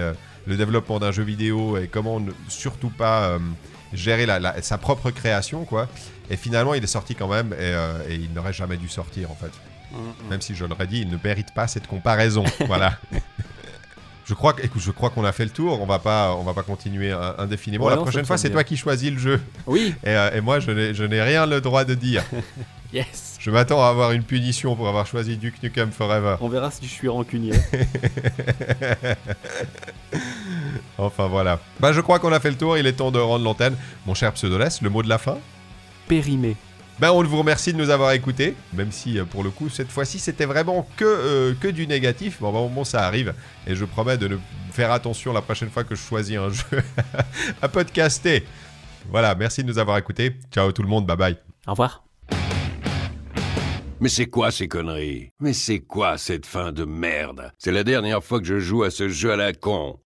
le 0.47 0.57
développement 0.57 0.97
d'un 0.97 1.11
jeu 1.11 1.23
vidéo 1.23 1.77
et 1.77 1.87
comment 1.87 2.19
ne, 2.19 2.31
surtout 2.47 2.89
pas 2.89 3.37
gérer 3.93 4.25
la- 4.25 4.39
la- 4.39 4.59
sa 4.63 4.77
propre 4.79 5.11
création, 5.11 5.65
quoi. 5.65 5.87
Et 6.31 6.37
finalement, 6.37 6.73
il 6.73 6.83
est 6.83 6.87
sorti 6.87 7.13
quand 7.13 7.27
même 7.27 7.53
et, 7.59 8.11
et 8.11 8.15
il 8.15 8.33
n'aurait 8.33 8.53
jamais 8.53 8.77
dû 8.77 8.87
sortir, 8.89 9.29
en 9.29 9.35
fait. 9.35 9.51
Mm, 9.91 10.29
Même 10.31 10.41
si 10.41 10.55
je 10.55 10.65
l'aurais 10.65 10.87
dit, 10.87 11.01
il 11.01 11.09
ne 11.09 11.17
mérite 11.23 11.53
pas 11.53 11.67
cette 11.67 11.85
comparaison. 11.85 12.43
voilà. 12.65 12.97
Je 14.25 14.33
crois, 14.33 14.53
que- 14.53 14.63
écoute, 14.63 14.81
je 14.81 14.91
crois 14.91 15.09
qu'on 15.09 15.25
a 15.25 15.31
fait 15.31 15.43
le 15.45 15.49
tour. 15.49 15.81
On 15.81 15.85
va 15.85 15.99
pas, 15.99 16.35
on 16.35 16.43
va 16.43 16.53
pas 16.53 16.63
continuer 16.63 17.11
indéfiniment. 17.37 17.85
Ouais, 17.85 17.91
la 17.91 17.97
non, 17.97 18.03
prochaine 18.03 18.25
fois, 18.25 18.37
c'est 18.37 18.49
toi 18.49 18.63
qui 18.63 18.77
choisis 18.77 19.11
le 19.11 19.17
jeu. 19.17 19.41
Oui, 19.67 19.95
Et, 20.03 20.09
euh, 20.09 20.35
et 20.35 20.41
moi, 20.41 20.59
je 20.59 20.71
n'ai, 20.71 21.21
rien 21.21 21.45
le 21.45 21.61
droit 21.61 21.83
de 21.85 21.93
dire. 21.95 22.23
yes. 22.93 23.37
Je 23.39 23.49
m'attends 23.49 23.83
à 23.83 23.89
avoir 23.89 24.11
une 24.11 24.23
punition 24.23 24.75
pour 24.75 24.87
avoir 24.87 25.07
choisi 25.07 25.37
Duke 25.37 25.63
Nukem 25.63 25.91
Forever. 25.91 26.35
On 26.41 26.49
verra 26.49 26.69
si 26.69 26.85
je 26.85 26.91
suis 26.91 27.07
rancunier. 27.07 27.53
Enfin 30.97 31.27
voilà. 31.27 31.59
Bah, 31.79 31.93
je 31.93 32.01
crois 32.01 32.19
qu'on 32.19 32.31
a 32.31 32.39
fait 32.39 32.51
le 32.51 32.57
tour. 32.57 32.77
Il 32.77 32.85
est 32.85 32.93
temps 32.93 33.11
de 33.11 33.17
rendre 33.19 33.43
l'antenne. 33.43 33.75
Mon 34.05 34.13
cher 34.13 34.31
Pseudoless, 34.33 34.81
le 34.81 34.89
mot 34.89 35.01
de 35.01 35.09
la 35.09 35.17
fin? 35.17 35.39
Périmé. 36.07 36.55
Ben, 37.01 37.09
on 37.09 37.23
vous 37.23 37.39
remercie 37.39 37.73
de 37.73 37.79
nous 37.79 37.89
avoir 37.89 38.11
écoutés, 38.11 38.53
même 38.73 38.91
si 38.91 39.17
euh, 39.17 39.25
pour 39.25 39.43
le 39.43 39.49
coup, 39.49 39.69
cette 39.69 39.89
fois-ci, 39.89 40.19
c'était 40.19 40.45
vraiment 40.45 40.87
que, 40.97 41.03
euh, 41.03 41.55
que 41.59 41.67
du 41.67 41.87
négatif. 41.87 42.39
Bon, 42.39 42.51
bon, 42.51 42.69
bon, 42.69 42.83
ça 42.83 43.07
arrive. 43.07 43.33
Et 43.65 43.75
je 43.75 43.85
promets 43.85 44.19
de 44.19 44.27
ne 44.27 44.37
faire 44.71 44.91
attention 44.91 45.33
la 45.33 45.41
prochaine 45.41 45.71
fois 45.71 45.83
que 45.83 45.95
je 45.95 45.99
choisis 45.99 46.37
un 46.37 46.49
jeu 46.51 46.83
à 47.59 47.67
podcaster. 47.69 48.45
Voilà, 49.09 49.33
merci 49.33 49.63
de 49.63 49.67
nous 49.67 49.79
avoir 49.79 49.97
écoutés. 49.97 50.35
Ciao 50.51 50.71
tout 50.71 50.83
le 50.83 50.89
monde, 50.89 51.07
bye 51.07 51.17
bye. 51.17 51.37
Au 51.65 51.71
revoir. 51.71 52.03
Mais 53.99 54.09
c'est 54.09 54.27
quoi 54.27 54.51
ces 54.51 54.67
conneries? 54.67 55.29
Mais 55.39 55.53
c'est 55.53 55.79
quoi 55.79 56.19
cette 56.19 56.45
fin 56.45 56.71
de 56.71 56.85
merde? 56.85 57.51
C'est 57.57 57.71
la 57.71 57.83
dernière 57.83 58.23
fois 58.23 58.39
que 58.39 58.45
je 58.45 58.59
joue 58.59 58.83
à 58.83 58.91
ce 58.91 59.09
jeu 59.09 59.31
à 59.31 59.37
la 59.37 59.53
con. 59.53 59.97